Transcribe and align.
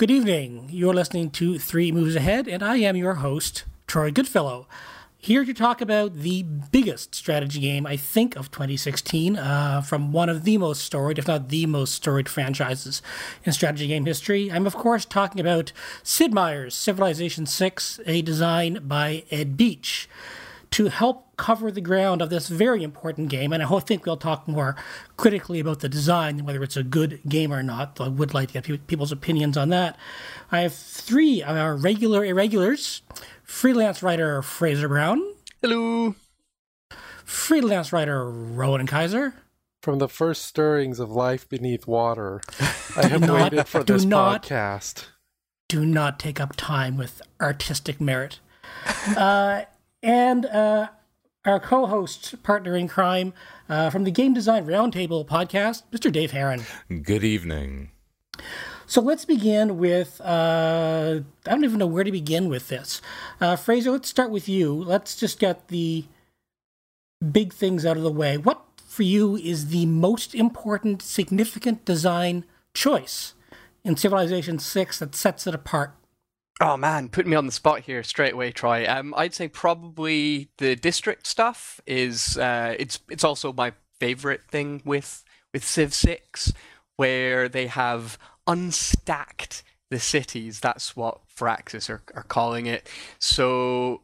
Good 0.00 0.10
evening. 0.10 0.70
You're 0.70 0.94
listening 0.94 1.28
to 1.32 1.58
Three 1.58 1.92
Moves 1.92 2.16
Ahead, 2.16 2.48
and 2.48 2.62
I 2.62 2.76
am 2.76 2.96
your 2.96 3.16
host, 3.16 3.64
Troy 3.86 4.10
Goodfellow. 4.10 4.66
Here 5.18 5.44
to 5.44 5.52
talk 5.52 5.82
about 5.82 6.14
the 6.14 6.42
biggest 6.42 7.14
strategy 7.14 7.60
game, 7.60 7.84
I 7.84 7.98
think, 7.98 8.34
of 8.34 8.50
2016, 8.50 9.36
uh, 9.36 9.82
from 9.82 10.10
one 10.10 10.30
of 10.30 10.44
the 10.44 10.56
most 10.56 10.84
storied, 10.84 11.18
if 11.18 11.28
not 11.28 11.50
the 11.50 11.66
most 11.66 11.92
storied 11.92 12.30
franchises 12.30 13.02
in 13.44 13.52
strategy 13.52 13.88
game 13.88 14.06
history. 14.06 14.50
I'm, 14.50 14.66
of 14.66 14.74
course, 14.74 15.04
talking 15.04 15.38
about 15.38 15.70
Sid 16.02 16.32
Meier's 16.32 16.74
Civilization 16.74 17.44
6, 17.44 18.00
a 18.06 18.22
design 18.22 18.80
by 18.82 19.24
Ed 19.30 19.58
Beach 19.58 20.08
to 20.72 20.86
help 20.86 21.36
cover 21.36 21.70
the 21.70 21.80
ground 21.80 22.22
of 22.22 22.30
this 22.30 22.48
very 22.48 22.82
important 22.82 23.28
game. 23.28 23.52
And 23.52 23.62
I 23.62 23.78
think 23.80 24.06
we'll 24.06 24.16
talk 24.16 24.46
more 24.46 24.76
critically 25.16 25.58
about 25.58 25.80
the 25.80 25.88
design, 25.88 26.44
whether 26.44 26.62
it's 26.62 26.76
a 26.76 26.82
good 26.82 27.20
game 27.28 27.52
or 27.52 27.62
not. 27.62 27.96
Though 27.96 28.04
I 28.04 28.08
would 28.08 28.34
like 28.34 28.52
to 28.52 28.60
get 28.60 28.86
people's 28.86 29.12
opinions 29.12 29.56
on 29.56 29.70
that. 29.70 29.96
I 30.52 30.60
have 30.60 30.74
three 30.74 31.42
of 31.42 31.56
our 31.56 31.76
regular 31.76 32.24
irregulars 32.24 33.02
freelance 33.42 34.02
writer 34.02 34.42
Fraser 34.42 34.88
Brown. 34.88 35.22
Hello. 35.60 36.14
Freelance 37.24 37.92
writer 37.92 38.30
Rowan 38.30 38.86
Kaiser. 38.86 39.34
From 39.82 39.98
the 39.98 40.08
first 40.08 40.44
stirrings 40.44 41.00
of 41.00 41.10
life 41.10 41.48
beneath 41.48 41.86
water, 41.86 42.42
I 42.96 43.06
have 43.06 43.22
not, 43.22 43.52
waited 43.52 43.66
for 43.66 43.82
this 43.82 44.04
not, 44.04 44.44
podcast. 44.44 45.06
Do 45.68 45.84
not 45.84 46.18
take 46.20 46.38
up 46.38 46.54
time 46.56 46.96
with 46.96 47.22
artistic 47.40 48.00
merit. 48.00 48.40
uh, 49.16 49.62
and 50.02 50.46
uh, 50.46 50.88
our 51.44 51.60
co 51.60 51.86
host, 51.86 52.42
partner 52.42 52.76
in 52.76 52.88
crime 52.88 53.32
uh, 53.68 53.90
from 53.90 54.04
the 54.04 54.10
Game 54.10 54.34
Design 54.34 54.66
Roundtable 54.66 55.26
podcast, 55.26 55.82
Mr. 55.92 56.10
Dave 56.12 56.32
Heron. 56.32 56.62
Good 57.02 57.24
evening. 57.24 57.90
So 58.86 59.00
let's 59.00 59.24
begin 59.24 59.78
with 59.78 60.20
uh, 60.20 61.20
I 61.46 61.50
don't 61.50 61.64
even 61.64 61.78
know 61.78 61.86
where 61.86 62.04
to 62.04 62.10
begin 62.10 62.48
with 62.48 62.68
this. 62.68 63.00
Uh, 63.40 63.56
Fraser, 63.56 63.92
let's 63.92 64.08
start 64.08 64.30
with 64.30 64.48
you. 64.48 64.74
Let's 64.74 65.16
just 65.16 65.38
get 65.38 65.68
the 65.68 66.06
big 67.30 67.52
things 67.52 67.86
out 67.86 67.96
of 67.96 68.02
the 68.02 68.10
way. 68.10 68.36
What 68.36 68.64
for 68.84 69.04
you 69.04 69.36
is 69.36 69.68
the 69.68 69.86
most 69.86 70.34
important, 70.34 71.02
significant 71.02 71.84
design 71.84 72.44
choice 72.74 73.34
in 73.84 73.96
Civilization 73.96 74.58
6 74.58 74.98
that 74.98 75.14
sets 75.14 75.46
it 75.46 75.54
apart 75.54 75.94
Oh 76.62 76.76
man, 76.76 77.08
putting 77.08 77.30
me 77.30 77.36
on 77.38 77.46
the 77.46 77.52
spot 77.52 77.80
here 77.80 78.02
straight 78.02 78.34
away, 78.34 78.52
Troy. 78.52 78.86
Um, 78.86 79.14
I'd 79.16 79.32
say 79.32 79.48
probably 79.48 80.50
the 80.58 80.76
district 80.76 81.26
stuff 81.26 81.80
is 81.86 82.36
uh, 82.36 82.74
it's 82.78 83.00
it's 83.08 83.24
also 83.24 83.50
my 83.54 83.72
favorite 83.98 84.42
thing 84.44 84.82
with 84.84 85.24
with 85.54 85.64
Civ 85.64 85.94
Six, 85.94 86.52
where 86.96 87.48
they 87.48 87.66
have 87.66 88.18
unstacked 88.46 89.62
the 89.88 89.98
cities. 89.98 90.60
That's 90.60 90.94
what 90.94 91.20
Firaxis 91.34 91.88
are, 91.88 92.02
are 92.14 92.24
calling 92.24 92.66
it. 92.66 92.86
So 93.18 94.02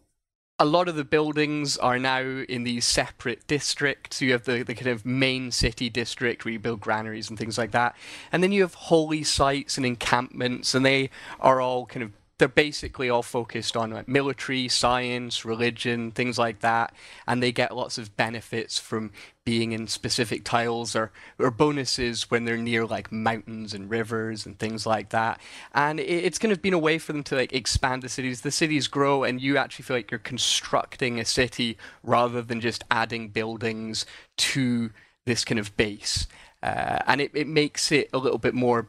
a 0.59 0.65
lot 0.65 0.89
of 0.89 0.97
the 0.97 1.05
buildings 1.05 1.77
are 1.77 1.99
now 1.99 2.23
in 2.23 2.65
these 2.65 2.87
separate 2.87 3.47
districts. 3.47 4.23
You 4.23 4.33
have 4.33 4.45
the, 4.45 4.63
the 4.63 4.75
kind 4.75 4.87
of 4.87 5.05
main 5.05 5.51
city 5.51 5.91
district 5.91 6.47
where 6.47 6.53
you 6.53 6.59
build 6.59 6.81
granaries 6.81 7.29
and 7.29 7.39
things 7.39 7.59
like 7.59 7.73
that. 7.73 7.95
And 8.33 8.43
then 8.43 8.53
you 8.53 8.63
have 8.63 8.73
holy 8.73 9.23
sites 9.23 9.77
and 9.77 9.85
encampments, 9.85 10.75
and 10.75 10.87
they 10.87 11.11
are 11.39 11.61
all 11.61 11.85
kind 11.85 12.03
of 12.03 12.13
they're 12.39 12.49
basically 12.49 13.09
all 13.09 13.23
focused 13.23 13.77
on 13.77 13.91
like, 13.91 14.09
military, 14.09 14.69
science, 14.69 15.45
religion, 15.45 16.11
things 16.11 16.39
like 16.39 16.61
that, 16.61 16.93
and 17.27 17.43
they 17.43 17.53
get 17.53 17.75
lots 17.75 17.97
of 17.97 18.17
benefits 18.17 18.79
from 18.79 19.11
being 19.45 19.73
in 19.73 19.87
specific 19.87 20.45
tiles 20.45 20.95
or, 20.95 21.13
or 21.39 21.51
bonuses 21.51 22.31
when 22.31 22.45
they're 22.45 22.57
near 22.57 22.85
like 22.85 23.11
mountains 23.13 23.73
and 23.73 23.89
rivers 23.89 24.45
and 24.45 24.59
things 24.59 24.85
like 24.85 25.11
that. 25.11 25.41
And 25.73 25.99
it, 26.01 26.05
it's 26.05 26.39
kind 26.39 26.53
of 26.53 26.61
been 26.61 26.75
a 26.75 26.79
way 26.79 26.99
for 26.99 27.13
them 27.13 27.23
to 27.25 27.37
like 27.37 27.53
expand 27.53 28.03
the 28.03 28.09
cities. 28.09 28.43
The 28.43 28.51
cities 28.51 28.89
grow, 28.89 29.25
and 29.25 29.41
you 29.41 29.57
actually 29.57 29.85
feel 29.85 29.97
like 29.97 30.11
you're 30.11 30.19
constructing 30.19 31.19
a 31.19 31.25
city 31.25 31.79
rather 32.03 32.43
than 32.43 32.61
just 32.61 32.85
adding 32.91 33.29
buildings 33.29 34.05
to 34.37 34.91
this 35.25 35.45
kind 35.45 35.59
of 35.59 35.77
base. 35.77 36.27
Uh, 36.63 36.99
and 37.07 37.21
it, 37.21 37.31
it 37.35 37.47
makes 37.47 37.93
it 37.93 38.11
a 38.13 38.19
little 38.19 38.39
bit 38.39 38.55
more 38.55 38.89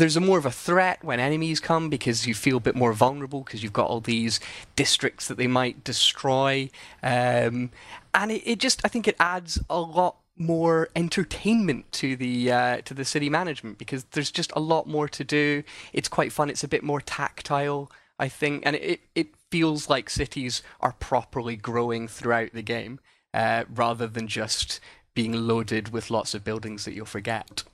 there's 0.00 0.16
a 0.16 0.20
more 0.20 0.38
of 0.38 0.46
a 0.46 0.50
threat 0.50 1.04
when 1.04 1.20
enemies 1.20 1.60
come 1.60 1.88
because 1.88 2.26
you 2.26 2.34
feel 2.34 2.56
a 2.56 2.60
bit 2.60 2.74
more 2.74 2.92
vulnerable 2.92 3.42
because 3.42 3.62
you've 3.62 3.72
got 3.72 3.88
all 3.88 4.00
these 4.00 4.40
districts 4.74 5.28
that 5.28 5.36
they 5.36 5.46
might 5.46 5.84
destroy. 5.84 6.70
Um, 7.02 7.70
and 8.12 8.32
it, 8.32 8.42
it, 8.44 8.58
just 8.58 8.80
i 8.84 8.88
think 8.88 9.06
it 9.06 9.14
adds 9.20 9.60
a 9.70 9.80
lot 9.80 10.16
more 10.36 10.88
entertainment 10.96 11.92
to 11.92 12.16
the 12.16 12.50
uh, 12.50 12.80
to 12.82 12.94
the 12.94 13.04
city 13.04 13.30
management 13.30 13.78
because 13.78 14.04
there's 14.12 14.30
just 14.30 14.52
a 14.56 14.60
lot 14.60 14.88
more 14.88 15.08
to 15.08 15.22
do. 15.22 15.62
It's 15.92 16.08
quite 16.08 16.32
fun. 16.32 16.50
It's 16.50 16.64
a 16.64 16.68
bit 16.68 16.82
more 16.82 17.00
tactile 17.00 17.90
i 18.18 18.28
think 18.28 18.62
and 18.66 18.76
it, 18.76 19.00
it 19.14 19.28
feels 19.50 19.88
like 19.88 20.10
cities 20.10 20.62
are 20.80 20.92
properly 20.92 21.56
growing 21.56 22.06
throughout 22.06 22.52
the 22.52 22.62
game 22.62 23.00
uh, 23.34 23.64
rather 23.68 24.06
than 24.06 24.28
just 24.28 24.80
being 25.14 25.32
loaded 25.32 25.90
with 25.90 26.10
lots 26.10 26.34
of 26.34 26.44
buildings 26.44 26.84
that 26.84 26.94
you'll 26.94 27.06
forget. 27.06 27.64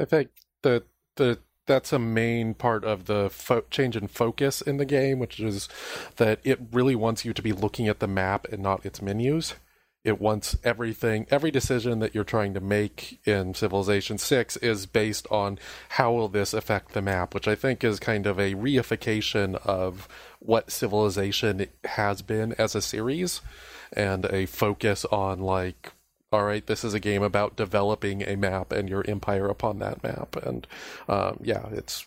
I 0.00 0.04
think 0.04 0.30
the 0.62 0.84
the 1.16 1.38
that's 1.66 1.92
a 1.92 1.98
main 1.98 2.54
part 2.54 2.84
of 2.84 3.06
the 3.06 3.30
fo- 3.30 3.64
change 3.70 3.96
in 3.96 4.06
focus 4.06 4.60
in 4.60 4.76
the 4.76 4.84
game, 4.84 5.18
which 5.18 5.40
is 5.40 5.68
that 6.16 6.40
it 6.44 6.60
really 6.72 6.94
wants 6.94 7.24
you 7.24 7.32
to 7.32 7.42
be 7.42 7.52
looking 7.52 7.88
at 7.88 8.00
the 8.00 8.06
map 8.06 8.46
and 8.52 8.62
not 8.62 8.84
its 8.84 9.00
menus. 9.00 9.54
It 10.04 10.20
wants 10.20 10.58
everything, 10.62 11.26
every 11.30 11.50
decision 11.50 12.00
that 12.00 12.14
you're 12.14 12.24
trying 12.24 12.52
to 12.52 12.60
make 12.60 13.26
in 13.26 13.54
Civilization 13.54 14.18
6 14.18 14.58
is 14.58 14.84
based 14.84 15.26
on 15.30 15.58
how 15.90 16.12
will 16.12 16.28
this 16.28 16.52
affect 16.52 16.92
the 16.92 17.00
map, 17.00 17.32
which 17.32 17.48
I 17.48 17.54
think 17.54 17.82
is 17.82 17.98
kind 17.98 18.26
of 18.26 18.38
a 18.38 18.54
reification 18.54 19.54
of 19.64 20.06
what 20.40 20.70
Civilization 20.70 21.66
has 21.84 22.20
been 22.20 22.52
as 22.58 22.74
a 22.74 22.82
series 22.82 23.40
and 23.94 24.26
a 24.26 24.44
focus 24.44 25.06
on 25.06 25.40
like 25.40 25.93
all 26.34 26.44
right, 26.44 26.66
this 26.66 26.82
is 26.82 26.94
a 26.94 27.00
game 27.00 27.22
about 27.22 27.56
developing 27.56 28.22
a 28.22 28.36
map 28.36 28.72
and 28.72 28.88
your 28.88 29.04
empire 29.08 29.46
upon 29.48 29.78
that 29.78 30.02
map. 30.02 30.34
And 30.36 30.66
um, 31.08 31.38
yeah, 31.42 31.66
it's 31.70 32.06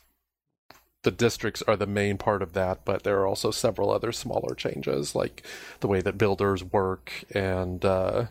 the 1.04 1.12
districts 1.12 1.62
are 1.62 1.78
the 1.78 1.88
main 1.88 2.18
part 2.18 2.42
of 2.42 2.52
that, 2.52 2.84
but 2.84 3.04
there 3.04 3.18
are 3.20 3.26
also 3.26 3.52
several 3.52 3.90
other 3.90 4.12
smaller 4.12 4.54
changes, 4.54 5.16
like 5.16 5.44
the 5.80 5.88
way 5.88 6.02
that 6.02 6.18
builders 6.18 6.62
work 6.62 7.24
and 7.34 7.86
uh, 7.86 8.26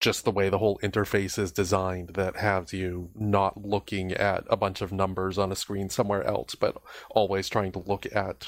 just 0.00 0.24
the 0.24 0.30
way 0.30 0.48
the 0.48 0.58
whole 0.58 0.78
interface 0.78 1.38
is 1.38 1.50
designed 1.50 2.10
that 2.10 2.36
has 2.36 2.72
you 2.72 3.10
not 3.16 3.66
looking 3.66 4.12
at 4.12 4.44
a 4.48 4.56
bunch 4.56 4.80
of 4.80 4.92
numbers 4.92 5.38
on 5.38 5.50
a 5.50 5.56
screen 5.56 5.90
somewhere 5.90 6.22
else, 6.22 6.54
but 6.54 6.80
always 7.10 7.48
trying 7.48 7.72
to 7.72 7.80
look 7.80 8.06
at 8.14 8.46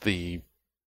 the 0.00 0.40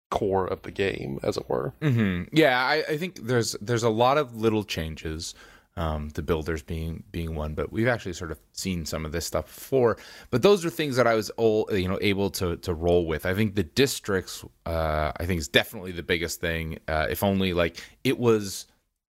core 0.09 0.47
of 0.47 0.61
the 0.63 0.71
game, 0.71 1.19
as 1.23 1.37
it 1.37 1.49
were. 1.49 1.73
Mm-hmm. 1.81 2.35
Yeah, 2.35 2.57
I, 2.57 2.83
I, 2.89 2.97
think 2.97 3.27
there's 3.27 3.53
there's 3.61 3.83
a 3.83 3.89
lot 3.89 4.17
of 4.17 4.35
little 4.35 4.63
changes. 4.63 5.35
Um, 5.77 6.09
the 6.09 6.21
builders 6.21 6.61
being 6.61 7.03
being 7.11 7.35
one, 7.35 7.53
but 7.53 7.71
we've 7.71 7.87
actually 7.87 8.13
sort 8.13 8.31
of 8.31 8.39
seen 8.51 8.85
some 8.85 9.05
of 9.05 9.13
this 9.13 9.25
stuff 9.25 9.45
before. 9.45 9.97
But 10.29 10.41
those 10.41 10.65
are 10.65 10.69
things 10.69 10.97
that 10.97 11.07
I 11.07 11.13
was 11.13 11.29
all 11.31 11.69
you 11.71 11.87
know 11.87 11.99
able 12.01 12.29
to 12.31 12.57
to 12.57 12.73
roll 12.73 13.05
with. 13.05 13.25
I 13.25 13.33
think 13.33 13.55
the 13.55 13.63
districts, 13.63 14.43
uh, 14.65 15.13
I 15.17 15.25
think, 15.25 15.39
is 15.39 15.47
definitely 15.47 15.93
the 15.93 16.03
biggest 16.03 16.41
thing. 16.41 16.79
Uh, 16.87 17.07
if 17.09 17.23
only 17.23 17.53
like 17.53 17.81
it 18.03 18.19
was, 18.19 18.65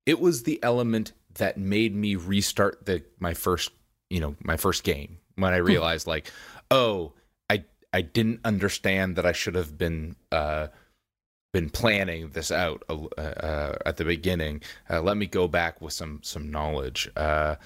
it 0.07 0.21
was 0.21 0.45
the 0.45 0.63
element 0.63 1.13
that 1.35 1.57
made 1.57 1.95
me 1.95 2.15
restart 2.15 2.85
the 2.87 3.03
my 3.19 3.35
first 3.35 3.71
you 4.09 4.21
know 4.21 4.37
my 4.45 4.57
first 4.57 4.85
game 4.85 5.19
when 5.37 5.53
I 5.55 5.59
hmm. 5.59 5.67
realized 5.67 6.07
like, 6.07 6.31
oh, 6.71 7.15
I 7.49 7.65
I 7.93 8.03
didn't 8.03 8.41
understand 8.45 9.17
that 9.17 9.27
I 9.27 9.33
should 9.33 9.55
have 9.57 9.77
been. 9.77 10.15
Uh, 10.31 10.69
been 11.53 11.71
planning 11.71 12.31
this 12.31 12.51
out 12.51 12.83
uh, 12.89 13.21
uh, 13.21 13.77
at 13.85 13.97
the 13.97 14.05
beginning. 14.05 14.63
Uh, 14.89 15.03
let 15.03 15.17
me 15.17 15.27
go 15.27 15.49
back 15.49 15.81
with 15.81 15.93
some 15.93 16.21
some 16.23 16.51
knowledge. 16.51 17.11
Uh, 17.17 17.57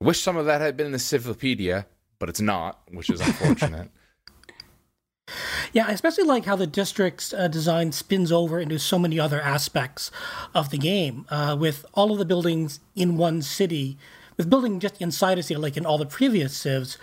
wish 0.00 0.20
some 0.20 0.36
of 0.36 0.46
that 0.46 0.60
had 0.60 0.76
been 0.76 0.86
in 0.86 0.92
the 0.92 0.98
Civilopedia, 0.98 1.86
but 2.18 2.28
it's 2.28 2.40
not, 2.40 2.80
which 2.90 3.10
is 3.10 3.20
unfortunate. 3.20 3.90
yeah, 5.72 5.86
I 5.86 5.92
especially 5.92 6.24
like 6.24 6.44
how 6.44 6.56
the 6.56 6.66
district's 6.66 7.32
uh, 7.32 7.48
design 7.48 7.92
spins 7.92 8.32
over 8.32 8.58
into 8.58 8.78
so 8.78 8.98
many 8.98 9.18
other 9.20 9.40
aspects 9.40 10.10
of 10.54 10.70
the 10.70 10.78
game, 10.78 11.26
uh, 11.30 11.56
with 11.58 11.86
all 11.94 12.12
of 12.12 12.18
the 12.18 12.24
buildings 12.24 12.80
in 12.96 13.16
one 13.16 13.42
city, 13.42 13.96
with 14.36 14.50
building 14.50 14.80
just 14.80 15.00
inside 15.00 15.38
a 15.38 15.42
city, 15.42 15.60
like 15.60 15.76
in 15.76 15.86
all 15.86 15.98
the 15.98 16.06
previous 16.06 16.56
civs 16.56 16.98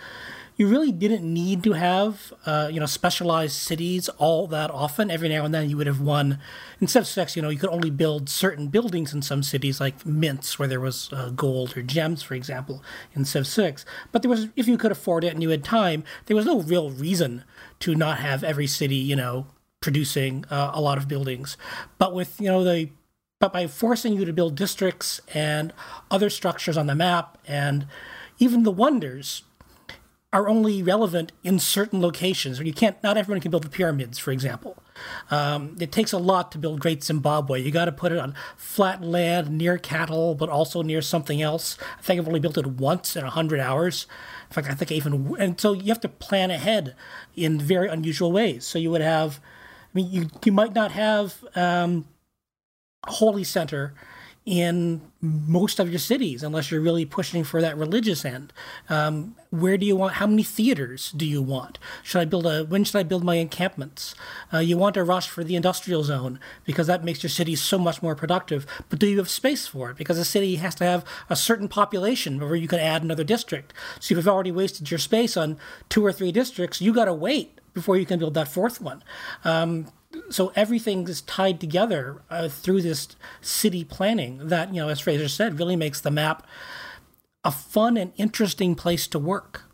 you 0.60 0.66
really 0.66 0.92
didn't 0.92 1.24
need 1.24 1.64
to 1.64 1.72
have 1.72 2.34
uh, 2.44 2.68
you 2.70 2.78
know 2.78 2.84
specialized 2.84 3.54
cities 3.54 4.10
all 4.18 4.46
that 4.48 4.70
often. 4.70 5.10
Every 5.10 5.30
now 5.30 5.46
and 5.46 5.54
then 5.54 5.70
you 5.70 5.78
would 5.78 5.86
have 5.86 6.02
one. 6.02 6.38
Instead 6.82 7.00
of 7.00 7.06
six, 7.06 7.34
you 7.34 7.40
know, 7.40 7.48
you 7.48 7.56
could 7.56 7.70
only 7.70 7.88
build 7.88 8.28
certain 8.28 8.68
buildings 8.68 9.14
in 9.14 9.22
some 9.22 9.42
cities, 9.42 9.80
like 9.80 10.04
mints 10.04 10.58
where 10.58 10.68
there 10.68 10.78
was 10.78 11.10
uh, 11.14 11.30
gold 11.30 11.78
or 11.78 11.82
gems, 11.82 12.22
for 12.22 12.34
example, 12.34 12.84
in 13.14 13.24
Civ 13.24 13.46
Six. 13.46 13.86
But 14.12 14.20
there 14.20 14.28
was, 14.28 14.48
if 14.54 14.68
you 14.68 14.76
could 14.76 14.92
afford 14.92 15.24
it 15.24 15.32
and 15.32 15.42
you 15.42 15.48
had 15.48 15.64
time, 15.64 16.04
there 16.26 16.36
was 16.36 16.44
no 16.44 16.60
real 16.60 16.90
reason 16.90 17.42
to 17.78 17.94
not 17.94 18.18
have 18.18 18.44
every 18.44 18.66
city, 18.66 18.96
you 18.96 19.16
know, 19.16 19.46
producing 19.80 20.44
uh, 20.50 20.72
a 20.74 20.80
lot 20.82 20.98
of 20.98 21.08
buildings. 21.08 21.56
But 21.96 22.14
with 22.14 22.38
you 22.38 22.48
know 22.48 22.62
the 22.62 22.90
but 23.38 23.54
by 23.54 23.66
forcing 23.66 24.12
you 24.12 24.26
to 24.26 24.32
build 24.34 24.56
districts 24.56 25.22
and 25.32 25.72
other 26.10 26.28
structures 26.28 26.76
on 26.76 26.86
the 26.86 26.94
map 26.94 27.38
and 27.46 27.86
even 28.38 28.64
the 28.64 28.70
wonders 28.70 29.44
are 30.32 30.48
only 30.48 30.80
relevant 30.80 31.32
in 31.42 31.58
certain 31.58 32.00
locations. 32.00 32.60
You 32.60 32.72
can't. 32.72 33.02
Not 33.02 33.16
everyone 33.16 33.40
can 33.40 33.50
build 33.50 33.64
the 33.64 33.68
pyramids, 33.68 34.18
for 34.18 34.30
example. 34.30 34.80
Um, 35.30 35.76
it 35.80 35.90
takes 35.90 36.12
a 36.12 36.18
lot 36.18 36.52
to 36.52 36.58
build 36.58 36.78
Great 36.78 37.02
Zimbabwe. 37.02 37.60
You 37.60 37.72
got 37.72 37.86
to 37.86 37.92
put 37.92 38.12
it 38.12 38.18
on 38.18 38.34
flat 38.56 39.02
land 39.02 39.50
near 39.50 39.76
cattle, 39.76 40.36
but 40.36 40.48
also 40.48 40.82
near 40.82 41.02
something 41.02 41.42
else. 41.42 41.76
I 41.98 42.02
think 42.02 42.20
I've 42.20 42.28
only 42.28 42.38
built 42.38 42.58
it 42.58 42.66
once 42.66 43.16
in 43.16 43.24
hundred 43.24 43.58
hours. 43.58 44.06
In 44.48 44.54
fact, 44.54 44.68
I 44.68 44.74
think 44.74 44.92
I 44.92 44.94
even 44.94 45.34
and 45.38 45.60
so 45.60 45.72
you 45.72 45.88
have 45.88 46.00
to 46.00 46.08
plan 46.08 46.52
ahead 46.52 46.94
in 47.34 47.58
very 47.58 47.88
unusual 47.88 48.30
ways. 48.30 48.64
So 48.64 48.78
you 48.78 48.90
would 48.92 49.00
have, 49.00 49.40
I 49.42 49.90
mean, 49.94 50.10
you 50.10 50.28
you 50.44 50.52
might 50.52 50.74
not 50.74 50.92
have 50.92 51.44
um, 51.56 52.06
a 53.04 53.12
holy 53.12 53.44
center 53.44 53.94
in 54.50 55.00
most 55.20 55.78
of 55.78 55.88
your 55.88 56.00
cities 56.00 56.42
unless 56.42 56.72
you're 56.72 56.80
really 56.80 57.04
pushing 57.04 57.44
for 57.44 57.60
that 57.60 57.76
religious 57.76 58.24
end. 58.24 58.52
Um, 58.88 59.36
where 59.50 59.78
do 59.78 59.86
you 59.86 59.94
want? 59.94 60.14
How 60.14 60.26
many 60.26 60.42
theaters 60.42 61.12
do 61.12 61.24
you 61.24 61.40
want? 61.40 61.78
Should 62.02 62.18
I 62.18 62.24
build 62.24 62.46
a? 62.46 62.64
When 62.64 62.82
should 62.82 62.98
I 62.98 63.04
build 63.04 63.22
my 63.22 63.36
encampments? 63.36 64.16
Uh, 64.52 64.58
you 64.58 64.76
want 64.76 64.96
a 64.96 65.04
rush 65.04 65.28
for 65.28 65.44
the 65.44 65.54
industrial 65.54 66.02
zone 66.02 66.40
because 66.64 66.88
that 66.88 67.04
makes 67.04 67.22
your 67.22 67.30
city 67.30 67.54
so 67.54 67.78
much 67.78 68.02
more 68.02 68.16
productive. 68.16 68.66
But 68.88 68.98
do 68.98 69.06
you 69.06 69.18
have 69.18 69.30
space 69.30 69.68
for 69.68 69.90
it? 69.90 69.96
Because 69.96 70.18
a 70.18 70.24
city 70.24 70.56
has 70.56 70.74
to 70.76 70.84
have 70.84 71.04
a 71.28 71.36
certain 71.36 71.68
population 71.68 72.40
before 72.40 72.56
you 72.56 72.66
can 72.66 72.80
add 72.80 73.04
another 73.04 73.24
district. 73.24 73.72
So 74.00 74.12
if 74.12 74.16
you've 74.16 74.28
already 74.28 74.50
wasted 74.50 74.90
your 74.90 74.98
space 74.98 75.36
on 75.36 75.58
two 75.88 76.04
or 76.04 76.12
three 76.12 76.32
districts, 76.32 76.80
you 76.80 76.92
got 76.92 77.04
to 77.04 77.14
wait 77.14 77.60
before 77.72 77.96
you 77.96 78.06
can 78.06 78.18
build 78.18 78.34
that 78.34 78.48
fourth 78.48 78.80
one. 78.80 79.04
Um, 79.44 79.86
so 80.28 80.52
everything 80.56 81.06
is 81.08 81.22
tied 81.22 81.60
together 81.60 82.22
uh, 82.30 82.48
through 82.48 82.82
this 82.82 83.08
city 83.40 83.84
planning 83.84 84.48
that 84.48 84.74
you 84.74 84.80
know 84.80 84.88
as 84.88 85.00
fraser 85.00 85.28
said 85.28 85.58
really 85.58 85.76
makes 85.76 86.00
the 86.00 86.10
map 86.10 86.46
a 87.44 87.50
fun 87.50 87.96
and 87.96 88.12
interesting 88.16 88.74
place 88.74 89.06
to 89.08 89.18
work. 89.18 89.64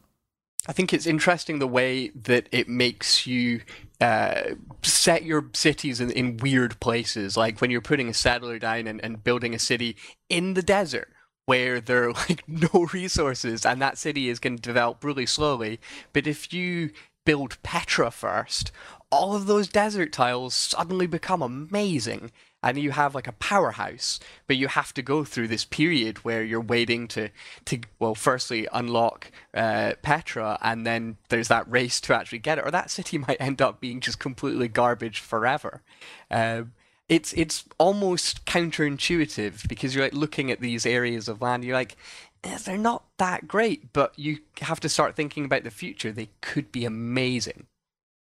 I 0.68 0.72
think 0.72 0.92
it's 0.92 1.06
interesting 1.06 1.58
the 1.58 1.66
way 1.66 2.08
that 2.10 2.48
it 2.50 2.68
makes 2.68 3.26
you 3.26 3.60
uh, 4.00 4.54
set 4.82 5.22
your 5.22 5.48
cities 5.52 6.00
in, 6.00 6.10
in, 6.10 6.36
weird 6.38 6.78
places. 6.80 7.36
Like 7.36 7.60
when 7.60 7.70
you're 7.70 7.80
putting 7.80 8.08
a 8.08 8.14
settler 8.14 8.58
down 8.58 8.86
and, 8.86 9.02
and 9.02 9.22
building 9.22 9.54
a 9.54 9.58
city 9.58 9.96
in 10.28 10.54
the 10.54 10.62
desert 10.62 11.08
where 11.46 11.80
there 11.80 12.08
are 12.08 12.12
like 12.28 12.42
no 12.48 12.88
resources 12.92 13.64
and 13.64 13.80
that 13.80 13.96
city 13.96 14.28
is 14.28 14.40
going 14.40 14.56
to 14.56 14.62
develop 14.62 15.04
really 15.04 15.26
slowly. 15.26 15.80
But 16.12 16.26
if 16.26 16.52
you 16.52 16.90
build 17.24 17.60
petra 17.62 18.10
first 18.10 18.72
all 19.10 19.34
of 19.34 19.46
those 19.46 19.68
desert 19.68 20.12
tiles 20.12 20.54
suddenly 20.54 21.06
become 21.06 21.42
amazing. 21.42 22.30
And 22.62 22.78
you 22.78 22.90
have 22.90 23.14
like 23.14 23.28
a 23.28 23.32
powerhouse 23.32 24.18
but 24.48 24.56
you 24.56 24.66
have 24.66 24.92
to 24.94 25.02
go 25.02 25.22
through 25.22 25.46
this 25.46 25.64
period 25.64 26.24
where 26.24 26.42
you're 26.42 26.60
waiting 26.60 27.06
to 27.08 27.28
to 27.66 27.78
well 28.00 28.16
firstly 28.16 28.66
unlock 28.72 29.30
uh, 29.54 29.92
petra 30.02 30.58
and 30.60 30.84
then 30.84 31.16
there's 31.28 31.46
that 31.46 31.70
race 31.70 32.00
to 32.00 32.14
actually 32.14 32.40
get 32.40 32.58
it 32.58 32.66
or 32.66 32.72
that 32.72 32.90
city 32.90 33.18
might 33.28 33.40
end 33.40 33.62
up 33.62 33.80
being 33.80 34.00
just 34.00 34.18
completely 34.18 34.66
garbage 34.66 35.20
forever. 35.20 35.82
Um, 36.28 36.72
it's 37.08 37.32
it's 37.34 37.62
almost 37.78 38.44
counterintuitive 38.46 39.68
because 39.68 39.94
you're 39.94 40.04
like 40.04 40.12
looking 40.14 40.50
at 40.50 40.58
these 40.60 40.84
areas 40.84 41.28
of 41.28 41.40
land 41.40 41.64
you're 41.64 41.76
like 41.76 41.96
eh, 42.42 42.58
they're 42.64 42.76
not 42.76 43.04
that 43.18 43.46
great 43.46 43.92
but 43.92 44.18
you 44.18 44.38
have 44.62 44.80
to 44.80 44.88
start 44.88 45.14
thinking 45.14 45.44
about 45.44 45.62
the 45.62 45.70
future. 45.70 46.10
They 46.10 46.30
could 46.40 46.72
be 46.72 46.84
amazing 46.84 47.68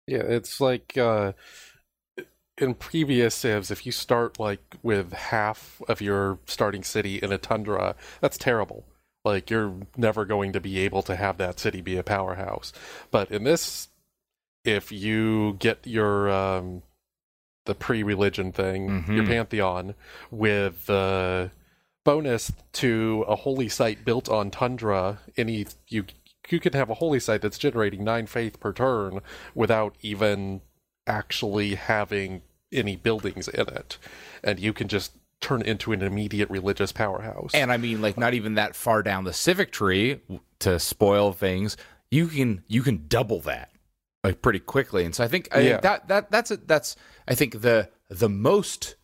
yeah, 0.08 0.24
it's 0.24 0.60
like 0.62 0.98
uh, 0.98 1.34
in 2.58 2.74
previous 2.74 3.36
civs, 3.36 3.70
if 3.70 3.86
you 3.86 3.92
start 3.92 4.40
like 4.40 4.78
with 4.82 5.14
half 5.14 5.82
of 5.88 6.02
your 6.02 6.40
starting 6.46 6.84
city 6.84 7.18
in 7.18 7.32
a 7.32 7.38
tundra, 7.38 7.96
that's 8.22 8.38
terrible. 8.38 8.86
Like 9.24 9.50
you're 9.50 9.74
never 9.96 10.26
going 10.26 10.54
to 10.54 10.60
be 10.60 10.80
able 10.80 11.04
to 11.04 11.16
have 11.16 11.38
that 11.38 11.60
city 11.60 11.82
be 11.82 11.98
a 11.98 12.04
powerhouse. 12.04 12.72
But 13.12 13.30
in 13.32 13.44
this, 13.44 13.90
if 14.64 14.92
you 14.92 15.58
get 15.60 15.86
your 15.86 16.30
um, 16.32 16.82
the 17.66 17.76
pre-religion 17.76 18.52
thing, 18.52 18.90
mm-hmm. 18.90 19.14
your 19.14 19.26
pantheon, 19.26 19.96
with 20.32 20.86
the 20.86 21.52
bonus 22.06 22.52
to 22.72 23.26
a 23.28 23.36
holy 23.36 23.68
site 23.68 24.06
built 24.06 24.30
on 24.30 24.50
tundra, 24.50 25.20
any 25.36 25.68
you 25.90 26.06
you 26.52 26.60
can 26.60 26.74
have 26.74 26.90
a 26.90 26.96
holy 26.96 27.20
site 27.20 27.42
that's 27.42 27.58
generating 27.58 28.04
nine 28.04 28.28
faith 28.28 28.60
per 28.60 28.74
turn 28.74 29.22
without 29.56 29.96
even 30.02 30.62
actually 31.06 31.76
having 31.76 32.42
any 32.72 32.96
buildings 32.96 33.48
in 33.48 33.68
it, 33.70 33.98
and 34.44 34.60
you 34.60 34.74
can 34.74 34.88
just 34.88 35.14
turn 35.40 35.62
it 35.62 35.68
into 35.68 35.92
an 35.92 36.02
immediate 36.02 36.50
religious 36.50 36.92
powerhouse. 36.92 37.52
And 37.54 37.72
I 37.72 37.78
mean, 37.78 38.02
like 38.02 38.18
not 38.18 38.34
even 38.34 38.56
that 38.56 38.76
far 38.76 39.04
down 39.04 39.24
the 39.24 39.34
civic 39.34 39.72
tree 39.72 40.20
to 40.60 40.80
spoil 40.80 41.32
things, 41.32 41.78
you 42.12 42.28
can 42.28 42.64
you 42.68 42.82
can 42.82 43.06
double 43.08 43.40
that 43.42 43.72
like 44.24 44.42
pretty 44.42 44.60
quickly. 44.60 45.06
And 45.06 45.16
so 45.16 45.24
I 45.24 45.28
think, 45.28 45.48
I 45.52 45.60
yeah. 45.60 45.80
that 45.82 46.08
that 46.08 46.32
that's 46.32 46.52
a, 46.52 46.58
that's 46.58 46.96
I 47.28 47.36
think 47.36 47.62
the 47.62 47.90
the 48.10 48.30
most 48.30 48.96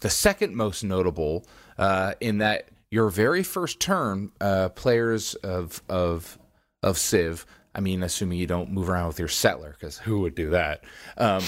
the 0.00 0.10
second 0.10 0.54
most 0.54 0.84
notable 0.84 1.46
uh, 1.78 2.14
in 2.20 2.38
that 2.38 2.68
your 2.90 3.10
very 3.10 3.42
first 3.42 3.80
turn, 3.80 4.32
uh, 4.40 4.70
players 4.70 5.34
of 5.36 5.82
of 5.88 6.38
of 6.82 6.98
Civ. 6.98 7.46
I 7.74 7.80
mean, 7.80 8.02
assuming 8.02 8.38
you 8.38 8.46
don't 8.46 8.72
move 8.72 8.88
around 8.88 9.08
with 9.08 9.18
your 9.18 9.28
settler, 9.28 9.76
because 9.78 9.98
who 9.98 10.20
would 10.20 10.34
do 10.34 10.50
that? 10.50 10.82
Um, 11.16 11.42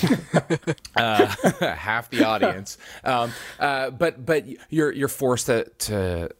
uh, 0.97 1.27
half 1.75 2.11
the 2.11 2.25
audience. 2.25 2.79
Um, 3.03 3.33
uh, 3.59 3.91
but 3.91 4.25
but 4.25 4.45
you're 4.71 4.93
you're 4.93 5.09
forced 5.09 5.47
to 5.47 5.65
to, 5.65 6.31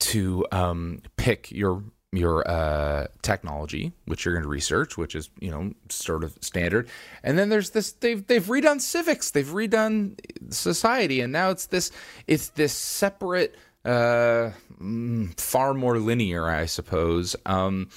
to 0.00 0.46
um, 0.52 1.02
pick 1.16 1.50
your 1.50 1.82
your 2.12 2.48
uh, 2.48 3.08
technology, 3.22 3.92
which 4.06 4.24
you're 4.24 4.34
going 4.34 4.44
to 4.44 4.48
research, 4.48 4.96
which 4.96 5.14
is 5.14 5.30
you 5.40 5.50
know 5.50 5.72
sort 5.88 6.24
of 6.24 6.38
standard. 6.40 6.88
And 7.22 7.36
then 7.38 7.48
there's 7.48 7.70
this 7.70 7.92
they've 7.92 8.24
they've 8.26 8.44
redone 8.44 8.80
civics, 8.80 9.32
they've 9.32 9.46
redone 9.46 10.18
society, 10.52 11.20
and 11.20 11.32
now 11.32 11.50
it's 11.50 11.66
this 11.66 11.90
it's 12.26 12.50
this 12.50 12.72
separate 12.72 13.56
uh, 13.84 14.50
mm, 14.80 15.38
far 15.40 15.74
more 15.74 15.98
linear, 15.98 16.48
I 16.48 16.66
suppose, 16.66 17.36
um, 17.46 17.88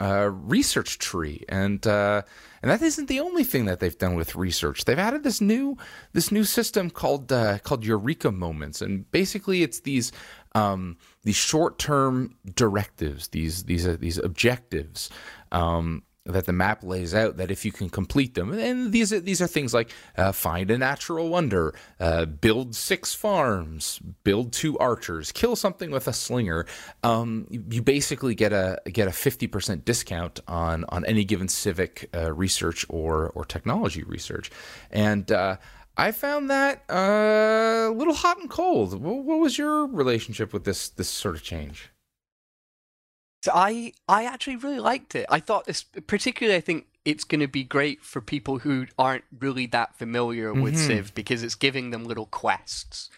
uh, 0.00 0.30
research 0.32 0.98
tree, 0.98 1.44
and 1.48 1.86
uh, 1.86 2.22
and 2.60 2.70
that 2.70 2.82
isn't 2.82 3.06
the 3.08 3.20
only 3.20 3.44
thing 3.44 3.66
that 3.66 3.80
they've 3.80 3.96
done 3.96 4.14
with 4.14 4.34
research. 4.34 4.84
They've 4.84 4.98
added 4.98 5.22
this 5.22 5.40
new 5.40 5.76
this 6.12 6.32
new 6.32 6.44
system 6.44 6.90
called 6.90 7.30
uh, 7.32 7.58
called 7.60 7.84
Eureka 7.84 8.32
Moments, 8.32 8.82
and 8.82 9.08
basically 9.10 9.62
it's 9.62 9.80
these 9.80 10.10
um, 10.54 10.96
these 11.22 11.36
short 11.36 11.78
term 11.78 12.36
directives, 12.54 13.28
these 13.28 13.64
these 13.64 13.86
uh, 13.86 13.96
these 13.98 14.18
objectives. 14.18 15.08
Um, 15.52 16.02
that 16.24 16.46
the 16.46 16.52
map 16.52 16.84
lays 16.84 17.14
out 17.14 17.36
that 17.36 17.50
if 17.50 17.64
you 17.64 17.72
can 17.72 17.90
complete 17.90 18.34
them 18.34 18.52
and 18.52 18.92
these 18.92 19.12
are 19.12 19.20
these 19.20 19.42
are 19.42 19.46
things 19.46 19.74
like 19.74 19.90
uh, 20.16 20.30
find 20.30 20.70
a 20.70 20.78
natural 20.78 21.28
wonder 21.28 21.74
uh, 21.98 22.24
build 22.24 22.74
six 22.74 23.12
farms 23.12 23.98
build 24.22 24.52
two 24.52 24.78
archers 24.78 25.32
kill 25.32 25.56
something 25.56 25.90
with 25.90 26.06
a 26.06 26.12
slinger 26.12 26.64
um, 27.02 27.46
you 27.50 27.82
basically 27.82 28.34
get 28.34 28.52
a 28.52 28.80
get 28.86 29.08
a 29.08 29.10
50% 29.10 29.84
discount 29.84 30.40
on 30.46 30.84
on 30.90 31.04
any 31.06 31.24
given 31.24 31.48
civic 31.48 32.08
uh, 32.14 32.32
research 32.32 32.86
or 32.88 33.30
or 33.30 33.44
technology 33.44 34.04
research 34.04 34.50
and 34.90 35.32
uh, 35.32 35.56
I 35.96 36.12
found 36.12 36.50
that 36.50 36.84
uh, 36.88 37.90
a 37.90 37.94
little 37.94 38.14
hot 38.14 38.38
and 38.38 38.48
cold. 38.48 38.98
What 38.98 39.38
was 39.38 39.58
your 39.58 39.86
relationship 39.86 40.54
with 40.54 40.64
this 40.64 40.88
this 40.88 41.08
sort 41.08 41.34
of 41.34 41.42
change? 41.42 41.90
So 43.42 43.50
I 43.54 43.92
I 44.08 44.24
actually 44.24 44.56
really 44.56 44.78
liked 44.78 45.14
it. 45.14 45.26
I 45.28 45.40
thought 45.40 45.66
this 45.66 45.82
particularly 46.06 46.56
I 46.56 46.60
think 46.60 46.86
it's 47.04 47.24
going 47.24 47.40
to 47.40 47.48
be 47.48 47.64
great 47.64 48.04
for 48.04 48.20
people 48.20 48.60
who 48.60 48.86
aren't 48.96 49.24
really 49.36 49.66
that 49.66 49.98
familiar 49.98 50.54
with 50.54 50.74
mm-hmm. 50.74 50.86
Civ 50.86 51.14
because 51.14 51.42
it's 51.42 51.56
giving 51.56 51.90
them 51.90 52.04
little 52.04 52.26
quests. 52.26 53.10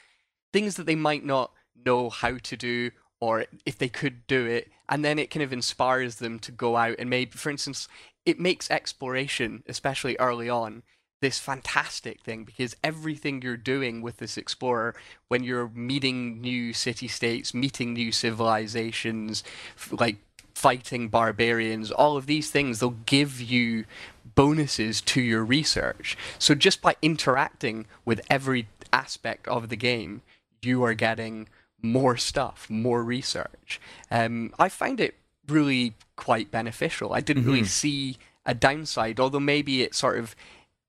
Things 0.53 0.77
that 0.77 0.87
they 0.87 0.95
might 0.95 1.25
not 1.25 1.51
know 1.85 2.09
how 2.09 2.39
to 2.39 2.57
do 2.57 2.91
or 3.21 3.45
if 3.67 3.77
they 3.77 3.89
could 3.89 4.27
do 4.27 4.47
it 4.47 4.71
and 4.89 5.05
then 5.05 5.19
it 5.19 5.31
kind 5.31 5.43
of 5.43 5.53
inspires 5.53 6.17
them 6.17 6.39
to 6.39 6.53
go 6.53 6.77
out 6.77 6.97
and 6.99 7.11
maybe 7.11 7.33
for 7.33 7.51
instance 7.51 7.89
it 8.25 8.41
makes 8.41 8.71
exploration 8.71 9.63
especially 9.67 10.17
early 10.19 10.49
on 10.49 10.83
this 11.25 11.39
fantastic 11.39 12.21
thing 12.21 12.45
because 12.45 12.77
everything 12.85 13.41
you're 13.41 13.57
doing 13.57 14.03
with 14.03 14.19
this 14.19 14.37
explorer 14.37 14.95
when 15.29 15.43
you're 15.43 15.71
meeting 15.71 16.39
new 16.43 16.71
city 16.75 17.09
states 17.09 17.55
meeting 17.55 17.95
new 17.95 18.13
civilizations 18.13 19.43
like 19.91 20.17
fighting 20.55 21.09
barbarians 21.09 21.91
all 21.91 22.19
of 22.19 22.27
these 22.27 22.51
things 22.51 22.79
they'll 22.79 23.01
give 23.07 23.41
you 23.41 23.87
bonuses 24.35 25.01
to 25.01 25.23
your 25.23 25.43
research. 25.43 26.15
So 26.39 26.55
just 26.55 26.83
by 26.83 26.97
interacting 27.01 27.87
with 28.05 28.21
every 28.29 28.69
aspect 28.93 29.49
of 29.49 29.71
the 29.71 29.77
game 29.77 30.21
you 30.61 30.83
are 30.83 30.93
getting 30.93 31.49
more 31.81 32.19
stuff 32.19 32.69
more 32.69 33.03
research. 33.03 33.81
Um, 34.11 34.53
i 34.59 34.69
find 34.69 35.01
it 35.01 35.15
really 35.49 35.95
quite 36.17 36.51
beneficial. 36.51 37.15
I 37.15 37.23
didn't 37.23 37.45
mm-hmm. 37.45 37.53
really 37.53 37.65
see 37.65 38.19
a 38.45 38.53
downside 38.53 39.19
although 39.19 39.41
maybe 39.41 39.81
it 39.81 39.95
sort 39.95 40.19
of 40.19 40.37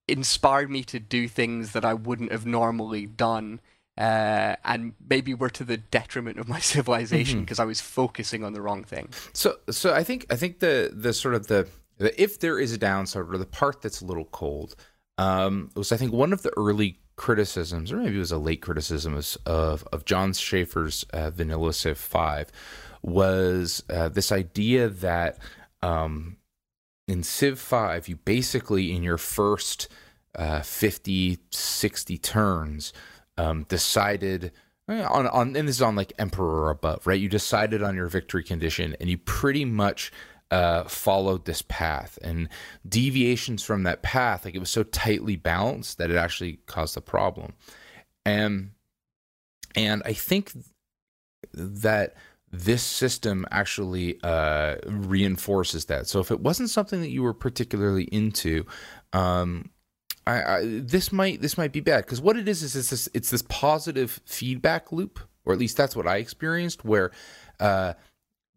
inspired 0.08 0.70
me 0.70 0.84
to 0.84 1.00
do 1.00 1.28
things 1.28 1.72
that 1.72 1.86
I 1.86 1.94
wouldn't 1.94 2.32
have 2.32 2.46
normally 2.46 3.06
done 3.06 3.60
uh, 3.98 4.56
and 4.66 4.94
maybe 5.10 5.34
were 5.34 5.50
to 5.50 5.64
the 5.64 5.78
detriment 5.78 6.38
of 6.38 6.48
my 6.48 6.60
civilization 6.74 7.42
because 7.42 7.60
I 7.60 7.66
was 7.66 7.82
focusing 7.82 8.44
on 8.44 8.54
the 8.54 8.62
wrong 8.62 8.84
thing. 8.84 9.10
So, 9.34 9.58
so 9.70 9.94
I 9.94 10.04
think 10.04 10.26
I 10.30 10.36
think 10.36 10.60
the 10.60 10.92
the 10.94 11.14
sort 11.14 11.36
of 11.36 11.48
the, 11.48 11.68
the 11.98 12.22
if 12.22 12.40
there 12.40 12.60
is 12.60 12.74
a 12.74 12.78
downside 12.78 13.24
or 13.30 13.38
the 13.38 13.46
part 13.46 13.82
that's 13.82 14.02
a 14.02 14.06
little 14.06 14.26
cold 14.26 14.76
um, 15.18 15.72
was 15.76 15.92
I 15.92 15.98
think 15.98 16.12
one 16.12 16.34
of 16.34 16.42
the 16.42 16.52
early 16.58 17.00
criticisms, 17.16 17.92
or 17.92 17.98
maybe 17.98 18.18
it 18.18 18.20
was 18.20 18.32
a 18.32 18.38
late 18.38 18.62
criticism 18.62 19.16
of 19.16 19.38
of, 19.46 19.88
of 19.94 20.06
Jon 20.06 20.34
Shafer's 20.34 21.04
uh, 21.14 21.30
Vanilla 21.30 21.74
Civ 21.74 21.98
Five, 21.98 22.52
was 23.02 23.84
uh, 23.90 24.10
this 24.10 24.32
idea 24.32 24.90
that 24.90 25.38
um, 25.82 26.38
in 27.08 27.24
Civ 27.24 27.60
5, 27.60 28.08
you 28.08 28.16
basically, 28.18 28.92
in 28.92 29.04
your 29.04 29.18
first 29.18 29.88
uh, 30.34 30.62
50, 30.62 31.40
60 31.52 32.18
turns, 32.18 32.94
um, 33.38 33.64
decided 33.64 34.52
eh, 34.90 35.04
on, 35.04 35.28
on, 35.28 35.56
and 35.56 35.68
this 35.68 35.78
is 35.78 35.82
on 35.82 35.96
like 35.96 36.14
Emperor 36.18 36.64
or 36.64 36.70
above, 36.72 37.06
right? 37.06 37.20
You 37.20 37.30
decided 37.30 37.84
on 37.84 37.96
your 37.96 38.08
victory 38.08 38.44
condition 38.44 38.96
and 39.00 39.10
you 39.10 39.18
pretty 39.18 39.66
much 39.66 40.12
uh, 40.52 40.84
followed 40.86 41.46
this 41.46 41.62
path. 41.62 42.18
And 42.22 42.50
deviations 42.88 43.64
from 43.64 43.84
that 43.84 44.02
path, 44.02 44.46
like 44.46 44.56
it 44.56 44.60
was 44.60 44.70
so 44.70 44.84
tightly 44.84 45.36
balanced 45.36 45.98
that 45.98 46.12
it 46.12 46.18
actually 46.18 46.60
caused 46.66 46.98
a 46.98 47.02
problem. 47.02 47.54
And, 48.26 48.72
and 49.76 50.02
I 50.06 50.14
think 50.14 50.54
that 51.54 52.16
this 52.64 52.84
system 52.84 53.46
actually 53.52 54.20
uh, 54.24 54.76
reinforces 54.86 55.86
that. 55.86 56.08
So 56.08 56.20
if 56.20 56.32
it 56.32 56.40
wasn't 56.40 56.70
something 56.70 57.02
that 57.02 57.10
you 57.10 57.24
were 57.24 57.34
particularly 57.34 58.06
into, 58.06 58.66
um, 59.14 59.70
I, 60.28 60.44
I, 60.44 60.62
this 60.64 61.12
might 61.12 61.42
this 61.42 61.58
might 61.58 61.72
be 61.72 61.82
bad 61.82 62.06
because 62.06 62.22
what 62.22 62.38
it 62.38 62.48
is 62.48 62.64
is 62.64 62.76
it's 62.76 62.90
this 62.90 63.10
it's 63.14 63.30
this 63.30 63.44
positive 63.44 64.22
feedback 64.26 64.92
loop, 64.92 65.20
or 65.46 65.54
at 65.54 65.60
least 65.60 65.78
that's 65.78 65.96
what 65.96 66.08
I 66.08 66.18
experienced, 66.18 66.84
where 66.84 67.12
uh, 67.60 67.94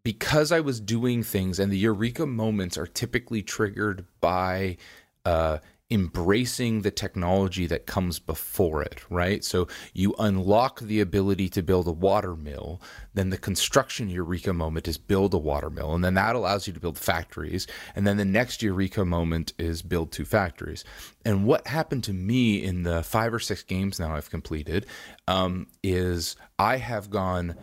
because 0.03 0.51
I 0.51 0.61
was 0.61 0.79
doing 0.79 1.23
things 1.23 1.59
and 1.59 1.71
the 1.71 1.77
eureka 1.77 2.25
moments 2.25 2.77
are 2.77 2.87
typically 2.87 3.43
triggered 3.43 4.05
by 4.21 4.77
uh, 5.25 5.59
embracing 5.91 6.81
the 6.81 6.91
technology 6.91 7.65
that 7.65 7.87
comes 7.87 8.19
before 8.19 8.83
it, 8.83 9.01
right? 9.09 9.43
So 9.43 9.67
you 9.93 10.13
unlock 10.19 10.79
the 10.81 11.01
ability 11.01 11.49
to 11.49 11.63
build 11.63 11.87
a 11.87 11.91
water 11.91 12.35
mill, 12.35 12.79
then 13.15 13.31
the 13.31 13.37
construction 13.37 14.07
eureka 14.07 14.53
moment 14.53 14.87
is 14.87 14.99
build 14.99 15.33
a 15.33 15.39
water 15.39 15.71
mill, 15.71 15.95
and 15.95 16.03
then 16.03 16.13
that 16.13 16.35
allows 16.35 16.67
you 16.67 16.73
to 16.73 16.79
build 16.79 16.97
factories, 16.97 17.65
and 17.95 18.05
then 18.05 18.17
the 18.17 18.25
next 18.25 18.61
eureka 18.61 19.03
moment 19.03 19.53
is 19.57 19.81
build 19.81 20.11
two 20.11 20.25
factories. 20.25 20.83
And 21.25 21.45
what 21.45 21.65
happened 21.65 22.03
to 22.03 22.13
me 22.13 22.63
in 22.63 22.83
the 22.83 23.01
five 23.01 23.33
or 23.33 23.39
six 23.39 23.63
games 23.63 23.99
now 23.99 24.15
I've 24.15 24.29
completed 24.29 24.85
um, 25.27 25.67
is 25.81 26.35
I 26.59 26.77
have 26.77 27.09
gone 27.09 27.55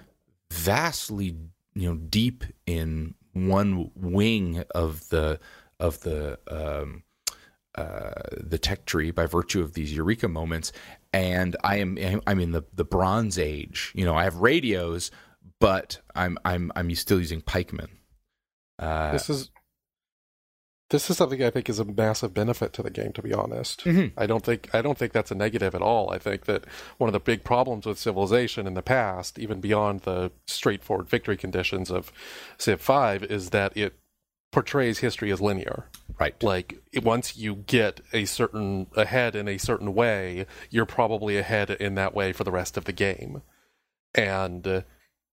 vastly, 0.51 1.37
you 1.75 1.89
know, 1.89 1.97
deep 1.97 2.43
in 2.67 3.15
one 3.33 3.91
wing 3.95 4.65
of 4.75 5.09
the 5.11 5.39
of 5.79 6.01
the 6.01 6.39
um, 6.49 7.03
uh, 7.77 8.13
the 8.41 8.59
tech 8.59 8.87
tree 8.87 9.11
by 9.11 9.27
virtue 9.27 9.61
of 9.61 9.75
these 9.75 9.95
eureka 9.95 10.29
moments, 10.29 10.73
and 11.13 11.57
I 11.63 11.77
am 11.77 11.99
I'm 12.27 12.41
in 12.41 12.53
the 12.53 12.65
the 12.75 12.85
Bronze 12.85 13.39
Age. 13.39 13.93
You 13.95 14.05
know, 14.05 14.15
I 14.15 14.25
have 14.25 14.37
radios, 14.37 15.11
but 15.61 16.01
I'm 16.15 16.39
I'm 16.45 16.73
I'm 16.75 16.95
still 16.95 17.19
using 17.19 17.41
pikemen. 17.41 17.89
Uh, 18.79 19.13
this 19.13 19.29
is 19.29 19.51
this 20.91 21.11
is 21.11 21.17
something 21.17 21.43
I 21.43 21.51
think 21.51 21.69
is 21.69 21.81
a 21.81 21.85
massive 21.85 22.33
benefit 22.33 22.73
to 22.75 22.83
the 22.83 22.91
game. 22.91 23.13
To 23.13 23.23
be 23.23 23.35
honest, 23.35 23.85
mm-hmm. 23.85 24.19
I 24.19 24.27
don't 24.27 24.45
think 24.45 24.75
I 24.75 24.83
don't 24.83 24.97
think 24.97 25.13
that's 25.13 25.31
a 25.31 25.35
negative 25.35 25.75
at 25.75 25.83
all. 25.83 26.11
I 26.11 26.19
think 26.19 26.45
that 26.47 26.65
one 26.99 27.09
of 27.09 27.13
the 27.13 27.21
big 27.21 27.45
problems 27.45 27.87
with 27.87 27.99
Civilization 27.99 28.67
in 28.67 28.75
the 28.75 28.83
past, 28.83 29.39
even 29.39 29.61
beyond 29.61 30.01
the 30.01 30.31
straightforward 30.47 31.09
victory 31.09 31.37
conditions 31.37 31.91
of 31.91 32.13
Civ 32.59 32.81
Five, 32.81 33.25
is 33.25 33.51
that 33.51 33.77
it 33.77 33.99
portrays 34.53 34.99
history 35.01 35.31
as 35.31 35.41
linear. 35.41 35.87
Right. 36.19 36.41
Like 36.43 36.83
once 37.03 37.37
you 37.37 37.57
get 37.57 38.01
a 38.13 38.25
certain 38.25 38.87
ahead 38.97 39.37
in 39.37 39.49
a 39.49 39.59
certain 39.59 39.95
way, 39.95 40.47
you're 40.71 40.87
probably 40.87 41.37
ahead 41.37 41.71
in 41.71 41.95
that 41.97 42.15
way 42.15 42.33
for 42.33 42.45
the 42.45 42.51
rest 42.51 42.77
of 42.77 42.85
the 42.85 42.93
game. 42.93 43.43
And 44.15 44.67
uh, 44.67 44.81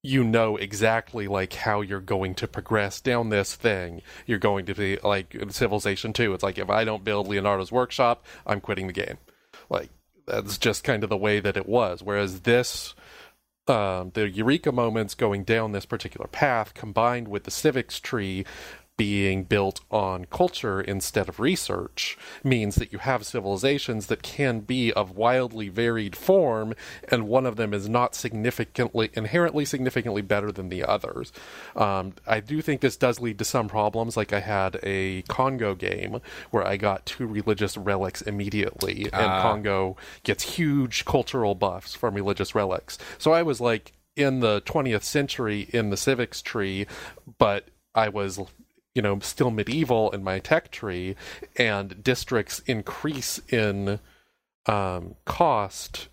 you 0.01 0.24
know 0.24 0.58
exactly 0.58 1.29
like 1.29 1.53
how 1.53 1.79
you're 1.79 2.01
going 2.01 2.36
to 2.36 2.48
progress 2.48 3.00
down 3.00 3.29
this 3.29 3.55
thing. 3.55 4.01
You're 4.25 4.39
going 4.39 4.65
to 4.65 4.75
be 4.75 4.98
like 5.01 5.36
Civilization 5.50 6.12
2. 6.12 6.34
It's 6.34 6.43
like 6.43 6.58
if 6.58 6.70
I 6.70 6.84
don't 6.84 7.05
build 7.05 7.27
Leonardo's 7.27 7.72
workshop, 7.72 8.25
I'm 8.46 8.60
quitting 8.60 8.88
the 8.88 8.93
game. 8.93 9.17
Like 9.70 9.89
that's 10.27 10.58
just 10.58 10.84
kind 10.84 11.03
of 11.03 11.10
the 11.10 11.17
way 11.17 11.39
that 11.39 11.55
it 11.55 11.67
was. 11.67 12.03
Whereas 12.03 12.41
this 12.41 12.93
um, 13.67 14.12
the 14.13 14.29
eureka 14.29 14.74
moments 14.74 15.15
going 15.15 15.46
down 15.46 15.72
this 15.72 15.86
particular 15.86 16.27
path 16.27 16.74
combined 16.74 17.29
with 17.29 17.46
the 17.46 17.51
civics 17.51 17.98
tree 18.00 18.46
being 18.95 19.43
built 19.43 19.81
on 19.89 20.25
culture 20.25 20.79
instead 20.79 21.27
of 21.27 21.39
research 21.39 22.17
means 22.43 22.75
that 22.75 22.93
you 22.93 23.00
have 23.00 23.25
civilizations 23.25 24.05
that 24.07 24.21
can 24.21 24.59
be 24.59 24.93
of 24.93 25.15
wildly 25.15 25.67
varied 25.67 26.15
form, 26.15 26.75
and 27.09 27.27
one 27.27 27.45
of 27.45 27.55
them 27.55 27.73
is 27.73 27.89
not 27.89 28.13
significantly, 28.13 29.09
inherently 29.13 29.65
significantly 29.65 30.21
better 30.21 30.51
than 30.51 30.69
the 30.69 30.83
others. 30.83 31.31
Um, 31.75 32.13
I 32.27 32.39
do 32.39 32.62
think 32.62 32.81
this 32.81 32.97
does 32.97 33.19
lead 33.19 33.39
to 33.39 33.45
some 33.45 33.67
problems, 33.67 34.15
like 34.15 34.31
I 34.31 34.41
had 34.41 34.79
a 34.83 35.23
Congo 35.23 35.73
game 35.73 36.19
where 36.51 36.65
I 36.65 36.77
got 36.77 37.05
two 37.05 37.25
religious 37.25 37.75
relics 37.77 38.21
immediately, 38.21 39.07
and 39.12 39.25
uh. 39.25 39.41
Congo 39.41 39.97
gets 40.23 40.43
huge 40.43 41.05
cultural 41.05 41.55
buffs 41.55 41.95
from 41.95 42.13
religious 42.13 42.53
relics. 42.53 43.00
So 43.17 43.33
I 43.33 43.43
was 43.43 43.59
like, 43.59 43.93
in 44.15 44.41
the 44.41 44.62
20th 44.62 45.01
century 45.01 45.67
in 45.73 45.89
the 45.89 45.97
civics 45.97 46.43
tree, 46.43 46.85
but 47.39 47.69
I 47.95 48.09
was 48.09 48.39
you 48.95 49.01
know 49.01 49.19
still 49.19 49.51
medieval 49.51 50.12
in 50.12 50.23
my 50.23 50.39
tech 50.39 50.71
tree 50.71 51.15
and 51.57 52.03
districts 52.03 52.59
increase 52.65 53.39
in 53.50 54.00
um, 54.65 55.15
cost 55.25 56.09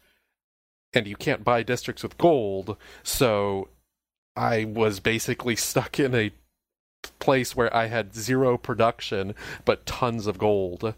and 0.93 1.07
you 1.07 1.17
can't 1.17 1.45
buy 1.45 1.63
districts 1.63 2.03
with 2.03 2.19
gold. 2.19 2.77
So 3.03 3.69
i 4.37 4.65
was 4.65 5.01
basically 5.01 5.57
stuck 5.57 5.99
in 5.99 6.15
a 6.15 6.31
place 7.19 7.57
where 7.57 7.75
i 7.75 7.87
had 7.87 8.15
zero 8.15 8.57
production 8.57 9.35
but 9.65 9.85
tons 9.87 10.27
of 10.27 10.39
gold. 10.39 10.95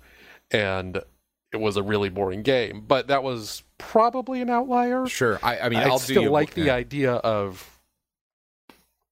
And 0.50 1.02
it 1.50 1.60
was 1.60 1.76
a 1.76 1.82
really 1.82 2.10
boring 2.10 2.42
game. 2.42 2.84
But 2.86 3.08
that 3.08 3.22
was 3.22 3.62
probably 3.78 4.40
an 4.42 4.50
outlier. 4.50 5.06
Sure. 5.06 5.38
I, 5.42 5.58
I 5.60 5.68
mean 5.68 5.80
i 5.80 5.96
still 5.96 6.30
like 6.30 6.54
the 6.54 6.70
idea 6.70 7.12
of 7.14 7.80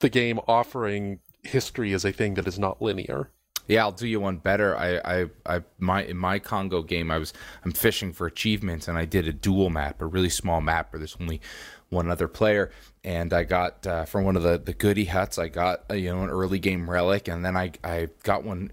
the 0.00 0.08
game 0.08 0.40
offering 0.48 1.20
history 1.42 1.92
is 1.92 2.04
a 2.04 2.12
thing 2.12 2.34
that 2.34 2.46
is 2.46 2.58
not 2.58 2.82
linear. 2.82 3.30
Yeah, 3.66 3.82
I'll 3.82 3.92
do 3.92 4.08
you 4.08 4.18
one 4.18 4.38
better. 4.38 4.76
I, 4.76 4.98
I, 5.04 5.26
I, 5.46 5.62
my 5.78 6.02
in 6.02 6.16
my 6.16 6.40
Congo 6.40 6.82
game, 6.82 7.10
I 7.10 7.18
was 7.18 7.32
I'm 7.64 7.70
fishing 7.70 8.12
for 8.12 8.26
achievements, 8.26 8.88
and 8.88 8.98
I 8.98 9.04
did 9.04 9.28
a 9.28 9.32
duel 9.32 9.70
map, 9.70 10.02
a 10.02 10.06
really 10.06 10.28
small 10.28 10.60
map 10.60 10.92
where 10.92 10.98
there's 10.98 11.16
only 11.20 11.40
one 11.88 12.10
other 12.10 12.26
player, 12.26 12.72
and 13.04 13.32
I 13.32 13.44
got 13.44 13.86
uh, 13.86 14.04
from 14.06 14.24
one 14.24 14.36
of 14.36 14.42
the 14.42 14.58
the 14.58 14.72
goody 14.72 15.04
huts. 15.04 15.38
I 15.38 15.48
got 15.48 15.84
a, 15.88 15.96
you 15.96 16.12
know 16.12 16.24
an 16.24 16.30
early 16.30 16.58
game 16.58 16.90
relic, 16.90 17.28
and 17.28 17.44
then 17.44 17.56
I 17.56 17.72
I 17.84 18.08
got 18.24 18.42
one 18.42 18.72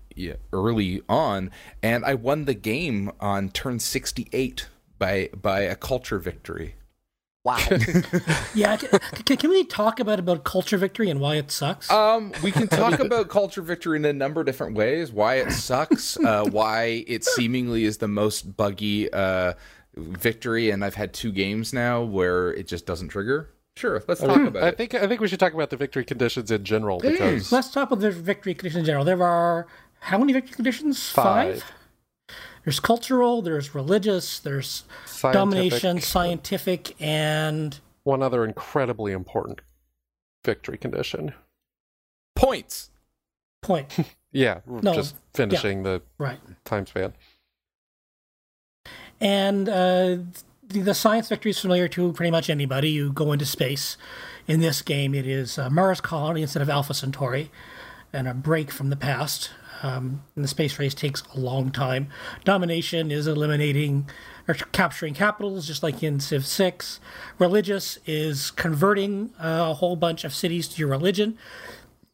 early 0.52 1.04
on, 1.08 1.52
and 1.84 2.04
I 2.04 2.16
won 2.16 2.46
the 2.46 2.56
game 2.56 3.12
on 3.20 3.50
turn 3.50 3.80
68 3.80 4.68
by 4.98 5.30
by 5.40 5.62
a 5.62 5.76
culture 5.76 6.18
victory. 6.18 6.74
Wow. 7.48 7.60
yeah. 8.54 8.76
Can, 8.76 9.38
can, 9.38 9.50
we 9.50 9.64
talk 9.64 10.02
about 10.02 10.20
about 10.20 10.44
culture 10.44 10.78
victory 10.78 11.10
and 11.10 11.22
why 11.22 11.36
it 11.36 11.50
sucks? 11.50 11.90
Um, 11.90 12.34
we 12.44 12.52
can 12.52 12.68
talk 12.68 13.00
about 13.00 13.30
culture 13.30 13.62
victory 13.62 13.98
in 13.98 14.04
a 14.04 14.12
number 14.12 14.42
of 14.42 14.46
different 14.46 14.76
ways. 14.76 15.14
Why 15.14 15.36
it 15.36 15.54
sucks. 15.54 16.18
Uh, 16.18 16.44
why 16.44 17.06
it 17.08 17.24
seemingly 17.24 17.86
is 17.86 18.00
the 18.00 18.08
most 18.10 18.58
buggy 18.58 19.10
uh, 19.14 19.54
victory, 19.96 20.72
and 20.72 20.84
I've 20.84 20.96
had 20.96 21.14
two 21.14 21.32
games 21.32 21.72
now 21.72 22.02
where 22.02 22.54
it 22.54 22.68
just 22.68 22.86
doesn't 22.86 23.08
trigger. 23.08 23.50
Sure, 23.78 24.04
let's 24.10 24.20
talk 24.20 24.46
about 24.46 24.62
I 24.62 24.68
it. 24.68 24.78
think 24.78 24.94
I 24.96 25.08
think 25.08 25.22
we 25.22 25.30
should 25.30 25.40
talk 25.40 25.54
about 25.54 25.70
the 25.70 25.78
victory 25.78 26.04
conditions 26.04 26.52
in 26.52 26.66
general 26.66 27.00
because 27.00 27.50
let's 27.50 27.72
talk 27.72 27.92
about 27.92 28.02
the 28.02 28.12
victory 28.12 28.56
conditions 28.56 28.82
in 28.82 28.86
general. 28.86 29.06
There 29.06 29.24
are 29.24 29.68
how 30.02 30.18
many 30.18 30.34
victory 30.34 30.54
conditions? 30.54 31.10
Five. 31.10 31.62
Five? 31.62 31.77
There's 32.68 32.82
cultural, 32.82 33.42
there's 33.42 33.74
religious, 33.74 34.40
there's 34.40 34.84
scientific. 35.06 35.34
domination, 35.34 36.02
scientific, 36.02 37.02
and 37.02 37.80
one 38.04 38.22
other 38.22 38.44
incredibly 38.44 39.14
important 39.14 39.62
victory 40.44 40.78
condition. 40.78 41.34
Points. 42.36 42.90
Point. 43.62 43.98
yeah, 44.34 44.60
no, 44.68 44.94
just 44.94 45.16
finishing 45.34 45.78
yeah, 45.78 45.84
the 45.84 46.02
right 46.18 46.40
time 46.66 46.86
span. 46.86 47.14
And 49.22 49.70
uh, 49.70 50.18
the, 50.68 50.82
the, 50.82 50.94
science 50.94 51.30
victory 51.30 51.52
is 51.52 51.60
familiar 51.60 51.88
to 51.88 52.12
pretty 52.12 52.32
much 52.32 52.50
anybody. 52.50 52.90
You 52.90 53.14
go 53.14 53.32
into 53.32 53.46
space. 53.46 53.96
In 54.46 54.60
this 54.60 54.82
game, 54.82 55.16
it 55.16 55.26
is 55.26 55.58
uh, 55.58 55.70
Mars 55.70 56.02
colony 56.02 56.42
instead 56.42 56.62
of 56.62 56.70
Alpha 56.70 56.94
Centauri, 56.94 57.50
and 58.12 58.28
a 58.28 58.34
break 58.34 58.72
from 58.72 58.90
the 58.90 58.98
past. 58.98 59.52
Um, 59.84 60.24
the 60.36 60.48
space 60.48 60.80
race 60.80 60.94
takes 60.94 61.24
a 61.34 61.40
long 61.40 61.72
time. 61.72 62.08
Domination 62.44 63.12
is 63.12 63.28
eliminating 63.28 64.10
or 64.48 64.54
capturing 64.54 65.14
capitals, 65.14 65.68
just 65.68 65.84
like 65.84 66.02
in 66.02 66.20
Civ 66.20 66.46
6. 66.46 67.00
Religious 67.38 68.00
is 68.06 68.52
converting 68.52 69.34
a 69.40 69.74
whole 69.74 69.96
bunch 69.96 70.24
of 70.24 70.34
cities 70.34 70.68
to 70.70 70.80
your 70.80 70.90
religion 70.90 71.38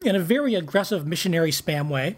in 0.02 0.16
a 0.16 0.20
very 0.20 0.54
aggressive 0.54 1.06
missionary 1.06 1.50
spam 1.50 1.88
way. 1.88 2.16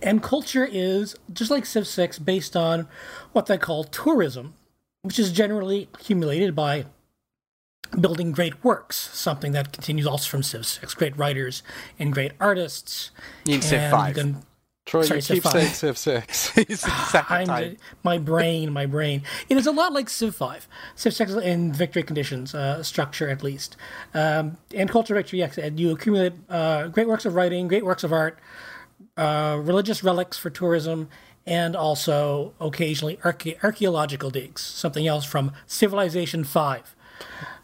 And 0.00 0.22
culture 0.22 0.68
is, 0.70 1.14
just 1.32 1.50
like 1.50 1.66
Civ 1.66 1.86
6, 1.86 2.18
based 2.20 2.56
on 2.56 2.88
what 3.32 3.46
they 3.46 3.58
call 3.58 3.84
tourism, 3.84 4.54
which 5.02 5.18
is 5.18 5.30
generally 5.30 5.88
accumulated 5.94 6.56
by 6.56 6.86
building 8.00 8.32
great 8.32 8.62
works, 8.64 8.96
something 9.12 9.52
that 9.52 9.72
continues 9.72 10.06
also 10.06 10.28
from 10.28 10.42
Civ 10.42 10.66
6. 10.66 10.94
Great 10.94 11.16
writers 11.16 11.62
and 11.98 12.12
great 12.12 12.32
artists. 12.40 13.10
You 13.44 13.54
can 13.58 13.62
Civ 13.62 13.90
5. 13.90 14.14
can- 14.14 14.42
Troy, 14.84 15.02
Sorry, 15.02 15.18
you 15.18 15.22
Civ 15.22 15.34
keep 15.34 15.42
five. 15.44 15.52
saying 15.52 15.72
Civ 15.74 15.96
6. 15.98 16.58
it's 16.58 16.80
second 17.10 17.46
time. 17.46 17.76
my 18.02 18.18
brain, 18.18 18.72
my 18.72 18.84
brain. 18.84 19.22
It 19.48 19.56
is 19.56 19.68
a 19.68 19.70
lot 19.70 19.92
like 19.92 20.08
Civ 20.10 20.34
5. 20.34 20.66
Civ 20.96 21.14
6 21.14 21.32
in 21.34 21.72
victory 21.72 22.02
conditions, 22.02 22.52
uh, 22.52 22.82
structure 22.82 23.28
at 23.28 23.44
least. 23.44 23.76
Um, 24.12 24.56
and 24.74 24.90
Culture 24.90 25.14
Victory, 25.14 25.38
yes, 25.38 25.56
and 25.56 25.78
you 25.78 25.92
accumulate 25.92 26.32
uh, 26.50 26.88
great 26.88 27.06
works 27.06 27.24
of 27.24 27.34
writing, 27.36 27.68
great 27.68 27.84
works 27.84 28.02
of 28.02 28.12
art, 28.12 28.40
uh, 29.16 29.58
religious 29.62 30.02
relics 30.02 30.36
for 30.36 30.50
tourism, 30.50 31.08
and 31.46 31.76
also 31.76 32.52
occasionally 32.60 33.18
archae- 33.18 33.62
archaeological 33.62 34.30
digs, 34.30 34.62
something 34.62 35.06
else 35.06 35.24
from 35.24 35.52
Civilization 35.66 36.42
5, 36.42 36.96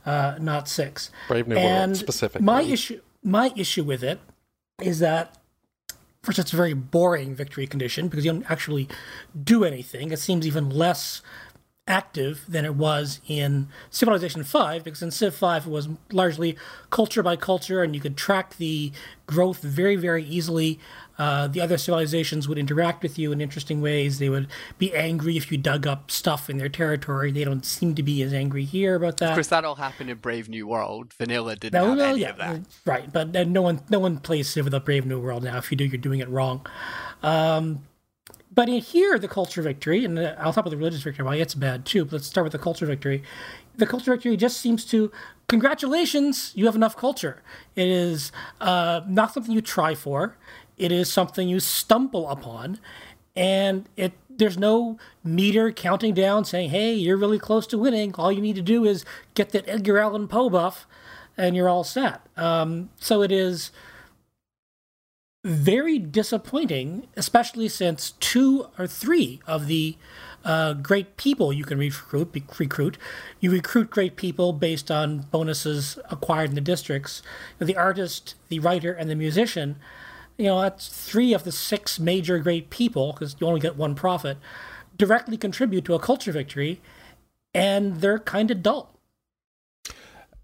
uh, 0.07 0.37
not 0.41 0.69
6. 0.69 1.11
Brave 1.29 1.49
New 1.49 1.57
and 1.57 1.93
World, 1.93 1.97
specifically. 1.99 2.45
My 2.45 2.62
issue, 2.62 3.00
my 3.23 3.53
issue 3.57 3.85
with 3.85 4.03
it 4.03 4.21
is 4.81 5.00
that 5.00 5.37
first 6.23 6.38
it's 6.38 6.53
a 6.53 6.57
very 6.57 6.75
boring 6.75 7.35
victory 7.35 7.67
condition 7.67 8.09
because 8.09 8.25
you 8.25 8.33
don't 8.33 8.50
actually 8.50 8.88
do 9.45 9.65
anything. 9.65 10.12
It 10.12 10.19
seems 10.19 10.47
even 10.47 10.71
less 10.71 11.23
active 11.88 12.45
than 12.47 12.65
it 12.65 12.75
was 12.75 13.21
in 13.27 13.69
Civilization 13.91 14.45
5 14.45 14.85
because 14.85 15.03
in 15.03 15.11
Civ 15.11 15.35
5 15.35 15.67
it 15.67 15.71
was 15.71 15.88
largely 16.12 16.57
culture 16.91 17.23
by 17.23 17.35
culture 17.35 17.83
and 17.83 17.95
you 17.95 18.00
could 18.00 18.17
track 18.17 18.57
the 18.59 18.93
growth 19.27 19.62
very 19.62 19.97
very 19.97 20.23
easily. 20.25 20.79
Uh, 21.19 21.49
the 21.49 21.61
other 21.61 21.77
civilizations 21.77 22.47
would 22.49 22.59
interact 22.59 23.03
with 23.03 23.19
you 23.19 23.33
in 23.33 23.41
interesting 23.41 23.81
ways. 23.81 24.19
They 24.21 24.29
would 24.29 24.47
be 24.79 24.95
angry 24.95 25.37
if 25.37 25.51
you 25.51 25.59
dug 25.59 25.87
up 25.87 26.11
stuff 26.11 26.49
in 26.49 26.59
their 26.59 26.69
territory. 26.69 27.33
They 27.33 27.43
don't 27.45 27.65
seem 27.65 27.95
to 27.97 28.03
be 28.05 28.23
as 28.23 28.33
angry 28.33 28.65
here 28.65 28.95
about 28.95 29.17
that. 29.19 29.31
Of 29.31 29.35
course, 29.35 29.49
that 29.49 29.65
all 29.65 29.75
happened 29.75 30.11
in 30.11 30.19
Brave 30.19 30.49
New 30.49 30.67
World. 30.69 31.13
Vanilla 31.15 31.57
didn't 31.57 31.75
No, 31.81 31.89
have 31.89 31.99
well, 31.99 32.11
any 32.13 32.21
yeah, 32.21 32.31
of 32.31 32.37
that. 32.39 32.61
right. 32.87 33.13
But 33.13 33.35
uh, 33.35 33.45
no 33.45 33.63
one, 33.63 33.81
no 33.91 33.99
one 33.99 34.19
plays 34.19 34.49
Civ 34.49 34.67
with 34.67 34.75
a 34.75 34.81
Brave 34.81 35.07
New 35.07 35.21
World 35.21 35.43
now. 35.43 35.59
If 35.59 35.71
you 35.73 35.77
do, 35.77 35.85
you're 35.85 35.99
doing 35.99 36.21
it 36.21 36.29
wrong. 36.29 36.65
Um, 37.23 37.83
but 38.55 38.69
in 38.69 38.81
here, 38.81 39.19
the 39.19 39.29
culture 39.29 39.63
victory, 39.63 40.05
and 40.05 40.19
uh, 40.19 40.35
I'll 40.39 40.53
talk 40.53 40.59
about 40.59 40.71
the 40.71 40.77
religious 40.77 41.03
victory. 41.03 41.25
Why 41.25 41.37
it's 41.37 41.55
bad 41.55 41.85
too. 41.85 42.05
But 42.05 42.13
let's 42.13 42.27
start 42.27 42.45
with 42.45 42.53
the 42.53 42.59
culture 42.59 42.87
victory. 42.87 43.23
The 43.77 43.87
culture 43.87 44.13
victory 44.13 44.37
just 44.37 44.59
seems 44.61 44.85
to, 44.87 45.13
congratulations, 45.49 46.53
you 46.55 46.67
have 46.67 46.75
enough 46.75 46.97
culture. 46.97 47.43
It 47.77 47.87
is 47.89 48.33
uh, 48.61 49.03
not 49.07 49.33
something 49.35 49.53
you 49.53 49.61
try 49.61 49.95
for. 49.95 50.37
It 50.79 50.93
is 50.93 51.13
something 51.13 51.49
you 51.49 51.61
stumble 51.61 52.29
upon, 52.29 52.79
and 53.37 53.89
it 53.97 54.13
there's 54.31 54.59
no 54.59 54.99
meter 55.25 55.73
counting 55.73 56.15
down 56.15 56.45
saying, 56.45 56.71
"Hey, 56.71 56.95
you're 56.95 57.17
really 57.17 57.39
close 57.39 57.67
to 57.69 57.79
winning. 57.79 58.15
All 58.15 58.31
you 58.31 58.41
need 58.41 58.57
to 58.57 58.63
do 58.63 58.85
is 58.85 59.05
get 59.35 59.51
that 59.51 59.69
Edgar 59.69 59.99
Allan 59.99 60.29
Poe 60.29 60.49
buff, 60.49 60.87
and 61.37 61.57
you're 61.57 61.69
all 61.69 61.85
set." 61.85 62.21
Um, 62.37 62.91
so 63.01 63.23
it 63.23 63.33
is 63.33 63.73
very 65.45 65.99
disappointing, 65.99 67.09
especially 67.17 67.69
since 67.69 68.13
two 68.21 68.69
or 68.79 68.87
three 68.87 69.41
of 69.47 69.67
the 69.67 69.97
uh, 70.45 70.73
great 70.75 71.17
people 71.17 71.53
you 71.53 71.65
can 71.65 71.79
recruit, 71.79 72.35
recruit, 72.59 72.99
you 73.41 73.51
recruit 73.51 73.91
great 73.91 74.17
people 74.17 74.53
based 74.53 74.91
on 74.91 75.21
bonuses 75.31 75.99
acquired 76.11 76.51
in 76.51 76.55
the 76.55 76.61
districts. 76.61 77.23
The 77.59 77.77
artist, 77.77 78.35
the 78.49 78.59
writer, 78.59 78.93
and 78.93 79.11
the 79.11 79.15
musician. 79.15 79.77
You 80.38 80.47
know, 80.47 80.61
that's 80.62 80.88
three 80.88 81.35
of 81.35 81.45
the 81.45 81.52
six 81.52 81.99
major 81.99 82.38
great 82.38 82.71
people 82.71 83.12
because 83.12 83.37
you 83.40 83.47
only 83.47 83.61
get 83.61 83.76
one 83.76 83.95
prophet. 83.95 84.38
Directly 84.97 85.37
contribute 85.37 85.85
to 85.85 85.95
a 85.95 85.99
culture 85.99 86.33
victory, 86.33 86.81
and 87.53 88.01
they're 88.01 88.18
kind 88.18 88.51
of 88.51 88.62
dull. 88.62 88.98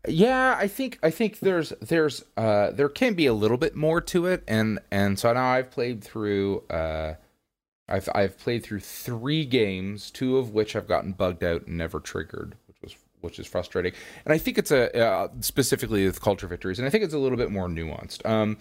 Yeah, 0.07 0.57
I 0.59 0.69
think 0.69 0.99
I 1.03 1.11
think 1.11 1.39
there's 1.41 1.71
there's 1.81 2.25
uh 2.37 2.73
there 2.73 2.89
can 2.89 3.15
be 3.15 3.27
a 3.27 3.33
little 3.33 3.57
bit 3.57 3.75
more 3.75 4.01
to 4.03 4.27
it 4.27 4.45
and 4.47 4.79
and 4.91 5.19
so 5.19 5.33
now 5.33 5.47
I've 5.53 5.71
played 5.71 6.05
through 6.05 6.63
uh 6.69 7.15
I've 7.89 8.09
I've 8.15 8.39
played 8.39 8.63
through 8.65 8.81
3 8.81 9.47
games, 9.47 10.11
two 10.11 10.37
of 10.37 10.51
which 10.51 10.77
I've 10.77 10.89
gotten 10.89 11.13
bugged 11.13 11.43
out 11.43 11.67
and 11.67 11.79
never 11.79 12.01
triggered, 12.01 12.55
which 12.67 12.77
was 12.83 12.97
which 13.23 13.39
is 13.39 13.47
frustrating. 13.47 13.95
And 14.27 14.35
I 14.35 14.39
think 14.39 14.59
it's 14.59 14.71
a 14.71 14.95
uh, 14.95 15.29
specifically 15.41 16.05
with 16.05 16.21
culture 16.21 16.47
victories 16.47 16.79
and 16.79 16.87
I 16.87 16.91
think 16.91 17.03
it's 17.05 17.15
a 17.15 17.19
little 17.19 17.39
bit 17.39 17.51
more 17.51 17.69
nuanced. 17.69 18.27
Um 18.29 18.59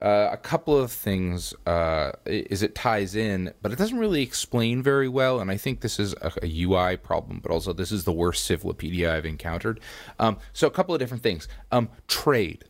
uh, 0.00 0.28
a 0.30 0.36
couple 0.36 0.78
of 0.78 0.92
things 0.92 1.52
uh, 1.66 2.12
is 2.24 2.62
it 2.62 2.74
ties 2.74 3.16
in, 3.16 3.52
but 3.62 3.72
it 3.72 3.78
doesn't 3.78 3.98
really 3.98 4.22
explain 4.22 4.80
very 4.82 5.08
well. 5.08 5.40
And 5.40 5.50
I 5.50 5.56
think 5.56 5.80
this 5.80 5.98
is 5.98 6.14
a, 6.22 6.32
a 6.42 6.62
UI 6.62 6.96
problem, 6.96 7.40
but 7.40 7.50
also 7.50 7.72
this 7.72 7.90
is 7.90 8.04
the 8.04 8.12
worst 8.12 8.44
Civlopedia 8.44 9.12
I've 9.12 9.26
encountered. 9.26 9.80
Um, 10.20 10.38
so 10.52 10.68
a 10.68 10.70
couple 10.70 10.94
of 10.94 11.00
different 11.00 11.22
things. 11.24 11.48
Um, 11.72 11.88
trade. 12.06 12.64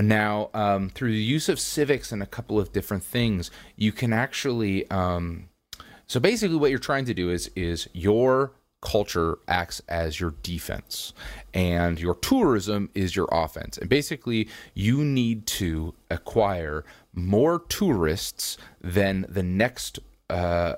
Now, 0.00 0.50
um, 0.54 0.90
through 0.90 1.12
the 1.12 1.22
use 1.22 1.48
of 1.48 1.58
civics 1.58 2.12
and 2.12 2.22
a 2.22 2.26
couple 2.26 2.58
of 2.58 2.72
different 2.72 3.02
things, 3.02 3.50
you 3.76 3.92
can 3.92 4.12
actually. 4.12 4.88
Um, 4.90 5.48
so 6.06 6.20
basically, 6.20 6.56
what 6.56 6.70
you're 6.70 6.78
trying 6.78 7.04
to 7.06 7.14
do 7.14 7.30
is 7.30 7.50
is 7.54 7.88
your 7.92 8.52
culture 8.84 9.38
acts 9.48 9.82
as 9.88 10.20
your 10.20 10.34
defense 10.42 11.12
and 11.52 11.98
your 11.98 12.14
tourism 12.14 12.90
is 12.94 13.16
your 13.16 13.28
offense. 13.32 13.78
And 13.78 13.88
basically 13.88 14.48
you 14.74 15.04
need 15.04 15.46
to 15.46 15.94
acquire 16.10 16.84
more 17.12 17.60
tourists 17.68 18.56
than 18.80 19.26
the 19.28 19.42
next 19.42 19.98
uh 20.30 20.74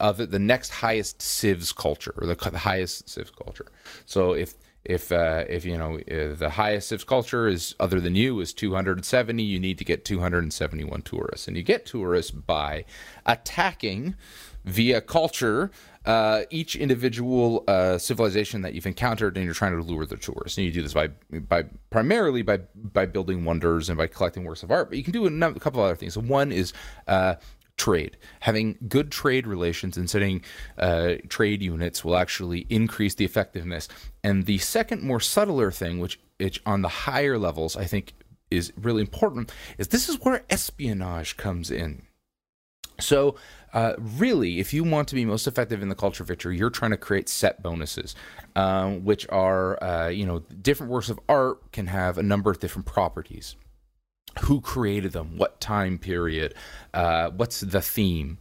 of 0.00 0.30
the 0.30 0.38
next 0.38 0.70
highest 0.70 1.20
civs 1.20 1.72
culture 1.72 2.14
or 2.18 2.26
the 2.26 2.36
the 2.50 2.58
highest 2.58 3.08
civs 3.08 3.30
culture. 3.30 3.66
So 4.06 4.32
if 4.32 4.54
if 4.84 5.12
uh, 5.12 5.44
if 5.48 5.64
you 5.64 5.76
know 5.76 5.98
if 6.06 6.38
the 6.38 6.50
highest 6.50 6.88
civs 6.88 7.04
culture 7.04 7.46
is 7.46 7.74
other 7.80 8.00
than 8.00 8.14
you 8.14 8.40
is 8.40 8.52
270 8.54 9.42
you 9.42 9.58
need 9.58 9.78
to 9.78 9.84
get 9.84 10.04
271 10.04 11.02
tourists. 11.02 11.48
And 11.48 11.56
you 11.56 11.62
get 11.62 11.84
tourists 11.84 12.30
by 12.30 12.84
attacking 13.26 14.14
via 14.64 15.00
culture 15.00 15.70
uh, 16.08 16.44
each 16.50 16.74
individual 16.74 17.62
uh, 17.68 17.98
civilization 17.98 18.62
that 18.62 18.74
you've 18.74 18.86
encountered, 18.86 19.36
and 19.36 19.44
you're 19.44 19.54
trying 19.54 19.76
to 19.76 19.82
lure 19.82 20.06
the 20.06 20.16
tourists. 20.16 20.56
And 20.56 20.66
you 20.66 20.72
do 20.72 20.82
this 20.82 20.94
by 20.94 21.08
by 21.08 21.66
primarily 21.90 22.42
by 22.42 22.60
by 22.74 23.04
building 23.04 23.44
wonders 23.44 23.90
and 23.90 23.98
by 23.98 24.06
collecting 24.06 24.44
works 24.44 24.62
of 24.62 24.70
art. 24.70 24.88
But 24.88 24.96
you 24.98 25.04
can 25.04 25.12
do 25.12 25.26
a, 25.26 25.30
num- 25.30 25.54
a 25.54 25.60
couple 25.60 25.82
other 25.82 25.94
things. 25.94 26.16
One 26.16 26.50
is 26.50 26.72
uh, 27.06 27.34
trade. 27.76 28.16
Having 28.40 28.78
good 28.88 29.12
trade 29.12 29.46
relations 29.46 29.96
and 29.98 30.08
setting 30.08 30.42
uh, 30.78 31.16
trade 31.28 31.62
units 31.62 32.04
will 32.04 32.16
actually 32.16 32.66
increase 32.70 33.14
the 33.14 33.26
effectiveness. 33.26 33.86
And 34.24 34.46
the 34.46 34.58
second, 34.58 35.02
more 35.02 35.20
subtler 35.20 35.70
thing, 35.70 35.98
which, 35.98 36.18
which 36.38 36.60
on 36.66 36.82
the 36.82 36.88
higher 36.88 37.38
levels 37.38 37.76
I 37.76 37.84
think 37.84 38.14
is 38.50 38.72
really 38.80 39.02
important, 39.02 39.52
is 39.76 39.88
this 39.88 40.08
is 40.08 40.16
where 40.22 40.44
espionage 40.48 41.36
comes 41.36 41.70
in. 41.70 42.07
So, 43.00 43.36
uh, 43.72 43.94
really, 43.98 44.60
if 44.60 44.72
you 44.72 44.82
want 44.82 45.08
to 45.08 45.14
be 45.14 45.24
most 45.24 45.46
effective 45.46 45.82
in 45.82 45.88
the 45.88 45.94
culture 45.94 46.24
victory, 46.24 46.56
you're 46.56 46.70
trying 46.70 46.90
to 46.90 46.96
create 46.96 47.28
set 47.28 47.62
bonuses, 47.62 48.14
um, 48.56 49.04
which 49.04 49.28
are, 49.28 49.82
uh, 49.82 50.08
you 50.08 50.24
know, 50.24 50.40
different 50.62 50.90
works 50.90 51.08
of 51.08 51.20
art 51.28 51.70
can 51.72 51.86
have 51.86 52.18
a 52.18 52.22
number 52.22 52.50
of 52.50 52.58
different 52.58 52.86
properties. 52.86 53.56
Who 54.40 54.60
created 54.60 55.12
them? 55.12 55.36
What 55.36 55.60
time 55.60 55.98
period? 55.98 56.54
Uh, 56.94 57.30
what's 57.30 57.60
the 57.60 57.82
theme? 57.82 58.38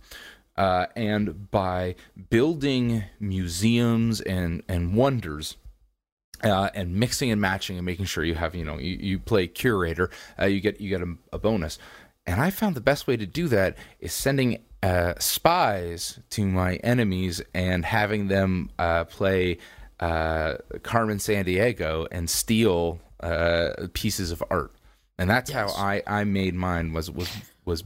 Uh, 0.56 0.88
and 0.96 1.52
by 1.52 1.96
building 2.30 3.04
museums 3.20 4.22
and, 4.22 4.64
and 4.68 4.96
wonders, 4.96 5.58
uh, 6.44 6.70
and 6.74 6.96
mixing 6.96 7.32
and 7.32 7.42
matching 7.42 7.78
and 7.78 7.86
making 7.86 8.06
sure 8.06 8.24
you 8.24 8.36
have 8.36 8.54
you 8.54 8.64
know 8.64 8.78
you, 8.78 8.96
you 9.00 9.20
play 9.20 9.48
curator 9.48 10.10
uh, 10.40 10.46
you 10.46 10.60
get 10.60 10.80
you 10.80 10.90
get 10.90 11.02
a, 11.02 11.16
a 11.34 11.40
bonus 11.40 11.80
and 12.28 12.40
i 12.42 12.50
found 12.52 12.76
the 12.76 12.82
best 12.82 13.08
way 13.08 13.18
to 13.18 13.26
do 13.26 13.48
that 13.48 13.76
is 14.00 14.14
sending 14.14 14.60
uh, 14.84 15.14
spies 15.18 16.20
to 16.30 16.46
my 16.46 16.76
enemies 16.78 17.42
and 17.56 17.84
having 17.84 18.28
them 18.28 18.70
uh, 18.78 19.04
play 19.06 19.58
uh, 20.00 20.54
Carmen 20.84 21.18
Sandiego 21.18 22.06
and 22.12 22.30
steal 22.30 23.00
uh, 23.20 23.88
pieces 23.94 24.30
of 24.32 24.44
art 24.52 24.72
and 25.18 25.28
that's 25.28 25.50
Yes. 25.50 25.74
how 25.76 25.84
i 25.84 26.04
i 26.06 26.24
made 26.24 26.54
mine 26.54 26.94
was 26.94 27.10
was 27.10 27.30
was 27.66 27.84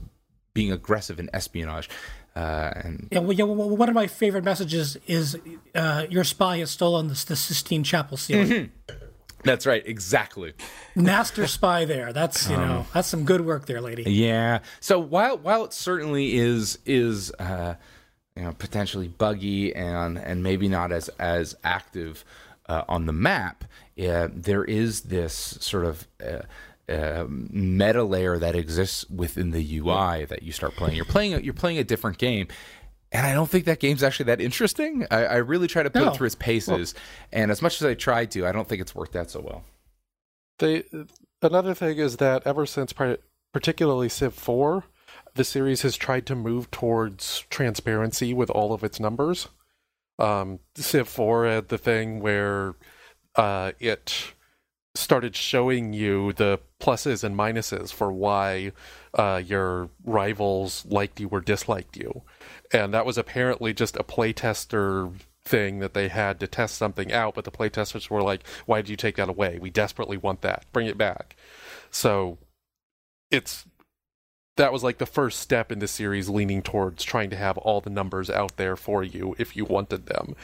being 0.54 0.72
aggressive 0.74 1.18
in 1.18 1.30
espionage 1.34 1.90
uh, 2.36 2.72
and 2.76 3.08
Yeah, 3.12 3.20
well, 3.20 3.34
yeah, 3.34 3.44
well, 3.46 3.70
one 3.70 3.90
of 3.90 3.96
my 3.96 4.08
favorite 4.08 4.44
messages 4.46 4.98
is 5.08 5.38
uh, 5.76 6.06
your 6.10 6.24
spy 6.26 6.58
has 6.60 6.72
stolen 6.72 7.08
the, 7.10 7.26
the 7.28 7.36
Sistine 7.36 7.84
Chapel 7.84 8.16
ceiling. 8.18 8.72
That's 9.44 9.66
right, 9.66 9.84
exactly. 9.86 10.54
Master 10.96 11.48
spy 11.48 11.86
there. 11.86 12.14
That's 12.14 12.50
you 12.50 12.58
know 12.58 12.86
that's 12.94 13.08
some 13.08 13.26
good 13.26 13.42
work 13.42 13.66
there, 13.66 13.82
lady. 13.82 14.04
Yeah. 14.04 14.60
So 14.80 15.00
while 15.00 15.38
while 15.38 15.66
it 15.66 15.74
certainly 15.74 16.36
is 16.36 16.78
is 16.86 17.32
uh, 17.40 17.76
you 18.36 18.44
know 18.44 18.54
potentially 18.54 19.08
buggy 19.08 19.76
and 19.76 20.18
and 20.18 20.44
maybe 20.44 20.68
not 20.68 20.92
as 20.92 21.10
as 21.20 21.56
active 21.64 22.24
uh, 22.68 22.84
on 22.88 23.06
the 23.06 23.14
map, 23.14 23.64
uh, 24.00 24.28
there 24.32 24.64
is 24.64 25.02
this 25.02 25.34
sort 25.60 25.86
of 25.86 26.08
uh, 26.24 26.42
uh, 26.92 27.26
meta 27.30 28.04
layer 28.04 28.38
that 28.38 28.56
exists 28.56 29.10
within 29.10 29.52
the 29.52 29.78
UI 29.78 30.26
that 30.26 30.44
you 30.44 30.52
start 30.52 30.76
playing. 30.76 30.96
You're 30.96 31.06
playing 31.06 31.34
a, 31.34 31.40
you're 31.40 31.54
playing 31.54 31.78
a 31.78 31.84
different 31.84 32.18
game. 32.18 32.48
And 33.12 33.26
I 33.28 33.34
don't 33.34 33.50
think 33.50 33.65
that 33.65 33.80
game's 33.80 34.04
actually 34.04 34.26
that 34.26 34.39
interesting. 34.39 35.06
I, 35.12 35.26
I 35.26 35.36
really 35.38 35.67
try 35.67 35.84
to 35.84 35.89
put 35.89 36.02
No. 36.02 36.12
it 36.12 36.15
through 36.15 36.28
its 36.28 36.36
paces, 36.36 36.93
and 37.34 37.52
as 37.52 37.62
much 37.62 37.82
as 37.82 37.86
I 37.86 37.93
tried 37.93 38.32
to, 38.32 38.45
I 38.47 38.52
don't 38.54 38.67
think 38.67 38.82
it's 38.82 38.95
worked 38.95 39.15
out 39.17 39.30
so 39.30 39.41
well. 39.41 39.63
They 40.60 40.84
another 41.41 41.74
thing 41.74 41.97
is 41.97 42.17
that 42.17 42.43
ever 42.45 42.65
since 42.65 42.93
particularly 43.54 44.08
Civ 44.10 44.34
4, 44.34 44.86
the 45.36 45.43
series 45.43 45.82
has 45.82 45.97
tried 45.97 46.26
to 46.28 46.36
move 46.36 46.71
towards 46.71 47.45
transparency 47.50 48.34
with 48.34 48.50
all 48.50 48.71
of 48.74 48.84
its 48.84 49.00
numbers. 49.00 49.50
Um, 50.19 50.60
Civ 50.76 51.08
4 51.08 51.45
had 51.47 51.67
the 51.69 51.78
thing 51.78 52.19
where 52.19 52.76
uh, 53.36 53.71
it 53.80 54.34
started 54.93 55.36
showing 55.36 55.93
you 55.93 56.34
the 56.34 56.60
pluses 56.80 57.24
and 57.24 57.36
minuses 57.36 57.91
for 57.91 58.12
why 58.12 58.71
uh, 59.15 59.41
your 59.43 59.89
rivals 60.04 60.86
liked 60.86 61.19
you 61.19 61.28
or 61.30 61.41
disliked 61.41 61.97
you. 61.97 62.21
And 62.74 62.94
that 62.94 63.06
was 63.06 63.18
apparently 63.18 63.74
just 63.74 63.98
a 63.98 64.04
playtester 64.04 65.14
thing 65.44 65.80
that 65.80 65.94
they 65.94 66.08
had 66.08 66.40
to 66.40 66.48
test 66.48 66.76
something 66.76 67.12
out, 67.12 67.36
but 67.36 67.46
the 67.46 67.52
playtesters 67.52 68.10
were 68.10 68.22
like, 68.22 68.48
why 68.66 68.82
did 68.82 68.90
you 68.90 68.96
take 68.96 69.18
that 69.18 69.30
away? 69.30 69.58
We 69.60 69.70
desperately 69.70 70.18
want 70.18 70.42
that. 70.42 70.66
Bring 70.72 70.88
it 70.88 70.98
back. 70.98 71.36
So 71.90 72.38
it's 73.30 73.66
that 74.58 74.74
was 74.74 74.84
like 74.84 74.98
the 74.98 75.06
first 75.06 75.40
step 75.40 75.72
in 75.72 75.80
the 75.80 75.88
series 75.88 76.30
leaning 76.30 76.62
towards 76.62 77.04
trying 77.04 77.30
to 77.30 77.38
have 77.38 77.58
all 77.58 77.82
the 77.82 77.90
numbers 77.90 78.30
out 78.30 78.58
there 78.58 78.76
for 78.76 79.02
you 79.02 79.34
if 79.40 79.56
you 79.56 79.66
wanted 79.66 80.08
them. 80.08 80.36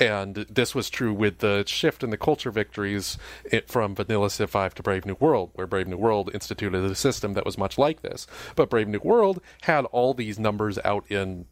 And 0.00 0.46
this 0.48 0.76
was 0.76 0.88
true 0.88 1.12
with 1.12 1.38
the 1.38 1.64
shift 1.66 2.04
in 2.04 2.10
the 2.10 2.16
culture 2.16 2.52
victories 2.52 3.18
eh, 3.50 3.62
from 3.66 3.96
Vanilla 3.96 4.30
Civ 4.30 4.48
5 4.50 4.74
to 4.76 4.82
Brave 4.82 5.04
New 5.04 5.16
World, 5.18 5.50
where 5.54 5.66
Brave 5.66 5.88
New 5.88 5.96
World 5.96 6.30
instituted 6.32 6.84
a 6.84 6.94
system 6.94 7.34
that 7.34 7.44
was 7.44 7.58
much 7.58 7.76
like 7.78 8.02
this. 8.02 8.28
But 8.54 8.70
Brave 8.70 8.86
New 8.86 9.00
World 9.02 9.42
had 9.62 9.84
all 9.86 10.14
these 10.14 10.38
numbers 10.38 10.78
out 10.84 11.04
in 11.10 11.46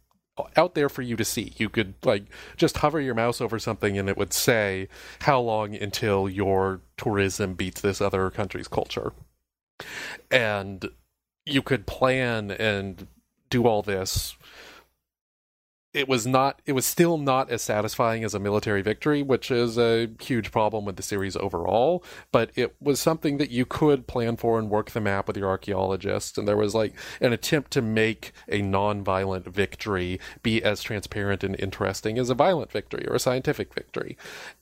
out 0.55 0.75
there 0.75 0.89
for 0.89 1.01
you 1.01 1.15
to 1.15 1.25
see. 1.25 1.53
You 1.57 1.69
could 1.69 1.95
like 2.03 2.25
just 2.55 2.77
hover 2.77 2.99
your 2.99 3.15
mouse 3.15 3.41
over 3.41 3.59
something 3.59 3.97
and 3.97 4.09
it 4.09 4.17
would 4.17 4.33
say 4.33 4.87
how 5.21 5.39
long 5.39 5.75
until 5.75 6.29
your 6.29 6.81
tourism 6.97 7.53
beats 7.53 7.81
this 7.81 8.01
other 8.01 8.29
country's 8.29 8.67
culture. 8.67 9.13
And 10.31 10.89
you 11.45 11.61
could 11.61 11.87
plan 11.87 12.51
and 12.51 13.07
do 13.49 13.65
all 13.67 13.81
this. 13.81 14.35
It 15.97 16.07
was 16.07 16.27
not 16.27 16.61
it 16.67 16.73
was 16.73 16.85
still 16.85 17.17
not 17.17 17.49
as 17.49 17.63
satisfying 17.63 18.23
as 18.23 18.35
a 18.35 18.39
military 18.39 18.83
victory, 18.83 19.23
which 19.23 19.49
is 19.49 19.79
a 19.79 20.07
huge 20.21 20.51
problem 20.51 20.85
with 20.85 20.95
the 20.95 21.01
series 21.01 21.35
overall, 21.35 22.03
but 22.31 22.51
it 22.53 22.75
was 22.79 22.99
something 22.99 23.37
that 23.37 23.49
you 23.49 23.65
could 23.65 24.05
plan 24.05 24.37
for 24.37 24.59
and 24.59 24.69
work 24.69 24.91
the 24.91 25.01
map 25.01 25.27
with 25.27 25.37
your 25.37 25.49
archaeologists 25.49 26.37
and 26.37 26.47
there 26.47 26.55
was 26.55 26.75
like 26.75 26.93
an 27.19 27.33
attempt 27.33 27.71
to 27.71 27.81
make 27.81 28.31
a 28.47 28.61
non-violent 28.61 29.47
victory 29.47 30.19
be 30.43 30.63
as 30.63 30.83
transparent 30.83 31.43
and 31.43 31.59
interesting 31.59 32.19
as 32.19 32.29
a 32.29 32.35
violent 32.35 32.71
victory 32.71 33.07
or 33.07 33.15
a 33.15 33.19
scientific 33.19 33.73
victory. 33.73 34.15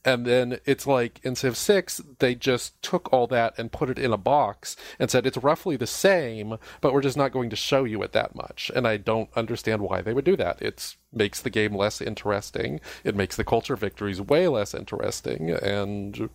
And 0.06 0.26
then 0.26 0.60
it's 0.64 0.88
like 0.88 1.20
in 1.22 1.36
Civ 1.36 1.58
6 1.58 2.02
they 2.20 2.36
just 2.36 2.82
took 2.82 3.12
all 3.12 3.28
that 3.28 3.60
and 3.60 3.74
put 3.74 3.90
it 3.90 4.00
in 4.00 4.14
a 4.14 4.18
box 4.18 4.78
and 4.98 5.12
said 5.12 5.26
it's 5.26 5.36
roughly 5.36 5.76
the 5.76 5.86
same, 5.86 6.56
but 6.80 6.94
we're 6.94 7.02
just 7.02 7.18
not 7.18 7.34
going 7.34 7.50
to 7.50 7.58
show 7.58 7.84
you 7.84 8.02
it 8.04 8.14
that 8.14 8.36
much. 8.36 8.72
And 8.74 8.88
I 8.88 8.96
don't 8.96 9.30
understand 9.36 9.82
why 9.82 10.02
they 10.02 10.14
would 10.14 10.24
do 10.24 10.38
that. 10.38 10.62
It's 10.62 10.96
makes 11.16 11.42
the 11.42 11.50
game 11.50 11.76
less 11.76 12.02
interesting. 12.02 12.80
It 13.04 13.16
makes 13.16 13.36
the 13.36 13.44
culture 13.44 13.76
victories 13.76 14.22
way 14.22 14.48
less 14.48 14.74
interesting, 14.74 15.52
and 15.52 16.30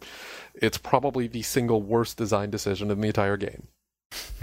it's 0.55 0.79
probably 0.79 1.27
the 1.27 1.43
single 1.43 1.83
worst 1.83 2.17
design 2.17 2.51
decision 2.51 2.91
in 2.91 3.01
the 3.01 3.07
entire 3.07 3.37
game. 3.37 3.69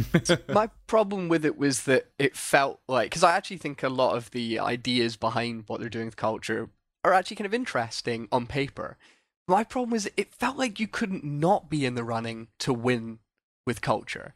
My 0.50 0.68
problem 0.86 1.28
with 1.28 1.44
it 1.46 1.58
was 1.58 1.84
that 1.84 2.08
it 2.18 2.36
felt 2.36 2.80
like 2.88 3.10
because 3.10 3.24
I 3.24 3.36
actually 3.36 3.58
think 3.58 3.84
a 3.84 3.90
lot 3.90 4.16
of 4.16 4.32
the 4.32 4.60
ideas 4.60 5.18
behind 5.18 5.66
what 5.68 5.80
they're 5.80 5.90
doing 5.90 6.06
with 6.06 6.16
culture 6.16 6.70
are 7.04 7.14
actually 7.14 7.36
kind 7.36 7.46
of 7.46 7.54
interesting 7.54 8.28
on 8.32 8.48
paper. 8.48 8.98
My 9.48 9.64
problem 9.64 9.92
was 9.92 10.10
it 10.18 10.34
felt 10.34 10.58
like 10.58 10.80
you 10.80 10.88
couldn't 10.88 11.24
not 11.24 11.70
be 11.70 11.86
in 11.86 11.96
the 11.96 12.04
running 12.04 12.48
to 12.60 12.74
win 12.74 13.20
with 13.66 13.82
culture. 13.82 14.34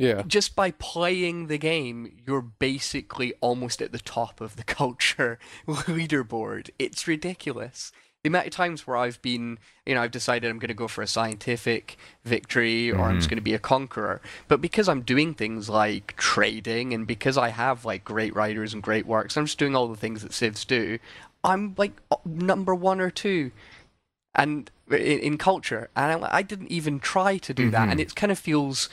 Yeah. 0.00 0.22
just 0.26 0.56
by 0.56 0.70
playing 0.70 1.48
the 1.48 1.58
game, 1.58 2.16
you're 2.26 2.40
basically 2.40 3.34
almost 3.42 3.82
at 3.82 3.92
the 3.92 3.98
top 3.98 4.40
of 4.40 4.56
the 4.56 4.64
culture 4.80 5.38
leaderboard. 5.66 6.70
It's 6.78 7.06
ridiculous. 7.06 7.92
The 8.22 8.28
amount 8.28 8.46
of 8.46 8.52
times 8.52 8.86
where 8.86 8.96
I've 8.96 9.20
been, 9.22 9.58
you 9.86 9.94
know, 9.94 10.02
I've 10.02 10.10
decided 10.10 10.50
I'm 10.50 10.58
going 10.58 10.68
to 10.68 10.74
go 10.74 10.88
for 10.88 11.02
a 11.02 11.06
scientific 11.06 11.98
victory 12.24 12.90
or 12.90 13.00
I'm 13.00 13.16
just 13.16 13.26
mm-hmm. 13.26 13.30
going 13.30 13.36
to 13.38 13.42
be 13.42 13.54
a 13.54 13.58
conqueror. 13.58 14.20
But 14.48 14.60
because 14.60 14.88
I'm 14.88 15.02
doing 15.02 15.34
things 15.34 15.68
like 15.68 16.16
trading 16.16 16.92
and 16.92 17.06
because 17.06 17.38
I 17.38 17.48
have 17.48 17.84
like 17.84 18.04
great 18.04 18.34
writers 18.34 18.74
and 18.74 18.82
great 18.82 19.06
works, 19.06 19.36
I'm 19.36 19.46
just 19.46 19.58
doing 19.58 19.74
all 19.74 19.88
the 19.88 19.96
things 19.96 20.22
that 20.22 20.32
civs 20.34 20.64
do. 20.64 20.98
I'm 21.44 21.74
like 21.78 21.92
number 22.24 22.74
one 22.74 23.00
or 23.00 23.10
two 23.10 23.52
and 24.34 24.70
in, 24.90 24.96
in 24.96 25.38
culture 25.38 25.90
and 25.96 26.24
I, 26.24 26.36
I 26.38 26.42
didn't 26.42 26.70
even 26.70 27.00
try 27.00 27.38
to 27.38 27.54
do 27.54 27.70
that 27.70 27.88
and 27.88 27.92
mm-hmm. 27.92 28.00
it 28.00 28.14
kind 28.14 28.30
of 28.30 28.38
feels 28.38 28.88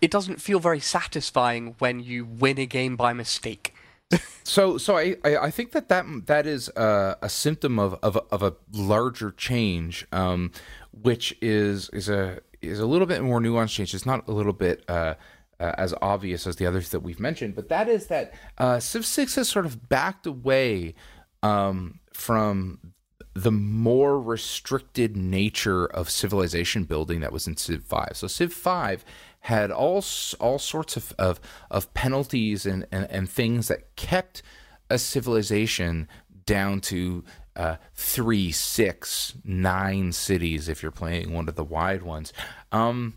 it 0.00 0.10
doesn't 0.10 0.40
feel 0.40 0.60
very 0.60 0.80
satisfying 0.80 1.74
when 1.78 2.00
you 2.00 2.24
win 2.24 2.58
a 2.58 2.66
game 2.66 2.96
by 2.96 3.12
mistake 3.12 3.74
So, 4.44 4.78
so 4.78 4.96
I, 4.96 5.14
I, 5.24 5.50
think 5.50 5.72
that 5.72 5.90
that 5.90 6.06
that 6.24 6.46
is 6.46 6.70
a, 6.70 7.18
a 7.20 7.28
symptom 7.28 7.78
of, 7.78 7.98
of 8.02 8.16
of 8.30 8.42
a 8.42 8.54
larger 8.72 9.30
change, 9.30 10.06
um, 10.10 10.52
which 10.90 11.36
is 11.42 11.90
is 11.90 12.08
a 12.08 12.40
is 12.62 12.80
a 12.80 12.86
little 12.86 13.06
bit 13.06 13.22
more 13.22 13.40
nuanced 13.40 13.74
change. 13.74 13.92
It's 13.92 14.06
not 14.06 14.26
a 14.26 14.32
little 14.32 14.54
bit 14.54 14.84
uh, 14.88 15.16
uh, 15.60 15.72
as 15.76 15.92
obvious 16.00 16.46
as 16.46 16.56
the 16.56 16.64
others 16.64 16.88
that 16.90 17.00
we've 17.00 17.20
mentioned, 17.20 17.56
but 17.56 17.68
that 17.68 17.90
is 17.90 18.06
that 18.06 18.32
uh, 18.56 18.80
Civ 18.80 19.04
Six 19.04 19.34
has 19.34 19.50
sort 19.50 19.66
of 19.66 19.90
backed 19.90 20.26
away 20.26 20.94
um, 21.42 22.00
from 22.14 22.94
the 23.34 23.52
more 23.52 24.20
restricted 24.20 25.16
nature 25.16 25.84
of 25.84 26.10
civilization 26.10 26.84
building 26.84 27.20
that 27.20 27.32
was 27.32 27.46
in 27.46 27.56
Civ 27.56 27.84
5. 27.84 28.12
So 28.14 28.26
Civ 28.26 28.52
5 28.52 29.04
had 29.40 29.70
all 29.70 30.04
all 30.40 30.58
sorts 30.58 30.96
of 30.96 31.12
of, 31.18 31.40
of 31.70 31.92
penalties 31.94 32.66
and, 32.66 32.86
and, 32.90 33.06
and 33.10 33.28
things 33.28 33.68
that 33.68 33.94
kept 33.96 34.42
a 34.90 34.98
civilization 34.98 36.08
down 36.46 36.80
to 36.80 37.24
uh, 37.56 37.76
three, 37.94 38.52
six, 38.52 39.34
nine 39.44 40.12
cities 40.12 40.68
if 40.68 40.82
you're 40.82 40.92
playing 40.92 41.32
one 41.32 41.48
of 41.48 41.56
the 41.56 41.64
wide 41.64 42.02
ones. 42.02 42.32
Um, 42.72 43.14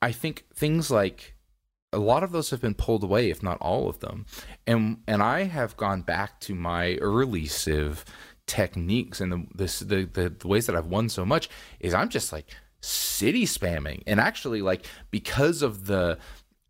I 0.00 0.10
think 0.10 0.44
things 0.54 0.90
like 0.90 1.34
a 1.92 1.98
lot 1.98 2.22
of 2.22 2.32
those 2.32 2.50
have 2.50 2.60
been 2.60 2.74
pulled 2.74 3.04
away, 3.04 3.30
if 3.30 3.42
not 3.42 3.58
all 3.60 3.88
of 3.88 4.00
them. 4.00 4.26
And 4.66 4.98
and 5.06 5.22
I 5.22 5.44
have 5.44 5.76
gone 5.76 6.02
back 6.02 6.40
to 6.40 6.54
my 6.54 6.96
early 6.96 7.46
Civ 7.46 8.04
techniques 8.46 9.20
and 9.20 9.30
the 9.30 9.46
this 9.54 9.80
the, 9.80 10.04
the, 10.04 10.30
the 10.30 10.48
ways 10.48 10.66
that 10.66 10.76
I've 10.76 10.86
won 10.86 11.08
so 11.08 11.24
much 11.24 11.50
is 11.80 11.94
I'm 11.94 12.08
just 12.08 12.32
like 12.32 12.46
city 12.80 13.44
spamming. 13.44 14.02
And 14.06 14.20
actually 14.20 14.62
like 14.62 14.86
because 15.10 15.62
of 15.62 15.86
the 15.86 16.18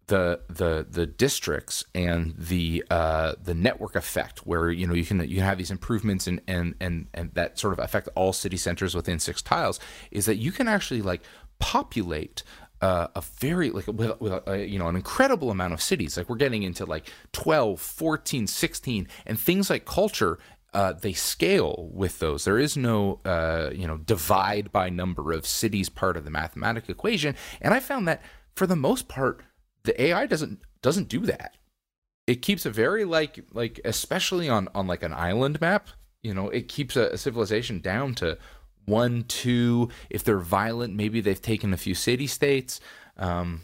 the 0.09 0.41
the 0.49 0.87
the 0.89 1.07
districts 1.07 1.85
and 1.95 2.35
the 2.37 2.85
uh, 2.91 3.35
the 3.43 3.55
network 3.55 3.95
effect, 3.95 4.41
where 4.41 4.71
you 4.71 4.87
know 4.87 4.95
you 4.95 5.05
can 5.05 5.21
you 5.29 5.41
have 5.43 5.59
these 5.59 5.71
improvements 5.71 6.27
and 6.27 6.41
and 6.49 6.75
and 6.81 7.07
and 7.15 7.33
that 7.35 7.59
sort 7.59 7.75
of 7.75 7.79
affect 7.79 8.09
all 8.15 8.33
city 8.33 8.57
centers 8.57 8.95
within 8.95 9.19
six 9.19 9.43
tiles, 9.43 9.79
is 10.11 10.25
that 10.27 10.37
you 10.37 10.51
can 10.51 10.67
actually 10.67 11.03
like 11.03 11.23
populate 11.59 12.43
uh, 12.81 13.09
a 13.15 13.21
very 13.21 13.71
like 13.71 13.87
with, 13.87 14.21
with 14.21 14.33
a, 14.47 14.67
you 14.67 14.79
know 14.79 14.89
an 14.89 14.97
incredible 14.97 15.51
amount 15.51 15.73
of 15.73 15.83
cities 15.83 16.17
like 16.17 16.29
we're 16.29 16.37
getting 16.37 16.63
into 16.63 16.85
like 16.85 17.11
12 17.33 17.81
14 17.81 18.47
16 18.47 19.09
and 19.27 19.39
things 19.39 19.69
like 19.69 19.85
culture 19.85 20.39
uh, 20.75 20.93
they 20.93 21.13
scale 21.13 21.89
with 21.93 22.19
those. 22.19 22.45
There 22.45 22.59
is 22.59 22.77
no 22.77 23.21
uh, 23.25 23.71
you 23.73 23.87
know 23.87 23.99
divide 23.99 24.71
by 24.73 24.91
number 24.91 25.33
of 25.33 25.47
cities 25.47 25.89
part 25.89 26.17
of 26.17 26.25
the 26.25 26.31
mathematical 26.31 26.93
equation. 26.93 27.35
And 27.61 27.75
i 27.75 27.81
found 27.81 28.07
that 28.09 28.23
for 28.55 28.67
the 28.67 28.77
most 28.77 29.09
part 29.09 29.43
the 29.85 30.01
ai 30.03 30.27
doesn't 30.27 30.61
doesn't 30.83 31.09
do 31.09 31.21
that. 31.21 31.57
It 32.27 32.43
keeps 32.43 32.67
a 32.67 32.71
very 32.71 33.05
like 33.05 33.45
like 33.53 33.81
especially 33.85 34.49
on 34.49 34.69
on 34.75 34.87
like 34.87 35.03
an 35.03 35.15
island 35.15 35.61
map 35.61 35.89
you 36.23 36.35
know 36.35 36.49
it 36.51 36.69
keeps 36.69 36.97
a, 36.97 37.09
a 37.11 37.19
civilization 37.19 37.81
down 37.81 38.15
to 38.17 38.39
one 38.85 39.25
two. 39.25 39.89
If 40.11 40.25
they're 40.25 40.39
violent 40.39 40.95
maybe 40.95 41.21
they've 41.21 41.41
taken 41.41 41.73
a 41.73 41.79
few 41.79 41.95
city 41.95 42.27
states. 42.27 42.81
Um 43.17 43.63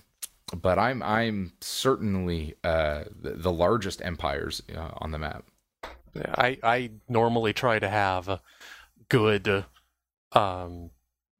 but 0.54 0.78
i'm 0.78 1.02
i'm 1.02 1.52
certainly 1.60 2.54
uh 2.62 3.04
the, 3.20 3.30
the 3.30 3.50
largest 3.50 4.02
empires 4.04 4.62
uh, 4.76 4.90
on 4.98 5.10
the 5.10 5.18
map 5.18 5.44
I 6.16 6.58
I 6.62 6.90
normally 7.08 7.52
try 7.52 7.78
to 7.78 7.88
have 7.88 8.40
good 9.08 9.64
um 10.32 10.90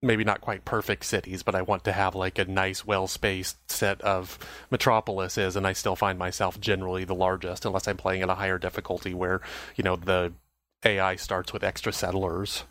maybe 0.05 0.23
not 0.23 0.41
quite 0.41 0.65
perfect 0.65 1.05
cities, 1.05 1.43
but 1.43 1.55
I 1.55 1.63
want 1.63 1.85
to 1.85 1.93
have 1.93 2.15
like 2.15 2.39
a 2.39 2.45
nice, 2.45 2.87
well 2.87 3.07
spaced 3.09 3.71
set 3.71 4.01
of 4.03 4.39
metropolises, 4.71 5.57
and 5.57 5.67
I 5.67 5.73
still 5.73 5.97
find 5.97 6.19
myself 6.19 6.61
generally 6.61 7.05
the 7.05 7.15
largest, 7.15 7.65
unless 7.65 7.89
I'm 7.89 7.97
playing 7.97 8.23
at 8.23 8.29
a 8.29 8.35
higher 8.35 8.59
difficulty 8.59 9.15
where, 9.15 9.41
you 9.77 9.83
know, 9.83 9.97
the 9.97 10.33
AI 10.85 11.17
starts 11.17 11.53
with 11.53 11.65
extra 11.65 11.93
settlers. 11.93 12.65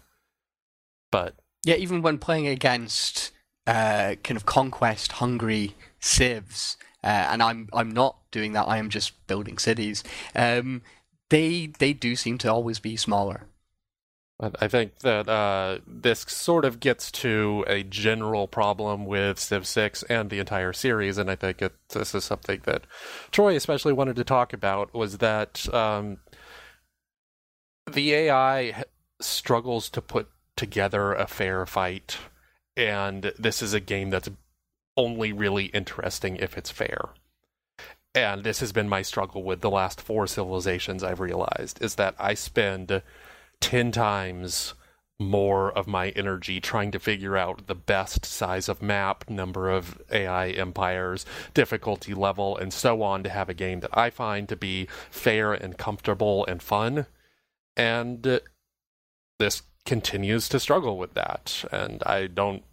But 1.12 1.36
Yeah, 1.66 1.76
even 1.76 2.02
when 2.02 2.20
playing 2.20 2.48
against 2.48 3.32
uh, 3.66 4.16
kind 4.24 4.38
of 4.38 4.46
conquest 4.46 5.14
hungry 5.14 5.76
civs, 6.00 6.78
uh, 7.04 7.08
and 7.32 7.42
I'm 7.42 7.68
I'm 7.74 7.92
not 7.92 8.18
doing 8.32 8.54
that. 8.54 8.68
I 8.68 8.78
am 8.78 8.90
just 8.90 9.26
building 9.28 9.58
cities. 9.58 10.04
Um, 10.36 10.84
they 11.34 11.66
they 11.80 11.94
do 11.94 12.16
seem 12.16 12.38
to 12.38 12.52
always 12.52 12.78
be 12.78 12.96
smaller. 12.96 13.48
I 14.60 14.68
think 14.68 15.00
that 15.00 15.30
uh, 15.30 15.80
this 15.88 16.22
sort 16.22 16.66
of 16.66 16.80
gets 16.80 17.12
to 17.14 17.64
a 17.66 17.84
general 17.84 18.48
problem 18.48 19.06
with 19.06 19.40
Civ 19.40 19.66
6 19.66 20.04
and 20.04 20.30
the 20.30 20.40
entire 20.40 20.74
series, 20.74 21.18
and 21.18 21.32
I 21.32 21.36
think 21.36 21.62
it, 21.62 21.74
this 21.90 22.14
is 22.14 22.26
something 22.26 22.60
that 22.66 22.84
Troy 23.32 23.56
especially 23.56 23.94
wanted 23.94 24.18
to 24.18 24.24
talk 24.24 24.52
about, 24.52 24.94
was 24.94 25.20
that 25.20 25.74
um, 25.74 26.18
the 27.90 28.14
AI 28.14 28.84
struggles 29.22 29.90
to 29.92 30.02
put 30.02 30.30
together 30.58 31.14
a 31.14 31.28
fair 31.28 31.66
fight, 31.66 32.18
and 32.76 33.32
this 33.40 33.62
is 33.62 33.74
a 33.74 33.80
game 33.80 34.10
that's 34.10 34.30
only 34.98 35.32
really 35.32 35.66
interesting 35.66 36.36
if 36.36 36.58
it's 36.58 36.72
fair. 36.72 37.12
And 38.16 38.44
this 38.44 38.60
has 38.60 38.72
been 38.72 38.88
my 38.88 39.02
struggle 39.02 39.44
with 39.44 39.62
the 39.62 39.72
last 39.72 40.00
four 40.00 40.28
civilizations 40.28 41.04
I've 41.04 41.20
realized, 41.20 41.82
is 41.82 41.96
that 41.96 42.16
I 42.20 42.36
spend 42.36 43.02
10 43.60 43.92
times 43.92 44.76
more 45.20 45.72
of 45.72 45.88
my 45.88 46.10
energy 46.10 46.60
trying 46.60 46.92
to 46.92 47.00
figure 47.00 47.38
out 47.38 47.68
the 47.68 47.76
best 47.76 48.26
size 48.26 48.68
of 48.68 48.82
map, 48.82 49.30
number 49.30 49.70
of 49.70 50.02
AI 50.12 50.50
empires, 50.50 51.26
difficulty 51.54 52.14
level, 52.14 52.58
and 52.58 52.74
so 52.74 53.02
on 53.02 53.24
to 53.24 53.30
have 53.30 53.50
a 53.50 53.54
game 53.54 53.80
that 53.80 53.96
I 53.98 54.10
find 54.10 54.50
to 54.50 54.56
be 54.56 54.88
fair 55.10 55.54
and 55.54 55.78
comfortable 55.78 56.46
and 56.46 56.62
fun. 56.62 57.06
And 57.76 58.42
this 59.40 59.64
continues 59.86 60.50
to 60.50 60.60
struggle 60.60 60.98
with 60.98 61.14
that. 61.14 61.66
And 61.72 62.04
I 62.06 62.28
don't 62.28 62.64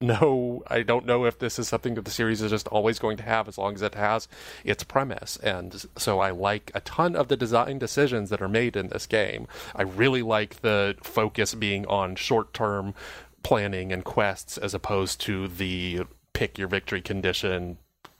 know 0.00 0.62
I 0.66 0.82
don't 0.82 1.06
know 1.06 1.24
if 1.24 1.38
this 1.38 1.58
is 1.58 1.68
something 1.68 1.94
that 1.94 2.04
the 2.04 2.10
series 2.10 2.40
is 2.40 2.50
just 2.50 2.68
always 2.68 2.98
going 2.98 3.16
to 3.18 3.22
have 3.22 3.48
as 3.48 3.58
long 3.58 3.74
as 3.74 3.82
it 3.82 3.94
has 3.94 4.28
its 4.64 4.82
premise. 4.84 5.36
And 5.38 5.84
so 5.96 6.20
I 6.20 6.30
like 6.30 6.70
a 6.74 6.80
ton 6.80 7.14
of 7.14 7.28
the 7.28 7.36
design 7.36 7.78
decisions 7.78 8.30
that 8.30 8.42
are 8.42 8.48
made 8.48 8.76
in 8.76 8.88
this 8.88 9.06
game. 9.06 9.46
I 9.74 9.82
really 9.82 10.22
like 10.22 10.62
the 10.62 10.96
focus 11.02 11.54
being 11.54 11.86
on 11.86 12.16
short 12.16 12.54
term 12.54 12.94
planning 13.42 13.92
and 13.92 14.04
quests 14.04 14.58
as 14.58 14.74
opposed 14.74 15.20
to 15.22 15.48
the 15.48 16.00
pick 16.32 16.58
your 16.58 16.68
victory 16.68 17.00
condition 17.00 17.78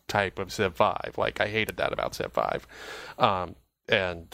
type 0.09 0.39
of 0.39 0.53
Civ 0.53 0.75
5. 0.75 1.15
Like 1.17 1.41
I 1.41 1.47
hated 1.47 1.77
that 1.79 1.93
about 1.93 2.15
Civ 2.15 2.33
5. 2.33 2.67
Um, 3.19 3.55
and 3.89 4.27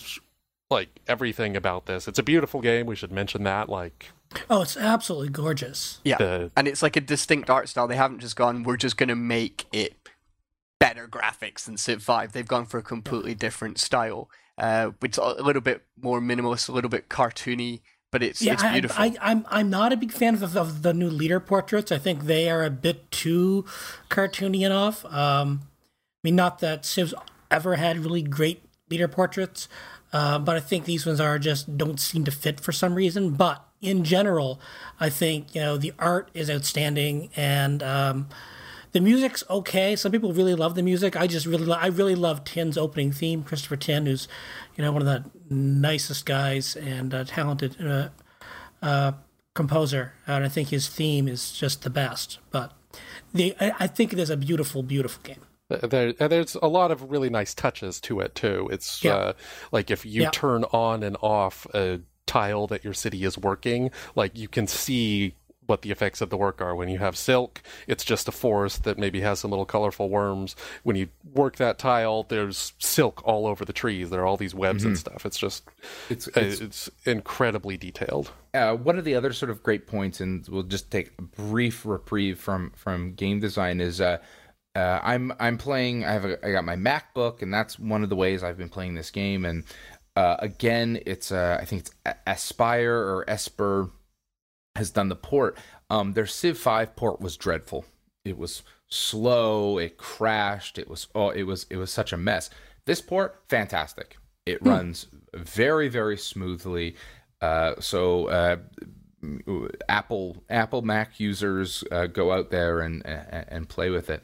like 0.71 0.89
everything 1.07 1.57
about 1.57 1.87
this. 1.87 2.09
It's 2.09 2.19
a 2.19 2.25
beautiful 2.25 2.61
game. 2.61 2.87
We 2.87 2.97
should 2.97 3.13
mention 3.13 3.45
that. 3.45 3.69
Like 3.69 4.11
Oh, 4.51 4.63
it's 4.63 4.77
absolutely 4.77 5.29
gorgeous. 5.29 6.01
Yeah, 6.05 6.19
the 6.19 6.51
and 6.57 6.69
it's 6.69 6.83
like 6.83 6.97
a 6.97 7.01
distinct 7.01 7.51
art 7.51 7.69
style. 7.69 7.87
They 7.87 7.97
haven't 7.97 8.21
just 8.21 8.37
gone. 8.37 8.63
We're 8.63 8.77
just 8.77 8.97
going 8.97 9.09
to 9.09 9.17
make 9.17 9.67
it 9.73 9.95
better 10.79 11.09
graphics 11.09 11.65
than 11.65 11.77
Civ 11.77 12.03
Five. 12.03 12.33
They've 12.33 12.47
gone 12.47 12.67
for 12.67 12.79
a 12.79 12.83
completely 12.83 13.35
different 13.35 13.79
style, 13.79 14.29
uh, 14.59 14.91
which 15.01 15.19
a 15.19 15.43
little 15.43 15.63
bit 15.63 15.85
more 16.01 16.21
minimalist, 16.21 16.69
a 16.69 16.73
little 16.73 16.91
bit 16.91 17.09
cartoony, 17.09 17.81
but 18.13 18.23
it's 18.23 18.43
Yeah, 18.43 18.55
it's 18.55 18.63
I, 18.63 18.73
beautiful. 18.73 19.03
I, 19.03 19.15
I'm 19.21 19.47
I'm 19.49 19.71
not 19.71 19.93
a 19.93 19.97
big 19.97 20.13
fan 20.13 20.35
of, 20.35 20.57
of 20.57 20.83
the 20.83 20.93
new 20.93 21.09
leader 21.09 21.41
portraits. 21.41 21.91
I 21.91 21.99
think 21.99 22.25
they 22.25 22.51
are 22.51 22.65
a 22.65 22.71
bit 22.71 23.11
too 23.11 23.65
cartoony 24.11 24.65
enough. 24.65 25.05
Um, 25.07 25.63
I 25.63 26.29
mean, 26.29 26.37
not 26.37 26.59
that 26.61 26.85
Civ's 26.85 27.15
ever 27.51 27.77
had 27.77 27.99
really 27.99 28.23
great 28.23 28.63
leader 28.91 29.09
portraits, 29.09 29.69
uh, 30.13 30.39
but 30.39 30.57
I 30.57 30.61
think 30.61 30.85
these 30.85 31.07
ones 31.07 31.21
are 31.21 31.39
just 31.39 31.77
don't 31.77 32.01
seem 32.01 32.25
to 32.25 32.31
fit 32.31 32.61
for 32.61 32.73
some 32.73 32.95
reason. 32.95 33.31
But 33.31 33.66
in 33.81 34.05
general, 34.05 34.61
I 35.01 35.11
think 35.11 35.55
you 35.55 35.61
know 35.61 35.77
the 35.77 35.93
art 35.99 36.31
is 36.35 36.51
outstanding 36.51 37.31
and. 37.37 37.83
Um, 37.83 38.29
the 38.93 39.01
music's 39.03 39.45
okay. 39.51 39.95
Some 39.95 40.11
people 40.11 40.33
really 40.33 40.55
love 40.55 40.75
the 40.75 40.83
music. 40.83 41.17
I 41.17 41.27
just 41.27 41.45
really, 41.45 41.67
lo- 41.67 41.77
I 41.79 41.89
really 41.89 42.15
love 42.15 42.45
Tin's 42.45 42.79
opening 42.79 43.13
theme. 43.13 43.43
Christopher 43.43 43.77
Tin, 43.77 44.07
who's, 44.07 44.27
you 44.75 44.83
know, 44.83 44.91
one 44.91 45.03
of 45.03 45.07
the 45.07 45.55
nicest 45.55 46.25
guys 46.25 46.77
and 46.77 47.13
uh, 47.13 47.25
talented 47.25 47.77
uh, 47.85 48.09
uh, 48.81 49.13
composer, 49.55 50.15
and 50.27 50.45
I 50.45 50.49
think 50.49 50.69
his 50.69 50.89
theme 50.89 51.29
is 51.29 51.53
just 51.53 51.83
the 51.83 51.91
best. 51.91 52.39
But 52.51 52.73
the, 53.35 53.55
I, 53.61 53.73
I 53.81 53.87
think 53.87 54.15
it 54.15 54.19
is 54.19 54.31
a 54.31 54.37
beautiful, 54.37 54.83
beautiful 54.83 55.21
game. 55.23 55.43
There, 55.69 56.15
there's 56.15 56.55
a 56.63 56.69
lot 56.69 56.91
of 56.91 57.11
really 57.11 57.29
nice 57.29 57.53
touches 57.55 58.01
to 58.03 58.21
it 58.21 58.35
too. 58.35 58.67
It's 58.73 59.05
Yeah. 59.05 59.15
uh, 59.17 59.33
like 59.73 59.91
if 59.91 60.07
you 60.07 60.23
Yeah. 60.23 60.31
turn 60.31 60.65
on 60.73 61.03
and 61.03 61.19
off 61.21 61.67
a 61.75 62.01
tile 62.27 62.67
that 62.67 62.85
your 62.85 62.95
city 62.95 63.25
is 63.25 63.39
working, 63.39 63.91
like 64.15 64.37
you 64.37 64.49
can 64.49 64.67
see 64.67 65.35
what 65.67 65.83
the 65.83 65.91
effects 65.91 66.21
of 66.21 66.31
the 66.31 66.37
work 66.37 66.61
are. 66.61 66.77
When 66.77 66.89
you 66.89 66.99
have 66.99 67.17
silk, 67.17 67.61
it's 67.89 68.05
just 68.05 68.29
a 68.29 68.33
forest 68.33 68.85
that 68.85 68.99
maybe 68.99 69.21
has 69.23 69.41
some 69.41 69.51
little 69.51 69.67
colorful 69.67 70.09
worms. 70.09 70.55
When 70.85 70.95
you 70.95 71.09
work 71.35 71.57
that 71.57 71.77
tile, 71.79 72.23
there's 72.23 72.73
silk 72.79 73.21
all 73.25 73.49
over 73.49 73.65
the 73.65 73.73
trees. 73.73 74.11
There 74.11 74.21
are 74.21 74.27
all 74.27 74.37
these 74.37 74.55
webs 74.55 74.85
and 74.85 74.97
stuff. 74.97 75.27
It's 75.27 75.39
just 75.39 75.65
It's, 76.09 76.29
uh, 76.29 76.33
it's 76.37 76.61
it's 76.61 76.91
incredibly 77.05 77.77
detailed. 77.77 78.31
uh, 78.55 78.75
one 78.77 78.97
of 78.97 79.05
the 79.05 79.17
other 79.17 79.33
sort 79.33 79.51
of 79.51 79.63
great 79.65 79.89
points, 79.89 80.21
and 80.21 80.47
we'll 80.49 80.63
just 80.63 80.89
take 80.93 81.11
a 81.19 81.23
brief 81.23 81.85
reprieve 81.85 82.39
from 82.39 82.71
from 82.77 83.15
game 83.15 83.41
design 83.41 83.81
is. 83.81 84.01
Uh, 84.01 84.19
uh, 84.77 85.01
I'm 85.03 85.33
I'm 85.41 85.57
playing. 85.59 86.05
I 86.05 86.13
have 86.13 86.27
a, 86.27 86.47
I 86.47 86.53
got 86.53 86.65
my 86.65 86.77
MacBook, 86.77 87.41
and 87.43 87.53
that's 87.53 87.79
one 87.79 88.03
of 88.05 88.09
the 88.11 88.17
ways 88.17 88.45
I've 88.45 88.59
been 88.59 88.69
playing 88.69 88.95
this 88.95 89.11
game. 89.11 89.45
And 89.47 89.65
uh, 90.17 90.37
again, 90.39 90.99
it's 91.05 91.31
uh, 91.31 91.59
I 91.61 91.65
think 91.67 91.83
it's 91.83 91.91
Aspyr 92.27 92.89
or 92.89 93.25
Esper 93.29 93.91
has 94.75 94.91
done 94.91 95.09
the 95.09 95.17
port. 95.17 95.59
Um, 95.91 96.15
their 96.15 96.27
Civ 96.27 96.59
Five 96.59 96.97
port 96.97 97.21
was 97.21 97.37
dreadful. 97.37 97.85
It 98.25 98.39
was 98.39 98.63
slow. 98.89 99.79
It 99.79 99.99
crashed. 99.99 100.79
It 100.79 100.89
was 100.89 101.07
oh, 101.15 101.31
it 101.31 101.43
was 101.43 101.67
it 101.71 101.77
was 101.77 101.93
such 101.93 102.13
a 102.13 102.17
mess. 102.17 102.49
This 102.87 103.01
port, 103.01 103.43
fantastic. 103.49 104.17
It 104.47 104.65
runs 104.65 105.09
very 105.35 105.89
very 105.89 106.17
smoothly. 106.17 106.97
Uh, 107.43 107.75
so 107.79 108.29
uh, 108.29 108.57
Apple 109.89 110.43
Apple 110.49 110.83
Mac 110.83 111.21
users 111.21 111.85
uh, 111.93 112.07
go 112.07 112.33
out 112.33 112.51
there 112.51 112.81
and, 112.81 113.05
and 113.05 113.45
and 113.49 113.69
play 113.69 113.91
with 113.91 114.09
it. 114.09 114.23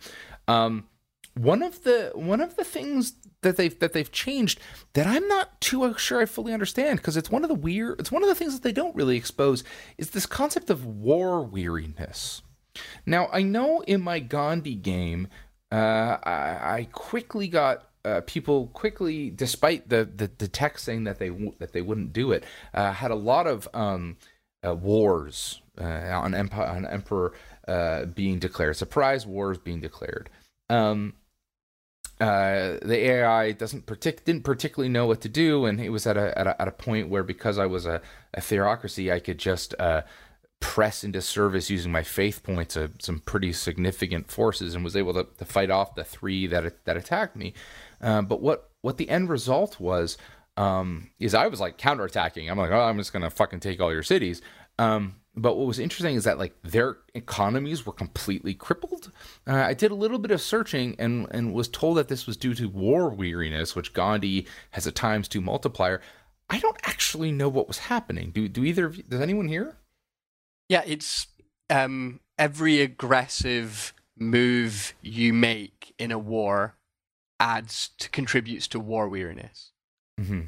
Um, 0.48 0.88
one 1.34 1.62
of 1.62 1.84
the 1.84 2.12
one 2.14 2.40
of 2.40 2.56
the 2.56 2.64
things 2.64 3.12
that 3.42 3.56
they've 3.56 3.78
that 3.80 3.92
they've 3.92 4.10
changed 4.10 4.60
that 4.94 5.06
I'm 5.06 5.26
not 5.28 5.60
too 5.60 5.94
sure 5.98 6.20
I 6.20 6.26
fully 6.26 6.52
understand 6.52 6.98
because 6.98 7.16
it's 7.16 7.30
one 7.30 7.44
of 7.44 7.48
the 7.48 7.54
weird 7.54 8.00
it's 8.00 8.12
one 8.12 8.22
of 8.22 8.28
the 8.28 8.34
things 8.34 8.54
that 8.54 8.62
they 8.62 8.72
don't 8.72 8.96
really 8.96 9.16
expose 9.16 9.64
is 9.98 10.10
this 10.10 10.26
concept 10.26 10.70
of 10.70 10.84
war 10.86 11.42
weariness. 11.42 12.42
Now 13.04 13.28
I 13.32 13.42
know 13.42 13.80
in 13.80 14.00
my 14.00 14.18
Gandhi 14.18 14.74
game, 14.74 15.28
uh, 15.70 16.18
I, 16.22 16.76
I 16.78 16.88
quickly 16.92 17.48
got 17.48 17.88
uh, 18.04 18.20
people 18.26 18.68
quickly, 18.68 19.30
despite 19.30 19.88
the, 19.88 20.04
the 20.04 20.30
the 20.38 20.48
text 20.48 20.84
saying 20.84 21.04
that 21.04 21.18
they 21.18 21.30
that 21.58 21.72
they 21.72 21.82
wouldn't 21.82 22.12
do 22.12 22.32
it, 22.32 22.44
uh, 22.74 22.92
had 22.92 23.10
a 23.10 23.16
lot 23.16 23.46
of 23.46 23.68
um, 23.74 24.16
uh, 24.66 24.74
wars 24.74 25.60
uh, 25.80 25.84
on 25.84 26.34
empire 26.34 26.66
on 26.68 26.86
emperor 26.86 27.32
uh, 27.68 28.06
being 28.06 28.38
declared, 28.38 28.76
surprise 28.76 29.26
wars 29.26 29.58
being 29.58 29.80
declared. 29.80 30.30
Um, 30.68 31.14
uh, 32.22 32.78
the 32.82 33.10
AI 33.10 33.50
doesn't 33.50 33.84
partic- 33.84 34.22
didn't 34.24 34.44
particularly 34.44 34.88
know 34.88 35.06
what 35.06 35.20
to 35.22 35.28
do, 35.28 35.66
and 35.66 35.80
it 35.80 35.88
was 35.88 36.06
at 36.06 36.16
a 36.16 36.38
at 36.38 36.46
a, 36.46 36.62
at 36.62 36.68
a 36.68 36.70
point 36.70 37.08
where 37.08 37.24
because 37.24 37.58
I 37.58 37.66
was 37.66 37.84
a, 37.84 38.00
a 38.32 38.40
theocracy, 38.40 39.10
I 39.10 39.18
could 39.18 39.38
just 39.38 39.74
uh, 39.80 40.02
press 40.60 41.02
into 41.02 41.20
service 41.20 41.68
using 41.68 41.90
my 41.90 42.04
faith 42.04 42.44
points 42.44 42.76
of 42.76 42.92
some 43.00 43.18
pretty 43.18 43.52
significant 43.52 44.30
forces, 44.30 44.76
and 44.76 44.84
was 44.84 44.94
able 44.94 45.14
to, 45.14 45.26
to 45.38 45.44
fight 45.44 45.68
off 45.68 45.96
the 45.96 46.04
three 46.04 46.46
that 46.46 46.84
that 46.84 46.96
attacked 46.96 47.34
me. 47.34 47.54
Uh, 48.00 48.22
but 48.22 48.40
what 48.40 48.70
what 48.82 48.98
the 48.98 49.08
end 49.08 49.28
result 49.28 49.80
was 49.80 50.16
um, 50.56 51.10
is 51.18 51.34
I 51.34 51.48
was 51.48 51.58
like 51.58 51.76
counterattacking. 51.76 52.48
I'm 52.48 52.58
like, 52.58 52.70
oh, 52.70 52.82
I'm 52.82 52.98
just 52.98 53.12
gonna 53.12 53.30
fucking 53.30 53.58
take 53.58 53.80
all 53.80 53.92
your 53.92 54.04
cities. 54.04 54.42
Um, 54.78 55.16
but 55.34 55.56
what 55.56 55.66
was 55.66 55.78
interesting 55.78 56.14
is 56.14 56.24
that 56.24 56.38
like 56.38 56.54
their 56.62 56.98
economies 57.14 57.86
were 57.86 57.92
completely 57.92 58.54
crippled. 58.54 59.10
Uh, 59.46 59.54
I 59.54 59.74
did 59.74 59.90
a 59.90 59.94
little 59.94 60.18
bit 60.18 60.30
of 60.30 60.40
searching 60.40 60.94
and 60.98 61.26
and 61.30 61.54
was 61.54 61.68
told 61.68 61.96
that 61.96 62.08
this 62.08 62.26
was 62.26 62.36
due 62.36 62.54
to 62.54 62.68
war 62.68 63.08
weariness, 63.08 63.74
which 63.74 63.94
Gandhi 63.94 64.46
has 64.72 64.86
a 64.86 64.92
times 64.92 65.28
two 65.28 65.40
multiplier. 65.40 66.00
I 66.50 66.58
don't 66.58 66.76
actually 66.84 67.32
know 67.32 67.48
what 67.48 67.68
was 67.68 67.78
happening. 67.78 68.30
Do 68.30 68.46
do 68.48 68.64
either 68.64 68.86
of 68.86 68.96
you, 68.96 69.04
does 69.04 69.20
anyone 69.20 69.48
here? 69.48 69.76
Yeah, 70.68 70.82
it's 70.86 71.26
um, 71.70 72.20
every 72.38 72.80
aggressive 72.80 73.94
move 74.18 74.94
you 75.00 75.32
make 75.32 75.94
in 75.98 76.12
a 76.12 76.18
war 76.18 76.76
adds 77.40 77.90
to 77.98 78.10
contributes 78.10 78.68
to 78.68 78.78
war 78.78 79.08
weariness. 79.08 79.72
Mm-hmm. 80.20 80.42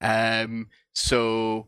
Um, 0.00 0.68
so 0.94 1.66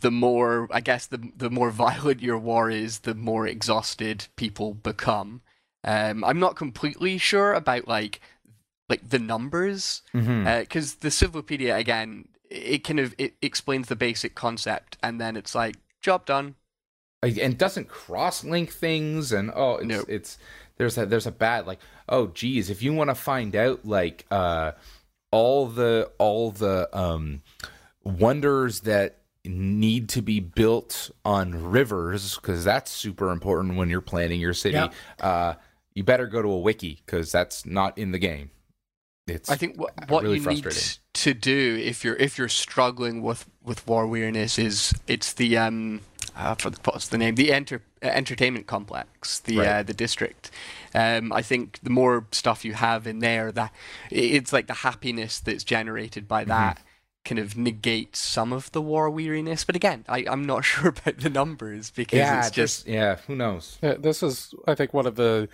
the 0.00 0.10
more 0.10 0.68
I 0.70 0.80
guess 0.80 1.06
the 1.06 1.30
the 1.36 1.50
more 1.50 1.70
violent 1.70 2.20
your 2.22 2.38
war 2.38 2.70
is, 2.70 3.00
the 3.00 3.14
more 3.14 3.46
exhausted 3.46 4.26
people 4.36 4.74
become. 4.74 5.42
Um, 5.84 6.24
I'm 6.24 6.40
not 6.40 6.56
completely 6.56 7.18
sure 7.18 7.52
about 7.52 7.86
like 7.88 8.20
like 8.88 9.08
the 9.08 9.18
numbers 9.18 10.02
because 10.12 10.26
Mhm. 10.26 10.46
uh, 10.46 11.00
the 11.00 11.10
Civilopedia 11.10 11.74
again 11.76 12.28
it 12.50 12.84
kind 12.84 13.00
of 13.00 13.14
it 13.18 13.34
explains 13.42 13.88
the 13.88 13.96
basic 13.96 14.34
concept 14.34 14.96
and 15.02 15.20
then 15.20 15.36
it's 15.36 15.54
like 15.54 15.76
job 16.00 16.24
done. 16.26 16.54
And 17.22 17.56
doesn't 17.56 17.88
cross 17.88 18.44
link 18.44 18.70
things 18.70 19.32
and 19.32 19.50
oh 19.54 19.76
it's 19.76 19.86
No. 19.86 20.04
it's 20.08 20.38
there's 20.76 20.98
a 20.98 21.06
there's 21.06 21.26
a 21.26 21.32
bad 21.32 21.66
like 21.66 21.80
oh 22.08 22.26
geez 22.28 22.68
if 22.68 22.82
you 22.82 22.92
want 22.92 23.08
to 23.08 23.14
find 23.14 23.56
out 23.56 23.84
like 23.86 24.26
uh 24.30 24.72
all 25.30 25.66
the 25.66 26.10
all 26.18 26.50
the 26.50 26.88
um 26.96 27.42
wonders 28.02 28.80
that 28.80 29.18
need 29.44 30.08
to 30.08 30.22
be 30.22 30.40
built 30.40 31.10
on 31.24 31.70
rivers 31.70 32.36
because 32.36 32.64
that's 32.64 32.90
super 32.90 33.30
important 33.30 33.76
when 33.76 33.90
you're 33.90 34.00
planning 34.00 34.40
your 34.40 34.54
city 34.54 34.74
Yeah. 34.74 34.88
uh 35.20 35.54
you 35.94 36.02
better 36.02 36.26
go 36.26 36.40
to 36.42 36.48
a 36.48 36.58
wiki 36.58 37.02
because 37.04 37.30
that's 37.30 37.66
not 37.66 37.96
in 37.98 38.12
the 38.12 38.18
game 38.18 38.50
it's 39.26 39.50
I 39.50 39.56
think 39.56 39.78
what, 39.78 39.92
what 40.10 40.22
really 40.22 40.38
you 40.38 40.46
need 40.46 40.62
frustrating. 40.62 41.00
to 41.14 41.34
do 41.34 41.78
if 41.82 42.04
you're 42.04 42.16
if 42.16 42.36
you're 42.38 42.48
struggling 42.48 43.22
with 43.22 43.46
with 43.62 43.86
war 43.86 44.06
weariness 44.06 44.58
is 44.58 44.92
it's 45.06 45.32
the 45.34 45.56
um 45.58 46.00
uh, 46.36 46.54
for 46.54 46.70
the, 46.70 46.78
what's 46.84 47.08
the 47.08 47.18
name 47.18 47.34
the 47.36 47.52
enter, 47.52 47.80
uh, 48.02 48.06
entertainment 48.08 48.66
complex 48.66 49.38
the 49.40 49.58
Right. 49.58 49.66
uh, 49.68 49.82
the 49.84 49.94
district. 49.94 50.50
Um, 50.94 51.32
I 51.32 51.42
think 51.42 51.78
the 51.82 51.90
more 51.90 52.26
stuff 52.32 52.64
you 52.64 52.72
have 52.72 53.06
in 53.06 53.18
there, 53.20 53.52
that 53.52 53.72
it's 54.10 54.52
like 54.52 54.66
the 54.66 54.74
happiness 54.74 55.38
that's 55.38 55.62
generated 55.64 56.24
Mm-hmm. 56.24 56.28
by 56.28 56.44
that. 56.44 56.82
Kind 57.24 57.38
of 57.38 57.56
negates 57.56 58.18
some 58.18 58.52
of 58.52 58.70
the 58.72 58.82
war 58.82 59.08
weariness, 59.08 59.64
but 59.64 59.76
again, 59.76 60.04
I, 60.08 60.24
I'm 60.28 60.44
not 60.44 60.64
sure 60.64 60.88
about 60.88 61.18
the 61.18 61.30
numbers 61.30 61.90
because 61.90 62.18
yeah 62.18 62.38
it's 62.38 62.50
just 62.50 62.84
just 62.84 62.88
yeah 62.88 63.16
who 63.26 63.34
knows 63.34 63.78
Yeah, 63.82 63.94
this 63.98 64.22
is, 64.22 64.54
I 64.66 64.74
think, 64.74 64.92
one 64.92 65.06
of 65.06 65.16
the 65.16 65.48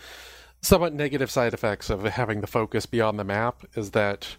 somewhat 0.62 0.92
negative 0.92 1.30
side 1.30 1.54
effects 1.54 1.90
of 1.90 2.02
having 2.04 2.40
the 2.40 2.46
focus 2.46 2.86
beyond 2.86 3.18
the 3.18 3.24
map 3.24 3.64
is 3.74 3.92
that 3.92 4.36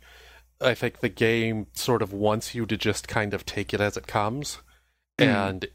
I 0.60 0.74
think 0.76 1.00
the 1.00 1.10
game 1.10 1.68
sort 1.74 2.02
of 2.02 2.14
wants 2.14 2.54
you 2.54 2.66
to 2.66 2.78
just 2.78 3.08
kind 3.08 3.34
of 3.34 3.46
take 3.46 3.74
it 3.74 3.82
as 3.82 3.98
it 3.98 4.08
comes. 4.08 4.60
Hmm. 5.20 5.26
And 5.26 5.68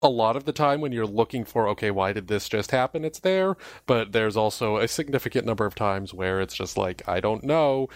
a 0.00 0.08
lot 0.08 0.36
of 0.36 0.44
the 0.44 0.52
time 0.52 0.80
when 0.80 0.92
you're 0.92 1.06
looking 1.06 1.44
for, 1.44 1.68
okay, 1.68 1.90
why 1.90 2.12
did 2.12 2.28
this 2.28 2.48
just 2.48 2.70
happen? 2.70 3.04
It's 3.04 3.20
there. 3.20 3.56
But 3.86 4.12
there's 4.12 4.36
also 4.36 4.76
a 4.76 4.88
significant 4.88 5.46
number 5.46 5.64
of 5.64 5.74
times 5.74 6.12
where 6.12 6.40
it's 6.40 6.54
just 6.54 6.76
like, 6.76 7.06
I 7.08 7.20
don't 7.20 7.44
know. 7.44 7.88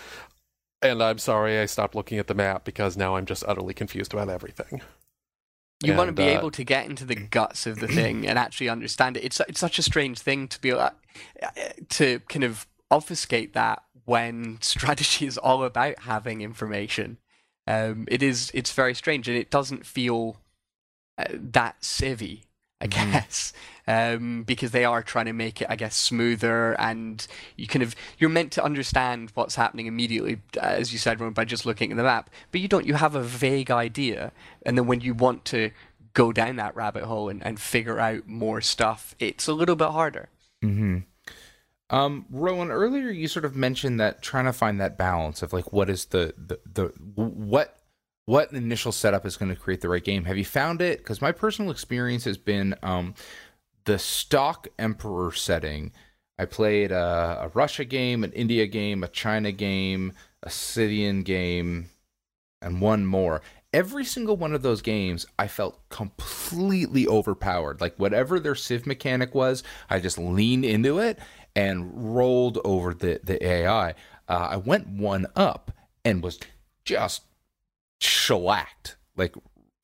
And 0.82 1.02
I'm 1.02 1.18
sorry 1.18 1.58
I 1.58 1.66
stopped 1.66 1.94
looking 1.94 2.18
at 2.18 2.26
the 2.26 2.34
map 2.34 2.64
because 2.64 2.96
now 2.96 3.16
I'm 3.16 3.26
just 3.26 3.44
utterly 3.46 3.74
confused 3.74 4.12
about 4.12 4.28
everything. 4.28 4.82
you 5.82 5.94
want 5.94 6.08
to 6.08 6.12
be 6.12 6.28
uh, 6.28 6.38
able 6.38 6.50
to 6.52 6.64
get 6.64 6.86
into 6.86 7.04
the 7.04 7.14
guts 7.14 7.66
of 7.66 7.78
the 7.80 7.88
thing 7.88 8.26
and 8.26 8.38
actually 8.38 8.68
understand 8.68 9.16
it. 9.16 9.24
It's 9.24 9.40
it's 9.48 9.60
such 9.60 9.78
a 9.78 9.82
strange 9.82 10.18
thing 10.18 10.48
to 10.48 10.60
be 10.60 10.70
able 10.70 10.90
to 11.90 12.20
kind 12.28 12.44
of 12.44 12.66
obfuscate 12.90 13.52
that 13.54 13.82
when 14.04 14.58
strategy 14.60 15.26
is 15.26 15.38
all 15.38 15.64
about 15.64 16.00
having 16.00 16.40
information. 16.42 17.18
Um, 17.66 18.04
it 18.08 18.22
is 18.22 18.50
it's 18.54 18.72
very 18.72 18.94
strange 18.94 19.28
and 19.28 19.36
it 19.36 19.50
doesn't 19.50 19.86
feel 19.86 20.36
uh, 21.18 21.24
that 21.32 21.80
civvy, 21.80 22.42
I 22.80 22.86
Mhm. 22.86 23.12
guess, 23.12 23.52
um, 23.86 24.42
because 24.42 24.72
they 24.72 24.84
are 24.84 25.02
trying 25.02 25.26
to 25.26 25.32
make 25.32 25.60
it, 25.62 25.68
I 25.70 25.76
guess, 25.76 25.94
smoother 25.96 26.78
and 26.80 27.26
you 27.56 27.66
kind 27.66 27.82
of 27.82 27.94
you're 28.18 28.30
meant 28.30 28.52
to 28.52 28.64
understand 28.64 29.30
what's 29.34 29.54
happening 29.54 29.86
immediately, 29.86 30.40
as 30.60 30.92
you 30.92 30.98
said, 30.98 31.18
by 31.34 31.44
just 31.44 31.66
looking 31.66 31.90
at 31.90 31.96
the 31.96 32.02
map. 32.02 32.30
But 32.50 32.60
you 32.60 32.68
don't. 32.68 32.86
You 32.86 32.94
have 32.94 33.14
a 33.14 33.22
vague 33.22 33.70
idea, 33.70 34.32
and 34.64 34.76
then 34.76 34.86
when 34.86 35.00
you 35.00 35.14
want 35.14 35.44
to 35.46 35.70
go 36.14 36.32
down 36.32 36.56
that 36.56 36.74
rabbit 36.74 37.04
hole 37.04 37.28
and, 37.28 37.44
and 37.44 37.60
figure 37.60 38.00
out 38.00 38.26
more 38.26 38.60
stuff, 38.60 39.14
it's 39.18 39.46
a 39.46 39.52
little 39.52 39.76
bit 39.76 39.90
harder. 39.90 40.28
hmm 40.62 40.98
Um, 41.90 42.24
Rowan, 42.30 42.70
earlier 42.70 43.10
you 43.10 43.28
sort 43.28 43.44
of 43.44 43.54
mentioned 43.54 44.00
that 44.00 44.22
trying 44.22 44.46
to 44.46 44.52
find 44.52 44.80
that 44.80 44.98
balance 44.98 45.42
of 45.42 45.52
like 45.52 45.72
what 45.72 45.88
is 45.88 46.06
the 46.06 46.34
the, 46.36 46.58
the 46.72 46.84
what 47.14 47.78
what 48.24 48.52
initial 48.52 48.90
setup 48.90 49.24
is 49.24 49.36
going 49.36 49.54
to 49.54 49.60
create 49.60 49.80
the 49.80 49.88
right 49.88 50.02
game. 50.02 50.24
Have 50.24 50.36
you 50.36 50.44
found 50.44 50.82
it? 50.82 50.98
Because 50.98 51.22
my 51.22 51.30
personal 51.30 51.70
experience 51.70 52.24
has 52.24 52.36
been 52.36 52.74
um, 52.82 53.14
the 53.86 53.98
stock 53.98 54.68
Emperor 54.78 55.32
setting. 55.32 55.92
I 56.38 56.44
played 56.44 56.92
a, 56.92 57.38
a 57.42 57.50
Russia 57.54 57.84
game, 57.84 58.22
an 58.22 58.32
India 58.32 58.66
game, 58.66 59.02
a 59.02 59.08
China 59.08 59.52
game, 59.52 60.12
a 60.42 60.50
Scythian 60.50 61.22
game, 61.22 61.88
and 62.60 62.80
one 62.80 63.06
more. 63.06 63.40
Every 63.72 64.04
single 64.04 64.36
one 64.36 64.52
of 64.52 64.62
those 64.62 64.82
games, 64.82 65.26
I 65.38 65.48
felt 65.48 65.88
completely 65.88 67.06
overpowered. 67.06 67.80
Like 67.80 67.96
whatever 67.96 68.38
their 68.38 68.54
Civ 68.54 68.86
mechanic 68.86 69.34
was, 69.34 69.62
I 69.88 69.98
just 69.98 70.18
leaned 70.18 70.64
into 70.64 70.98
it 70.98 71.18
and 71.54 72.14
rolled 72.14 72.58
over 72.64 72.92
the 72.92 73.20
the 73.22 73.44
AI. 73.44 73.90
Uh, 74.28 74.48
I 74.50 74.56
went 74.56 74.88
one 74.88 75.26
up 75.34 75.72
and 76.04 76.22
was 76.22 76.38
just 76.84 77.22
shellacked. 78.00 78.96
Like 79.16 79.34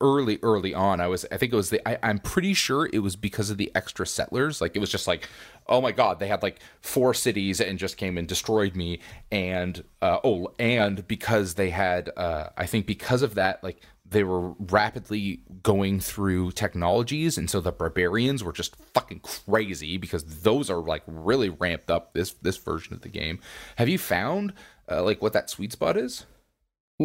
early, 0.03 0.37
early 0.43 0.73
on, 0.73 0.99
I 0.99 1.07
was. 1.07 1.25
I 1.31 1.37
think 1.37 1.53
it 1.53 1.55
was 1.55 1.71
the. 1.71 1.87
I, 1.87 1.97
I'm 2.07 2.19
pretty 2.19 2.53
sure 2.53 2.87
it 2.93 2.99
was 2.99 3.15
because 3.15 3.49
of 3.49 3.57
the 3.57 3.71
extra 3.73 4.05
settlers. 4.05 4.61
Like 4.61 4.75
it 4.75 4.79
was 4.79 4.91
just 4.91 5.07
like, 5.07 5.27
oh 5.67 5.81
my 5.81 5.91
god, 5.91 6.19
they 6.19 6.27
had 6.27 6.43
like 6.43 6.59
four 6.81 7.15
cities 7.15 7.59
and 7.59 7.79
just 7.79 7.97
came 7.97 8.17
and 8.17 8.27
destroyed 8.27 8.75
me. 8.75 8.99
And 9.31 9.83
uh, 10.01 10.19
oh, 10.23 10.53
and 10.59 11.07
because 11.07 11.55
they 11.55 11.71
had, 11.71 12.11
uh, 12.15 12.49
I 12.55 12.67
think 12.67 12.85
because 12.85 13.23
of 13.23 13.35
that, 13.35 13.63
like 13.63 13.79
they 14.05 14.23
were 14.23 14.51
rapidly 14.59 15.41
going 15.63 15.99
through 15.99 16.51
technologies 16.51 17.37
and 17.37 17.49
so 17.49 17.59
the 17.59 17.71
barbarians 17.71 18.43
were 18.43 18.53
just 18.53 18.75
fucking 18.93 19.19
crazy 19.19 19.97
because 19.97 20.23
those 20.41 20.69
are 20.69 20.81
like 20.81 21.01
really 21.07 21.49
ramped 21.49 21.89
up 21.89 22.13
this 22.13 22.33
this 22.33 22.57
version 22.57 22.93
of 22.93 23.01
the 23.01 23.09
game 23.09 23.39
have 23.77 23.89
you 23.89 23.97
found 23.97 24.53
uh, 24.91 25.01
like 25.01 25.19
what 25.19 25.33
that 25.33 25.49
sweet 25.49 25.71
spot 25.71 25.97
is 25.97 26.27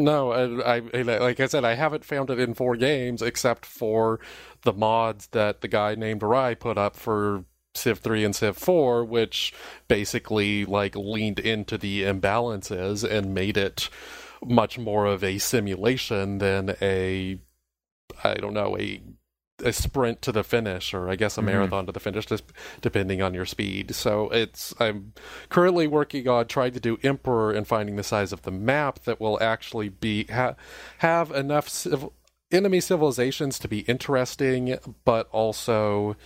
No, 0.02 0.32
I, 0.32 0.76
I 0.76 1.02
like 1.02 1.40
I 1.40 1.46
said, 1.46 1.64
I 1.64 1.74
haven't 1.74 2.04
found 2.04 2.30
it 2.30 2.38
in 2.38 2.54
four 2.54 2.76
games 2.76 3.20
except 3.20 3.66
for 3.66 4.20
the 4.62 4.72
mods 4.72 5.26
that 5.28 5.60
the 5.60 5.68
guy 5.68 5.96
named 5.96 6.20
Rhye 6.20 6.58
put 6.58 6.78
up 6.78 6.94
for 6.94 7.44
Civ 7.74 7.98
3 7.98 8.24
and 8.24 8.36
Civ 8.36 8.56
4, 8.56 9.04
which 9.04 9.52
basically 9.88 10.64
like 10.64 10.94
leaned 10.94 11.40
into 11.40 11.76
the 11.76 12.02
imbalances 12.04 13.08
and 13.08 13.34
made 13.34 13.56
it 13.56 13.88
much 14.44 14.78
more 14.78 15.04
of 15.06 15.24
a 15.24 15.38
simulation 15.38 16.38
than 16.38 16.76
a 16.80 17.40
I 18.22 18.34
don't 18.34 18.54
know, 18.54 18.78
a 18.78 19.00
a 19.64 19.72
sprint 19.72 20.22
to 20.22 20.30
the 20.30 20.44
finish 20.44 20.94
or 20.94 21.08
I 21.08 21.16
guess 21.16 21.36
a 21.36 21.40
Mhm. 21.40 21.46
marathon 21.46 21.86
to 21.86 21.92
the 21.92 21.98
finish 22.00 22.26
just 22.26 22.44
depending 22.80 23.20
on 23.20 23.34
your 23.34 23.44
speed. 23.44 23.94
So 23.94 24.28
it's 24.30 24.72
I'm 24.78 25.12
currently 25.48 25.86
working 25.88 26.28
on 26.28 26.46
trying 26.46 26.72
to 26.72 26.80
do 26.80 26.98
Emperor 27.02 27.50
and 27.52 27.66
finding 27.66 27.96
the 27.96 28.04
size 28.04 28.32
of 28.32 28.42
the 28.42 28.52
map 28.52 29.00
that 29.00 29.20
will 29.20 29.36
actually 29.42 29.88
be 29.88 30.24
ha- 30.26 30.54
have 30.98 31.32
enough 31.32 31.68
civ- 31.68 32.10
enemy 32.52 32.80
civilizations 32.80 33.58
to 33.58 33.68
be 33.68 33.80
interesting, 33.80 34.78
but 35.04 35.28
also 35.32 36.16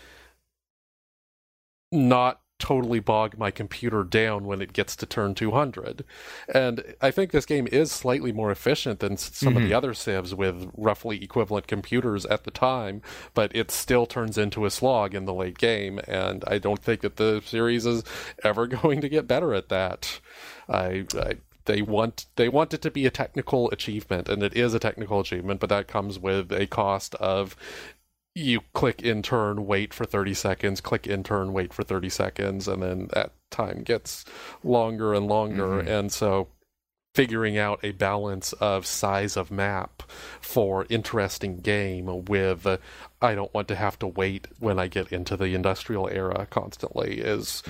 not 1.90 2.41
totally 2.62 3.00
bog 3.00 3.36
my 3.36 3.50
computer 3.50 4.04
down 4.04 4.44
when 4.44 4.62
it 4.62 4.72
gets 4.72 4.94
to 4.94 5.04
turn 5.04 5.34
200. 5.34 6.04
And 6.54 6.94
I 7.00 7.10
think 7.10 7.32
this 7.32 7.44
game 7.44 7.66
is 7.72 7.90
slightly 7.90 8.30
more 8.30 8.52
efficient 8.52 9.00
than 9.00 9.16
some 9.16 9.56
of 9.56 9.62
the 9.64 9.70
mm-hmm. 9.70 9.76
other 9.76 9.94
civs 9.94 10.32
with 10.32 10.70
roughly 10.76 11.24
equivalent 11.24 11.66
computers 11.66 12.24
at 12.26 12.44
the 12.44 12.52
time, 12.52 13.02
but 13.34 13.50
it 13.52 13.72
still 13.72 14.06
turns 14.06 14.38
into 14.38 14.64
a 14.64 14.70
slog 14.70 15.12
in 15.12 15.24
the 15.24 15.34
late 15.34 15.58
game, 15.58 15.98
and 16.06 16.44
I 16.46 16.58
don't 16.58 16.80
think 16.80 17.00
that 17.00 17.16
the 17.16 17.42
series 17.44 17.84
is 17.84 18.04
ever 18.44 18.66
going 18.82 19.00
to 19.00 19.08
get 19.08 19.26
better 19.26 19.54
at 19.54 19.68
that. 19.68 20.20
I, 20.68 21.06
I 21.14 21.38
they 21.64 21.82
want 21.82 22.26
they 22.36 22.48
want 22.48 22.74
it 22.74 22.82
to 22.82 22.90
be 22.90 23.06
a 23.06 23.10
technical 23.10 23.70
achievement, 23.70 24.28
and 24.28 24.42
it 24.42 24.56
is 24.56 24.74
a 24.74 24.78
technical 24.78 25.20
achievement, 25.20 25.60
but 25.60 25.68
that 25.68 25.86
comes 25.86 26.18
with 26.18 26.52
a 26.52 26.66
cost 26.66 27.14
of 27.16 27.56
you 28.34 28.60
click 28.72 29.02
in 29.02 29.22
turn, 29.22 29.66
wait 29.66 29.92
for 29.92 30.04
30 30.04 30.34
seconds, 30.34 30.80
click 30.80 31.06
in 31.06 31.22
turn, 31.22 31.52
wait 31.52 31.72
for 31.72 31.82
30 31.82 32.08
seconds, 32.08 32.66
and 32.66 32.82
then 32.82 33.08
that 33.12 33.32
time 33.50 33.82
gets 33.82 34.24
longer 34.64 35.12
and 35.12 35.26
longer. 35.26 35.82
Mhm. 35.82 35.86
And 35.86 36.12
so 36.12 36.48
figuring 37.14 37.58
out 37.58 37.78
a 37.82 37.92
balance 37.92 38.54
of 38.54 38.86
size 38.86 39.36
of 39.36 39.50
map 39.50 40.02
for 40.40 40.86
interesting 40.88 41.58
game 41.58 42.24
with 42.24 42.66
uh, 42.66 42.78
I 43.20 43.34
don't 43.34 43.52
want 43.52 43.68
to 43.68 43.76
have 43.76 43.98
to 43.98 44.06
wait 44.06 44.48
when 44.58 44.78
I 44.78 44.86
get 44.88 45.12
into 45.12 45.36
the 45.36 45.54
industrial 45.54 46.08
era 46.08 46.46
constantly 46.48 47.18
is 47.18 47.62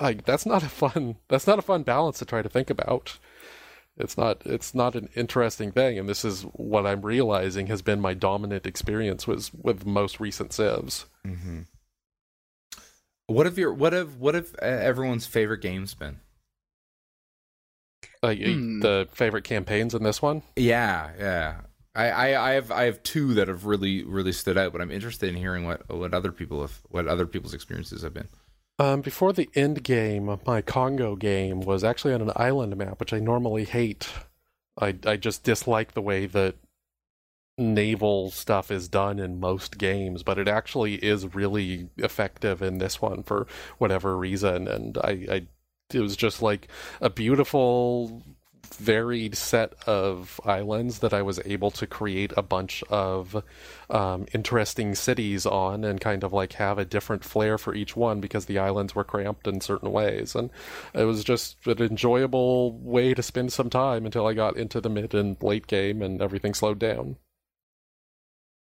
like 0.00 0.24
that's 0.24 0.46
not 0.46 0.62
a 0.62 0.68
fun 0.70 1.16
that's 1.28 1.46
not 1.46 1.58
a 1.58 1.62
fun 1.62 1.82
balance 1.82 2.18
to 2.20 2.24
try 2.24 2.40
to 2.40 2.48
think 2.48 2.70
about 2.70 3.18
it's 3.98 4.16
not 4.16 4.42
it's 4.44 4.74
not 4.74 4.94
an 4.94 5.08
interesting 5.14 5.72
thing 5.72 5.98
and 5.98 6.08
this 6.08 6.24
is 6.24 6.42
what 6.42 6.86
i'm 6.86 7.02
realizing 7.02 7.66
has 7.66 7.82
been 7.82 8.00
my 8.00 8.14
dominant 8.14 8.66
experience 8.66 9.26
was 9.26 9.52
with 9.52 9.84
most 9.84 10.20
recent 10.20 10.52
civs 10.52 11.06
mm-hmm. 11.26 11.60
what 13.26 13.46
have 13.46 13.58
your 13.58 13.72
what 13.72 13.92
have 13.92 14.16
what 14.16 14.34
have 14.34 14.54
uh, 14.62 14.66
everyone's 14.66 15.26
favorite 15.26 15.60
games 15.60 15.94
been 15.94 16.20
like 18.22 18.40
Hmm. 18.40 18.80
the 18.80 19.08
favorite 19.12 19.44
campaigns 19.44 19.94
in 19.94 20.02
this 20.02 20.22
one 20.22 20.42
yeah 20.56 21.10
yeah 21.18 21.60
I, 21.94 22.10
I, 22.10 22.50
I 22.50 22.52
have 22.52 22.70
I 22.70 22.84
have 22.84 23.02
two 23.02 23.34
that 23.34 23.48
have 23.48 23.64
really 23.64 24.04
really 24.04 24.30
stood 24.30 24.56
out, 24.56 24.70
but 24.70 24.80
I'm 24.80 24.92
interested 24.92 25.30
in 25.30 25.34
hearing 25.34 25.66
what 25.66 25.88
what 25.92 26.14
other 26.14 26.30
people 26.30 26.60
have 26.60 26.80
what 26.90 27.08
other 27.08 27.26
people's 27.26 27.54
experiences 27.54 28.02
have 28.02 28.14
been. 28.14 28.28
Um, 28.78 29.00
before 29.00 29.32
the 29.32 29.50
end 29.54 29.82
game, 29.82 30.38
my 30.46 30.62
Congo 30.62 31.16
game 31.16 31.60
was 31.60 31.82
actually 31.82 32.14
on 32.14 32.22
an 32.22 32.32
island 32.36 32.76
map, 32.76 33.00
which 33.00 33.12
I 33.12 33.18
normally 33.18 33.64
hate. 33.64 34.08
I 34.80 34.96
I 35.04 35.16
just 35.16 35.42
dislike 35.42 35.92
the 35.92 36.02
way 36.02 36.26
that 36.26 36.54
naval 37.58 38.30
stuff 38.30 38.70
is 38.70 38.88
done 38.88 39.18
in 39.18 39.40
most 39.40 39.78
games, 39.78 40.22
but 40.22 40.38
it 40.38 40.48
actually 40.48 40.94
is 40.96 41.34
really 41.34 41.88
effective 41.96 42.62
in 42.62 42.78
this 42.78 43.02
one 43.02 43.24
for 43.24 43.46
whatever 43.78 44.16
reason. 44.16 44.68
And 44.68 44.96
I, 44.98 45.10
I 45.30 45.46
it 45.92 46.00
was 46.00 46.16
just 46.16 46.40
like 46.42 46.68
a 47.00 47.10
beautiful 47.10 48.22
varied 48.78 49.36
set 49.36 49.74
of 49.86 50.40
islands 50.44 51.00
that 51.00 51.12
I 51.12 51.22
was 51.22 51.40
able 51.44 51.70
to 51.72 51.86
create 51.86 52.32
a 52.36 52.42
bunch 52.42 52.82
of 52.84 53.42
um, 53.90 54.26
interesting 54.32 54.94
cities 54.94 55.44
on 55.44 55.84
and 55.84 56.00
kind 56.00 56.22
of 56.22 56.32
like 56.32 56.54
have 56.54 56.78
a 56.78 56.84
different 56.84 57.24
flair 57.24 57.58
for 57.58 57.74
each 57.74 57.96
one 57.96 58.20
because 58.20 58.46
the 58.46 58.58
islands 58.58 58.94
were 58.94 59.04
cramped 59.04 59.46
in 59.46 59.60
certain 59.60 59.90
ways. 59.90 60.34
And 60.34 60.50
it 60.94 61.04
was 61.04 61.24
just 61.24 61.66
an 61.66 61.82
enjoyable 61.82 62.72
way 62.78 63.14
to 63.14 63.22
spend 63.22 63.52
some 63.52 63.68
time 63.68 64.06
until 64.06 64.26
I 64.26 64.34
got 64.34 64.56
into 64.56 64.80
the 64.80 64.90
mid 64.90 65.12
and 65.12 65.36
late 65.42 65.66
game 65.66 66.00
and 66.00 66.22
everything 66.22 66.54
slowed 66.54 66.78
down. 66.78 67.16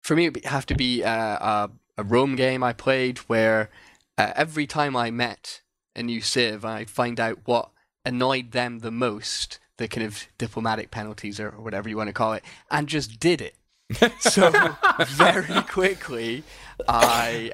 For 0.03 0.15
me, 0.15 0.25
it 0.25 0.33
would 0.33 0.45
have 0.45 0.65
to 0.67 0.75
be 0.75 1.03
uh, 1.03 1.11
a, 1.11 1.69
a 1.97 2.03
Rome 2.03 2.35
game 2.35 2.63
I 2.63 2.71
played 2.71 3.17
where 3.19 3.69
uh, 4.17 4.31
every 4.35 4.65
time 4.65 4.95
I 4.95 5.11
met 5.11 5.61
a 5.95 6.03
new 6.03 6.21
Civ, 6.21 6.63
I'd 6.63 6.89
find 6.89 7.19
out 7.19 7.39
what 7.43 7.71
annoyed 8.05 8.51
them 8.51 8.79
the 8.79 8.91
most 8.91 9.59
the 9.79 9.87
kind 9.87 10.05
of 10.05 10.27
diplomatic 10.37 10.91
penalties 10.91 11.39
or, 11.39 11.51
whatever 11.51 11.89
you 11.89 11.97
want 11.97 12.07
to 12.07 12.13
call 12.13 12.33
it, 12.33 12.43
and 12.69 12.87
just 12.87 13.19
did 13.19 13.41
it. 13.41 13.55
so 14.19 14.51
very 15.07 15.63
quickly, 15.63 16.43
I 16.87 17.53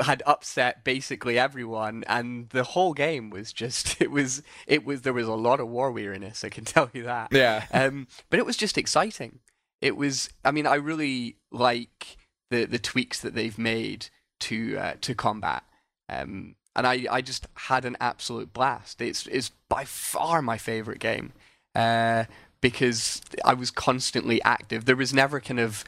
had 0.00 0.22
upset 0.26 0.82
basically 0.82 1.38
everyone, 1.38 2.02
and 2.08 2.48
the 2.48 2.64
whole 2.64 2.92
game 2.92 3.30
was 3.30 3.52
just 3.52 4.00
it 4.00 4.10
was 4.10 4.42
it 4.66 4.84
was 4.84 5.02
there 5.02 5.12
was 5.12 5.28
a 5.28 5.34
lot 5.34 5.60
of 5.60 5.68
war 5.68 5.92
weariness. 5.92 6.42
I 6.42 6.48
can 6.48 6.64
tell 6.74 6.90
you 6.92 7.04
that. 7.04 7.28
Yeah. 7.30 7.66
Um, 7.72 8.08
but 8.30 8.40
it 8.40 8.46
was 8.46 8.56
just 8.56 8.76
exciting. 8.76 9.38
It 9.80 9.96
was. 9.96 10.30
I 10.44 10.50
mean, 10.50 10.66
I 10.66 10.74
really 10.74 11.36
like 11.52 12.16
the 12.50 12.64
the 12.64 12.78
tweaks 12.78 13.20
that 13.20 13.34
they've 13.34 13.58
made 13.58 14.08
to 14.40 14.76
uh, 14.76 14.94
to 15.02 15.14
combat. 15.14 15.62
Um, 16.08 16.56
and 16.74 16.86
I, 16.86 17.06
I 17.10 17.20
just 17.20 17.46
had 17.54 17.84
an 17.84 17.96
absolute 18.00 18.52
blast. 18.52 19.00
It's 19.00 19.26
it's 19.26 19.50
by 19.68 19.84
far 19.84 20.42
my 20.42 20.58
favorite 20.58 20.98
game 20.98 21.32
uh, 21.74 22.24
because 22.60 23.20
I 23.44 23.54
was 23.54 23.70
constantly 23.70 24.42
active. 24.42 24.84
There 24.84 24.96
was 24.96 25.12
never 25.14 25.40
kind 25.40 25.60
of 25.60 25.84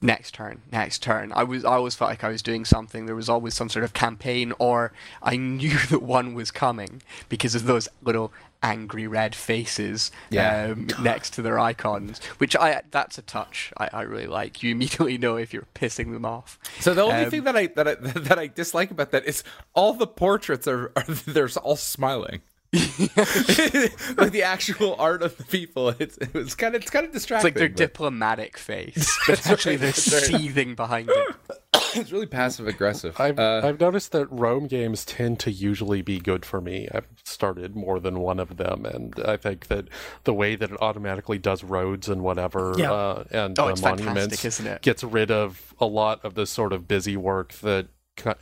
next 0.00 0.34
turn, 0.34 0.60
next 0.70 1.02
turn. 1.02 1.32
I 1.34 1.44
was 1.44 1.64
I 1.64 1.72
always 1.74 1.94
felt 1.94 2.10
like 2.10 2.22
I 2.24 2.28
was 2.28 2.42
doing 2.42 2.64
something. 2.64 3.06
There 3.06 3.14
was 3.16 3.28
always 3.28 3.54
some 3.54 3.68
sort 3.68 3.84
of 3.84 3.94
campaign, 3.94 4.52
or 4.58 4.92
I 5.22 5.36
knew 5.38 5.76
that 5.90 6.02
one 6.02 6.34
was 6.34 6.50
coming 6.50 7.02
because 7.28 7.54
of 7.54 7.64
those 7.64 7.88
little 8.02 8.32
angry 8.62 9.06
red 9.06 9.34
faces 9.34 10.10
Yeah. 10.30 10.72
um, 10.72 10.88
next 11.02 11.34
to 11.34 11.42
their 11.42 11.58
icons. 11.58 12.18
Which 12.38 12.54
I 12.56 12.82
that's 12.90 13.18
a 13.18 13.22
touch 13.22 13.72
I, 13.78 13.88
I 13.92 14.02
really 14.02 14.26
like. 14.26 14.62
You 14.62 14.70
immediately 14.76 15.18
know 15.18 15.36
if 15.36 15.52
you're 15.52 15.66
pissing 15.74 16.12
them 16.12 16.24
off. 16.24 16.58
So 16.80 16.94
the 16.94 17.02
only 17.02 17.24
Um, 17.24 17.30
thing 17.30 17.44
that 17.44 17.56
I 17.56 17.66
that 17.68 17.88
I 17.88 17.94
that 18.28 18.38
I 18.38 18.46
dislike 18.46 18.90
about 18.90 19.10
that 19.12 19.24
is 19.24 19.42
all 19.74 19.94
the 19.94 20.06
portraits 20.06 20.68
are, 20.68 20.92
are 20.96 21.04
they're 21.04 21.48
all 21.62 21.76
smiling. 21.76 22.42
Like 22.74 24.32
the 24.32 24.42
actual 24.44 24.96
art 24.98 25.22
of 25.22 25.36
the 25.36 25.44
people, 25.44 25.90
it's 25.98 26.16
it 26.18 26.34
was 26.34 26.54
kind 26.54 26.74
of 26.74 26.82
it's 26.82 26.90
kind 26.90 27.04
of 27.04 27.10
It's 27.10 27.22
distracting. 27.22 27.46
like 27.46 27.54
their 27.54 27.68
but 27.68 27.76
diplomatic 27.76 28.58
face, 28.58 29.16
but 29.26 29.46
actually 29.46 29.76
they're 29.76 29.92
seething 29.92 30.74
behind 30.74 31.08
it. 31.10 31.36
it's 31.94 32.10
really 32.12 32.26
passive 32.26 32.66
aggressive. 32.66 33.18
I've, 33.20 33.38
Uh, 33.38 33.60
I've 33.64 33.80
noticed 33.80 34.12
that 34.12 34.26
Rome 34.30 34.66
games 34.66 35.04
tend 35.04 35.38
to 35.40 35.50
usually 35.50 36.02
be 36.02 36.18
good 36.18 36.44
for 36.44 36.60
me. 36.60 36.88
I've 36.92 37.06
started 37.24 37.76
more 37.76 38.00
than 38.00 38.20
one 38.20 38.38
of 38.40 38.56
them, 38.56 38.84
and 38.86 39.14
I 39.24 39.36
think 39.36 39.68
that 39.68 39.86
the 40.24 40.34
way 40.34 40.56
that 40.56 40.70
it 40.72 40.82
automatically 40.82 41.38
does 41.38 41.62
roads 41.64 42.08
and 42.08 42.22
whatever, 42.22 42.74
Yeah. 42.76 42.92
uh, 42.92 43.24
and 43.30 43.58
Oh, 43.58 43.68
uh, 43.68 43.76
monuments 43.80 44.44
isn't 44.44 44.66
it? 44.66 44.82
gets 44.82 45.04
rid 45.04 45.30
of 45.30 45.74
a 45.80 45.86
lot 45.86 46.24
of 46.24 46.34
the 46.34 46.46
sort 46.46 46.72
of 46.72 46.86
busy 46.88 47.16
work 47.16 47.52
that 47.54 47.86
ki- 47.86 47.90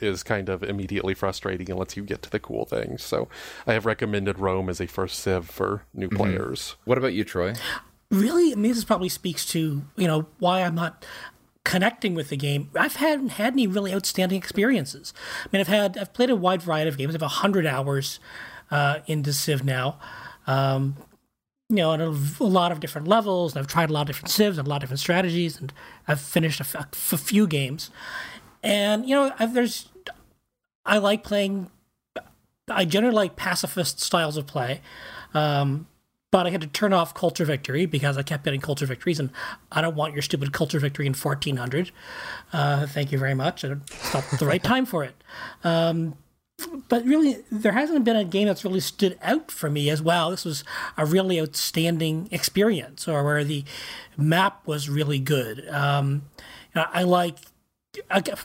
is 0.01 0.23
kind 0.23 0.49
of 0.49 0.63
immediately 0.63 1.15
frustrating 1.15 1.69
and 1.71 1.79
lets 1.79 1.97
you 1.97 2.03
get 2.05 2.23
to 2.23 2.31
the 2.31 2.39
cool 2.39 2.65
things. 2.65 3.03
So 3.03 3.29
I 3.67 3.73
have 3.73 3.87
recommended 3.87 4.39
Rome 4.39 4.69
as 4.69 4.81
a 4.81 4.87
first 4.87 5.19
Civ 5.21 5.49
for 5.49 5.83
new 5.95 6.09
Mm-hmm. 6.09 6.17
players. 6.17 6.77
what 6.85 6.99
about 6.99 7.13
you, 7.15 7.25
Troy? 7.25 7.55
really, 8.11 8.53
I 8.53 8.57
mean, 8.57 8.73
this 8.73 8.85
probably 8.85 9.09
speaks 9.09 9.47
to 9.47 9.83
you 9.97 10.07
know 10.07 10.27
why 10.39 10.63
I'm 10.63 10.75
not 10.75 11.05
connecting 11.65 12.15
with 12.15 12.29
the 12.29 12.37
game. 12.37 12.69
I've 12.75 12.97
hadn't 12.97 13.31
had 13.31 13.55
any 13.55 13.67
really 13.67 13.95
outstanding 13.95 14.37
experiences. 14.37 15.15
I 15.45 15.49
mean, 15.53 15.61
I've 15.61 15.69
had 15.69 15.97
I've 15.97 16.13
played 16.13 16.29
a 16.31 16.37
wide 16.37 16.61
variety 16.63 16.89
of 16.89 16.99
games. 16.99 17.15
I 17.15 17.19
have 17.19 17.31
hundred 17.31 17.67
hours 17.67 18.21
uh, 18.71 18.99
into 19.07 19.33
Civ 19.33 19.65
now. 19.65 19.99
Um, 20.47 20.97
you 21.71 21.77
know, 21.77 21.93
and 21.93 22.03
a, 22.03 22.09
a 22.09 22.45
lot 22.45 22.71
of 22.73 22.81
different 22.81 23.09
levels, 23.09 23.55
and 23.55 23.61
I've 23.61 23.67
tried 23.71 23.89
a 23.89 23.93
lot 23.95 24.03
of 24.03 24.07
different 24.09 24.29
civs 24.31 24.59
and 24.59 24.67
a 24.67 24.69
lot 24.71 24.77
of 24.77 24.81
different 24.83 25.01
strategies, 25.01 25.59
and 25.59 25.73
I've 26.07 26.21
finished 26.21 26.61
a, 26.61 26.65
f- 26.65 26.75
a 26.75 26.81
f- 26.81 27.13
a 27.15 27.17
few 27.17 27.47
games. 27.47 27.91
And 28.63 29.09
you 29.09 29.15
know, 29.15 29.33
I've, 29.39 29.55
there's 29.55 29.89
I 30.85 30.99
like 30.99 31.25
playing. 31.25 31.71
I 32.69 32.85
generally 32.85 33.15
like 33.15 33.37
pacifist 33.37 34.01
styles 34.01 34.37
of 34.37 34.47
play. 34.47 34.81
Um, 35.35 35.87
but 36.31 36.47
I 36.47 36.51
had 36.51 36.63
to 36.63 36.67
turn 36.67 36.95
off 36.95 37.15
culture 37.15 37.45
victory 37.45 37.85
because 37.85 38.17
I 38.17 38.23
kept 38.23 38.45
getting 38.45 38.61
culture 38.61 38.87
victories, 38.87 39.21
and 39.21 39.31
I 39.71 39.83
don't 39.83 39.95
want 39.95 40.15
your 40.15 40.23
stupid 40.23 40.53
culture 40.53 40.79
victory 40.79 41.07
in 41.07 41.13
1400. 41.13 41.91
Uh, 42.53 42.87
thank 42.87 43.13
you 43.13 43.19
very 43.19 43.35
much. 43.35 43.65
It's 43.65 44.15
not 44.15 44.25
the 44.39 44.47
right 44.47 44.63
time 44.63 44.87
for 44.87 45.05
it. 45.05 45.15
Um, 45.63 46.17
but 46.89 47.05
really, 47.05 47.45
there 47.51 47.73
hasn't 47.73 48.05
been 48.05 48.17
a 48.17 48.25
game 48.25 48.47
that's 48.47 48.65
really 48.65 48.81
stood 48.81 49.19
out 49.23 49.51
for 49.51 49.69
me 49.69 49.91
as 49.91 50.01
well. 50.01 50.31
This 50.31 50.47
was 50.47 50.65
a 50.97 51.05
really 51.05 51.39
outstanding 51.39 52.29
experience, 52.31 53.07
or 53.07 53.23
where 53.25 53.45
the 53.45 53.65
map 54.17 54.67
was 54.67 54.89
really 54.89 55.19
good. 55.19 55.69
Um, 55.69 56.23
I 56.75 57.03
like 57.03 57.37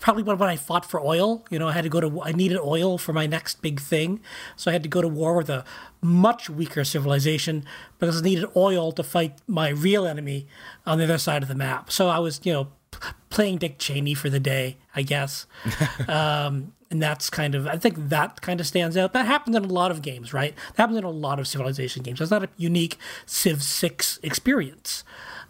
probably 0.01 0.23
when 0.23 0.41
I 0.41 0.57
fought 0.57 0.85
for 0.85 0.99
oil, 0.99 1.45
you 1.49 1.57
know, 1.57 1.69
I 1.69 1.71
had 1.71 1.83
to 1.83 1.89
go 1.89 2.01
to, 2.01 2.21
I 2.21 2.33
needed 2.33 2.59
oil 2.59 2.97
for 2.97 3.13
my 3.13 3.25
next 3.25 3.61
big 3.61 3.79
thing. 3.79 4.19
So 4.55 4.69
I 4.69 4.73
had 4.73 4.83
to 4.83 4.89
go 4.89 5.01
to 5.01 5.07
war 5.07 5.35
with 5.35 5.49
a 5.49 5.63
much 6.01 6.49
weaker 6.49 6.83
civilization 6.83 7.63
because 7.97 8.21
I 8.21 8.23
needed 8.23 8.49
oil 8.55 8.91
to 8.91 9.03
fight 9.03 9.39
my 9.47 9.69
real 9.69 10.05
enemy 10.05 10.47
on 10.85 10.97
the 10.97 11.05
other 11.05 11.17
side 11.17 11.43
of 11.43 11.49
the 11.49 11.55
map. 11.55 11.91
So 11.91 12.09
I 12.09 12.19
was, 12.19 12.41
you 12.43 12.51
know, 12.51 12.67
p- 12.91 12.99
playing 13.29 13.59
Dick 13.59 13.77
Cheney 13.79 14.13
for 14.13 14.29
the 14.29 14.39
day, 14.39 14.77
I 14.93 15.01
guess. 15.03 15.45
um, 16.09 16.73
and 16.91 17.01
that's 17.01 17.29
kind 17.29 17.55
of, 17.55 17.67
I 17.67 17.77
think 17.77 18.09
that 18.09 18.41
kind 18.41 18.59
of 18.59 18.67
stands 18.67 18.97
out. 18.97 19.13
That 19.13 19.25
happens 19.25 19.55
in 19.55 19.63
a 19.63 19.67
lot 19.67 19.91
of 19.91 20.01
games, 20.01 20.33
right? 20.33 20.55
That 20.75 20.83
happens 20.83 20.97
in 20.97 21.03
a 21.05 21.09
lot 21.09 21.39
of 21.39 21.47
civilization 21.47 22.03
games. 22.03 22.19
It's 22.19 22.31
not 22.31 22.43
a 22.43 22.49
unique 22.57 22.97
Civ 23.25 23.63
6 23.63 24.19
experience. 24.23 25.05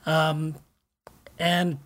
Um, 0.06 0.56
and 1.40 1.80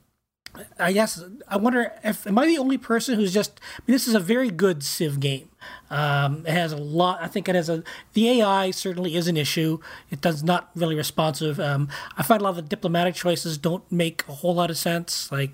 I 0.78 0.92
guess 0.92 1.24
I 1.48 1.58
wonder 1.58 1.94
if 2.04 2.28
am 2.28 2.38
I 2.38 2.46
the 2.46 2.58
only 2.58 2.78
person 2.78 3.16
who's 3.16 3.34
just. 3.34 3.60
I 3.78 3.82
mean, 3.88 3.94
this 3.94 4.08
is 4.08 4.16
a 4.16 4.20
very 4.20 4.50
good 4.50 4.84
Civ 4.84 5.20
game. 5.20 5.50
Um, 5.90 6.46
it 6.46 6.52
has 6.52 6.74
a 6.74 6.78
lot. 6.78 7.20
I 7.22 7.28
think 7.28 7.48
it 7.48 7.56
has 7.56 7.70
a. 7.70 7.84
The 8.14 8.42
AI 8.42 8.72
certainly 8.72 9.16
is 9.16 9.28
an 9.28 9.38
issue. 9.38 9.80
It 10.10 10.20
does 10.20 10.44
not 10.44 10.70
really 10.76 10.96
responsive. 10.96 11.60
Um, 11.60 11.88
I 12.18 12.24
find 12.24 12.42
a 12.42 12.44
lot 12.44 12.52
of 12.52 12.56
the 12.58 12.62
diplomatic 12.64 13.16
choices 13.16 13.58
don't 13.58 13.90
make 13.92 14.28
a 14.28 14.34
whole 14.34 14.56
lot 14.56 14.70
of 14.70 14.78
sense. 14.78 15.32
Like 15.32 15.52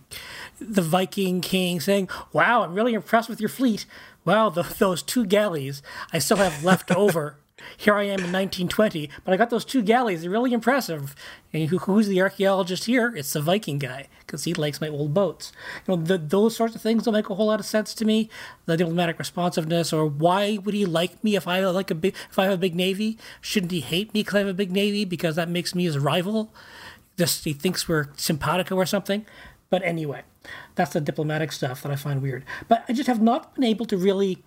the 0.59 0.81
Viking 0.81 1.41
king 1.41 1.79
saying, 1.79 2.09
"Wow, 2.33 2.63
I'm 2.63 2.73
really 2.73 2.93
impressed 2.93 3.29
with 3.29 3.39
your 3.39 3.49
fleet. 3.49 3.85
Wow, 4.25 4.49
the, 4.49 4.63
those 4.63 5.03
two 5.03 5.25
galleys 5.25 5.81
I 6.11 6.19
still 6.19 6.37
have 6.37 6.63
left 6.63 6.91
over." 6.95 7.37
Here 7.75 7.95
I 7.95 8.03
am 8.03 8.19
in 8.19 8.31
1920, 8.31 9.09
but 9.25 9.33
I 9.33 9.37
got 9.37 9.49
those 9.49 9.65
two 9.65 9.81
galleys. 9.81 10.21
They're 10.21 10.29
really 10.29 10.53
impressive. 10.53 11.15
And 11.51 11.69
who, 11.69 11.79
who's 11.79 12.07
the 12.07 12.21
archaeologist 12.21 12.85
here? 12.85 13.13
It's 13.15 13.33
the 13.33 13.41
Viking 13.41 13.79
guy 13.79 14.07
because 14.19 14.43
he 14.43 14.53
likes 14.53 14.79
my 14.79 14.89
old 14.89 15.13
boats. 15.13 15.51
You 15.87 15.95
know, 15.95 16.03
the, 16.03 16.19
those 16.19 16.55
sorts 16.55 16.75
of 16.75 16.81
things 16.81 17.03
don't 17.03 17.15
make 17.15 17.29
a 17.29 17.35
whole 17.35 17.47
lot 17.47 17.59
of 17.59 17.65
sense 17.65 17.95
to 17.95 18.05
me. 18.05 18.29
The 18.67 18.77
diplomatic 18.77 19.17
responsiveness, 19.17 19.91
or 19.91 20.05
why 20.05 20.59
would 20.63 20.75
he 20.75 20.85
like 20.85 21.23
me 21.23 21.35
if 21.35 21.47
I 21.47 21.65
like 21.65 21.89
a 21.89 21.95
big, 21.95 22.13
if 22.29 22.37
I 22.37 22.43
have 22.43 22.53
a 22.53 22.57
big 22.57 22.75
navy? 22.75 23.17
Shouldn't 23.41 23.71
he 23.71 23.81
hate 23.81 24.13
me 24.13 24.21
because 24.21 24.35
I 24.35 24.39
have 24.39 24.47
a 24.47 24.53
big 24.53 24.71
navy 24.71 25.03
because 25.03 25.35
that 25.35 25.49
makes 25.49 25.73
me 25.73 25.85
his 25.85 25.97
rival? 25.97 26.53
Just 27.17 27.43
he 27.43 27.53
thinks 27.53 27.89
we're 27.89 28.09
simpatico 28.17 28.75
or 28.75 28.85
something. 28.85 29.25
But 29.71 29.81
anyway, 29.83 30.21
that's 30.75 30.93
the 30.93 31.01
diplomatic 31.01 31.51
stuff 31.51 31.81
that 31.81 31.91
I 31.91 31.95
find 31.95 32.21
weird. 32.21 32.45
But 32.67 32.85
I 32.87 32.93
just 32.93 33.07
have 33.07 33.21
not 33.21 33.55
been 33.55 33.63
able 33.63 33.85
to 33.87 33.97
really 33.97 34.43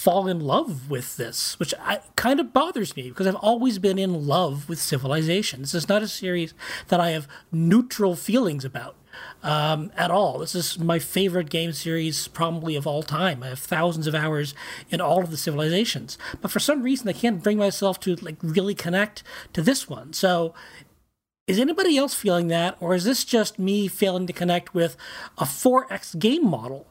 fall 0.00 0.26
in 0.26 0.40
love 0.40 0.88
with 0.88 1.16
this, 1.18 1.58
which 1.58 1.74
I, 1.78 2.00
kind 2.16 2.40
of 2.40 2.54
bothers 2.54 2.96
me 2.96 3.10
because 3.10 3.26
I've 3.26 3.34
always 3.36 3.78
been 3.78 3.98
in 3.98 4.26
love 4.26 4.66
with 4.66 4.78
Civilization. 4.80 5.60
This 5.60 5.74
is 5.74 5.90
not 5.90 6.02
a 6.02 6.08
series 6.08 6.54
that 6.88 7.00
I 7.00 7.10
have 7.10 7.28
neutral 7.52 8.16
feelings 8.16 8.64
about 8.64 8.96
um, 9.42 9.92
at 9.98 10.10
all. 10.10 10.38
This 10.38 10.54
is 10.54 10.78
my 10.78 10.98
favorite 10.98 11.50
game 11.50 11.72
series 11.72 12.28
probably 12.28 12.76
of 12.76 12.86
all 12.86 13.02
time. 13.02 13.42
I 13.42 13.48
have 13.48 13.58
thousands 13.58 14.06
of 14.06 14.14
hours 14.14 14.54
in 14.88 15.02
all 15.02 15.22
of 15.22 15.30
the 15.30 15.36
civilizations, 15.36 16.16
but 16.40 16.50
for 16.50 16.60
some 16.60 16.82
reason 16.82 17.06
I 17.08 17.12
can't 17.12 17.42
bring 17.42 17.58
myself 17.58 18.00
to 18.00 18.14
like 18.16 18.36
really 18.42 18.74
connect 18.74 19.22
to 19.52 19.60
this 19.60 19.86
one. 19.88 20.14
So 20.14 20.54
Is 21.46 21.58
anybody 21.58 21.96
else 21.98 22.14
feeling 22.14 22.46
that, 22.48 22.76
or 22.80 22.94
is 22.94 23.04
this 23.04 23.24
just 23.24 23.58
me 23.58 23.88
failing 23.88 24.26
to 24.28 24.32
connect 24.32 24.72
with 24.72 24.96
a 25.36 25.44
4X 25.44 26.16
game 26.18 26.46
model? 26.46 26.86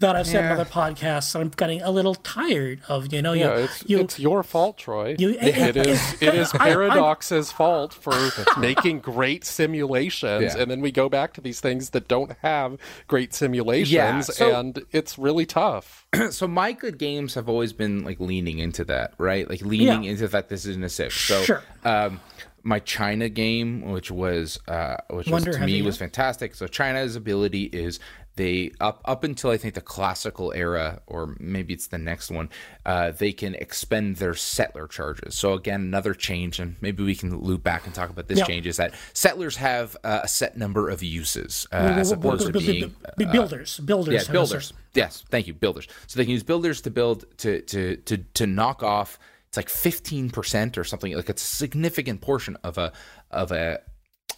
That 0.00 0.14
I've 0.16 0.26
said 0.26 0.44
on 0.44 0.52
other 0.52 0.64
podcasts. 0.64 1.38
I'm 1.38 1.48
getting 1.48 1.82
a 1.82 1.90
little 1.90 2.14
tired 2.14 2.80
of. 2.88 3.12
You 3.12 3.20
know, 3.22 3.32
Yeah, 3.32 3.56
you, 3.58 3.64
it's, 3.64 3.84
you, 3.88 3.98
it's 4.00 4.18
your 4.20 4.42
fault, 4.42 4.78
Troy. 4.78 5.16
you- 5.18 5.36
it 5.40 5.76
is 5.76 6.22
it 6.22 6.34
is 6.34 6.52
I- 6.58 6.58
I- 6.58 6.68
Paradox's 6.68 7.50
fault 7.52 7.92
for 7.94 8.12
making 8.58 9.00
great 9.00 9.44
simulations, 9.44 10.54
Yeah. 10.54 10.62
and 10.62 10.70
then 10.70 10.80
we 10.80 10.92
go 10.92 11.08
back 11.08 11.32
to 11.34 11.40
these 11.40 11.60
things 11.60 11.90
that 11.90 12.08
don't 12.08 12.32
have 12.42 12.78
great 13.06 13.34
simulations, 13.34 14.34
so- 14.36 14.58
and 14.60 14.84
it's 14.92 15.18
really 15.18 15.46
tough. 15.46 16.06
so 16.30 16.46
my 16.46 16.72
good 16.72 16.98
games 16.98 17.34
have 17.34 17.48
always 17.48 17.72
been 17.72 18.04
like 18.04 18.20
leaning 18.20 18.58
into 18.58 18.84
that, 18.84 19.14
right? 19.18 19.48
Like 19.48 19.62
leaning 19.62 20.04
Yeah. 20.04 20.10
into 20.12 20.28
that 20.28 20.48
this 20.48 20.64
isn't 20.66 20.84
a 20.84 20.88
Civ. 20.88 21.12
So 21.12 21.42
Sure. 21.42 21.62
um 21.84 22.20
my 22.64 22.80
China 22.80 23.28
game, 23.28 23.82
which 23.90 24.10
was 24.10 24.58
uh 24.68 24.96
which 25.10 25.28
was, 25.28 25.44
to 25.44 25.58
me 25.60 25.80
was 25.82 25.96
fantastic. 25.96 26.54
So 26.54 26.66
China's 26.66 27.16
ability 27.16 27.64
is 27.64 28.00
they 28.38 28.70
up 28.80 29.02
up 29.04 29.22
until 29.24 29.50
I 29.50 29.58
think 29.58 29.74
the 29.74 29.82
classical 29.82 30.52
era, 30.54 31.02
or 31.06 31.34
maybe 31.38 31.74
it's 31.74 31.88
the 31.88 31.98
next 31.98 32.30
one, 32.30 32.48
uh, 32.86 33.10
they 33.10 33.32
can 33.32 33.54
expend 33.56 34.16
their 34.16 34.34
settler 34.34 34.86
charges. 34.86 35.36
So 35.36 35.52
again, 35.52 35.80
another 35.82 36.14
change, 36.14 36.58
and 36.58 36.76
maybe 36.80 37.02
we 37.04 37.14
can 37.14 37.36
loop 37.38 37.62
back 37.62 37.84
and 37.84 37.94
talk 37.94 38.08
about 38.08 38.28
this 38.28 38.38
Yeah. 38.38 38.46
change 38.46 38.66
is 38.66 38.76
that 38.78 38.94
settlers 39.12 39.56
have 39.56 39.96
uh, 40.04 40.20
a 40.22 40.28
set 40.28 40.56
number 40.56 40.88
of 40.88 41.02
uses 41.02 41.66
uh, 41.72 41.76
as 41.76 42.12
opposed 42.12 42.46
to 42.46 42.52
being 42.58 42.94
b- 43.18 43.24
builders. 43.26 43.78
Builders. 43.80 44.14
yeah, 44.26 44.32
builders. 44.32 44.72
Yes, 44.94 45.24
thank 45.28 45.46
you, 45.46 45.54
builders. 45.54 45.86
So 46.06 46.16
they 46.18 46.24
can 46.24 46.32
use 46.32 46.42
builders 46.44 46.80
to 46.82 46.90
build 46.90 47.24
to 47.38 47.60
to 47.62 47.96
to 48.08 48.16
to 48.38 48.46
knock 48.46 48.82
off. 48.82 49.18
It's 49.48 49.56
like 49.56 49.68
fifteen 49.68 50.30
percent 50.30 50.78
or 50.78 50.84
something. 50.84 51.12
Like 51.14 51.28
it's 51.28 51.42
a 51.42 51.56
significant 51.56 52.20
portion 52.20 52.56
of 52.62 52.78
a 52.78 52.92
of 53.30 53.50
a 53.52 53.80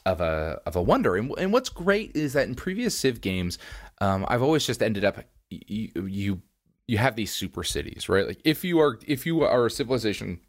of 0.06 0.20
a 0.20 0.60
of 0.66 0.76
a 0.76 0.82
wonder. 0.82 1.16
And, 1.16 1.32
and 1.38 1.52
what's 1.52 1.68
great 1.68 2.12
is 2.14 2.32
that 2.32 2.48
in 2.48 2.54
previous 2.54 2.96
Civ 2.96 3.20
games, 3.20 3.58
um, 4.00 4.24
I've 4.28 4.42
always 4.42 4.66
just 4.66 4.82
ended 4.82 5.04
up 5.04 5.24
you, 5.50 5.90
you 5.94 6.42
you 6.86 6.98
have 6.98 7.16
these 7.16 7.32
super 7.32 7.62
cities, 7.62 8.08
right? 8.08 8.26
Like 8.26 8.40
if 8.44 8.64
you 8.64 8.80
are 8.80 8.98
if 9.06 9.26
you 9.26 9.42
are 9.42 9.66
a 9.66 9.70
civilization 9.70 10.40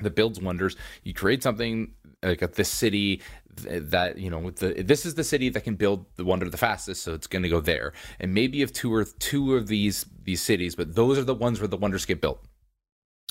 that 0.00 0.14
builds 0.14 0.40
wonders, 0.40 0.76
you 1.02 1.14
create 1.14 1.42
something 1.42 1.92
like 2.22 2.40
this 2.52 2.68
city 2.68 3.22
that 3.56 4.18
you 4.18 4.30
know 4.30 4.50
the 4.50 4.82
this 4.82 5.06
is 5.06 5.14
the 5.14 5.24
city 5.24 5.48
that 5.50 5.64
can 5.64 5.76
build 5.76 6.06
the 6.16 6.24
wonder 6.24 6.48
the 6.48 6.56
fastest, 6.56 7.02
so 7.02 7.14
it's 7.14 7.26
going 7.26 7.42
to 7.42 7.48
go 7.48 7.60
there. 7.60 7.92
And 8.20 8.34
maybe 8.34 8.62
if 8.62 8.72
two 8.72 8.92
or 8.92 9.04
two 9.04 9.54
of 9.54 9.68
these 9.68 10.06
these 10.24 10.42
cities, 10.42 10.74
but 10.74 10.94
those 10.94 11.18
are 11.18 11.24
the 11.24 11.34
ones 11.34 11.60
where 11.60 11.68
the 11.68 11.76
wonders 11.76 12.04
get 12.04 12.20
built 12.20 12.44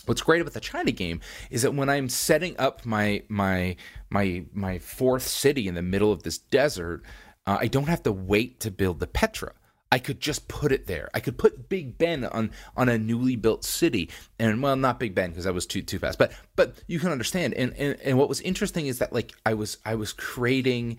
what's 0.06 0.22
great 0.22 0.42
about 0.42 0.54
the 0.54 0.60
China 0.60 0.92
game 0.92 1.22
is 1.50 1.62
that 1.62 1.76
when 1.76 1.90
I'm 1.90 2.10
setting 2.10 2.58
up 2.58 2.86
my 2.86 3.24
my 3.30 3.76
my 4.10 4.46
my 4.54 4.80
fourth 4.80 5.28
city 5.28 5.68
in 5.68 5.76
the 5.76 5.82
middle 5.82 6.12
of 6.12 6.24
this 6.24 6.38
desert, 6.38 7.04
uh, 7.52 7.58
I 7.60 7.68
don't 7.68 7.90
have 7.90 8.04
to 8.04 8.12
wait 8.14 8.62
to 8.62 8.72
build 8.72 9.00
the 9.00 9.08
Petra. 9.08 9.52
I 9.92 10.00
could 10.00 10.22
just 10.22 10.48
put 10.48 10.72
it 10.72 10.88
there. 10.88 11.10
I 11.14 11.20
could 11.20 11.38
put 11.38 11.68
Big 11.68 11.98
Ben 11.98 12.24
on 12.24 12.52
on 12.78 12.88
a 12.88 12.98
newly 12.98 13.36
built 13.36 13.66
city, 13.66 14.10
and 14.40 14.64
well, 14.64 14.78
not 14.78 15.00
Big 15.00 15.14
Ben 15.14 15.32
because 15.32 15.44
that 15.44 15.54
was 15.54 15.66
too 15.66 15.82
too 15.82 16.00
fast. 16.00 16.18
But 16.18 16.32
but 16.56 16.82
you 16.88 16.98
can 16.98 17.12
understand. 17.12 17.54
And, 17.56 17.74
and 17.76 18.00
and 18.02 18.18
what 18.18 18.30
was 18.30 18.40
interesting 18.40 18.88
is 18.88 19.00
that 19.00 19.12
like 19.12 19.34
I 19.46 19.54
was 19.54 19.80
I 19.86 19.96
was 19.96 20.14
creating. 20.14 20.98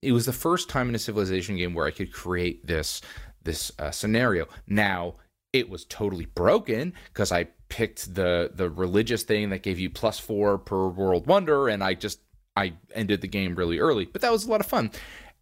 It 0.00 0.12
was 0.12 0.26
the 0.26 0.32
first 0.32 0.68
time 0.68 0.88
in 0.88 0.94
a 0.94 1.00
civilization 1.00 1.56
game 1.56 1.74
where 1.74 1.86
I 1.86 1.90
could 1.90 2.12
create 2.12 2.64
this 2.64 3.00
this 3.42 3.72
uh, 3.80 3.90
scenario. 3.90 4.46
Now 4.68 5.16
it 5.52 5.68
was 5.68 5.84
totally 5.86 6.26
broken 6.26 6.92
because 7.12 7.32
I 7.32 7.48
picked 7.68 8.14
the 8.14 8.52
the 8.54 8.70
religious 8.70 9.24
thing 9.24 9.50
that 9.50 9.64
gave 9.64 9.80
you 9.80 9.90
plus 9.90 10.20
four 10.20 10.58
per 10.58 10.86
world 10.86 11.26
wonder, 11.26 11.66
and 11.66 11.82
I 11.82 11.94
just 11.94 12.20
I 12.56 12.74
ended 12.94 13.20
the 13.20 13.28
game 13.28 13.56
really 13.56 13.80
early. 13.80 14.04
But 14.04 14.22
that 14.22 14.32
was 14.32 14.44
a 14.44 14.50
lot 14.50 14.60
of 14.60 14.66
fun. 14.66 14.92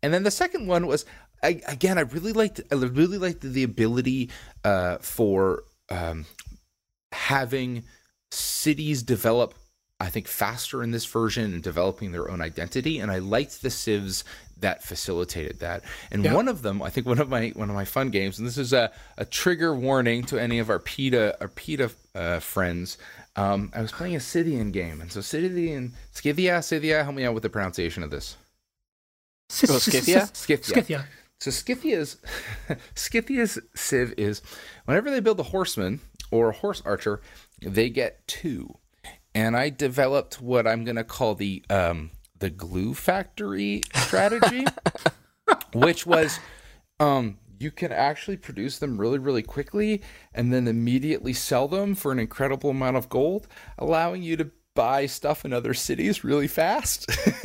And 0.06 0.14
then 0.14 0.22
the 0.22 0.30
second 0.30 0.68
one 0.68 0.86
was 0.86 1.04
I, 1.42 1.60
again 1.66 1.98
I 1.98 2.02
really 2.02 2.32
liked 2.32 2.60
I 2.70 2.76
really 2.76 3.18
liked 3.18 3.40
the 3.40 3.64
ability 3.64 4.30
uh, 4.62 4.98
for 4.98 5.64
um, 5.90 6.26
having 7.10 7.82
cities 8.30 9.02
develop 9.02 9.54
I 9.98 10.08
think 10.08 10.28
faster 10.28 10.80
in 10.84 10.92
this 10.92 11.06
version 11.06 11.54
and 11.54 11.60
developing 11.60 12.12
their 12.12 12.30
own 12.30 12.40
identity. 12.40 13.00
And 13.00 13.10
I 13.10 13.18
liked 13.18 13.62
the 13.62 13.70
civs 13.70 14.22
that 14.58 14.84
facilitated 14.84 15.58
that. 15.58 15.82
And 16.12 16.22
Yeah. 16.22 16.34
one 16.34 16.46
of 16.46 16.62
them 16.62 16.82
I 16.82 16.90
think 16.90 17.04
one 17.08 17.18
of 17.18 17.28
my 17.28 17.48
one 17.56 17.68
of 17.68 17.74
my 17.74 17.84
fun 17.84 18.10
games 18.10 18.38
and 18.38 18.46
this 18.46 18.58
is 18.58 18.72
a, 18.72 18.92
a 19.18 19.24
trigger 19.24 19.74
warning 19.74 20.22
to 20.26 20.38
any 20.40 20.60
of 20.60 20.70
our 20.70 20.78
PETA 20.78 21.36
our 21.40 21.48
PETA 21.48 21.90
uh, 22.14 22.38
friends 22.38 22.96
um, 23.34 23.72
I 23.74 23.82
was 23.82 23.90
playing 23.90 24.14
a 24.14 24.20
Scythian 24.20 24.70
game. 24.70 25.00
And 25.00 25.10
so 25.10 25.20
Scythian 25.20 25.94
Scythia 26.12 26.62
Scythia 26.62 27.02
help 27.02 27.16
me 27.16 27.24
out 27.24 27.34
with 27.34 27.42
the 27.42 27.50
pronunciation 27.50 28.04
of 28.04 28.10
this 28.10 28.36
Oh, 29.50 29.78
Scythia? 29.78 30.28
Scythia. 30.32 30.64
Scythia. 30.64 31.08
So 31.40 31.50
Scythia's 31.50 32.16
Scythia's 32.94 33.58
Civ 33.74 34.14
is 34.16 34.42
whenever 34.84 35.10
they 35.10 35.20
build 35.20 35.38
a 35.40 35.44
horseman 35.44 36.00
or 36.30 36.50
a 36.50 36.54
horse 36.54 36.82
archer, 36.84 37.20
they 37.60 37.90
get 37.90 38.26
two. 38.26 38.78
And 39.34 39.56
I 39.56 39.68
developed 39.68 40.40
what 40.40 40.66
I'm 40.66 40.84
gonna 40.84 41.04
call 41.04 41.34
the 41.34 41.62
um 41.68 42.10
the 42.38 42.50
glue 42.50 42.94
factory 42.94 43.82
strategy, 43.94 44.64
which 45.74 46.06
was 46.06 46.38
um 47.00 47.38
you 47.58 47.70
can 47.70 47.92
actually 47.92 48.36
produce 48.36 48.78
them 48.78 48.98
really 48.98 49.18
really 49.18 49.42
quickly 49.42 50.02
and 50.34 50.52
then 50.52 50.66
immediately 50.68 51.32
sell 51.32 51.68
them 51.68 51.94
for 51.94 52.12
an 52.12 52.18
incredible 52.18 52.70
amount 52.70 52.96
of 52.96 53.08
gold, 53.08 53.46
allowing 53.78 54.22
you 54.22 54.36
to 54.38 54.50
buy 54.76 55.06
stuff 55.06 55.44
in 55.44 55.52
other 55.52 55.74
cities 55.74 56.22
really 56.22 56.46
fast. 56.46 57.10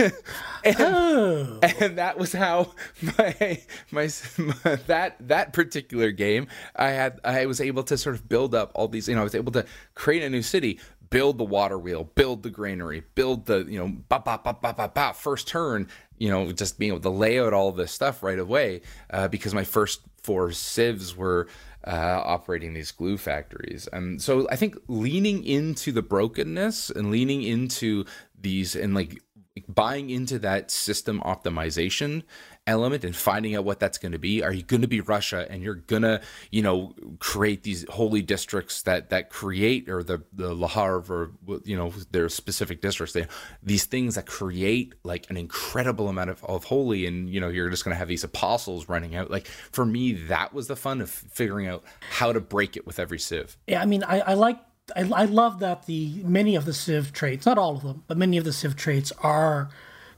and, 0.64 0.78
Oh. 0.80 1.60
and 1.80 1.98
that 1.98 2.20
was 2.20 2.34
how 2.34 2.74
my, 3.02 3.60
my 3.92 4.10
my 4.38 4.76
that 4.88 5.16
that 5.28 5.54
particular 5.54 6.12
game 6.12 6.48
I 6.76 6.90
had 6.90 7.20
I 7.24 7.48
was 7.48 7.60
able 7.60 7.84
to 7.86 7.98
sort 7.98 8.14
of 8.16 8.30
build 8.30 8.54
up 8.54 8.72
all 8.76 8.88
these 8.88 9.08
you 9.08 9.16
know 9.16 9.22
I 9.22 9.24
was 9.24 9.34
able 9.34 9.52
to 9.54 9.66
create 9.96 10.22
a 10.22 10.30
new 10.30 10.44
city 10.44 10.80
build 11.10 11.38
the 11.40 11.44
water 11.44 11.80
wheel 11.80 12.04
build 12.16 12.44
the 12.44 12.50
granary 12.50 13.04
build 13.16 13.46
the 13.48 13.66
you 13.68 13.80
know 13.80 13.88
ba 14.08 14.20
ba 14.24 14.40
ba 14.44 14.56
ba 14.62 14.74
ba 14.74 14.92
ba 14.94 15.14
first 15.14 15.48
turn 15.48 15.88
you 16.20 16.30
know 16.30 16.52
just 16.52 16.78
being 16.78 16.92
able 16.92 17.02
to 17.02 17.10
lay 17.10 17.40
out 17.40 17.54
all 17.54 17.72
this 17.72 17.92
stuff 17.92 18.22
right 18.22 18.40
away 18.40 18.82
uh, 19.10 19.28
because 19.28 19.54
my 19.54 19.64
first 19.64 20.02
four 20.22 20.52
sieves 20.52 21.16
were 21.18 21.48
uh, 21.86 22.22
operating 22.24 22.74
these 22.74 22.92
glue 22.92 23.18
factories. 23.18 23.88
And 23.92 24.22
so 24.22 24.48
I 24.50 24.56
think 24.56 24.78
leaning 24.88 25.44
into 25.44 25.92
the 25.92 26.02
brokenness 26.02 26.90
and 26.90 27.12
leaning 27.12 27.44
into 27.44 28.06
these 28.40 28.76
and 28.76 28.94
like 28.94 29.22
buying 29.68 30.10
into 30.10 30.40
that 30.40 30.72
system 30.72 31.22
optimization 31.26 32.24
element 32.68 33.04
and 33.04 33.16
finding 33.16 33.56
out 33.56 33.64
what 33.64 33.80
that's 33.80 33.98
going 33.98 34.12
to 34.12 34.20
be. 34.20 34.44
Are 34.44 34.54
you 34.54 34.64
going 34.64 34.82
to 34.82 34.88
be 34.88 35.02
Russia 35.02 35.48
and 35.50 35.64
you're 35.64 35.76
going 35.76 36.04
to, 36.04 36.22
you 36.52 36.62
know, 36.62 36.94
create 37.20 37.64
these 37.64 37.86
holy 37.90 38.22
districts 38.22 38.84
that 38.84 39.10
that 39.10 39.30
create 39.30 39.90
or 39.90 40.04
the 40.04 40.24
the 40.34 40.54
Lavra 40.54 41.02
or 41.10 41.32
you 41.64 41.76
know 41.76 41.92
their 42.12 42.30
specific 42.30 42.82
districts. 42.82 43.14
They, 43.14 43.28
these 43.64 43.86
things 43.86 44.16
that 44.16 44.26
create 44.26 44.94
like 45.04 45.30
an 45.30 45.38
incredible 45.38 46.08
amount 46.08 46.30
of, 46.30 46.44
of 46.46 46.64
holy 46.66 47.06
and 47.06 47.30
you 47.30 47.40
know 47.40 47.50
you're 47.50 47.70
just 47.70 47.84
going 47.84 47.94
to 47.94 48.00
have 48.00 48.08
these 48.08 48.24
apostles 48.24 48.88
running 48.88 49.16
out. 49.16 49.32
Like 49.32 49.48
for 49.48 49.86
me 49.86 50.14
that 50.14 50.54
was 50.54 50.68
the 50.68 50.76
fun 50.76 51.02
of 51.02 51.10
figuring 51.10 51.68
out 51.68 51.84
how 52.12 52.32
to 52.32 52.40
break 52.40 52.78
it 52.78 52.86
with 52.86 53.00
every 53.00 53.20
Civ. 53.20 53.58
Yeah, 53.68 53.82
I 53.82 53.86
mean, 53.86 54.04
I, 54.04 54.20
I 54.20 54.34
like, 54.34 54.60
I, 54.96 55.10
I 55.14 55.26
love 55.26 55.60
that 55.60 55.86
the 55.86 56.22
many 56.24 56.56
of 56.56 56.66
the 56.66 56.74
Civ 56.74 57.14
traits, 57.14 57.46
not 57.46 57.58
all 57.58 57.76
of 57.76 57.84
them, 57.84 58.04
but 58.08 58.18
many 58.18 58.38
of 58.38 58.44
the 58.44 58.54
Civ 58.54 58.76
traits 58.76 59.12
are 59.24 59.70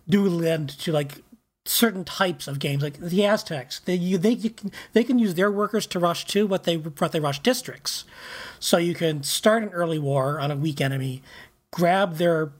do 0.08 0.28
lend 0.28 0.70
to 0.70 0.92
like 0.92 1.22
certain 1.66 2.04
types 2.04 2.48
of 2.48 2.60
games, 2.60 2.84
like 2.84 3.00
the 3.00 3.26
Aztecs. 3.26 3.80
They 3.80 3.96
you, 3.96 4.18
they 4.18 4.32
you 4.32 4.50
can, 4.50 4.72
they 4.94 5.04
can 5.04 5.20
use 5.20 5.36
their 5.36 5.52
workers 5.52 5.88
to 5.88 6.00
rush 6.00 6.26
to 6.26 6.46
what 6.46 6.64
they 6.64 6.78
what 6.78 7.12
they 7.12 7.20
rush 7.20 7.40
districts. 7.40 8.06
So 8.60 8.78
you 8.78 8.94
can 8.94 9.24
start 9.24 9.64
an 9.64 9.70
early 9.70 10.00
war 10.00 10.40
on 10.40 10.52
a 10.52 10.56
weak 10.56 10.82
enemy, 10.82 11.22
grab 11.72 12.16
their 12.18 12.52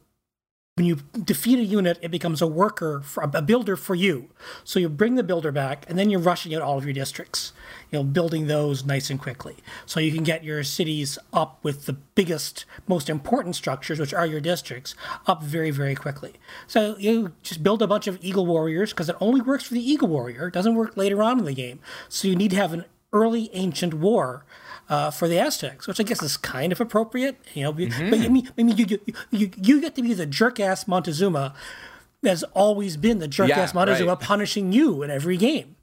when 0.76 0.88
you 0.88 0.96
defeat 1.24 1.60
a 1.60 1.64
unit, 1.64 2.00
it 2.02 2.10
becomes 2.10 2.42
a 2.42 2.48
worker, 2.48 3.00
for, 3.02 3.22
a 3.22 3.42
builder 3.44 3.76
for 3.76 3.94
you. 3.94 4.30
So 4.64 4.80
you 4.80 4.90
bring 4.90 5.14
the 5.14 5.24
builder 5.24 5.52
back, 5.52 5.86
and 5.88 6.00
then 6.00 6.10
you're 6.10 6.20
rushing 6.20 6.56
out 6.56 6.64
all 6.64 6.80
of 6.80 6.84
your 6.84 6.96
districts, 6.96 7.54
you 7.92 8.00
know, 8.00 8.04
building 8.04 8.48
those 8.48 8.84
nice 8.84 9.12
and 9.12 9.22
quickly. 9.22 9.58
So 9.86 10.00
you 10.00 10.12
can 10.12 10.24
get 10.24 10.44
your 10.44 10.64
cities 10.64 11.20
up 11.32 11.60
with 11.62 11.86
the 11.86 11.94
biggest, 11.94 12.66
most 12.88 13.08
important 13.08 13.56
structures, 13.56 14.00
which 14.00 14.16
are 14.16 14.26
your 14.26 14.42
districts, 14.42 14.96
up 15.28 15.44
very, 15.44 15.70
very 15.70 15.94
quickly. 15.94 16.34
So 16.66 16.98
you 16.98 17.34
just 17.44 17.62
build 17.62 17.84
a 17.84 17.88
bunch 17.88 18.08
of 18.08 18.18
eagle 18.20 18.48
warriors 18.48 18.94
because 18.94 19.10
it 19.10 19.16
only 19.22 19.42
works 19.42 19.66
for 19.66 19.76
the 19.76 19.92
eagle 19.92 20.08
warrior. 20.08 20.48
It 20.48 20.56
doesn't 20.56 20.74
work 20.74 20.98
later 20.98 21.22
on 21.22 21.38
in 21.38 21.46
the 21.46 21.54
game. 21.54 21.82
So 22.10 22.28
you 22.28 22.36
need 22.36 22.50
to 22.50 22.58
have 22.58 22.74
an 22.74 22.86
early 23.12 23.52
ancient 23.54 23.94
war 23.94 24.44
uh, 24.90 25.12
for 25.12 25.28
the 25.28 25.40
Aztecs, 25.40 25.88
which 25.88 26.00
I 26.00 26.04
guess 26.04 26.22
is 26.22 26.38
kind 26.38 26.72
of 26.72 26.80
appropriate. 26.82 27.38
You 27.54 27.64
know, 27.64 27.74
but 27.74 27.92
I 27.94 28.28
mean, 28.28 28.50
I 28.58 28.64
mean, 28.64 28.78
you 28.78 28.86
you, 28.88 29.00
you 29.32 29.52
you 29.62 29.82
get 29.82 29.96
to 29.96 30.02
be 30.02 30.14
the 30.14 30.26
jerk 30.26 30.60
ass 30.60 30.88
Montezuma 30.88 31.54
that's 32.22 32.44
always 32.54 32.96
been 32.98 33.20
the 33.20 33.28
jerk 33.28 33.50
Yeah, 33.50 33.60
ass 33.62 33.74
Montezuma 33.74 34.14
right. 34.14 34.20
punishing 34.20 34.72
you 34.72 35.04
in 35.04 35.10
every 35.12 35.38
game. 35.38 35.76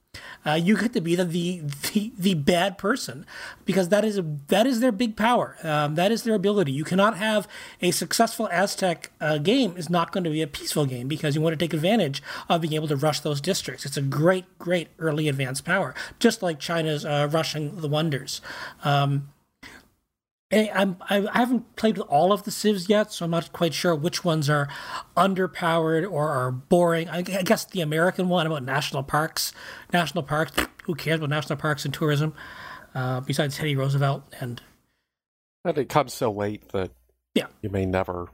Uh, 0.45 0.55
you 0.55 0.77
get 0.77 0.93
to 0.93 1.01
be 1.01 1.15
the, 1.15 1.25
the 1.25 1.63
the 1.93 2.13
the 2.19 2.35
bad 2.35 2.79
person 2.79 3.27
because 3.65 3.91
that 3.91 4.05
is 4.05 4.19
a, 4.19 4.23
that 4.49 4.67
is 4.67 4.81
their 4.81 4.93
big 4.93 5.17
power. 5.17 5.57
Um, 5.63 5.95
that 5.97 6.11
is 6.11 6.23
their 6.23 6.35
ability. 6.35 6.73
You 6.73 6.85
cannot 6.85 7.17
have 7.19 7.47
a 7.83 7.91
successful 7.91 8.49
Aztec 8.51 9.13
uh, 9.21 9.39
game 9.39 9.77
is 9.77 9.91
not 9.91 10.13
going 10.13 10.25
to 10.25 10.31
be 10.31 10.43
a 10.43 10.47
peaceful 10.47 10.87
game 10.87 11.09
because 11.09 11.35
you 11.35 11.41
want 11.41 11.53
to 11.59 11.63
take 11.63 11.75
advantage 11.75 12.23
of 12.49 12.63
being 12.63 12.75
able 12.75 12.89
to 12.89 12.97
rush 12.97 13.21
those 13.21 13.41
districts. 13.41 13.85
It's 13.85 13.97
a 13.97 14.03
great 14.03 14.47
great 14.59 14.89
early 14.99 15.29
advanced 15.29 15.65
power, 15.65 15.95
just 16.19 16.43
like 16.43 16.59
China's 16.59 17.05
uh, 17.05 17.29
rushing 17.31 17.81
the 17.81 17.89
wonders. 17.89 18.41
Um, 18.83 19.29
I'm, 20.53 20.97
I 21.09 21.29
haven't 21.33 21.77
played 21.77 21.97
with 21.97 22.07
all 22.09 22.33
of 22.33 22.43
the 22.43 22.51
civs 22.51 22.89
yet, 22.89 23.13
so 23.13 23.25
I'm 23.25 23.31
not 23.31 23.53
quite 23.53 23.73
sure 23.73 23.95
which 23.95 24.25
ones 24.25 24.51
are 24.51 24.69
underpowered 25.17 26.11
or 26.11 26.29
are 26.29 26.51
boring. 26.51 27.09
I, 27.09 27.19
I 27.19 27.23
guess 27.23 27.65
the 27.67 27.81
American 27.83 28.29
one 28.29 28.47
about 28.47 28.65
national 28.65 29.05
parks, 29.05 29.53
national 29.93 30.25
parks. 30.25 30.53
Who 30.85 30.95
cares 30.97 31.19
about 31.19 31.31
national 31.31 31.57
parks 31.59 31.85
and 31.85 31.95
tourism? 31.95 32.35
Uh, 32.95 33.21
besides 33.21 33.57
Teddy 33.57 33.77
Roosevelt 33.77 34.25
and. 34.41 34.61
And 35.65 35.77
it 35.79 35.89
comes 35.89 36.15
so 36.15 36.33
late 36.33 36.71
that 36.71 36.91
yeah, 37.35 37.47
you 37.63 37.69
may 37.71 37.85
never 37.87 38.29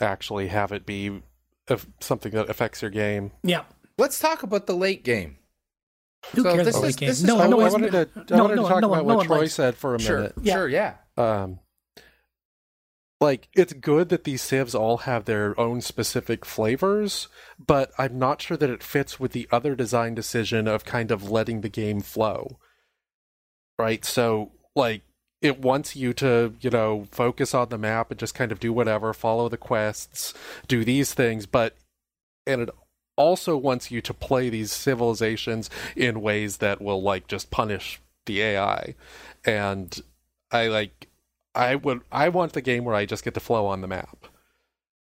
actually 0.00 0.48
have 0.48 0.72
it 0.72 0.84
be 0.84 1.22
something 2.00 2.32
that 2.32 2.50
affects 2.50 2.82
your 2.82 2.90
game. 2.90 3.30
Yeah. 3.44 3.62
Let's 3.96 4.18
talk 4.18 4.42
about 4.42 4.66
the 4.66 4.74
late 4.74 5.04
game. 5.04 5.36
Who 6.34 6.42
So 6.42 6.52
cares 6.54 6.66
this 6.66 6.76
about 6.76 6.86
is- 6.88 6.94
late 6.94 6.96
game? 7.00 7.08
this 7.08 7.18
is- 7.20 7.24
no, 7.24 7.40
I, 7.40 7.46
no, 7.46 7.60
I 7.60 7.70
wanted 7.70 7.92
to, 7.92 8.08
I 8.14 8.36
no, 8.36 8.42
wanted 8.42 8.56
no, 8.56 8.62
to 8.64 8.68
talk 8.68 8.80
no 8.82 8.88
about 8.92 8.96
no 8.98 9.04
what 9.04 9.16
one 9.18 9.26
Troy 9.26 9.38
likes- 9.38 9.54
said 9.54 9.74
for 9.76 9.94
a 9.94 10.00
Sure, 10.00 10.16
minute. 10.18 10.34
Yeah. 10.42 10.54
sure, 10.54 10.68
yeah. 10.68 10.94
Um, 11.16 11.60
like 13.20 13.48
it's 13.54 13.74
good 13.74 14.08
that 14.08 14.24
these 14.24 14.40
civs 14.40 14.74
all 14.74 14.98
have 14.98 15.26
their 15.26 15.58
own 15.60 15.82
specific 15.82 16.44
flavors, 16.46 17.28
but 17.58 17.92
I'm 17.98 18.18
not 18.18 18.40
sure 18.40 18.56
that 18.56 18.70
it 18.70 18.82
fits 18.82 19.20
with 19.20 19.32
the 19.32 19.46
other 19.52 19.74
design 19.74 20.14
decision 20.14 20.66
of 20.66 20.84
kind 20.84 21.10
of 21.10 21.30
letting 21.30 21.60
the 21.60 21.68
game 21.68 22.00
flow. 22.00 22.58
Right? 23.78 24.04
So 24.04 24.52
like 24.74 25.02
it 25.42 25.60
wants 25.60 25.96
you 25.96 26.12
to, 26.14 26.54
you 26.60 26.70
know, 26.70 27.06
focus 27.10 27.54
on 27.54 27.68
the 27.68 27.78
map 27.78 28.10
and 28.10 28.20
just 28.20 28.34
kind 28.34 28.52
of 28.52 28.60
do 28.60 28.72
whatever, 28.72 29.12
follow 29.12 29.48
the 29.48 29.56
quests, 29.56 30.34
do 30.66 30.84
these 30.84 31.12
things, 31.14 31.46
but 31.46 31.76
and 32.46 32.62
it 32.62 32.70
also 33.16 33.56
wants 33.56 33.90
you 33.90 34.00
to 34.00 34.14
play 34.14 34.48
these 34.48 34.72
civilizations 34.72 35.68
in 35.94 36.22
ways 36.22 36.56
that 36.58 36.80
will 36.80 37.02
like 37.02 37.28
just 37.28 37.50
punish 37.50 38.00
the 38.24 38.40
AI. 38.40 38.94
And 39.44 40.00
I 40.50 40.68
like 40.68 41.08
I 41.54 41.74
would 41.74 42.02
I 42.10 42.28
want 42.28 42.52
the 42.52 42.60
game 42.60 42.84
where 42.84 42.94
I 42.94 43.06
just 43.06 43.24
get 43.24 43.34
to 43.34 43.40
flow 43.40 43.66
on 43.66 43.80
the 43.80 43.88
map. 43.88 44.26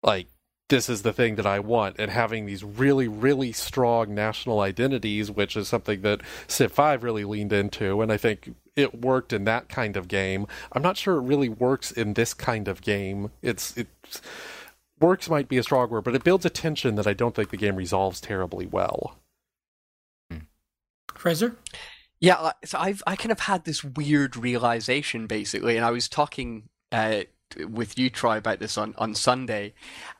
Like 0.03 0.27
this 0.69 0.89
is 0.89 1.03
the 1.03 1.13
thing 1.13 1.35
that 1.35 1.45
I 1.45 1.59
want, 1.59 1.97
and 1.99 2.09
having 2.09 2.45
these 2.45 2.63
really, 2.63 3.07
really 3.07 3.51
strong 3.51 4.15
national 4.15 4.61
identities, 4.61 5.29
which 5.29 5.55
is 5.55 5.67
something 5.67 6.01
that 6.01 6.21
Civ 6.47 6.71
5 6.71 7.03
really 7.03 7.23
leaned 7.23 7.53
into, 7.53 8.01
and 8.01 8.11
I 8.11 8.17
think 8.17 8.55
it 8.75 9.01
worked 9.01 9.31
in 9.31 9.43
that 9.43 9.69
kind 9.69 9.95
of 9.95 10.07
game. 10.07 10.47
I'm 10.71 10.81
not 10.81 10.97
sure 10.97 11.17
it 11.17 11.21
really 11.21 11.49
works 11.49 11.91
in 11.91 12.13
this 12.13 12.33
kind 12.33 12.67
of 12.67 12.81
game. 12.81 13.31
It's 13.41 13.77
it 13.77 13.87
works 14.99 15.29
might 15.29 15.47
be 15.47 15.57
a 15.57 15.63
strong 15.63 15.89
word, 15.89 16.03
but 16.03 16.15
it 16.15 16.23
builds 16.23 16.45
a 16.45 16.49
tension 16.49 16.95
that 16.95 17.07
I 17.07 17.13
don't 17.13 17.35
think 17.35 17.51
the 17.51 17.57
game 17.57 17.75
resolves 17.75 18.19
terribly 18.19 18.65
well. 18.65 19.17
Fraser. 21.13 21.55
Yeah, 22.19 22.39
like- 22.39 22.65
so 22.65 22.79
I've 22.79 23.03
I 23.05 23.15
kind 23.15 23.31
of 23.31 23.41
had 23.41 23.65
this 23.65 23.83
weird 23.83 24.37
realization 24.37 25.27
basically, 25.27 25.75
and 25.77 25.85
I 25.85 25.91
was 25.91 26.07
talking 26.07 26.69
uh, 26.91 27.21
with 27.67 27.97
you, 27.97 28.09
Troy, 28.09 28.37
about 28.37 28.59
this 28.59 28.77
on 28.77 28.93
on 28.97 29.15
Sunday, 29.15 29.73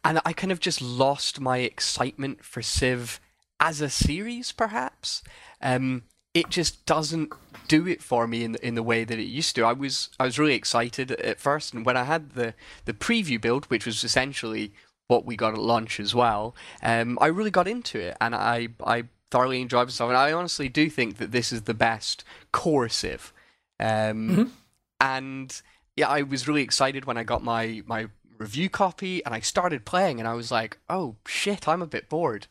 and 0.04 0.20
I 0.26 0.34
kind 0.34 0.52
of 0.52 0.60
just 0.60 0.82
lost 0.82 1.40
my 1.40 1.60
excitement 1.60 2.44
for 2.44 2.62
Civ 2.62 3.20
as 3.60 3.82
a 3.82 3.90
series, 3.90 4.52
perhaps. 4.52 5.24
Um, 5.62 6.04
it 6.34 6.50
just 6.50 6.86
doesn't 6.86 7.32
do 7.70 7.88
it 7.88 8.04
for 8.04 8.28
me 8.28 8.44
in 8.44 8.52
the, 8.52 8.68
in 8.68 8.76
the 8.76 8.84
way 8.84 9.06
that 9.06 9.18
it 9.18 9.24
used 9.24 9.56
to. 9.56 9.64
I 9.64 9.72
was 9.74 10.10
I 10.20 10.26
was 10.26 10.38
really 10.38 10.54
excited 10.56 11.12
at 11.12 11.40
first, 11.40 11.74
and 11.74 11.86
when 11.86 11.98
I 11.98 12.04
had 12.04 12.32
the 12.32 12.54
the 12.84 12.94
preview 12.94 13.40
build, 13.40 13.66
which 13.66 13.86
was 13.86 14.04
essentially 14.04 14.74
what 15.08 15.26
we 15.26 15.36
got 15.38 15.54
at 15.54 15.60
launch 15.60 16.00
as 16.00 16.14
well, 16.14 16.56
um, 16.84 17.18
I 17.22 17.28
really 17.28 17.52
got 17.52 17.68
into 17.68 18.00
it, 18.00 18.18
and 18.20 18.36
I 18.36 18.68
I 18.86 19.06
thoroughly 19.32 19.62
enjoyed 19.62 19.88
myself. 19.88 20.10
And 20.10 20.18
I 20.18 20.32
honestly 20.32 20.70
do 20.70 20.90
think 20.90 21.18
that 21.18 21.32
this 21.32 21.52
is 21.52 21.64
the 21.64 21.74
best 21.74 22.24
core 22.52 22.90
Civ. 22.90 23.34
Um, 23.80 24.54
And 25.00 25.62
yeah, 25.96 26.08
I 26.08 26.22
was 26.22 26.48
really 26.48 26.62
excited 26.62 27.06
when 27.06 27.18
I 27.18 27.24
got 27.24 27.44
my 27.44 27.84
my 27.86 28.08
review 28.38 28.70
copy, 28.70 29.24
and 29.26 29.34
I 29.34 29.40
started 29.40 29.86
playing, 29.86 30.20
and 30.20 30.28
I 30.28 30.34
was 30.34 30.52
like, 30.52 30.78
oh 30.90 31.16
shit, 31.28 31.68
I'm 31.68 31.82
a 31.82 31.88
bit 31.88 32.10
bored. 32.10 32.48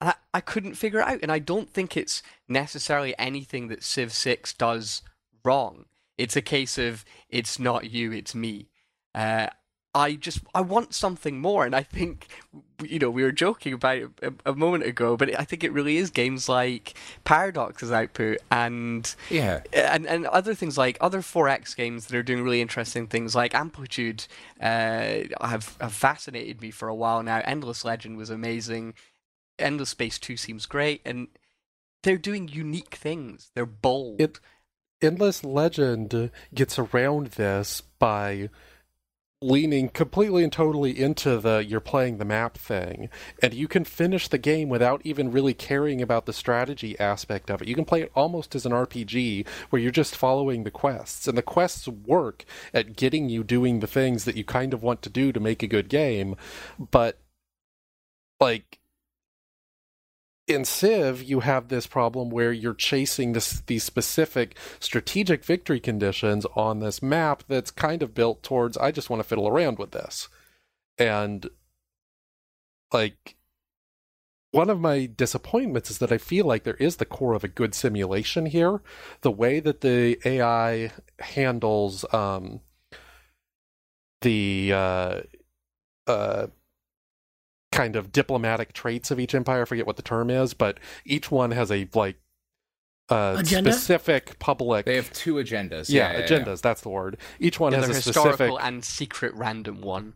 And 0.00 0.10
I, 0.10 0.14
I 0.32 0.40
couldn't 0.40 0.74
figure 0.74 1.00
it 1.00 1.08
out, 1.08 1.20
and 1.22 1.32
I 1.32 1.38
don't 1.38 1.70
think 1.70 1.96
it's 1.96 2.22
necessarily 2.48 3.18
anything 3.18 3.68
that 3.68 3.82
Civ 3.82 4.12
6 4.12 4.54
does 4.54 5.02
wrong. 5.44 5.86
It's 6.16 6.36
a 6.36 6.42
case 6.42 6.78
of 6.78 7.04
it's 7.28 7.58
not 7.58 7.90
you, 7.90 8.12
it's 8.12 8.34
me. 8.34 8.68
Uh, 9.14 9.48
I 9.94 10.14
just 10.14 10.40
I 10.54 10.60
want 10.60 10.94
something 10.94 11.40
more, 11.40 11.64
and 11.64 11.74
I 11.74 11.82
think 11.82 12.28
you 12.82 12.98
know 12.98 13.10
we 13.10 13.22
were 13.22 13.32
joking 13.32 13.72
about 13.72 13.96
it 13.96 14.10
a, 14.22 14.32
a 14.50 14.54
moment 14.54 14.84
ago, 14.84 15.16
but 15.16 15.38
I 15.38 15.44
think 15.44 15.64
it 15.64 15.72
really 15.72 15.96
is 15.96 16.10
games 16.10 16.48
like 16.48 16.94
Paradox's 17.24 17.90
output 17.90 18.38
and 18.50 19.12
Yeah. 19.30 19.62
and 19.72 20.06
and 20.06 20.26
other 20.26 20.54
things 20.54 20.76
like 20.76 20.98
other 21.00 21.20
4X 21.20 21.74
games 21.74 22.06
that 22.06 22.16
are 22.16 22.22
doing 22.22 22.44
really 22.44 22.60
interesting 22.60 23.06
things 23.06 23.34
like 23.34 23.54
Amplitude 23.54 24.26
uh, 24.60 25.20
have 25.40 25.76
have 25.80 25.94
fascinated 25.94 26.60
me 26.60 26.70
for 26.70 26.88
a 26.88 26.94
while 26.94 27.22
now. 27.22 27.40
Endless 27.44 27.84
Legend 27.84 28.16
was 28.18 28.30
amazing. 28.30 28.94
Endless 29.58 29.88
Space 29.90 30.18
2 30.18 30.36
seems 30.36 30.66
great, 30.66 31.00
and 31.04 31.28
they're 32.04 32.18
doing 32.18 32.46
unique 32.46 32.94
things. 32.94 33.50
They're 33.54 33.66
bold. 33.66 34.20
It- 34.20 34.38
Endless 35.00 35.44
Legend 35.44 36.30
gets 36.52 36.76
around 36.78 37.28
this 37.28 37.80
by 38.00 38.50
leaning 39.40 39.88
completely 39.88 40.42
and 40.42 40.52
totally 40.52 40.98
into 40.98 41.38
the 41.38 41.64
you're 41.64 41.78
playing 41.78 42.18
the 42.18 42.24
map 42.24 42.58
thing 42.58 43.08
and 43.40 43.54
you 43.54 43.68
can 43.68 43.84
finish 43.84 44.26
the 44.26 44.38
game 44.38 44.68
without 44.68 45.00
even 45.04 45.30
really 45.30 45.54
caring 45.54 46.02
about 46.02 46.26
the 46.26 46.32
strategy 46.32 46.98
aspect 46.98 47.48
of 47.48 47.62
it. 47.62 47.68
You 47.68 47.76
can 47.76 47.84
play 47.84 48.02
it 48.02 48.10
almost 48.16 48.56
as 48.56 48.66
an 48.66 48.72
rpg 48.72 49.46
where 49.70 49.80
you're 49.80 49.92
just 49.92 50.16
following 50.16 50.64
the 50.64 50.72
quests 50.72 51.28
and 51.28 51.38
the 51.38 51.42
quests 51.42 51.86
work 51.86 52.44
at 52.74 52.96
getting 52.96 53.28
you 53.28 53.44
doing 53.44 53.78
the 53.78 53.86
things 53.86 54.24
that 54.24 54.36
you 54.36 54.42
kind 54.42 54.74
of 54.74 54.82
want 54.82 55.02
to 55.02 55.10
do 55.10 55.30
to 55.30 55.38
make 55.38 55.62
a 55.62 55.68
good 55.68 55.88
game 55.88 56.34
but 56.90 57.18
like 58.40 58.77
in 60.48 60.64
Civ, 60.64 61.22
you 61.22 61.40
have 61.40 61.68
this 61.68 61.86
problem 61.86 62.30
where 62.30 62.52
you're 62.52 62.74
chasing 62.74 63.32
this, 63.34 63.60
these 63.66 63.84
specific 63.84 64.56
strategic 64.80 65.44
victory 65.44 65.78
conditions 65.78 66.46
on 66.56 66.80
this 66.80 67.02
map 67.02 67.44
that's 67.48 67.70
kind 67.70 68.02
of 68.02 68.14
built 68.14 68.42
towards, 68.42 68.76
I 68.78 68.90
just 68.90 69.10
want 69.10 69.22
to 69.22 69.28
fiddle 69.28 69.46
around 69.46 69.78
with 69.78 69.90
this. 69.90 70.28
And, 70.96 71.46
like, 72.92 73.36
one 74.50 74.70
of 74.70 74.80
my 74.80 75.04
disappointments 75.14 75.90
is 75.90 75.98
that 75.98 76.10
I 76.10 76.18
feel 76.18 76.46
like 76.46 76.64
there 76.64 76.74
is 76.74 76.96
the 76.96 77.04
core 77.04 77.34
of 77.34 77.44
a 77.44 77.48
good 77.48 77.74
simulation 77.74 78.46
here. 78.46 78.80
The 79.20 79.30
way 79.30 79.60
that 79.60 79.82
the 79.82 80.18
AI 80.24 80.92
handles 81.18 82.06
um, 82.14 82.60
the 84.22 84.72
uh, 84.72 85.20
uh, 86.06 86.46
kind 87.78 87.96
of 87.96 88.12
diplomatic 88.12 88.72
traits 88.72 89.10
of 89.10 89.18
each 89.20 89.34
empire. 89.34 89.62
I 89.62 89.64
forget 89.64 89.86
what 89.86 89.96
the 89.96 90.02
term 90.02 90.30
is, 90.30 90.54
but 90.54 90.78
each 91.04 91.30
one 91.30 91.52
has 91.52 91.70
a 91.70 91.88
like 91.94 92.16
uh, 93.08 93.36
Agenda? 93.38 93.72
specific 93.72 94.38
public. 94.38 94.84
They 94.84 94.96
have 94.96 95.12
two 95.12 95.34
agendas. 95.36 95.88
yeah, 95.88 96.12
Yeah, 96.12 96.18
yeah, 96.18 96.26
agendas. 96.26 96.60
That's 96.60 96.82
the 96.82 96.90
word. 96.90 97.16
Each 97.40 97.58
one 97.58 97.72
Yeah, 97.72 97.80
has 97.80 97.90
a 97.90 97.94
historical 97.94 98.32
specific 98.36 98.64
and 98.66 98.84
secret 98.84 99.34
random 99.34 99.80
one. 99.80 100.14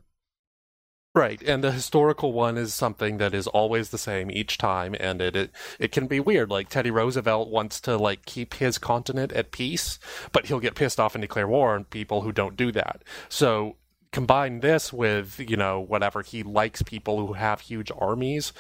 right, 1.15 1.43
and 1.43 1.63
the 1.63 1.73
historical 1.73 2.33
one 2.33 2.57
is 2.59 2.75
something 2.75 3.19
that 3.19 3.35
is 3.35 3.47
always 3.47 3.91
the 3.91 3.99
same 3.99 4.31
each 4.31 4.59
time, 4.59 4.95
and 5.01 5.21
it, 5.23 5.37
it 5.37 5.51
it 5.79 5.93
can 5.93 6.07
be 6.07 6.21
weird. 6.21 6.51
Like 6.51 6.69
Teddy 6.69 6.91
Roosevelt 6.91 7.49
wants 7.51 7.81
to 7.83 7.97
like 7.97 8.27
keep 8.27 8.55
his 8.55 8.77
continent 8.79 9.33
at 9.33 9.53
peace, 9.53 9.99
but 10.33 10.47
he'll 10.47 10.61
get 10.61 10.75
pissed 10.75 10.99
off 11.01 11.15
and 11.15 11.23
declare 11.23 11.49
war 11.49 11.75
on 11.75 11.85
people 11.85 12.23
who 12.23 12.33
don't 12.33 12.57
do 12.57 12.73
that. 12.73 13.03
So 13.29 13.77
combine 14.13 14.61
this 14.61 14.93
with 14.93 15.41
you 15.41 15.57
know 15.57 15.81
whatever 15.81 16.23
he 16.23 16.43
likes 16.43 16.83
people 16.83 17.27
who 17.27 17.33
have 17.33 17.61
huge 17.61 17.91
armies 17.99 18.53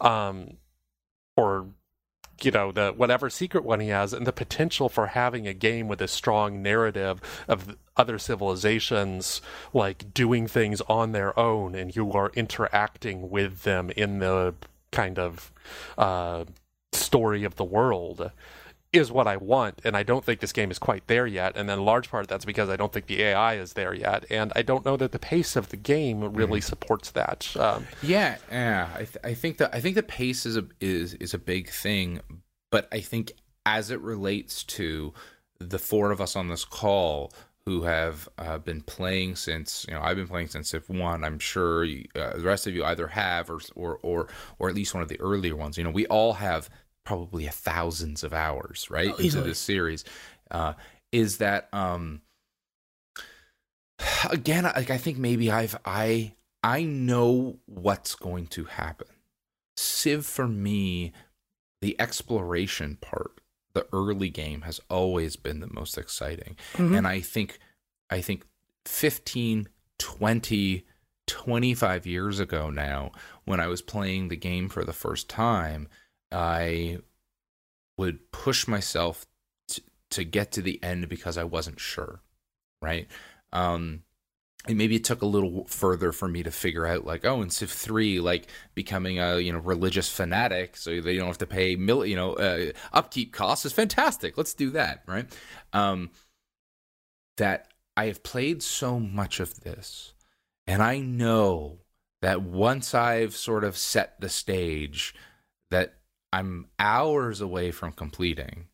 um 0.00 0.56
or 1.36 1.66
you 2.42 2.50
know 2.50 2.70
the 2.70 2.92
whatever 2.96 3.28
secret 3.28 3.64
one 3.64 3.80
he 3.80 3.88
has 3.88 4.12
and 4.12 4.26
the 4.26 4.32
potential 4.32 4.88
for 4.88 5.08
having 5.08 5.46
a 5.46 5.54
game 5.54 5.88
with 5.88 6.00
a 6.00 6.08
strong 6.08 6.62
narrative 6.62 7.20
of 7.48 7.76
other 7.96 8.18
civilizations 8.18 9.40
like 9.72 10.12
doing 10.14 10.46
things 10.46 10.80
on 10.82 11.12
their 11.12 11.36
own 11.38 11.74
and 11.74 11.96
you 11.96 12.12
are 12.12 12.30
interacting 12.34 13.30
with 13.30 13.62
them 13.62 13.90
in 13.96 14.18
the 14.18 14.54
kind 14.92 15.18
of 15.18 15.52
uh 15.96 16.44
story 16.92 17.44
of 17.44 17.56
the 17.56 17.64
world 17.64 18.30
is 18.92 19.12
what 19.12 19.26
I 19.26 19.36
want, 19.36 19.80
and 19.84 19.96
I 19.96 20.02
don't 20.02 20.24
think 20.24 20.40
this 20.40 20.52
game 20.52 20.70
is 20.70 20.78
quite 20.78 21.06
there 21.06 21.26
yet. 21.26 21.56
And 21.56 21.68
then, 21.68 21.78
a 21.78 21.82
large 21.82 22.10
part 22.10 22.22
of 22.22 22.28
that's 22.28 22.44
because 22.44 22.68
I 22.68 22.76
don't 22.76 22.92
think 22.92 23.06
the 23.06 23.22
AI 23.22 23.56
is 23.56 23.74
there 23.74 23.94
yet, 23.94 24.24
and 24.30 24.52
I 24.56 24.62
don't 24.62 24.84
know 24.84 24.96
that 24.96 25.12
the 25.12 25.18
pace 25.18 25.56
of 25.56 25.68
the 25.68 25.76
game 25.76 26.24
really 26.34 26.60
supports 26.60 27.10
that. 27.10 27.54
Um, 27.56 27.86
Yeah, 28.02 28.36
yeah. 28.50 28.88
I, 28.94 28.98
th- 28.98 29.18
I 29.24 29.34
think 29.34 29.58
that 29.58 29.74
I 29.74 29.80
think 29.80 29.94
the 29.94 30.02
pace 30.02 30.46
is 30.46 30.56
a 30.56 30.66
is 30.80 31.14
is 31.14 31.34
a 31.34 31.38
big 31.38 31.68
thing, 31.68 32.20
but 32.70 32.88
I 32.90 33.00
think 33.00 33.32
as 33.66 33.90
it 33.90 34.00
relates 34.00 34.64
to 34.64 35.12
the 35.58 35.78
four 35.78 36.10
of 36.10 36.20
us 36.20 36.36
on 36.36 36.48
this 36.48 36.64
call 36.64 37.32
who 37.66 37.82
have 37.82 38.28
uh, 38.38 38.56
been 38.56 38.80
playing 38.80 39.36
since 39.36 39.84
you 39.86 39.94
know 39.94 40.00
I've 40.00 40.16
been 40.16 40.28
playing 40.28 40.48
since 40.48 40.70
Civ 40.70 40.88
one. 40.88 41.22
I'm 41.22 41.38
sure 41.38 41.84
you, 41.84 42.06
uh, 42.16 42.38
the 42.38 42.44
rest 42.44 42.66
of 42.66 42.74
you 42.74 42.82
either 42.84 43.08
have 43.08 43.50
or 43.50 43.60
or 43.74 43.98
or 44.02 44.28
or 44.58 44.70
at 44.70 44.74
least 44.74 44.94
one 44.94 45.02
of 45.02 45.10
the 45.10 45.20
earlier 45.20 45.54
ones. 45.54 45.76
You 45.76 45.84
know, 45.84 45.90
we 45.90 46.06
all 46.06 46.32
have 46.34 46.70
probably 47.08 47.46
a 47.46 47.50
thousands 47.50 48.22
of 48.22 48.34
hours 48.34 48.86
right 48.90 49.12
Oh, 49.14 49.16
into 49.16 49.40
this 49.40 49.58
series. 49.58 50.04
Uh, 50.50 50.74
is 51.10 51.38
that 51.38 51.68
um 51.72 52.20
again? 54.30 54.64
Like 54.64 54.90
I 54.90 54.98
think 54.98 55.18
maybe 55.18 55.50
I've 55.50 55.76
I 55.84 56.34
I 56.62 56.82
know 56.82 57.58
what's 57.66 58.14
going 58.14 58.46
to 58.48 58.64
happen. 58.64 59.08
Civ 59.76 60.26
for 60.26 60.46
me, 60.48 61.12
the 61.80 61.98
exploration 62.00 62.98
part, 63.00 63.40
the 63.72 63.86
early 63.92 64.28
game 64.28 64.62
has 64.62 64.80
always 64.90 65.36
been 65.36 65.60
the 65.60 65.72
most 65.72 65.96
exciting. 65.96 66.56
Mhm. 66.74 66.98
And 66.98 67.06
I 67.06 67.20
think 67.20 67.58
I 68.10 68.20
think 68.20 68.44
15, 68.86 69.68
20, 69.98 70.86
25 71.26 72.06
years 72.06 72.40
ago 72.40 72.70
now, 72.70 73.12
when 73.44 73.60
I 73.60 73.66
was 73.66 73.82
playing 73.82 74.28
the 74.28 74.36
game 74.36 74.68
for 74.68 74.84
the 74.84 74.92
first 74.94 75.28
time, 75.28 75.88
I 76.30 76.98
would 77.96 78.30
push 78.30 78.68
myself 78.68 79.26
to, 79.68 79.82
to 80.10 80.24
get 80.24 80.52
to 80.52 80.62
the 80.62 80.82
end 80.82 81.08
because 81.08 81.36
I 81.36 81.44
wasn't 81.44 81.80
sure, 81.80 82.20
right? 82.80 83.08
Um, 83.52 84.02
and 84.66 84.76
maybe 84.76 84.96
it 84.96 85.04
took 85.04 85.22
a 85.22 85.26
little 85.26 85.64
further 85.64 86.12
for 86.12 86.28
me 86.28 86.42
to 86.42 86.50
figure 86.50 86.86
out, 86.86 87.04
like, 87.04 87.24
oh, 87.24 87.42
in 87.42 87.50
Civ 87.50 87.70
three, 87.70 88.20
like 88.20 88.48
becoming 88.74 89.18
a 89.18 89.38
you 89.38 89.52
know 89.52 89.60
religious 89.60 90.10
fanatic, 90.10 90.76
so 90.76 91.00
they 91.00 91.16
don't 91.16 91.26
have 91.26 91.38
to 91.38 91.46
pay 91.46 91.76
mil, 91.76 92.04
you 92.04 92.16
know, 92.16 92.34
uh, 92.34 92.72
upkeep 92.92 93.32
costs 93.32 93.64
is 93.64 93.72
fantastic. 93.72 94.36
Let's 94.36 94.54
do 94.54 94.70
that, 94.70 95.02
right? 95.06 95.26
Um, 95.72 96.10
that 97.36 97.68
I 97.96 98.06
have 98.06 98.22
played 98.22 98.62
so 98.62 99.00
much 99.00 99.40
of 99.40 99.60
this, 99.60 100.12
and 100.66 100.82
I 100.82 100.98
know 100.98 101.78
that 102.20 102.42
once 102.42 102.94
I've 102.94 103.36
sort 103.36 103.64
of 103.64 103.76
set 103.76 104.20
the 104.20 104.28
stage, 104.28 105.14
that 105.70 105.97
I'm 106.32 106.66
hours 106.78 107.40
away 107.40 107.70
from 107.70 107.92
completing. 107.92 108.66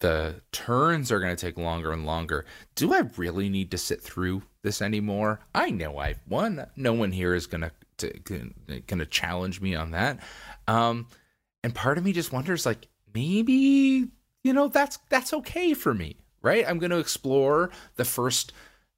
The 0.00 0.42
turns 0.52 1.10
are 1.10 1.20
going 1.20 1.34
to 1.34 1.40
take 1.40 1.56
longer 1.56 1.92
and 1.92 2.04
longer. 2.04 2.44
Do 2.74 2.92
I 2.92 3.02
really 3.16 3.48
need 3.48 3.70
to 3.70 3.78
sit 3.78 4.02
through 4.02 4.42
this 4.62 4.82
anymore? 4.82 5.40
I 5.54 5.70
know 5.70 5.98
I've 5.98 6.20
won. 6.28 6.66
No 6.76 6.92
one 6.92 7.12
here 7.12 7.34
is 7.34 7.46
going 7.46 7.62
to 7.62 7.70
going 8.86 8.98
to 8.98 9.06
challenge 9.06 9.60
me 9.60 9.74
on 9.74 9.92
that. 9.92 10.20
Um, 10.68 11.08
and 11.64 11.74
part 11.74 11.96
of 11.98 12.04
me 12.04 12.12
just 12.12 12.32
wonders, 12.32 12.66
like 12.66 12.88
maybe 13.14 14.08
you 14.44 14.52
know 14.52 14.68
that's 14.68 14.98
that's 15.08 15.32
okay 15.32 15.72
for 15.72 15.94
me, 15.94 16.16
right? 16.42 16.68
I'm 16.68 16.78
going 16.78 16.90
to 16.90 16.98
explore 16.98 17.70
the 17.96 18.04
first. 18.04 18.52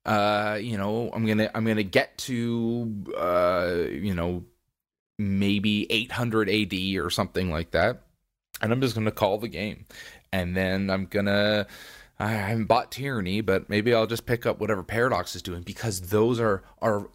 Uh, 0.04 0.58
you 0.60 0.78
know, 0.78 1.10
I'm 1.12 1.26
gonna 1.26 1.50
I'm 1.54 1.66
gonna 1.66 1.82
get 1.82 2.16
to 2.18 3.04
uh, 3.16 3.74
you 3.90 4.14
know 4.14 4.44
maybe 5.18 5.90
800 5.90 6.48
AD 6.48 6.74
or 6.96 7.10
something 7.10 7.50
like 7.50 7.72
that. 7.72 8.02
And 8.60 8.72
I'm 8.72 8.80
just 8.80 8.94
going 8.94 9.04
to 9.04 9.12
call 9.12 9.38
the 9.38 9.48
game. 9.48 9.86
And 10.32 10.56
then 10.56 10.90
I'm 10.90 11.06
going 11.06 11.26
to, 11.26 11.66
I 12.18 12.30
haven't 12.30 12.66
bought 12.66 12.90
Tyranny, 12.90 13.40
but 13.40 13.68
maybe 13.68 13.94
I'll 13.94 14.06
just 14.06 14.26
pick 14.26 14.46
up 14.46 14.60
whatever 14.60 14.82
Paradox 14.82 15.36
is 15.36 15.42
doing 15.42 15.62
because 15.62 16.00
those 16.00 16.40
are, 16.40 16.62
are 16.82 17.08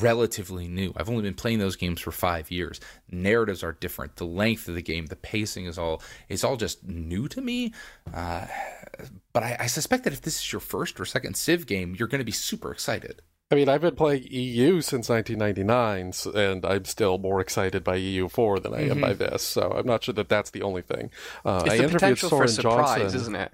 relatively 0.00 0.66
new. 0.66 0.92
I've 0.96 1.10
only 1.10 1.22
been 1.22 1.34
playing 1.34 1.58
those 1.58 1.76
games 1.76 2.00
for 2.00 2.10
five 2.10 2.50
years. 2.50 2.80
Narratives 3.10 3.62
are 3.62 3.72
different. 3.72 4.16
The 4.16 4.26
length 4.26 4.68
of 4.68 4.74
the 4.74 4.82
game, 4.82 5.06
the 5.06 5.16
pacing 5.16 5.66
is 5.66 5.78
all, 5.78 6.02
it's 6.28 6.44
all 6.44 6.56
just 6.56 6.84
new 6.86 7.28
to 7.28 7.40
me. 7.40 7.72
Uh, 8.12 8.46
but 9.34 9.42
I, 9.42 9.56
I 9.60 9.66
suspect 9.66 10.04
that 10.04 10.12
if 10.14 10.22
this 10.22 10.38
is 10.38 10.52
your 10.52 10.60
first 10.60 10.98
or 10.98 11.04
second 11.04 11.36
Civ 11.36 11.66
game, 11.66 11.94
you're 11.98 12.08
going 12.08 12.20
to 12.20 12.24
be 12.24 12.32
super 12.32 12.72
excited. 12.72 13.20
I 13.54 13.56
mean, 13.56 13.68
I've 13.68 13.82
been 13.82 13.94
playing 13.94 14.26
EU 14.30 14.80
since 14.80 15.08
1999, 15.08 16.12
and 16.34 16.66
I'm 16.66 16.84
still 16.86 17.18
more 17.18 17.40
excited 17.40 17.84
by 17.84 17.96
EU4 17.98 18.60
than 18.60 18.74
I 18.74 18.88
am 18.88 19.00
by 19.00 19.12
this. 19.12 19.44
So 19.44 19.70
I'm 19.70 19.86
not 19.86 20.02
sure 20.02 20.12
that 20.14 20.28
that's 20.28 20.50
the 20.50 20.62
only 20.62 20.82
thing. 20.82 21.10
Uh, 21.44 21.62
It's 21.64 21.74
I 21.74 21.76
the 21.76 21.82
interviewed 21.84 21.92
potential 21.92 22.30
for 22.30 22.48
surprise, 22.48 22.98
Johnson. 22.98 23.20
isn't 23.20 23.36
it? 23.36 23.52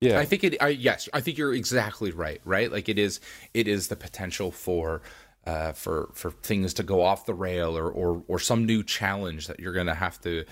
Yeah, 0.00 0.18
I 0.18 0.24
think 0.24 0.42
it. 0.42 0.56
I, 0.62 0.68
yes, 0.68 1.06
I 1.12 1.20
think 1.20 1.36
you're 1.36 1.52
exactly 1.52 2.12
right. 2.12 2.40
Right, 2.46 2.72
like 2.72 2.88
it 2.88 2.98
is. 2.98 3.20
It 3.52 3.68
is 3.68 3.88
the 3.88 3.94
potential 3.94 4.50
for, 4.50 5.02
uh, 5.46 5.72
for 5.72 6.08
for 6.14 6.30
things 6.30 6.72
to 6.74 6.82
go 6.82 7.02
off 7.02 7.26
the 7.26 7.34
rail 7.34 7.76
or 7.76 7.90
or 7.90 8.24
or 8.28 8.38
some 8.38 8.64
new 8.64 8.82
challenge 8.82 9.48
that 9.48 9.60
you're 9.60 9.74
going 9.74 9.86
to 9.86 9.94
have 9.94 10.18
to 10.22 10.44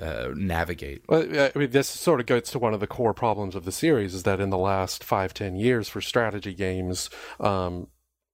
uh, 0.00 0.30
navigate. 0.34 1.04
Well, 1.08 1.22
I 1.22 1.52
mean, 1.56 1.70
this 1.70 1.88
sort 1.88 2.18
of 2.18 2.26
goes 2.26 2.50
to 2.50 2.58
one 2.58 2.74
of 2.74 2.80
the 2.80 2.86
core 2.88 3.14
problems 3.14 3.54
of 3.54 3.64
the 3.64 3.72
series 3.72 4.14
is 4.14 4.24
that 4.24 4.40
in 4.40 4.50
the 4.50 4.58
last 4.58 5.04
five, 5.04 5.32
ten 5.32 5.54
years 5.54 5.88
for 5.88 6.00
strategy 6.00 6.54
games, 6.54 7.08
um, 7.40 7.86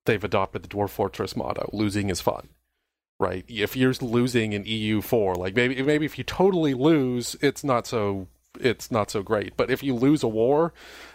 they've 0.05 0.23
adopted 0.23 0.63
the 0.63 0.69
Dwarf 0.69 0.91
Fortress 0.91 1.37
motto: 1.37 1.69
"Losing 1.73 2.11
is 2.11 2.21
fun." 2.21 2.49
Right? 3.21 3.45
If 3.49 3.77
you're 3.77 3.95
losing 4.01 4.53
in 4.53 4.65
EU 4.67 5.01
four, 5.01 5.35
like 5.37 5.55
maybe 5.55 5.81
maybe 5.83 6.05
if 6.05 6.19
you 6.19 6.25
totally 6.25 6.75
lose, 6.75 7.37
it's 7.41 7.63
not 7.63 7.87
so 7.87 8.27
it's 8.61 8.91
not 8.91 9.11
so 9.11 9.23
great. 9.23 9.57
But 9.57 9.71
if 9.71 9.83
you 9.83 9.95
lose 9.95 10.23
a 10.23 10.29
war, 10.29 10.73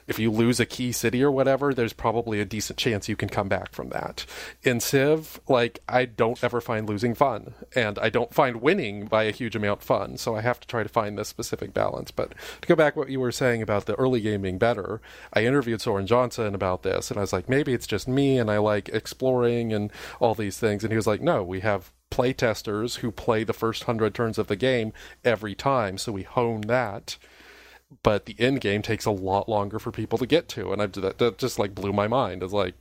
if 0.08 0.18
you 0.18 0.32
lose 0.32 0.60
a 0.60 0.66
key 0.66 0.92
city 0.92 1.24
or 1.24 1.32
whatever, 1.32 1.74
there's 1.74 1.94
probably 1.94 2.42
a 2.42 2.46
decent 2.46 2.80
chance 2.80 3.08
you 3.08 3.16
can 3.16 3.30
come 3.30 3.48
back 3.48 3.74
from 3.74 3.90
that. 3.90 4.26
In 4.64 4.80
Civ, 4.80 5.40
like 5.48 5.80
I 5.88 6.06
don't 6.06 6.44
ever 6.44 6.60
find 6.62 6.90
losing 6.90 7.14
fun, 7.14 7.54
and 7.76 8.00
I 8.00 8.10
don't 8.10 8.34
find 8.34 8.62
winning 8.62 9.06
by 9.06 9.24
a 9.24 9.32
huge 9.32 9.56
amount 9.56 9.84
fun. 9.84 10.18
So 10.18 10.36
I 10.36 10.42
have 10.42 10.60
to 10.62 10.68
try 10.68 10.84
to 10.84 10.90
find 10.90 11.18
this 11.18 11.28
specific 11.28 11.74
balance. 11.74 12.12
But 12.12 12.34
to 12.62 12.68
go 12.68 12.76
back 12.76 12.96
what 12.96 13.10
you 13.10 13.20
were 13.20 13.32
saying 13.32 13.62
about 13.62 13.86
the 13.86 13.96
early 13.96 14.22
game 14.22 14.42
being 14.42 14.58
better, 14.58 15.00
I 15.34 15.46
interviewed 15.46 15.82
Soren 15.82 16.08
Johnson 16.08 16.56
about 16.56 16.84
this, 16.84 17.12
and 17.12 17.18
I 17.18 17.22
was 17.22 17.34
like, 17.34 17.48
maybe 17.48 17.74
it's 17.74 17.88
just 17.88 18.08
me, 18.08 18.40
and 18.40 18.50
I 18.50 18.58
like 18.58 18.90
exploring 18.90 19.72
and 19.74 19.92
all 20.20 20.34
these 20.34 20.58
things, 20.58 20.84
and 20.84 20.92
he 20.92 20.98
was 20.98 21.08
like, 21.08 21.22
no, 21.22 21.44
we 21.44 21.60
have 21.60 21.92
playtesters 22.10 22.98
who 22.98 23.12
play 23.12 23.44
the 23.44 23.54
first 23.54 23.84
hundred 23.84 24.16
turns 24.16 24.40
of 24.40 24.48
the 24.48 24.56
game 24.56 24.92
every 25.24 25.54
time, 25.54 25.98
so 25.98 26.12
we 26.12 26.24
hone 26.24 26.62
that 26.62 27.18
but 28.04 28.26
the 28.26 28.36
end 28.40 28.62
game 28.62 28.82
takes 28.82 29.06
a 29.06 29.12
lot 29.12 29.50
longer 29.50 29.80
for 29.80 29.92
people 29.92 30.18
to 30.20 30.26
get 30.28 30.48
to, 30.50 30.72
and 30.72 30.82
I 30.82 30.86
that, 30.88 31.18
that 31.18 31.38
just 31.38 31.60
like 31.60 31.74
blew 31.76 31.92
my 31.94 32.08
mind. 32.08 32.44
It's 32.44 32.54
like, 32.54 32.76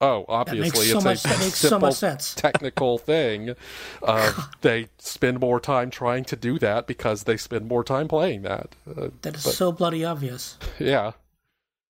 oh, 0.00 0.24
That 0.28 0.54
makes 0.56 0.78
obviously 0.78 0.86
so 0.86 0.96
it's 0.98 1.04
much, 1.04 1.24
a 1.24 1.28
that 1.28 1.38
makes 1.40 1.58
so 1.58 1.78
much 1.78 1.94
sense. 1.94 2.34
technical 2.36 2.98
thing. 2.98 3.54
Uh, 4.02 4.32
they 4.60 4.88
spend 4.98 5.40
more 5.40 5.58
time 5.60 5.90
trying 5.90 6.24
to 6.26 6.36
do 6.36 6.58
that 6.60 6.86
because 6.86 7.24
they 7.24 7.36
spend 7.36 7.66
more 7.66 7.82
time 7.84 8.08
playing 8.08 8.42
that. 8.42 8.76
Uh, 8.88 9.08
That 9.22 9.36
is 9.36 9.42
so 9.42 9.72
bloody 9.72 10.04
obvious. 10.04 10.58
yeah, 10.78 11.12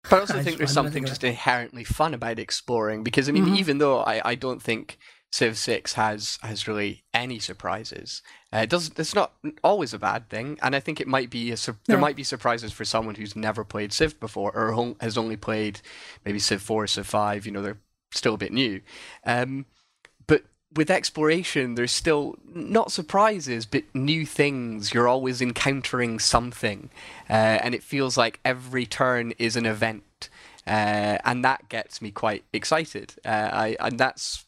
But 0.10 0.14
I 0.14 0.20
also 0.20 0.34
I 0.34 0.38
think 0.38 0.46
just- 0.46 0.58
there's 0.60 0.72
something 0.72 0.94
think 0.94 1.08
just 1.08 1.24
inherently 1.24 1.84
fun 1.84 2.14
about 2.14 2.40
exploring 2.40 3.04
because 3.04 3.28
I 3.28 3.32
mean, 3.32 3.46
Mhm. 3.48 3.58
even 3.58 3.78
though 3.80 4.00
I, 4.00 4.22
I 4.24 4.36
don't 4.36 4.62
think 4.62 4.98
Civ 5.36 5.58
Six 5.58 5.94
has 5.94 6.40
has 6.44 6.66
really 6.66 7.04
any 7.14 7.40
surprises, 7.40 8.22
uh, 8.54 8.60
it 8.60 8.70
does. 8.70 8.90
It's 8.96 9.14
not 9.14 9.34
always 9.66 9.94
a 9.94 10.00
bad 10.00 10.30
thing, 10.30 10.58
and 10.62 10.74
I 10.74 10.80
think 10.80 11.02
it 11.02 11.10
might 11.10 11.30
be 11.30 11.52
a 11.52 11.58
sur- 11.58 11.76
there 11.88 11.98
might 11.98 12.16
be 12.16 12.24
surprises 12.24 12.72
for 12.72 12.86
someone 12.86 13.16
who's 13.16 13.36
never 13.36 13.66
played 13.66 13.92
Civ 13.92 14.18
before 14.22 14.54
or 14.56 14.72
hon- 14.72 14.96
has 15.02 15.18
only 15.18 15.36
played 15.36 15.82
maybe 16.24 16.40
Civ 16.40 16.62
Four, 16.62 16.88
Civ 16.88 17.06
Five. 17.06 17.46
You 17.46 17.52
know, 17.52 17.62
they're 17.62 17.82
still 18.12 18.36
a 18.36 18.38
bit 18.38 18.54
new. 18.54 18.80
Um, 19.26 19.66
but 20.26 20.44
with 20.74 20.90
exploration, 20.90 21.76
there's 21.76 21.92
still 21.92 22.38
not 22.46 22.94
surprises, 22.94 23.66
but 23.66 23.84
new 23.94 24.26
things. 24.26 24.94
You're 24.94 25.10
always 25.10 25.42
encountering 25.42 26.18
something, 26.20 26.92
uh, 27.30 27.60
and 27.62 27.76
it 27.76 27.84
feels 27.84 28.16
like 28.16 28.40
every 28.46 28.86
turn 28.86 29.34
is 29.38 29.58
an 29.58 29.66
event, 29.66 30.30
uh, 30.66 31.18
and 31.26 31.44
that 31.44 31.68
gets 31.68 32.02
me 32.02 32.10
quite 32.12 32.46
excited. 32.54 33.16
Uh, 33.26 33.50
I 33.52 33.76
and 33.82 34.00
that's. 34.00 34.46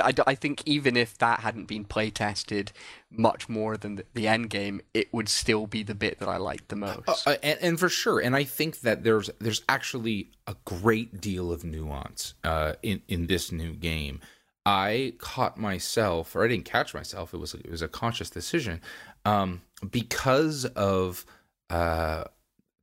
I, 0.00 0.12
I 0.26 0.34
think 0.34 0.62
even 0.66 0.96
if 0.96 1.16
that 1.18 1.40
hadn't 1.40 1.66
been 1.66 1.84
play 1.84 2.10
tested 2.10 2.72
much 3.10 3.48
more 3.48 3.76
than 3.76 3.96
the, 3.96 4.04
the 4.14 4.28
end 4.28 4.50
game, 4.50 4.80
it 4.94 5.12
would 5.12 5.28
still 5.28 5.66
be 5.66 5.82
the 5.82 5.94
bit 5.94 6.18
that 6.18 6.28
I 6.28 6.36
liked 6.36 6.68
the 6.68 6.76
most. 6.76 7.26
Uh, 7.26 7.36
and, 7.42 7.58
and 7.60 7.80
for 7.80 7.88
sure, 7.88 8.20
and 8.20 8.36
I 8.36 8.44
think 8.44 8.80
that 8.80 9.04
there's 9.04 9.30
there's 9.40 9.62
actually 9.68 10.30
a 10.46 10.56
great 10.64 11.20
deal 11.20 11.52
of 11.52 11.64
nuance 11.64 12.34
uh, 12.44 12.74
in 12.82 13.02
in 13.08 13.26
this 13.26 13.52
new 13.52 13.72
game. 13.72 14.20
I 14.66 15.14
caught 15.18 15.56
myself, 15.56 16.36
or 16.36 16.44
I 16.44 16.48
didn't 16.48 16.66
catch 16.66 16.92
myself. 16.92 17.32
It 17.32 17.38
was 17.38 17.54
it 17.54 17.70
was 17.70 17.82
a 17.82 17.88
conscious 17.88 18.28
decision 18.28 18.80
um, 19.24 19.62
because 19.90 20.64
of 20.64 21.24
uh, 21.70 22.24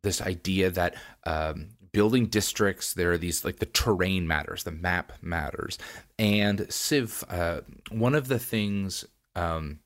this 0.02 0.22
idea 0.22 0.72
that 0.72 0.96
um, 1.26 1.70
building 1.96 2.26
districts 2.26 2.94
there 2.94 3.14
are 3.14 3.18
these 3.18 3.46
like 3.46 3.60
the 3.60 3.66
terrain 3.68 4.28
matters, 4.28 4.66
the 4.66 4.72
map 4.72 5.14
matters, 5.22 5.78
and 6.20 6.70
Civ. 6.70 7.24
Uh, 7.30 7.62
one 7.90 8.14
of 8.14 8.28
the 8.28 8.38
things 8.38 9.06
um, 9.34 9.80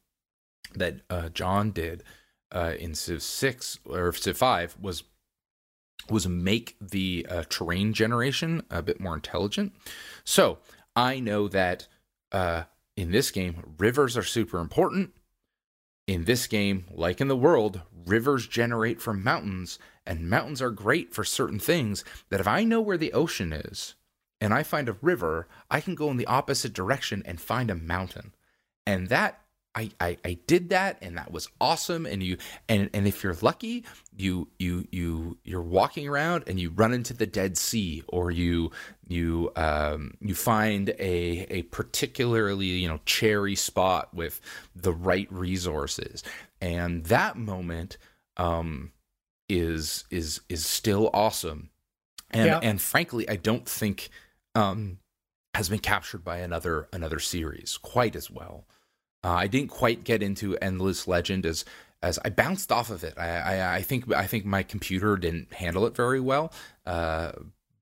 that 0.74 1.02
uh, 1.12 1.30
Jon 1.30 1.70
did 1.70 2.04
uh, 2.52 2.74
in 2.80 2.96
Civ 2.96 3.22
six 3.22 3.78
or 3.86 4.12
Civ 4.12 4.38
five 4.38 4.76
was 4.82 5.04
was 6.10 6.28
make 6.28 6.76
the 6.82 7.28
uh, 7.30 7.44
terrain 7.48 7.94
generation 7.94 8.64
a 8.72 8.82
bit 8.82 9.00
more 9.00 9.14
intelligent. 9.14 9.72
So 10.24 10.58
I 10.96 11.20
know 11.20 11.48
that 11.50 11.88
uh, 12.32 12.64
in 12.98 13.12
this 13.12 13.30
game, 13.30 13.76
rivers 13.78 14.18
are 14.18 14.24
super 14.24 14.58
important. 14.58 15.12
In 16.10 16.26
this 16.26 16.48
game, 16.48 16.86
like 16.92 17.22
in 17.22 17.28
the 17.28 17.38
world, 17.38 17.82
rivers 18.08 18.48
generate 18.48 19.00
from 19.00 19.24
mountains, 19.24 19.78
and 20.08 20.28
mountains 20.28 20.60
are 20.60 20.72
great 20.72 21.14
for 21.14 21.24
certain 21.24 21.60
things. 21.60 22.04
That 22.30 22.40
if 22.40 22.48
I 22.48 22.64
know 22.64 22.82
where 22.82 22.98
the 22.98 23.14
ocean 23.14 23.54
is 23.54 23.94
and 24.42 24.52
I 24.52 24.64
find 24.64 24.90
a 24.90 24.98
river, 25.04 25.48
I 25.70 25.82
can 25.82 25.94
go 25.94 26.10
in 26.10 26.18
the 26.18 26.26
opposite 26.26 26.74
direction 26.74 27.22
and 27.26 27.40
find 27.40 27.70
a 27.70 27.76
mountain. 27.76 28.34
And 28.88 29.10
that 29.10 29.42
I, 29.76 29.92
I, 30.00 30.18
I 30.26 30.40
did 30.48 30.70
that 30.70 30.98
and 31.00 31.16
that 31.18 31.32
was 31.32 31.48
awesome 31.62 32.08
and 32.08 32.24
you 32.24 32.38
and 32.68 32.90
and 32.92 33.08
if 33.08 33.24
you're 33.24 33.38
lucky 33.42 33.86
you 34.18 34.48
you 34.58 34.88
you 34.92 35.38
you're 35.44 35.62
walking 35.62 36.08
around 36.10 36.46
and 36.48 36.60
you 36.60 36.72
run 36.72 36.92
into 36.92 37.14
the 37.14 37.28
dead 37.28 37.56
sea 37.56 38.04
or 38.08 38.32
you 38.32 38.72
you 39.10 39.52
um 39.56 40.14
you 40.22 40.34
find 40.36 40.90
a 41.00 41.46
a 41.50 41.64
particularly 41.64 42.68
you 42.68 42.88
know 42.88 43.00
cherry 43.06 43.56
spot 43.56 44.14
with 44.14 44.40
the 44.76 44.94
right 44.94 45.28
resources 45.32 46.24
and 46.62 47.06
that 47.06 47.36
moment 47.36 47.98
um 48.38 48.92
is 49.50 50.06
is 50.12 50.42
is 50.48 50.66
still 50.66 51.10
awesome 51.14 51.70
and 52.32 52.46
Yeah. 52.46 52.60
and 52.62 52.80
frankly 52.82 53.28
I 53.28 53.36
don't 53.36 53.68
think 53.68 54.10
um 54.56 55.00
has 55.56 55.68
been 55.70 55.80
captured 55.80 56.24
by 56.24 56.38
another 56.38 56.88
another 56.94 57.20
series 57.20 57.78
quite 57.82 58.16
as 58.16 58.30
well 58.30 58.66
uh, 59.22 59.34
I 59.34 59.48
didn't 59.48 59.72
quite 59.72 60.06
get 60.06 60.24
into 60.24 60.56
Endless 60.60 61.06
Legend 61.08 61.46
as 61.46 61.66
as 62.02 62.18
I 62.24 62.30
bounced 62.30 62.72
off 62.72 62.90
of 62.90 63.04
it. 63.04 63.16
I, 63.18 63.28
I 63.28 63.76
I 63.78 63.82
think 63.82 64.10
I 64.14 64.26
think 64.28 64.46
my 64.46 64.64
computer 64.64 65.18
didn't 65.18 65.52
handle 65.56 65.86
it 65.86 65.94
very 65.94 66.22
well. 66.22 66.54
Uh, 66.86 67.34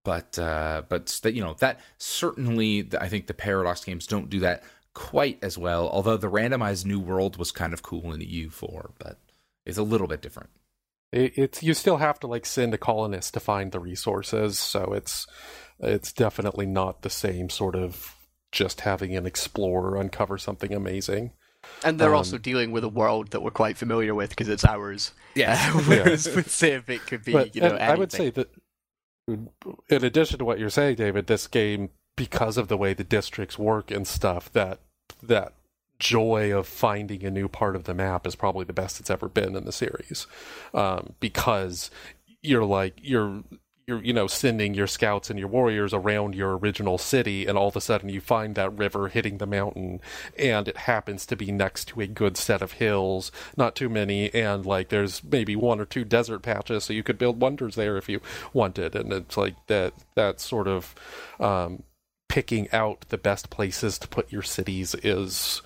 but 0.08 0.40
uh, 0.40 0.84
but 0.88 1.10
st- 1.10 1.36
you 1.36 1.44
know 1.44 1.54
that 1.56 1.82
certainly 1.98 2.88
I 2.98 3.10
think 3.10 3.28
the 3.28 3.34
Paradox 3.34 3.84
games 3.84 4.08
don't 4.08 4.30
do 4.30 4.40
that 4.40 4.64
quite 4.94 5.38
as 5.42 5.58
well. 5.58 5.90
Although 5.90 6.16
the 6.16 6.32
randomized 6.32 6.86
new 6.86 6.98
world 6.98 7.36
was 7.36 7.52
kind 7.52 7.74
of 7.74 7.84
cool 7.84 8.14
in 8.14 8.22
EU4, 8.22 8.92
but 9.00 9.18
it's 9.66 9.78
a 9.78 9.84
little 9.84 10.08
bit 10.08 10.22
different. 10.22 10.50
It, 11.12 11.38
it's 11.38 11.62
you 11.62 11.74
still 11.74 11.98
have 11.98 12.22
to 12.22 12.28
like 12.28 12.46
send 12.46 12.74
a 12.74 12.78
colonist 12.78 13.34
to 13.34 13.42
find 13.42 13.74
the 13.74 13.82
resources, 13.82 14.58
so 14.58 14.94
it's 14.94 15.28
it's 15.82 16.14
definitely 16.14 16.68
not 16.68 17.02
the 17.02 17.10
same 17.10 17.50
sort 17.50 17.76
of 17.76 18.16
just 18.54 18.82
having 18.82 19.14
an 19.14 19.26
explorer 19.26 19.98
uncover 20.00 20.38
something 20.38 20.74
amazing. 20.74 21.34
And 21.84 22.00
they're 22.00 22.12
Um, 22.12 22.20
also 22.20 22.38
dealing 22.38 22.72
with 22.72 22.86
a 22.86 22.90
world 22.90 23.32
that 23.32 23.42
we're 23.42 23.52
quite 23.52 23.76
familiar 23.76 24.16
with 24.16 24.30
because 24.30 24.48
it's 24.48 24.64
ours. 24.64 25.12
Yeah. 25.36 25.54
Uh, 25.76 25.82
whereas 25.82 26.34
with 26.34 26.50
Civ, 26.50 26.90
it 26.90 27.06
could 27.06 27.24
be, 27.24 27.34
But 27.34 27.56
you 27.56 27.62
know, 27.62 27.76
I 27.76 27.94
would 27.94 28.12
say 28.12 28.32
that 28.32 28.50
in 29.28 29.50
addition 29.90 30.40
to 30.40 30.46
what 30.46 30.60
you're 30.60 30.70
saying, 30.70 30.96
David, 30.96 31.28
this 31.28 31.48
game 31.48 31.90
because 32.16 32.58
of 32.58 32.68
the 32.68 32.78
way 32.78 32.94
the 32.94 33.04
districts 33.04 33.60
work 33.60 33.92
and 33.92 34.08
stuff, 34.08 34.52
that 34.54 34.80
that 35.22 35.54
joy 36.00 36.56
of 36.56 36.68
finding 36.68 37.24
a 37.24 37.32
new 37.32 37.48
part 37.48 37.76
of 37.76 37.86
the 37.86 37.94
map 37.94 38.28
is 38.28 38.36
probably 38.36 38.66
the 38.66 38.74
best 38.74 39.00
it's 39.00 39.10
ever 39.10 39.28
been 39.28 39.56
in 39.56 39.66
the 39.66 39.72
series, 39.72 40.28
um, 40.74 41.14
because 41.20 41.90
you're 42.42 42.66
like 42.66 42.96
you're 43.02 43.44
you're 43.88 44.04
you 44.04 44.12
know 44.12 44.28
sending 44.28 44.74
your 44.74 44.86
scouts 44.86 45.30
and 45.30 45.40
your 45.40 45.48
warriors 45.48 45.94
around 45.94 46.36
your 46.36 46.58
original 46.58 46.98
city 46.98 47.46
and 47.46 47.58
all 47.58 47.70
of 47.70 47.76
a 47.76 47.82
sudden 47.82 48.10
you 48.10 48.20
find 48.20 48.56
that 48.56 48.78
river 48.78 49.08
hitting 49.08 49.38
the 49.38 49.48
mountain 49.48 50.02
and 50.38 50.68
it 50.68 50.76
happens 50.78 51.26
to 51.26 51.36
be 51.38 51.52
next 51.52 51.88
to 51.88 52.02
a 52.02 52.08
good 52.08 52.36
set 52.36 52.62
of 52.62 52.74
hills 52.74 53.32
not 53.56 53.76
too 53.76 53.88
many 53.88 54.34
and 54.34 54.66
like 54.66 54.90
there's 54.90 55.24
maybe 55.24 55.56
one 55.56 55.80
or 55.80 55.86
two 55.86 56.04
desert 56.04 56.42
patches 56.42 56.84
so 56.84 56.94
you 56.94 57.02
could 57.02 57.18
build 57.18 57.40
wonders 57.40 57.76
there 57.76 57.98
if 57.98 58.10
you 58.10 58.20
wanted 58.52 58.94
and 58.94 59.12
it's 59.14 59.38
like 59.38 59.56
that 59.68 59.94
that 60.16 60.42
sort 60.42 60.68
of 60.68 60.94
um, 61.40 61.82
picking 62.28 62.70
out 62.72 63.06
the 63.08 63.18
best 63.18 63.50
places 63.50 63.98
to 63.98 64.08
put 64.08 64.32
your 64.32 64.42
cities 64.42 64.96
is 64.96 65.62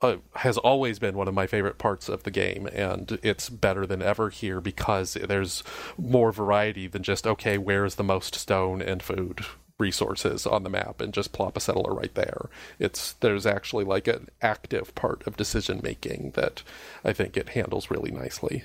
uh, 0.00 0.16
has 0.36 0.56
always 0.58 0.98
been 0.98 1.16
one 1.16 1.28
of 1.28 1.34
my 1.34 1.46
favorite 1.46 1.78
parts 1.78 2.08
of 2.08 2.22
the 2.22 2.30
game, 2.30 2.66
and 2.68 3.18
it's 3.22 3.48
better 3.48 3.86
than 3.86 4.02
ever 4.02 4.30
here 4.30 4.60
because 4.60 5.14
there's 5.14 5.64
more 5.96 6.32
variety 6.32 6.86
than 6.86 7.02
just 7.02 7.26
okay, 7.26 7.58
where's 7.58 7.96
the 7.96 8.04
most 8.04 8.34
stone 8.34 8.80
and 8.80 9.02
food 9.02 9.44
resources 9.78 10.46
on 10.46 10.62
the 10.62 10.70
map, 10.70 11.00
and 11.00 11.12
just 11.12 11.32
plop 11.32 11.56
a 11.56 11.60
settler 11.60 11.94
right 11.94 12.14
there. 12.14 12.48
It's 12.78 13.12
there's 13.14 13.46
actually 13.46 13.84
like 13.84 14.06
an 14.06 14.28
active 14.40 14.94
part 14.94 15.26
of 15.26 15.36
decision 15.36 15.80
making 15.82 16.32
that 16.34 16.62
I 17.04 17.12
think 17.12 17.36
it 17.36 17.50
handles 17.50 17.90
really 17.90 18.10
nicely. 18.10 18.64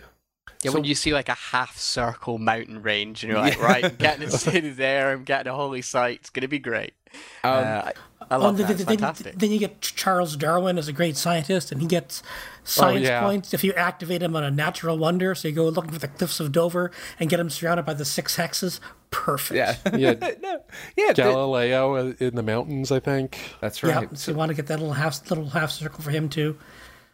Yeah, 0.64 0.72
when 0.72 0.86
you 0.86 0.96
see 0.96 1.14
like 1.14 1.30
a 1.30 1.34
half 1.34 1.78
circle 1.78 2.38
mountain 2.38 2.82
range 2.82 3.24
and 3.24 3.32
you're 3.32 3.42
like, 3.42 3.60
right, 3.62 3.84
I'm 3.84 3.96
getting 3.96 4.28
a 4.28 4.32
city 4.32 4.70
there, 4.70 5.12
I'm 5.12 5.24
getting 5.24 5.52
a 5.52 5.56
holy 5.56 5.82
site, 5.82 6.20
it's 6.22 6.30
going 6.30 6.42
to 6.42 6.48
be 6.48 6.60
great. 6.60 6.94
Um, 7.44 7.52
uh, 7.52 7.56
I, 7.56 7.88
I 7.90 7.94
Oh, 8.32 8.52
then, 8.54 8.56
that. 8.68 8.70
It's 8.72 8.86
then- 8.86 8.98
fantastic. 8.98 9.38
then 9.38 9.52
you 9.52 9.60
get 9.60 9.82
Charles 9.82 10.36
Darwin 10.38 10.78
as 10.78 10.88
a 10.88 10.94
great 10.94 11.18
scientist, 11.18 11.72
and 11.72 11.82
he 11.82 11.88
gets 11.88 12.24
science 12.64 13.06
yeah. 13.06 13.22
points 13.22 13.54
if 13.54 13.64
you 13.64 13.74
activate 13.74 14.24
him 14.24 14.36
on 14.36 14.44
a 14.44 14.50
natural 14.50 14.98
wonder. 14.98 15.36
So 15.36 15.50
you 15.50 15.54
go 15.54 15.68
looking 15.68 15.92
for 15.92 16.00
the 16.00 16.08
cliffs 16.08 16.40
of 16.40 16.52
Dover 16.54 16.90
and 17.20 17.30
get 17.30 17.40
him 17.40 17.50
surrounded 17.50 17.86
by 17.86 17.94
the 17.96 18.06
six 18.06 18.38
hexes. 18.38 18.80
Perfect. 19.12 19.58
yeah, 19.58 19.76
Yeah, 19.98 20.14
no, 20.42 20.60
yeah, 20.98 21.06
th- 21.08 21.16
Galileo 21.18 22.16
in 22.18 22.36
the 22.36 22.42
mountains, 22.44 22.92
I 22.92 23.00
think. 23.00 23.38
that's 23.62 23.84
right. 23.84 23.90
Yeah. 23.90 24.00
right. 24.00 24.18
So 24.18 24.32
you 24.32 24.38
want 24.38 24.50
to 24.50 24.56
get 24.56 24.68
that 24.68 24.80
little 24.80 24.94
half 24.94 25.30
little 25.30 25.50
half 25.50 25.70
circle 25.72 26.02
for 26.02 26.10
him 26.12 26.30
too. 26.30 26.58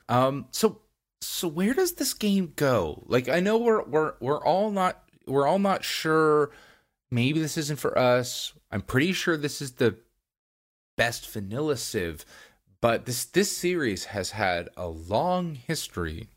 Um. 0.07 0.45
So 0.51 0.79
so 1.21 1.47
where 1.47 1.73
does 1.73 1.93
this 1.93 2.13
game 2.13 2.53
go? 2.55 3.03
Like 3.07 3.27
I 3.27 3.39
know 3.41 3.57
we're 3.57 3.83
we're 3.83 4.13
we're 4.21 4.43
all 4.45 4.71
not 4.71 5.03
we're 5.25 5.47
all 5.47 5.59
not 5.59 5.83
sure. 5.83 6.51
Maybe 7.11 7.39
this 7.41 7.57
isn't 7.57 7.79
for 7.79 7.97
us. 7.97 8.53
I'm 8.71 8.81
pretty 8.81 9.13
sure 9.13 9.37
this 9.37 9.61
is 9.61 9.73
the 9.73 9.97
best 10.97 11.29
vanilla 11.29 11.77
Civ, 11.77 12.25
but 12.81 13.05
this 13.05 13.25
this 13.25 13.55
series 13.55 14.05
has 14.05 14.31
had 14.31 14.69
a 14.77 14.87
long 14.87 15.55
history 15.55 16.27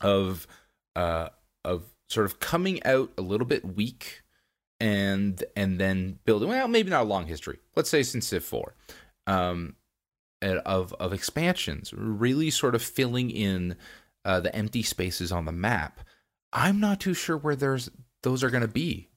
of 0.00 0.46
uh 0.96 1.28
of 1.64 1.84
sort 2.08 2.26
of 2.26 2.40
coming 2.40 2.82
out 2.84 3.10
a 3.18 3.22
little 3.22 3.46
bit 3.46 3.64
weak 3.64 4.22
and 4.80 5.44
and 5.56 5.78
then 5.78 6.18
building 6.24 6.48
well 6.48 6.68
maybe 6.68 6.88
not 6.88 7.02
a 7.02 7.08
long 7.08 7.26
history 7.26 7.58
let's 7.76 7.90
say 7.90 8.02
since 8.02 8.26
civ 8.26 8.42
4 8.42 8.74
um 9.26 9.76
of 10.42 10.92
of 10.94 11.12
expansions, 11.12 11.92
really 11.92 12.50
sort 12.50 12.74
of 12.74 12.82
filling 12.82 13.30
in 13.30 13.76
uh, 14.24 14.40
the 14.40 14.54
empty 14.54 14.82
spaces 14.82 15.32
on 15.32 15.44
the 15.44 15.52
map. 15.52 16.00
I'm 16.52 16.80
not 16.80 17.00
too 17.00 17.14
sure 17.14 17.36
where 17.36 17.56
there's 17.56 17.90
those 18.22 18.42
are 18.42 18.50
going 18.50 18.62
to 18.62 18.68
be. 18.68 19.08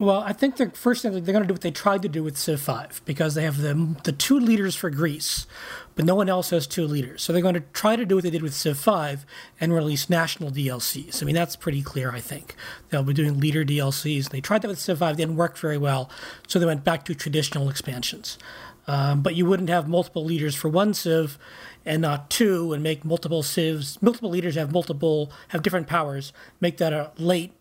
Well, 0.00 0.20
I 0.20 0.32
think 0.32 0.56
the 0.56 0.70
first 0.70 1.02
thing 1.02 1.12
they're 1.12 1.20
going 1.20 1.42
to 1.42 1.46
do 1.46 1.52
what 1.52 1.60
they 1.60 1.70
tried 1.70 2.00
to 2.00 2.08
do 2.08 2.24
with 2.24 2.38
Civ 2.38 2.58
5 2.58 3.02
because 3.04 3.34
they 3.34 3.42
have 3.42 3.58
the 3.58 3.96
the 4.02 4.12
two 4.12 4.40
leaders 4.40 4.74
for 4.74 4.88
Greece, 4.88 5.46
but 5.94 6.06
no 6.06 6.14
one 6.14 6.30
else 6.30 6.48
has 6.50 6.66
two 6.66 6.86
leaders. 6.86 7.20
So 7.22 7.34
they're 7.34 7.42
going 7.42 7.52
to 7.52 7.64
try 7.74 7.96
to 7.96 8.06
do 8.06 8.14
what 8.14 8.24
they 8.24 8.30
did 8.30 8.40
with 8.40 8.54
Civ 8.54 8.78
5 8.78 9.26
and 9.60 9.74
release 9.74 10.08
national 10.08 10.52
DLCs. 10.52 11.22
I 11.22 11.26
mean, 11.26 11.34
that's 11.34 11.54
pretty 11.54 11.82
clear, 11.82 12.12
I 12.12 12.20
think. 12.20 12.54
They'll 12.88 13.02
be 13.02 13.12
doing 13.12 13.38
leader 13.38 13.62
DLCs. 13.62 14.30
They 14.30 14.40
tried 14.40 14.62
that 14.62 14.68
with 14.68 14.78
Civ 14.78 15.00
5, 15.00 15.18
didn't 15.18 15.36
work 15.36 15.58
very 15.58 15.76
well, 15.76 16.08
so 16.48 16.58
they 16.58 16.64
went 16.64 16.82
back 16.82 17.04
to 17.04 17.14
traditional 17.14 17.68
expansions. 17.68 18.38
Um, 18.86 19.20
but 19.20 19.34
you 19.34 19.44
wouldn't 19.44 19.68
have 19.68 19.86
multiple 19.86 20.24
leaders 20.24 20.54
for 20.54 20.70
one 20.70 20.94
Civ 20.94 21.38
and 21.84 22.00
not 22.00 22.30
two, 22.30 22.72
and 22.72 22.82
make 22.82 23.04
multiple 23.04 23.42
Civs, 23.42 24.00
multiple 24.00 24.30
leaders 24.30 24.54
have 24.54 24.72
multiple, 24.72 25.30
have 25.48 25.62
different 25.62 25.88
powers, 25.88 26.32
make 26.58 26.78
that 26.78 26.94
a 26.94 27.10
late 27.18 27.52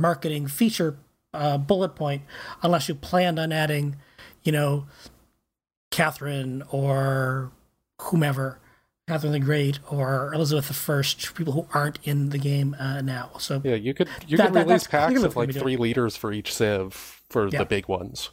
marketing 0.00 0.48
feature 0.48 0.98
uh, 1.36 1.58
bullet 1.58 1.94
point 1.94 2.22
unless 2.62 2.88
you 2.88 2.94
planned 2.94 3.38
on 3.38 3.52
adding, 3.52 3.96
you 4.42 4.52
know, 4.52 4.86
Catherine 5.90 6.62
or 6.70 7.52
whomever, 8.02 8.58
Catherine 9.08 9.32
the 9.32 9.38
Great 9.40 9.78
or 9.90 10.32
Elizabeth 10.34 10.68
the 10.68 10.74
First, 10.74 11.34
people 11.34 11.52
who 11.52 11.66
aren't 11.72 11.98
in 12.04 12.30
the 12.30 12.38
game 12.38 12.74
uh, 12.78 13.00
now. 13.00 13.30
So 13.38 13.60
Yeah, 13.64 13.74
you 13.76 13.94
could 13.94 14.08
you 14.26 14.36
That- 14.36 14.48
could 14.48 14.54
that- 14.56 14.66
release 14.66 14.86
packs 14.86 15.22
of 15.22 15.36
like 15.36 15.52
three 15.54 15.76
liters 15.76 16.16
for 16.16 16.32
each 16.32 16.52
Civ 16.52 17.22
for 17.30 17.48
Yeah. 17.48 17.60
the 17.60 17.64
big 17.64 17.88
ones. 17.88 18.30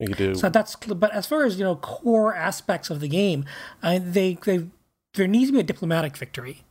You 0.00 0.08
do 0.14 0.34
So 0.34 0.48
that's, 0.48 0.74
but 0.76 1.12
as 1.12 1.26
far 1.26 1.44
as 1.44 1.56
you 1.58 1.64
know, 1.64 1.76
core 1.76 2.34
aspects 2.34 2.90
of 2.90 3.00
the 3.00 3.08
game, 3.08 3.44
uh, 3.82 4.00
they 4.02 4.34
they 4.44 4.66
there 5.14 5.28
needs 5.28 5.48
to 5.50 5.52
be 5.52 5.60
a 5.60 5.62
diplomatic 5.64 6.16
victory. 6.16 6.64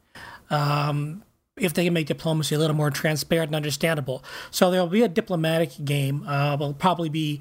Um, 0.50 1.24
if 1.58 1.74
they 1.74 1.84
can 1.86 1.93
make 1.93 2.08
diplomacy 2.08 2.56
a 2.56 2.60
little 2.60 2.76
more 2.76 2.89
transparent 2.89 3.49
and 3.49 3.56
understandable, 3.56 4.24
so 4.51 4.72
there'll 4.72 4.88
be 4.88 5.04
a 5.04 5.08
diplomatic 5.08 5.72
game. 5.84 6.28
Uh, 6.28 6.58
will 6.58 6.74
probably 6.74 7.10
be 7.10 7.39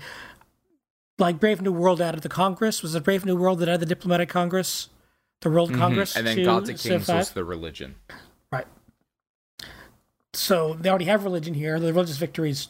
like 1.19 1.39
Brave 1.41 1.63
New 1.63 1.73
World 1.73 2.01
out 2.01 2.15
of 2.15 2.21
the 2.23 2.29
Congress. 2.29 2.83
Was 2.83 2.95
it 2.95 3.05
Brave 3.05 3.25
New 3.25 3.37
World 3.37 3.61
that 3.61 3.69
added 3.69 3.81
the 3.81 3.87
diplomatic 3.87 4.29
Congress, 4.29 4.89
the 5.41 5.51
World 5.51 5.73
Congress, 5.75 6.11
Mm-hmm. 6.15 6.27
and 6.27 6.39
then 6.39 6.45
Gods 6.45 6.69
and 6.69 6.79
Kings 6.79 7.09
was 7.09 7.31
the 7.31 7.45
religion. 7.45 7.95
Right. 8.51 8.67
So 10.35 10.75
they 10.75 10.89
already 10.89 11.05
have 11.07 11.25
religion 11.25 11.55
here. 11.55 11.79
The 11.79 11.93
religious 11.93 12.17
victories, 12.17 12.69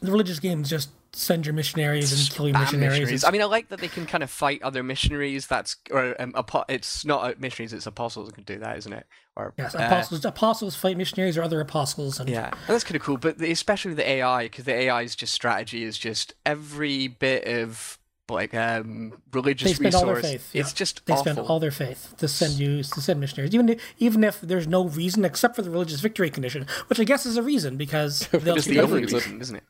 the 0.00 0.10
religious 0.10 0.38
games 0.40 0.70
just 0.70 0.90
send 1.16 1.46
your 1.46 1.54
missionaries 1.54 2.12
and 2.12 2.30
kill 2.30 2.48
your 2.48 2.58
missionaries. 2.58 2.92
missionaries. 3.00 3.24
I 3.24 3.30
mean, 3.30 3.40
I 3.42 3.46
like 3.46 3.68
that 3.70 3.80
they 3.80 3.88
can 3.88 4.06
kind 4.06 4.22
of 4.22 4.30
fight 4.30 4.62
other 4.62 4.82
missionaries. 4.82 5.46
That's 5.46 5.76
or 5.90 6.20
um, 6.20 6.32
apo- 6.36 6.64
it's 6.68 7.04
not 7.04 7.24
uh, 7.24 7.34
missionaries; 7.38 7.72
it's 7.72 7.86
apostles 7.86 8.26
that 8.28 8.34
can 8.34 8.44
do 8.44 8.58
that, 8.58 8.76
isn't 8.78 8.92
it? 8.92 9.06
Or 9.34 9.54
Yes, 9.58 9.74
uh, 9.74 9.78
apostles. 9.78 10.24
apostles 10.24 10.76
fight 10.76 10.96
missionaries 10.96 11.36
or 11.38 11.42
other 11.42 11.60
apostles, 11.60 12.20
and 12.20 12.28
Yeah, 12.28 12.50
and 12.50 12.60
that's 12.68 12.84
kind 12.84 12.96
of 12.96 13.02
cool. 13.02 13.16
But 13.16 13.38
the, 13.38 13.50
especially 13.50 13.94
the 13.94 14.08
AI, 14.08 14.44
because 14.44 14.64
the 14.66 14.74
AI's 14.90 15.16
just 15.16 15.32
strategy 15.32 15.82
is 15.84 15.96
just 15.98 16.34
every 16.44 17.08
bit 17.08 17.44
of 17.46 17.98
like 18.28 18.54
um, 18.54 19.12
religious 19.32 19.68
They 19.70 19.74
spend 19.74 19.94
all 19.94 20.04
their 20.06 20.16
resource. 20.16 20.32
faith. 20.32 20.50
yeah. 20.52 20.60
It's 20.62 20.72
just 20.72 21.06
they 21.06 21.12
awful. 21.12 21.32
spend 21.32 21.38
all 21.48 21.60
their 21.60 21.70
faith 21.70 22.14
to 22.18 22.26
send 22.28 22.54
you 22.54 22.82
to 22.82 23.00
send 23.00 23.20
missionaries, 23.20 23.54
even 23.54 23.68
if, 23.68 23.80
even 23.98 24.24
if 24.24 24.40
there's 24.40 24.66
no 24.66 24.84
reason 24.88 25.24
except 25.24 25.54
for 25.56 25.62
the 25.62 25.70
religious 25.70 26.00
victory 26.00 26.28
condition, 26.28 26.66
which 26.88 26.98
I 27.00 27.04
guess 27.04 27.24
is 27.24 27.36
a 27.36 27.42
reason 27.42 27.76
because 27.76 28.26
they'll 28.32 28.56
the 28.56 28.80
only 28.80 29.04
reason, 29.06 29.40
isn't 29.40 29.56
it? 29.56 29.62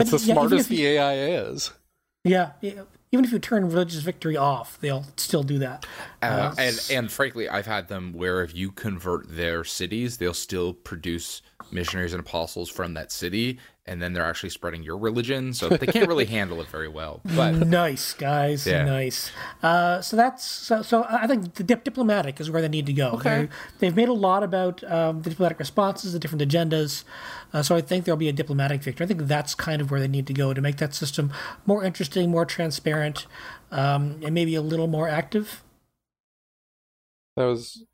It's 0.00 0.10
the 0.10 0.18
yeah, 0.18 0.34
smartest 0.34 0.70
if 0.70 0.76
the 0.76 0.86
AI 0.86 1.14
is. 1.14 1.72
Yeah, 2.24 2.52
yeah, 2.60 2.82
even 3.12 3.24
if 3.24 3.32
you 3.32 3.38
turn 3.38 3.66
religious 3.66 4.02
victory 4.02 4.36
off, 4.36 4.78
they'll 4.80 5.06
still 5.16 5.42
do 5.42 5.58
that. 5.58 5.86
Uh, 6.22 6.54
and 6.58 6.80
and 6.90 7.10
frankly, 7.10 7.48
I've 7.48 7.66
had 7.66 7.88
them 7.88 8.12
where 8.12 8.42
if 8.42 8.54
you 8.54 8.70
convert 8.70 9.36
their 9.36 9.64
cities, 9.64 10.18
they'll 10.18 10.34
still 10.34 10.72
produce 10.72 11.42
missionaries 11.72 12.12
and 12.12 12.20
apostles 12.20 12.68
from 12.70 12.94
that 12.94 13.10
city, 13.12 13.58
and 13.86 14.00
then 14.00 14.12
they're 14.12 14.24
actually 14.24 14.50
spreading 14.50 14.82
your 14.82 14.96
religion. 14.98 15.52
So 15.52 15.68
they 15.68 15.86
can't 15.86 16.08
really 16.08 16.24
handle 16.36 16.60
it 16.60 16.68
very 16.68 16.88
well. 16.88 17.20
But 17.24 17.52
nice 17.52 18.12
guys, 18.12 18.66
Yeah. 18.66 18.84
nice. 18.84 19.30
Uh, 19.62 20.00
so 20.00 20.16
that's 20.16 20.44
so. 20.44 20.82
So 20.82 21.04
I 21.08 21.26
think 21.26 21.54
the 21.54 21.62
dip- 21.64 21.84
diplomatic 21.84 22.40
is 22.40 22.50
where 22.50 22.62
they 22.62 22.68
need 22.68 22.86
to 22.86 22.92
go. 22.92 23.10
Okay. 23.12 23.22
They're- 23.30 23.48
They've 23.78 23.96
made 23.96 24.08
a 24.08 24.12
lot 24.12 24.42
about 24.42 24.84
um, 24.90 25.22
the 25.22 25.30
diplomatic 25.30 25.58
responses, 25.58 26.12
the 26.12 26.18
different 26.18 26.42
agendas. 26.48 27.04
Uh, 27.52 27.62
so 27.62 27.74
I 27.74 27.80
think 27.80 28.04
there'll 28.04 28.16
be 28.16 28.28
a 28.28 28.32
diplomatic 28.32 28.82
victory. 28.82 29.04
I 29.04 29.08
think 29.08 29.22
that's 29.22 29.54
kind 29.56 29.82
of 29.82 29.90
where 29.90 29.98
they 29.98 30.06
need 30.08 30.26
to 30.28 30.32
go 30.32 30.54
to 30.54 30.60
make 30.60 30.76
that 30.76 30.94
system 30.94 31.32
more 31.66 31.82
interesting, 31.82 32.30
more 32.30 32.44
transparent, 32.44 33.26
um, 33.72 34.20
and 34.24 34.32
maybe 34.34 34.54
a 34.54 34.62
little 34.62 34.86
more 34.86 35.08
active. 35.08 35.62
That 37.36 37.44
was 37.46 37.84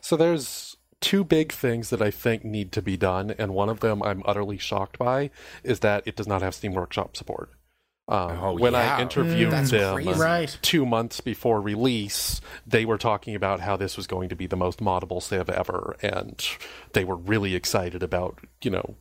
so. 0.00 0.16
There's 0.16 0.71
two 1.02 1.24
big 1.24 1.52
things 1.52 1.90
that 1.90 2.00
I 2.00 2.10
think 2.10 2.44
need 2.44 2.72
to 2.72 2.80
be 2.80 2.96
done, 2.96 3.34
and 3.38 3.52
one 3.52 3.68
of 3.68 3.80
them 3.80 4.02
I'm 4.02 4.22
utterly 4.24 4.56
shocked 4.56 4.98
by 4.98 5.30
is 5.62 5.80
that 5.80 6.02
it 6.06 6.16
does 6.16 6.26
not 6.26 6.40
have 6.40 6.54
Steam 6.54 6.72
Workshop 6.72 7.16
support. 7.16 7.50
Um, 8.08 8.38
Oh, 8.40 8.52
when 8.54 8.72
yeah. 8.72 8.96
I 8.96 9.02
interviewed 9.02 9.50
That's 9.52 9.70
them. 9.70 9.96
Right. 10.18 10.58
two 10.62 10.86
months 10.86 11.20
before 11.20 11.60
release, 11.60 12.40
they 12.66 12.84
were 12.84 12.98
talking 12.98 13.34
about 13.34 13.60
how 13.60 13.76
this 13.76 13.96
was 13.96 14.06
going 14.06 14.28
to 14.30 14.36
be 14.36 14.46
the 14.46 14.56
most 14.56 14.80
moddable 14.80 15.22
Civ 15.22 15.50
ever, 15.50 15.96
and 16.02 16.42
they 16.94 17.04
were 17.04 17.16
really 17.16 17.54
excited 17.54 18.02
about 18.02 18.38
you 18.62 18.70
know 18.70 18.96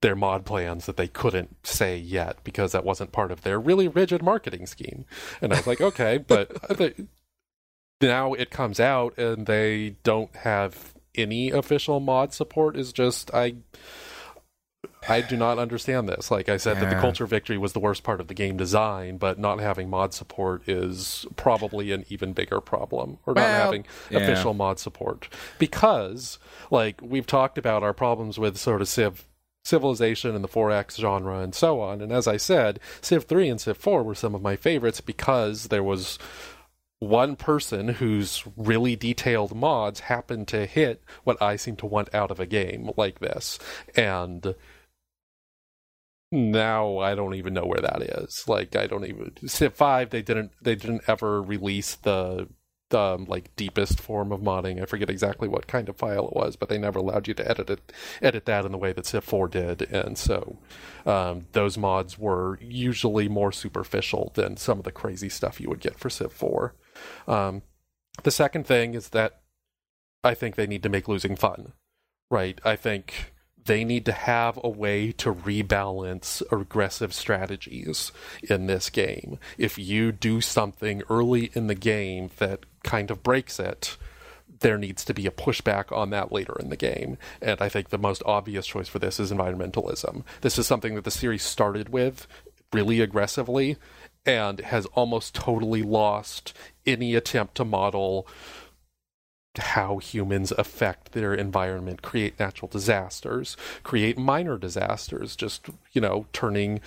their 0.00 0.14
mod 0.14 0.44
plans 0.44 0.86
that 0.86 0.96
they 0.96 1.08
couldn't 1.08 1.56
say 1.66 1.96
yet 1.96 2.36
because 2.44 2.70
that 2.72 2.84
wasn't 2.84 3.10
part 3.10 3.32
of 3.32 3.42
their 3.42 3.58
really 3.58 3.88
rigid 3.88 4.22
marketing 4.22 4.66
scheme. 4.66 5.04
And 5.42 5.52
I 5.52 5.56
was 5.56 5.66
like, 5.66 5.80
okay, 5.80 6.18
but 6.18 6.52
now 8.00 8.32
it 8.34 8.50
comes 8.50 8.78
out 8.78 9.18
and 9.18 9.46
they 9.46 9.96
don't 10.04 10.34
have 10.36 10.94
any 11.18 11.50
official 11.50 12.00
mod 12.00 12.32
support 12.32 12.76
is 12.76 12.92
just 12.92 13.32
I 13.34 13.56
I 15.08 15.22
do 15.22 15.36
not 15.36 15.58
understand 15.58 16.08
this. 16.08 16.30
Like 16.30 16.48
I 16.48 16.56
said, 16.56 16.76
that 16.76 16.88
the 16.88 16.96
Yeah. 16.96 17.00
culture 17.00 17.26
victory 17.26 17.56
was 17.58 17.72
the 17.72 17.80
worst 17.80 18.02
part 18.02 18.20
of 18.20 18.28
the 18.28 18.34
game 18.34 18.56
design, 18.56 19.16
but 19.16 19.38
not 19.38 19.58
having 19.58 19.88
mod 19.88 20.12
support 20.12 20.68
is 20.68 21.26
probably 21.36 21.92
an 21.92 22.04
even 22.08 22.32
bigger 22.32 22.60
problem, 22.60 23.18
or 23.26 23.34
not 23.34 23.46
having 23.46 23.86
yeah. 24.10 24.18
official 24.18 24.54
mod 24.54 24.78
support. 24.78 25.28
Because, 25.58 26.38
like, 26.70 27.00
we've 27.02 27.26
talked 27.26 27.58
about 27.58 27.82
our 27.82 27.92
problems 27.94 28.38
with 28.38 28.56
sort 28.58 28.80
of 28.80 28.88
Civ 28.88 29.24
civilization 29.64 30.34
and 30.34 30.42
the 30.42 30.48
4X 30.48 30.96
genre 30.96 31.40
and 31.40 31.54
so 31.54 31.80
on. 31.80 32.00
And 32.00 32.10
as 32.10 32.26
I 32.26 32.38
said, 32.38 32.80
Civ 33.02 33.24
3 33.24 33.50
and 33.50 33.60
Civ 33.60 33.76
4 33.76 34.02
were 34.02 34.14
some 34.14 34.34
of 34.34 34.40
my 34.40 34.56
favorites 34.56 35.02
because 35.02 35.68
there 35.68 35.82
was 35.82 36.18
one 37.00 37.36
person 37.36 37.88
whose 37.88 38.44
really 38.56 38.96
detailed 38.96 39.54
mods 39.54 40.00
happened 40.00 40.48
to 40.48 40.66
hit 40.66 41.02
what 41.24 41.40
I 41.40 41.56
seem 41.56 41.76
to 41.76 41.86
want 41.86 42.12
out 42.14 42.30
of 42.30 42.40
a 42.40 42.46
game 42.46 42.90
like 42.96 43.20
this. 43.20 43.58
And 43.94 44.54
now 46.32 46.98
I 46.98 47.14
don't 47.14 47.34
even 47.34 47.54
know 47.54 47.64
where 47.66 47.80
that 47.80 48.02
is. 48.02 48.44
Like 48.48 48.76
I 48.76 48.86
don't 48.86 49.06
even 49.06 49.32
Civ 49.46 49.74
5 49.74 50.10
they 50.10 50.22
didn't 50.22 50.52
they 50.60 50.74
didn't 50.74 51.02
ever 51.06 51.42
release 51.42 51.94
the 51.94 52.48
the 52.90 52.98
um, 52.98 53.26
like 53.26 53.54
deepest 53.54 54.00
form 54.00 54.32
of 54.32 54.40
modding. 54.40 54.80
I 54.80 54.86
forget 54.86 55.10
exactly 55.10 55.46
what 55.46 55.66
kind 55.66 55.90
of 55.90 55.96
file 55.96 56.28
it 56.28 56.34
was, 56.34 56.56
but 56.56 56.70
they 56.70 56.78
never 56.78 56.98
allowed 56.98 57.28
you 57.28 57.34
to 57.34 57.48
edit 57.48 57.70
it 57.70 57.92
edit 58.22 58.46
that 58.46 58.64
in 58.64 58.72
the 58.72 58.78
way 58.78 58.92
that 58.92 59.06
Civ 59.06 59.24
4 59.24 59.48
did. 59.48 59.82
And 59.82 60.16
so 60.16 60.58
um, 61.06 61.46
those 61.52 61.76
mods 61.76 62.18
were 62.18 62.58
usually 62.60 63.28
more 63.28 63.52
superficial 63.52 64.32
than 64.34 64.56
some 64.56 64.78
of 64.78 64.84
the 64.84 64.92
crazy 64.92 65.28
stuff 65.28 65.60
you 65.60 65.68
would 65.68 65.80
get 65.80 65.98
for 65.98 66.10
Civ 66.10 66.32
4. 66.32 66.74
Um, 67.26 67.62
the 68.22 68.30
second 68.30 68.66
thing 68.66 68.94
is 68.94 69.10
that 69.10 69.40
I 70.24 70.34
think 70.34 70.56
they 70.56 70.66
need 70.66 70.82
to 70.82 70.88
make 70.88 71.08
losing 71.08 71.36
fun, 71.36 71.72
right? 72.30 72.60
I 72.64 72.76
think 72.76 73.32
they 73.64 73.84
need 73.84 74.04
to 74.06 74.12
have 74.12 74.58
a 74.64 74.68
way 74.68 75.12
to 75.12 75.32
rebalance 75.32 76.42
aggressive 76.50 77.12
strategies 77.14 78.10
in 78.42 78.66
this 78.66 78.90
game. 78.90 79.38
If 79.58 79.78
you 79.78 80.10
do 80.10 80.40
something 80.40 81.02
early 81.08 81.50
in 81.54 81.66
the 81.66 81.74
game 81.74 82.30
that 82.38 82.64
kind 82.82 83.10
of 83.10 83.22
breaks 83.22 83.60
it, 83.60 83.96
there 84.60 84.78
needs 84.78 85.04
to 85.04 85.14
be 85.14 85.26
a 85.26 85.30
pushback 85.30 85.92
on 85.96 86.10
that 86.10 86.32
later 86.32 86.56
in 86.58 86.70
the 86.70 86.76
game. 86.76 87.18
And 87.40 87.60
I 87.60 87.68
think 87.68 87.90
the 87.90 87.98
most 87.98 88.22
obvious 88.26 88.66
choice 88.66 88.88
for 88.88 88.98
this 88.98 89.20
is 89.20 89.30
environmentalism. 89.30 90.24
This 90.40 90.58
is 90.58 90.66
something 90.66 90.94
that 90.94 91.04
the 91.04 91.10
series 91.10 91.42
started 91.42 91.90
with 91.90 92.26
really 92.72 93.00
aggressively 93.00 93.76
and 94.26 94.60
has 94.60 94.86
almost 94.86 95.34
totally 95.34 95.82
lost 95.82 96.52
any 96.88 97.14
attempt 97.14 97.54
to 97.56 97.64
model 97.64 98.26
how 99.56 99.98
humans 99.98 100.52
affect 100.52 101.12
their 101.12 101.34
environment, 101.34 102.02
create 102.02 102.38
natural 102.38 102.68
disasters, 102.68 103.56
create 103.82 104.18
minor 104.18 104.56
disasters, 104.56 105.36
just, 105.36 105.68
you 105.92 106.00
know, 106.00 106.26
turning 106.32 106.80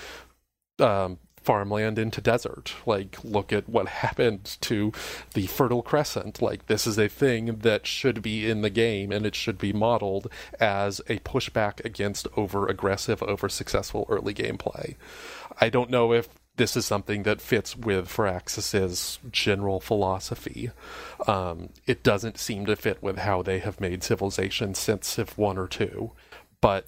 um, 0.79 1.17
farmland 1.41 1.97
into 1.97 2.21
desert. 2.21 2.73
Like, 2.85 3.23
look 3.23 3.51
at 3.51 3.67
what 3.67 3.87
happened 4.05 4.57
to 4.61 4.91
the 5.33 5.47
Fertile 5.47 5.81
Crescent. 5.81 6.41
Like, 6.41 6.67
this 6.67 6.87
is 6.87 6.97
a 6.97 7.09
thing 7.09 7.57
that 7.57 7.85
should 7.85 8.21
be 8.21 8.49
in 8.49 8.61
the 8.61 8.69
game 8.69 9.11
and 9.11 9.25
it 9.25 9.35
should 9.35 9.57
be 9.57 9.73
modeled 9.73 10.27
as 10.59 10.99
a 11.07 11.17
pushback 11.19 11.83
against 11.83 12.27
over 12.37 12.67
aggressive, 12.67 13.21
over 13.23 13.49
successful 13.49 14.05
early 14.09 14.33
gameplay. 14.33 14.95
I 15.59 15.69
don't 15.69 15.89
know 15.89 16.13
if 16.13 16.29
this 16.57 16.75
is 16.75 16.85
something 16.85 17.23
that 17.23 17.41
fits 17.41 17.75
with 17.75 18.07
Firaxis's 18.07 19.19
general 19.31 19.79
philosophy. 19.79 20.71
Um, 21.27 21.69
it 21.87 22.03
doesn't 22.03 22.37
seem 22.37 22.65
to 22.65 22.75
fit 22.75 23.01
with 23.01 23.19
how 23.19 23.41
they 23.41 23.59
have 23.59 23.79
made 23.79 24.03
Civilization 24.03 24.73
since 24.73 25.07
Civ 25.07 25.37
1 25.37 25.57
or 25.57 25.67
2, 25.67 26.11
but 26.61 26.87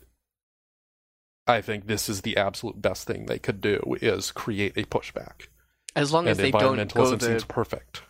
I 1.47 1.61
think 1.61 1.87
this 1.87 2.07
is 2.09 2.21
the 2.21 2.37
absolute 2.37 2.81
best 2.81 3.05
thing 3.07 3.25
they 3.25 3.39
could 3.39 3.61
do 3.61 3.95
is 4.01 4.31
create 4.31 4.77
a 4.77 4.83
pushback. 4.83 5.47
As 5.95 6.11
long 6.11 6.27
as 6.27 6.39
And 6.39 6.45
they 6.45 6.51
don't 6.51 6.93
go 6.93 7.15
the 7.15 7.25
seems 7.25 7.43
perfect. 7.43 8.01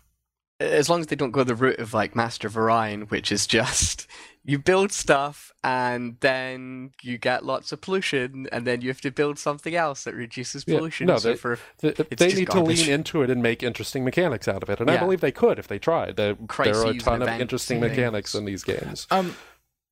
as 0.60 0.90
long 0.90 1.02
as 1.02 1.08
they 1.08 1.16
don't 1.16 1.32
go 1.32 1.44
the 1.44 1.56
route 1.56 1.80
of 1.80 1.94
like 1.94 2.16
Master 2.16 2.50
Orion, 2.56 3.04
which 3.04 3.32
is 3.32 3.48
just 3.48 4.08
you 4.46 4.60
build 4.60 4.92
stuff 4.92 5.52
and 5.64 6.18
then 6.20 6.92
you 7.02 7.18
get 7.18 7.46
lots 7.46 7.72
of 7.72 7.80
pollution, 7.80 8.48
and 8.52 8.68
then 8.68 8.82
you 8.82 8.90
have 8.90 9.00
to 9.02 9.12
build 9.12 9.40
something 9.40 9.74
else 9.74 10.04
that 10.04 10.14
reduces 10.14 10.66
Yeah, 10.68 10.78
pollution. 10.78 11.08
no, 11.08 11.18
so 11.18 11.30
they- 11.30 11.36
for 11.38 11.60
Th- 11.80 11.98
It's 12.12 12.20
they 12.20 12.34
need 12.34 12.48
garbage. 12.48 12.80
to 12.80 12.84
lean 12.86 12.94
into 12.94 13.22
it 13.22 13.30
and 13.30 13.42
make 13.42 13.64
interesting 13.64 14.04
mechanics 14.04 14.48
out 14.50 14.62
of 14.62 14.70
it, 14.70 14.80
and 14.82 14.92
I 14.92 14.98
believe 14.98 15.22
they 15.22 15.32
could 15.32 15.60
if 15.60 15.68
they 15.68 15.80
tried. 15.80 16.18
There, 16.18 16.36
there 16.64 16.76
are 16.78 16.88
a 16.92 16.98
ton 16.98 17.22
of 17.22 17.30
interesting 17.30 17.82
and 17.82 17.90
mechanics 17.90 18.36
in 18.36 18.44
these 18.46 18.64
games. 18.64 19.08
Um, 19.12 19.36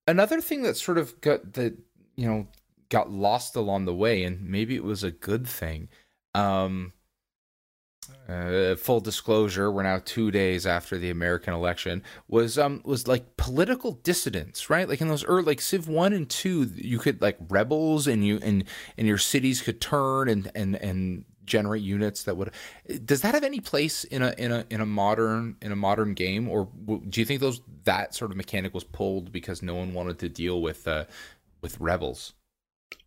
another 0.07 0.41
thing 0.41 0.63
that 0.63 0.75
sort 0.75 0.97
of 0.97 1.19
got 1.21 1.53
that 1.53 1.77
you 2.17 2.27
know 2.27 2.47
got 2.89 3.09
lost 3.09 3.55
along 3.55 3.85
the 3.85 3.95
way, 3.95 4.23
and 4.23 4.41
maybe 4.49 4.75
it 4.75 4.83
was 4.83 5.01
a 5.01 5.11
good 5.11 5.47
thing. 5.47 5.87
Um, 6.35 6.91
uh, 8.29 8.75
full 8.75 8.99
disclosure, 8.99 9.71
we're 9.71 9.83
now 9.83 10.01
two 10.03 10.31
days 10.31 10.65
after 10.65 10.97
the 10.97 11.09
American 11.09 11.53
election. 11.53 12.03
Was 12.27 12.57
um 12.57 12.81
was 12.85 13.07
like 13.07 13.37
political 13.37 13.93
dissidents, 14.03 14.69
right? 14.69 14.87
Like 14.87 15.01
in 15.01 15.07
those 15.07 15.25
early 15.25 15.43
like 15.43 15.61
Civ 15.61 15.87
one 15.87 16.13
and 16.13 16.29
two, 16.29 16.69
you 16.75 16.99
could 16.99 17.21
like 17.21 17.37
rebels, 17.49 18.07
and 18.07 18.25
you 18.25 18.39
and 18.41 18.63
and 18.97 19.07
your 19.07 19.17
cities 19.17 19.61
could 19.61 19.81
turn 19.81 20.29
and 20.29 20.51
and 20.55 20.75
and 20.75 21.25
generate 21.45 21.81
units 21.81 22.23
that 22.23 22.37
would 22.37 22.51
does 23.03 23.21
that 23.21 23.33
have 23.33 23.43
any 23.43 23.59
place 23.59 24.03
in 24.05 24.21
a 24.21 24.33
in 24.37 24.51
a 24.51 24.65
in 24.69 24.79
a 24.79 24.85
modern 24.85 25.57
in 25.61 25.71
a 25.71 25.75
modern 25.75 26.13
game 26.13 26.47
or 26.47 26.69
do 27.09 27.19
you 27.19 27.25
think 27.25 27.41
those 27.41 27.61
that 27.83 28.13
sort 28.13 28.31
of 28.31 28.37
mechanic 28.37 28.73
was 28.73 28.83
pulled 28.83 29.31
because 29.31 29.61
no 29.61 29.75
one 29.75 29.93
wanted 29.93 30.19
to 30.19 30.29
deal 30.29 30.61
with 30.61 30.87
uh 30.87 31.03
with 31.61 31.77
rebels 31.79 32.33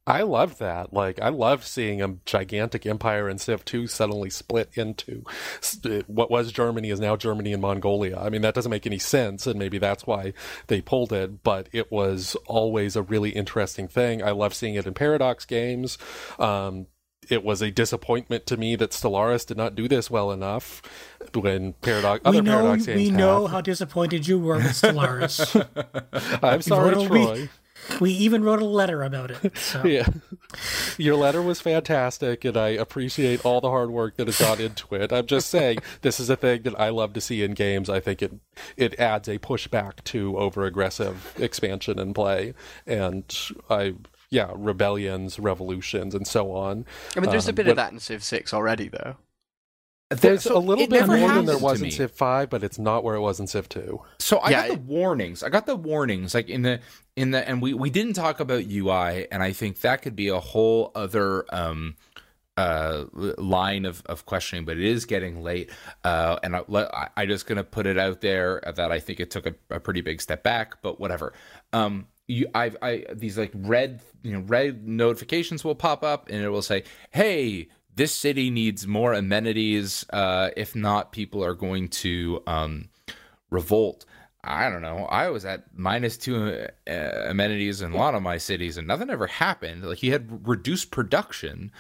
I 0.07 0.23
love 0.23 0.59
that. 0.59 0.93
Like, 0.93 1.19
I 1.21 1.31
love 1.31 1.67
seeing 1.67 2.03
a 2.03 2.17
gigantic 2.27 2.85
empire 2.85 3.29
in 3.29 3.39
Civ 3.39 3.65
2 3.65 3.87
suddenly 3.87 4.29
split 4.29 4.71
into 4.75 5.25
what 6.07 6.31
was 6.31 6.53
Germany 6.53 6.91
is 6.91 7.01
now 7.01 7.17
Germany 7.17 7.55
and 7.55 7.63
Mongolia. 7.63 8.19
I 8.19 8.29
mean, 8.29 8.43
that 8.43 8.55
doesn't 8.55 8.71
make 8.71 8.87
any 8.87 8.99
sense, 8.99 9.47
and 9.47 9.59
maybe 9.59 9.79
that's 9.79 10.07
why 10.07 10.35
they 10.67 10.83
pulled 10.83 11.13
it, 11.13 11.43
but 11.43 11.69
it 11.73 11.91
was 11.91 12.37
always 12.47 12.97
a 12.97 13.03
really 13.03 13.31
interesting 13.31 13.89
thing. 13.89 14.23
I 14.23 14.33
love 14.33 14.53
seeing 14.53 14.75
it 14.75 14.87
in 14.87 14.93
Paradox 14.93 15.47
games. 15.47 15.97
Um, 16.39 16.87
it 17.31 17.43
was 17.43 17.63
a 17.63 17.71
disappointment 17.71 18.45
to 18.47 18.59
me 18.59 18.77
that 18.77 18.91
Stellaris 18.91 19.47
did 19.47 19.57
not 19.57 19.75
do 19.75 19.89
this 19.89 20.11
well 20.11 20.31
enough 20.31 20.83
when 21.35 21.73
Paradox 21.75 22.23
we 22.25 22.29
other 22.29 22.43
know 22.43 22.51
Paradox 22.53 22.87
games 22.87 22.99
we 22.99 23.11
know 23.11 23.47
how 23.47 23.63
disappointed 23.63 24.29
you 24.29 24.39
were 24.39 24.57
with 24.57 24.65
Stellaris. 24.83 25.67
I'm 26.43 26.61
sorry, 26.61 26.93
Troy. 27.07 27.09
we 27.35 27.49
even 28.03 28.43
wrote 28.45 28.61
a 28.63 28.65
letter 28.65 29.03
about 29.03 29.31
it. 29.31 29.57
So. 29.57 29.83
Yeah. 29.95 30.07
Your 30.99 31.17
letter 31.17 31.43
was 31.43 31.61
fantastic, 31.61 32.45
and 32.45 32.57
I 32.57 32.69
appreciate 32.69 33.45
all 33.45 33.61
the 33.61 33.71
hard 33.71 33.91
work 33.91 34.17
that 34.17 34.29
has 34.29 34.39
gone 34.39 34.61
into 34.61 34.95
it. 34.95 35.13
I'm 35.13 35.27
just 35.27 35.49
saying, 35.51 35.79
this 36.03 36.21
is 36.21 36.31
a 36.31 36.37
thing 36.37 36.63
that 36.63 36.79
I 36.79 36.89
love 36.91 37.13
to 37.15 37.21
see 37.21 37.43
in 37.43 37.53
games. 37.55 37.91
I 37.91 38.01
think 38.01 38.23
it 38.23 38.33
it 38.77 38.99
adds 39.01 39.29
a 39.29 39.39
pushback 39.39 40.03
to 40.05 40.39
over 40.39 40.65
aggressive 40.65 41.35
expansion 41.39 41.99
and 41.99 42.15
play, 42.15 42.55
and 42.87 43.25
I 43.69 43.95
yeah, 44.31 44.51
rebellions, 44.55 45.39
revolutions, 45.39 46.15
and 46.15 46.27
so 46.27 46.51
on. 46.53 46.87
I 47.17 47.21
mean, 47.21 47.31
there's 47.31 47.47
a 47.47 47.51
Um, 47.51 47.55
bit 47.57 47.67
but- 47.67 47.71
of 47.73 47.77
that 47.77 47.93
in 47.93 48.01
Civ 48.01 48.23
6 48.25 48.53
already, 48.55 48.89
though. 48.89 49.17
There's 50.21 50.43
So 50.43 50.57
a 50.57 50.59
little 50.59 50.87
bit 50.87 51.07
more 51.07 51.29
than 51.33 51.47
there 51.47 51.59
was 51.59 51.81
in. 51.83 51.91
Civ 51.91 52.11
5, 52.13 52.51
but 52.51 52.63
it's 52.65 52.79
not 52.79 53.05
where 53.05 53.15
it 53.15 53.21
was 53.21 53.41
in 53.41 53.47
Civ 53.47 53.69
2. 53.69 54.01
So 54.19 54.39
I 54.39 54.51
Yeah, 54.51 54.69
got 54.69 54.75
the 54.77 54.83
warnings. 54.83 55.43
I 55.43 55.49
got 55.49 55.67
the 55.67 55.77
warnings 55.77 56.35
like 56.35 56.49
in 56.49 56.63
the 56.63 56.81
in 57.17 57.31
the 57.31 57.49
and 57.49 57.63
we 57.63 57.75
we 57.75 57.91
didn't 57.91 58.15
talk 58.15 58.41
about 58.41 58.65
UI 58.65 59.27
and 59.31 59.43
I 59.43 59.53
think 59.53 59.81
that 59.81 60.03
could 60.03 60.17
be 60.17 60.29
a 60.29 60.41
whole 60.41 60.91
other 60.95 61.45
um 61.55 61.97
uh 62.57 63.05
line 63.13 63.85
of, 63.85 64.01
of 64.07 64.27
questioning 64.27 64.65
but 64.65 64.77
it 64.77 64.85
is 64.85 65.07
getting 65.07 65.43
late 65.43 65.71
uh 66.05 66.39
and 66.45 66.55
I, 66.55 66.63
let- 66.69 66.95
I 66.95 67.09
I 67.17 67.27
just 67.27 67.47
gonna 67.47 67.65
put 67.65 67.85
it 67.87 67.99
out 67.99 68.21
there 68.21 68.63
that 68.77 68.93
I 68.93 69.01
think 69.01 69.19
it 69.19 69.31
took 69.33 69.47
a, 69.47 69.55
a 69.71 69.81
pretty 69.81 70.03
big 70.03 70.21
step 70.23 70.45
back 70.45 70.81
but 70.81 71.01
whatever 71.01 71.33
um 71.73 72.07
you 72.29 72.47
I 72.55 72.71
I 72.81 73.05
these 73.13 73.37
like 73.37 73.51
red 73.55 74.03
you 74.23 74.33
know 74.35 74.41
red 74.47 74.87
notifications 74.87 75.65
will 75.65 75.75
pop 75.75 76.05
up 76.05 76.29
and 76.29 76.43
it 76.45 76.49
will 76.49 76.63
say 76.63 76.85
hey 77.11 77.69
this 77.97 78.13
city 78.13 78.51
needs 78.51 78.87
more 78.87 79.13
amenities 79.13 80.05
uh 80.11 80.51
if 80.57 80.75
not 80.75 81.13
people 81.13 81.45
are 81.45 81.55
going 81.55 81.89
to 81.89 82.43
um 82.47 82.89
revolt. 83.51 84.05
I 84.43 84.69
don't 84.69 84.83
know. 84.83 85.07
I 85.07 85.31
was 85.31 85.45
at 85.47 85.65
minus 85.75 86.19
two 86.19 86.67
uh, 86.87 86.93
amenities 87.27 87.81
in 87.81 87.93
a 87.93 87.97
lot 87.97 88.15
of 88.15 88.23
my 88.23 88.37
cities 88.37 88.77
and 88.77 88.87
nothing 88.87 89.09
ever 89.09 89.27
happened. 89.27 89.85
Like 89.85 89.99
he 89.99 90.11
had 90.11 90.47
reduced 90.47 90.91
production 90.91 91.73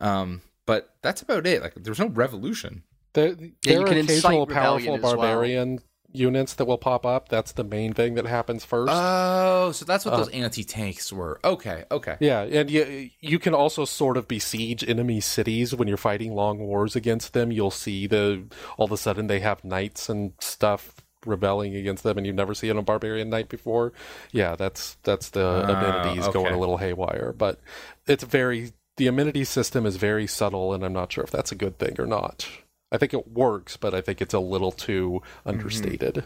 um 0.00 0.42
but 0.66 0.94
that's 1.02 1.22
about 1.22 1.46
it. 1.46 1.62
Like 1.62 1.74
there's 1.74 1.98
no 1.98 2.08
revolution. 2.08 2.82
There, 3.12 3.28
Yeah, 3.28 3.48
there 3.64 3.74
you 3.74 3.80
are 3.82 3.88
can 3.88 3.98
incite 3.98 4.16
occasional 4.18 4.46
powerful 4.46 4.98
barbarian 4.98 5.70
well. 5.76 5.84
Units 6.12 6.54
that 6.54 6.64
will 6.64 6.78
pop 6.78 7.06
up. 7.06 7.28
That's 7.28 7.52
the 7.52 7.64
main 7.64 7.92
thing 7.92 8.14
that 8.14 8.26
happens 8.26 8.64
first. 8.64 8.92
oh 8.92 9.72
so 9.72 9.84
that's 9.84 10.04
what 10.04 10.14
Uh, 10.14 10.18
those 10.18 10.28
anti-tanks 10.30 11.12
were 11.12 11.38
okay 11.44 11.84
okay 11.90 12.16
Yeah, 12.20 12.42
and 12.42 12.70
you 12.70 13.10
you 13.20 13.38
can 13.38 13.54
also 13.54 13.84
sort 13.84 14.16
of 14.16 14.26
besiege 14.28 14.82
enemy 14.88 15.20
cities 15.20 15.74
when 15.74 15.86
you're 15.88 15.96
fighting 15.96 16.34
long 16.34 16.58
wars 16.58 16.96
against 16.96 17.32
them. 17.32 17.52
You'll 17.52 17.70
see 17.70 18.06
the 18.06 18.44
all 18.76 18.86
of 18.86 18.92
a 18.92 18.96
sudden 18.96 19.26
they 19.28 19.40
have 19.40 19.64
knights 19.64 20.08
and 20.08 20.32
stuff 20.40 20.96
rebelling 21.26 21.76
against 21.76 22.02
them, 22.02 22.16
and 22.16 22.26
you've 22.26 22.34
never 22.34 22.54
seen 22.54 22.76
a 22.76 22.82
barbarian 22.82 23.28
knight 23.28 23.48
before. 23.48 23.92
Yeah, 24.32 24.56
that's 24.56 24.96
that's 25.02 25.30
the 25.30 25.64
Ah, 25.68 25.72
amenities 25.72 26.26
going 26.28 26.54
a 26.54 26.58
little 26.58 26.78
haywire, 26.78 27.32
but 27.36 27.60
it's 28.06 28.24
very 28.24 28.72
the 28.96 29.06
amenity 29.06 29.44
system 29.44 29.86
is 29.86 29.96
very 29.96 30.26
subtle, 30.26 30.72
and 30.74 30.82
I'm 30.84 30.92
not 30.94 31.12
sure 31.12 31.22
if 31.24 31.30
that's 31.30 31.52
a 31.52 31.54
good 31.54 31.78
thing 31.78 31.96
or 31.98 32.06
not. 32.06 32.48
I 32.92 32.98
think 32.98 33.14
it 33.14 33.28
works, 33.28 33.76
but 33.76 33.94
I 33.94 34.00
think 34.00 34.20
it's 34.20 34.34
a 34.34 34.40
little 34.40 34.72
too 34.72 35.22
understated. 35.46 36.24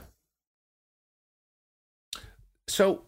So, 2.66 3.02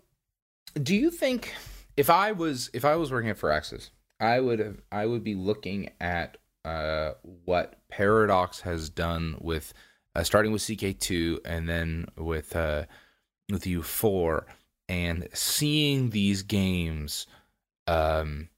do 0.80 0.94
you 0.94 1.10
think 1.10 1.54
if 1.96 2.10
I 2.10 2.32
was 2.32 2.70
if 2.74 2.84
I 2.84 2.96
was 2.96 3.10
working 3.10 3.30
at 3.30 3.38
Firaxis, 3.38 3.90
I 4.20 4.40
would 4.40 4.58
have 4.58 4.82
I 4.92 5.06
would 5.06 5.24
be 5.24 5.34
looking 5.34 5.90
at 6.00 6.36
uh, 6.64 7.12
what 7.22 7.78
Paradox 7.88 8.60
has 8.62 8.90
done 8.90 9.36
with 9.40 9.72
uh, 10.14 10.22
starting 10.22 10.52
with 10.52 10.62
CK2 10.62 11.38
and 11.44 11.68
then 11.68 12.06
with 12.16 12.54
uh, 12.54 12.84
with 13.50 13.64
EU4 13.64 14.44
and 14.88 15.28
seeing 15.32 16.10
these 16.10 16.42
games 16.42 17.26
um, 17.86 18.48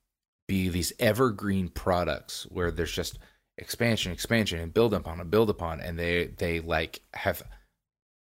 be 0.47 0.69
these 0.69 0.93
evergreen 0.99 1.69
products 1.69 2.47
where 2.51 2.71
there's 2.71 2.93
just 2.93 3.19
expansion, 3.59 4.13
expansion, 4.13 4.59
and 4.59 4.73
build 4.73 4.95
upon 4.95 5.21
and 5.21 5.31
build 5.31 5.51
upon, 5.51 5.81
and 5.81 5.99
they 5.99 6.27
they 6.27 6.61
like 6.61 7.01
have 7.15 7.43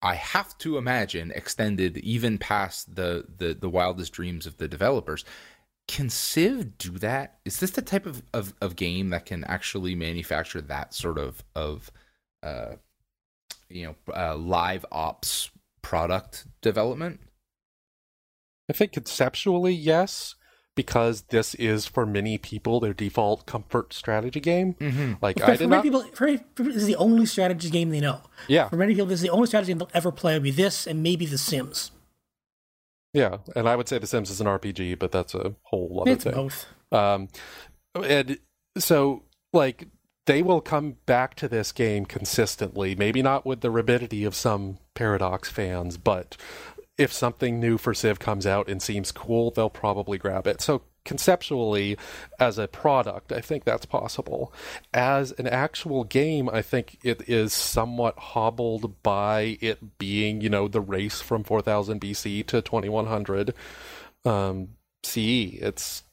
I 0.01 0.15
have 0.15 0.57
to 0.59 0.77
imagine 0.77 1.31
extended 1.31 1.97
even 1.97 2.37
past 2.37 2.95
the 2.95 3.25
the 3.37 3.53
the 3.53 3.69
wildest 3.69 4.13
dreams 4.13 4.45
of 4.45 4.57
the 4.57 4.67
developers. 4.67 5.23
Can 5.87 6.09
Civ 6.09 6.77
do 6.77 6.91
that? 6.99 7.39
Is 7.43 7.59
this 7.59 7.71
the 7.71 7.81
type 7.81 8.05
of, 8.05 8.23
of, 8.33 8.53
of 8.61 8.75
game 8.75 9.09
that 9.09 9.25
can 9.25 9.43
actually 9.43 9.93
manufacture 9.93 10.61
that 10.61 10.93
sort 10.93 11.17
of 11.17 11.43
of 11.55 11.91
uh, 12.43 12.75
you 13.69 13.87
know 13.87 13.95
uh, 14.15 14.35
live 14.35 14.85
ops 14.91 15.49
product 15.81 16.45
development? 16.61 17.19
I 18.69 18.73
think 18.73 18.93
conceptually, 18.93 19.73
yes, 19.73 20.35
because 20.81 21.23
this 21.29 21.53
is 21.55 21.85
for 21.85 22.05
many 22.05 22.37
people 22.37 22.79
their 22.79 22.93
default 22.93 23.45
comfort 23.45 23.93
strategy 23.93 24.39
game. 24.39 24.73
Mm-hmm. 24.75 25.13
Like 25.21 25.39
For, 25.39 25.45
I 25.45 25.47
for 25.53 25.57
did 25.57 25.69
many 25.69 25.77
not, 25.77 25.83
people, 25.83 26.01
for, 26.15 26.37
for, 26.55 26.63
this 26.63 26.75
is 26.77 26.85
the 26.87 26.95
only 26.95 27.25
strategy 27.25 27.69
game 27.69 27.89
they 27.89 27.99
know. 27.99 28.21
yeah, 28.47 28.69
For 28.69 28.75
many 28.77 28.93
people, 28.93 29.07
this 29.07 29.19
is 29.19 29.23
the 29.23 29.29
only 29.29 29.47
strategy 29.47 29.71
game 29.71 29.79
they'll 29.79 29.89
ever 29.93 30.11
play. 30.11 30.33
Will 30.35 30.41
be 30.43 30.51
this 30.51 30.87
and 30.87 31.01
maybe 31.03 31.25
The 31.25 31.37
Sims. 31.37 31.91
yeah, 33.13 33.37
and 33.55 33.67
I 33.67 33.75
would 33.75 33.87
say 33.89 33.97
The 33.97 34.07
Sims 34.07 34.29
is 34.29 34.41
an 34.41 34.47
RPG, 34.47 34.99
but 34.99 35.11
that's 35.11 35.33
a 35.35 35.55
whole 35.63 35.99
other 36.01 36.11
It's 36.11 36.23
thing. 36.23 36.33
both. 36.33 36.65
Um, 36.91 37.27
and 37.95 38.37
so 38.77 39.23
like 39.53 39.87
they 40.27 40.41
will 40.41 40.61
come 40.61 40.97
back 41.05 41.35
to 41.35 41.47
this 41.47 41.71
game 41.71 42.05
consistently. 42.05 42.95
Maybe 42.95 43.21
not 43.21 43.45
with 43.45 43.61
the 43.61 43.71
rapidity 43.71 44.23
of 44.23 44.35
some 44.35 44.77
Paradox 44.93 45.49
fans, 45.49 45.97
but 45.97 46.37
if 47.01 47.11
something 47.11 47.59
new 47.59 47.79
for 47.79 47.95
Civ 47.95 48.19
comes 48.19 48.45
out 48.45 48.69
and 48.69 48.79
seems 48.79 49.11
cool, 49.11 49.49
they'll 49.49 49.71
probably 49.71 50.19
grab 50.19 50.45
it. 50.45 50.61
So 50.61 50.83
conceptually, 51.03 51.97
as 52.39 52.59
a 52.59 52.67
product, 52.67 53.31
I 53.31 53.41
think 53.41 53.63
that's 53.63 53.87
possible. 53.87 54.53
As 54.93 55.31
an 55.31 55.47
actual 55.47 56.03
game, 56.03 56.47
I 56.47 56.61
think 56.61 56.99
it 57.03 57.27
is 57.27 57.53
somewhat 57.53 58.19
hobbled 58.19 59.01
by 59.01 59.57
it 59.61 59.97
being, 59.97 60.41
you 60.41 60.49
know, 60.49 60.67
the 60.67 60.79
race 60.79 61.21
from 61.21 61.43
4000 61.43 61.99
BC 61.99 62.45
to 62.45 62.61
2100 62.61 63.55
um, 64.23 64.67
CE. 65.01 65.57
It's 65.57 66.03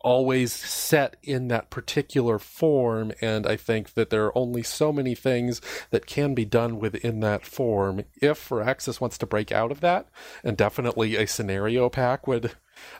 always 0.00 0.52
set 0.52 1.16
in 1.22 1.48
that 1.48 1.70
particular 1.70 2.38
form 2.38 3.12
and 3.20 3.46
i 3.46 3.56
think 3.56 3.94
that 3.94 4.10
there 4.10 4.24
are 4.26 4.38
only 4.38 4.62
so 4.62 4.92
many 4.92 5.14
things 5.14 5.60
that 5.90 6.06
can 6.06 6.34
be 6.34 6.44
done 6.44 6.78
within 6.78 7.20
that 7.20 7.44
form 7.44 8.02
if 8.20 8.48
Firaxis 8.48 9.00
wants 9.00 9.18
to 9.18 9.26
break 9.26 9.52
out 9.52 9.70
of 9.70 9.80
that 9.80 10.08
and 10.44 10.56
definitely 10.56 11.16
a 11.16 11.26
scenario 11.26 11.88
pack 11.88 12.26
would 12.26 12.52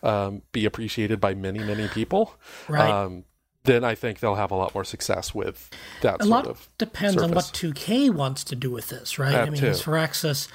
um, 0.02 0.42
be 0.52 0.64
appreciated 0.64 1.20
by 1.20 1.34
many 1.34 1.58
many 1.60 1.88
people 1.88 2.34
Right. 2.68 2.90
um, 2.90 3.24
then 3.64 3.84
i 3.84 3.94
think 3.94 4.20
they'll 4.20 4.34
have 4.36 4.50
a 4.50 4.56
lot 4.56 4.74
more 4.74 4.84
success 4.84 5.34
with 5.34 5.70
that 6.02 6.22
a 6.22 6.24
lot 6.24 6.46
of 6.46 6.68
depends 6.78 7.22
on 7.22 7.32
what 7.32 7.44
2K 7.44 8.10
wants 8.14 8.44
to 8.44 8.56
do 8.56 8.70
with 8.70 8.88
this, 8.88 9.18
right? 9.18 9.32
That 9.32 9.46
I 9.46 9.50
mean, 9.50 9.60
too. 9.60 9.66
Firaxis, 9.70 10.48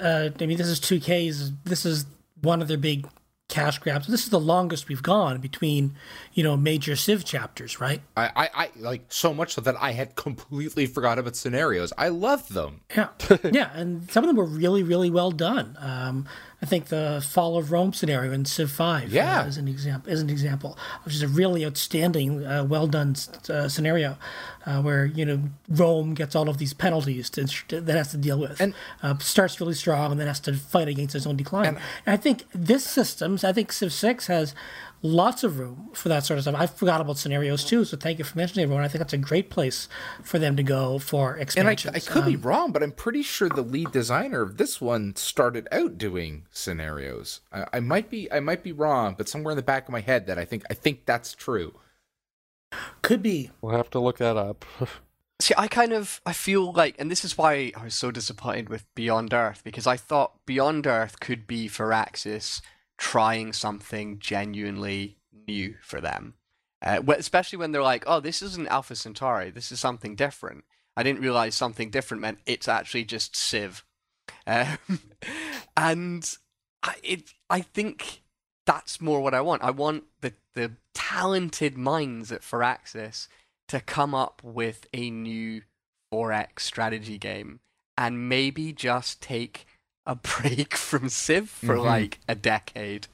uh, 0.00 0.30
I 0.40 0.46
mean, 0.46 0.58
this 0.58 0.66
is 0.68 0.80
2K's. 0.80 1.52
This 1.64 1.86
is 1.86 2.06
one 2.42 2.60
of 2.62 2.68
their 2.68 2.76
big 2.76 3.06
cash 3.48 3.78
grabs. 3.78 4.06
This 4.06 4.24
is 4.24 4.30
the 4.30 4.40
longest 4.40 4.88
we've 4.88 5.02
gone 5.02 5.40
between, 5.40 5.94
you 6.32 6.42
know, 6.42 6.56
major 6.56 6.96
Civ 6.96 7.24
chapters, 7.24 7.80
right? 7.80 8.02
I, 8.16 8.30
I, 8.34 8.50
I 8.54 8.70
like 8.76 9.04
so 9.08 9.32
much 9.32 9.54
so 9.54 9.60
that 9.60 9.76
I 9.80 9.92
had 9.92 10.16
completely 10.16 10.86
forgot 10.86 11.18
about 11.18 11.36
scenarios. 11.36 11.92
I 11.96 12.08
love 12.08 12.48
them. 12.48 12.80
Yeah, 12.96 13.08
yeah, 13.44 13.70
and 13.74 14.10
some 14.10 14.24
of 14.24 14.28
them 14.28 14.36
were 14.36 14.44
really, 14.44 14.82
really 14.82 15.10
well 15.10 15.30
done. 15.30 15.76
Um, 15.80 16.28
I 16.62 16.66
think 16.66 16.86
the 16.86 17.22
Fall 17.26 17.58
of 17.58 17.70
Rome 17.70 17.92
scenario 17.92 18.32
in 18.32 18.46
Civ 18.46 18.70
Five, 18.70 19.12
Yeah. 19.12 19.42
uh, 19.42 19.46
is 19.46 19.58
an 19.58 19.68
example. 19.68 20.10
Is 20.10 20.22
an 20.22 20.30
example, 20.30 20.78
which 21.04 21.14
is 21.14 21.22
a 21.22 21.28
really 21.28 21.66
outstanding, 21.66 22.46
uh, 22.46 22.64
well 22.64 22.86
done 22.86 23.14
uh, 23.50 23.68
scenario, 23.68 24.16
uh, 24.64 24.80
where 24.80 25.04
you 25.04 25.26
know 25.26 25.40
Rome 25.68 26.14
gets 26.14 26.34
all 26.34 26.48
of 26.48 26.56
these 26.56 26.72
penalties 26.72 27.28
to, 27.30 27.44
that 27.80 27.94
has 27.96 28.10
to 28.12 28.16
deal 28.16 28.38
with. 28.38 28.58
And- 28.60 28.72
uh, 29.02 29.18
starts 29.18 29.60
really 29.60 29.74
strong 29.74 30.10
and 30.12 30.18
then 30.20 30.26
has 30.28 30.40
to 30.40 30.54
fight 30.54 30.88
against 30.88 31.14
its 31.14 31.26
own 31.26 31.36
decline. 31.36 31.66
And, 31.66 31.78
I 32.06 32.16
think 32.16 32.44
this 32.54 32.84
systems, 32.84 33.44
I 33.44 33.52
think 33.52 33.70
Civ 33.70 33.92
Six 33.92 34.26
has 34.28 34.54
lots 35.02 35.44
of 35.44 35.58
room 35.58 35.90
for 35.92 36.08
that 36.08 36.24
sort 36.24 36.38
of 36.38 36.44
stuff. 36.44 36.54
I 36.56 36.66
forgot 36.66 37.00
about 37.00 37.18
scenarios 37.18 37.64
too, 37.64 37.84
so 37.84 37.96
thank 37.96 38.18
you 38.18 38.24
for 38.24 38.36
mentioning 38.36 38.64
everyone. 38.64 38.84
I 38.84 38.88
think 38.88 39.00
that's 39.00 39.12
a 39.12 39.18
great 39.18 39.50
place 39.50 39.88
for 40.22 40.38
them 40.38 40.56
to 40.56 40.62
go 40.62 40.98
for 40.98 41.38
And 41.56 41.68
I. 41.68 41.72
I 41.72 42.00
could 42.00 42.24
be 42.24 42.34
Um, 42.34 42.42
wrong, 42.42 42.72
but 42.72 42.82
I'm 42.82 42.92
pretty 42.92 43.22
sure 43.22 43.48
the 43.48 43.62
lead 43.62 43.92
designer 43.92 44.42
of 44.42 44.56
this 44.56 44.80
one 44.80 45.14
started 45.16 45.68
out 45.70 45.98
doing 45.98 46.46
scenarios. 46.50 47.40
I, 47.52 47.66
I 47.74 47.80
might 47.80 48.10
be, 48.10 48.30
I 48.32 48.40
might 48.40 48.62
be 48.62 48.72
wrong, 48.72 49.14
but 49.16 49.28
somewhere 49.28 49.52
in 49.52 49.56
the 49.56 49.62
back 49.62 49.86
of 49.88 49.92
my 49.92 50.00
head 50.00 50.26
that 50.26 50.38
I 50.38 50.44
think, 50.44 50.64
I 50.70 50.74
think 50.74 51.06
that's 51.06 51.34
true. 51.34 51.74
could 53.02 53.22
be. 53.22 53.50
we'll 53.60 53.76
have 53.76 53.90
to 53.90 54.00
look 54.00 54.18
that 54.18 54.36
up 54.36 54.64
See, 55.38 55.52
I 55.58 55.68
kind 55.68 55.92
of 55.92 56.22
I 56.24 56.32
feel 56.32 56.72
like, 56.72 56.94
and 56.98 57.10
this 57.10 57.22
is 57.22 57.36
why 57.36 57.70
I 57.76 57.84
was 57.84 57.94
so 57.94 58.10
disappointed 58.10 58.70
with 58.70 58.86
Beyond 58.94 59.34
Earth 59.34 59.60
because 59.62 59.86
I 59.86 59.98
thought 59.98 60.32
Beyond 60.46 60.86
Earth 60.86 61.20
could 61.20 61.46
be 61.46 61.68
Firaxis 61.68 62.62
trying 62.98 63.52
something 63.52 64.18
genuinely 64.18 65.18
new 65.46 65.74
for 65.82 66.00
them, 66.00 66.34
uh, 66.82 67.00
especially 67.08 67.58
when 67.58 67.72
they're 67.72 67.82
like, 67.82 68.04
"Oh, 68.06 68.20
this 68.20 68.42
isn't 68.42 68.68
Alpha 68.68 68.96
Centauri. 68.96 69.50
This 69.50 69.72
is 69.72 69.80
something 69.80 70.14
different." 70.14 70.64
I 70.96 71.02
didn't 71.02 71.20
realize 71.20 71.54
something 71.54 71.90
different 71.90 72.22
meant 72.22 72.38
it's 72.46 72.68
actually 72.68 73.04
just 73.04 73.36
Civ, 73.36 73.84
um, 74.46 74.78
and 75.76 76.36
I 76.82 76.94
it 77.02 77.32
I 77.50 77.60
think 77.60 78.22
that's 78.64 79.00
more 79.00 79.20
what 79.20 79.34
I 79.34 79.40
want. 79.40 79.62
I 79.62 79.70
want 79.70 80.04
the 80.20 80.34
the 80.54 80.72
talented 80.94 81.76
minds 81.76 82.32
at 82.32 82.42
Firaxis 82.42 83.28
to 83.68 83.80
come 83.80 84.14
up 84.14 84.42
with 84.42 84.86
a 84.94 85.10
new 85.10 85.62
4X 86.12 86.60
strategy 86.60 87.18
game 87.18 87.60
and 87.98 88.28
maybe 88.28 88.72
just 88.72 89.20
take 89.20 89.65
a 90.06 90.14
break 90.14 90.76
from 90.88 91.08
Civ 91.08 91.48
for 91.50 91.76
Mhm. 91.76 91.84
like 91.84 92.18
a 92.28 92.34
decade. 92.34 93.08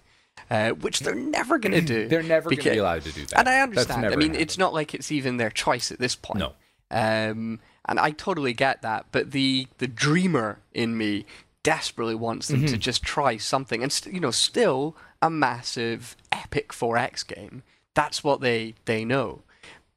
Uh, 0.50 0.70
which 0.70 1.00
they're 1.00 1.14
never 1.14 1.58
going 1.58 1.72
to 1.72 1.80
do. 1.80 2.08
They're 2.08 2.22
never 2.22 2.50
going 2.50 2.62
to 2.62 2.70
be 2.70 2.78
allowed 2.78 3.02
to 3.02 3.12
do 3.12 3.24
that. 3.26 3.38
And 3.40 3.48
I 3.48 3.60
understand. 3.60 4.04
I 4.06 4.16
mean, 4.16 4.32
gonna 4.32 4.38
it's 4.40 4.58
not 4.58 4.74
like 4.74 4.92
it's 4.94 5.10
even 5.12 5.36
their 5.38 5.50
choice 5.50 5.90
at 5.92 5.98
this 5.98 6.14
point. 6.16 6.40
No. 6.40 6.52
Um, 6.90 7.60
and 7.86 7.98
I 7.98 8.10
totally 8.10 8.52
get 8.52 8.82
that. 8.82 9.06
But 9.12 9.30
the 9.30 9.66
the 9.78 9.86
dreamer 9.86 10.58
in 10.74 10.96
me 10.98 11.24
desperately 11.62 12.14
wants 12.14 12.48
them 12.48 12.60
Mm-hmm. 12.60 12.66
to 12.72 12.76
just 12.78 13.02
try 13.02 13.36
something, 13.38 13.82
and 13.82 13.90
st- 13.92 14.14
you 14.14 14.20
know, 14.20 14.30
still 14.30 14.96
a 15.22 15.30
massive 15.30 16.16
epic 16.32 16.72
4X 16.72 17.26
game. 17.26 17.62
That's 17.94 18.22
what 18.24 18.40
they 18.40 18.74
they 18.84 19.04
know, 19.04 19.42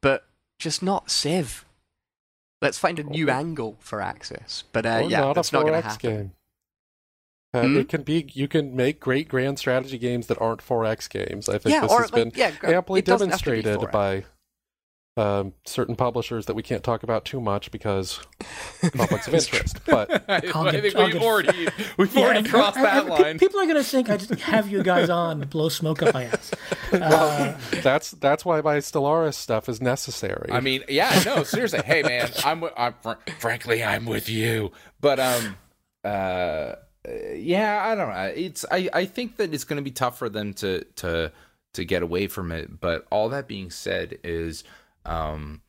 but 0.01 0.25
just 0.59 0.81
not 0.83 1.09
Civ. 1.11 1.65
Let's 2.61 2.77
find 2.77 2.97
a 2.99 3.03
new 3.03 3.29
angle 3.29 3.77
Firaxis. 3.83 4.63
But 4.71 4.85
uh, 4.85 5.05
yeah, 5.09 5.33
that's 5.33 5.51
not 5.51 5.63
going 5.63 5.73
4X 5.73 5.81
to 5.81 5.87
happen. 5.89 6.09
game. 6.17 6.31
Uh, 7.55 7.61
Hmm? 7.63 7.77
It 7.77 7.89
can 7.89 8.03
be. 8.03 8.29
You 8.33 8.47
can 8.47 8.75
make 8.75 8.99
great 8.99 9.27
grand 9.29 9.57
strategy 9.59 9.97
games 9.97 10.27
that 10.27 10.39
aren't 10.41 10.61
4X 10.61 11.09
games. 11.09 11.47
I 11.49 11.57
think 11.57 11.73
Yeah, 11.73 11.81
this 11.81 11.91
or 11.91 12.01
has 12.01 12.11
like, 12.11 12.23
been 12.23 12.31
yeah, 12.35 12.51
amply 12.63 12.99
it 12.99 13.05
doesn't 13.05 13.29
have 13.29 13.41
to 13.43 13.51
be 13.51 13.61
demonstrated 13.61 13.91
by 13.91 14.25
um, 15.17 15.53
certain 15.65 15.95
publishers 15.95 16.45
that 16.47 16.55
we 16.55 16.61
can't 16.63 16.83
talk 16.83 17.01
about 17.01 17.23
too 17.23 17.39
much 17.39 17.71
because 17.71 18.19
conflicts 18.81 19.27
of 19.29 19.33
interest. 19.33 19.79
But 19.85 20.25
I, 20.29 20.41
I'll 20.53 20.67
I 20.67 20.71
get- 20.71 20.81
think 20.81 20.97
we've 20.97 21.13
get- 21.13 21.21
already 21.21 21.67
we've 21.97 22.13
Yeah, 22.13 22.25
already 22.25 22.49
crossed 22.49 22.75
and- 22.75 22.85
that 22.85 23.05
and 23.05 23.15
pe- 23.15 23.23
line. 23.23 23.39
People 23.39 23.61
are 23.61 23.65
going 23.65 23.77
to 23.77 23.83
think 23.83 24.09
I 24.09 24.17
just 24.17 24.31
have 24.41 24.69
you 24.69 24.83
guys 24.83 25.09
on 25.09 25.39
to 25.39 25.45
blow 25.45 25.69
smoke 25.69 26.03
up 26.03 26.13
my 26.13 26.25
ass. 26.25 26.51
Uh, 26.91 27.57
that's 27.81 28.11
that's 28.11 28.43
why 28.43 28.59
my 28.59 28.77
Stellaris 28.79 29.35
stuff 29.35 29.69
is 29.69 29.81
necessary. 29.81 30.49
I 30.51 30.59
mean, 30.59 30.83
yeah, 30.89 31.21
no, 31.25 31.43
seriously. 31.43 31.79
Hey, 31.85 32.03
man, 32.03 32.29
I'm, 32.43 32.65
I'm 32.75 32.93
fr- 33.01 33.13
frankly, 33.39 33.81
I'm 33.85 34.05
with 34.05 34.27
you. 34.27 34.73
But 34.99 35.19
um, 35.21 35.55
uh, 36.03 36.73
yeah, 37.35 37.83
I 37.85 37.95
don't 37.95 38.09
know. 38.09 38.33
It's 38.35 38.65
I, 38.71 38.89
I 38.93 39.05
think 39.05 39.37
that 39.37 39.53
it's 39.53 39.63
going 39.63 39.77
to 39.77 39.83
be 39.83 39.91
tough 39.91 40.17
for 40.17 40.29
them 40.29 40.53
to 40.55 40.83
to 40.97 41.31
to 41.73 41.85
get 41.85 42.03
away 42.03 42.27
from 42.27 42.51
it. 42.51 42.79
But 42.79 43.05
all 43.11 43.29
that 43.29 43.47
being 43.47 43.69
said, 43.69 44.17
is 44.23 44.63
um, 45.05 45.61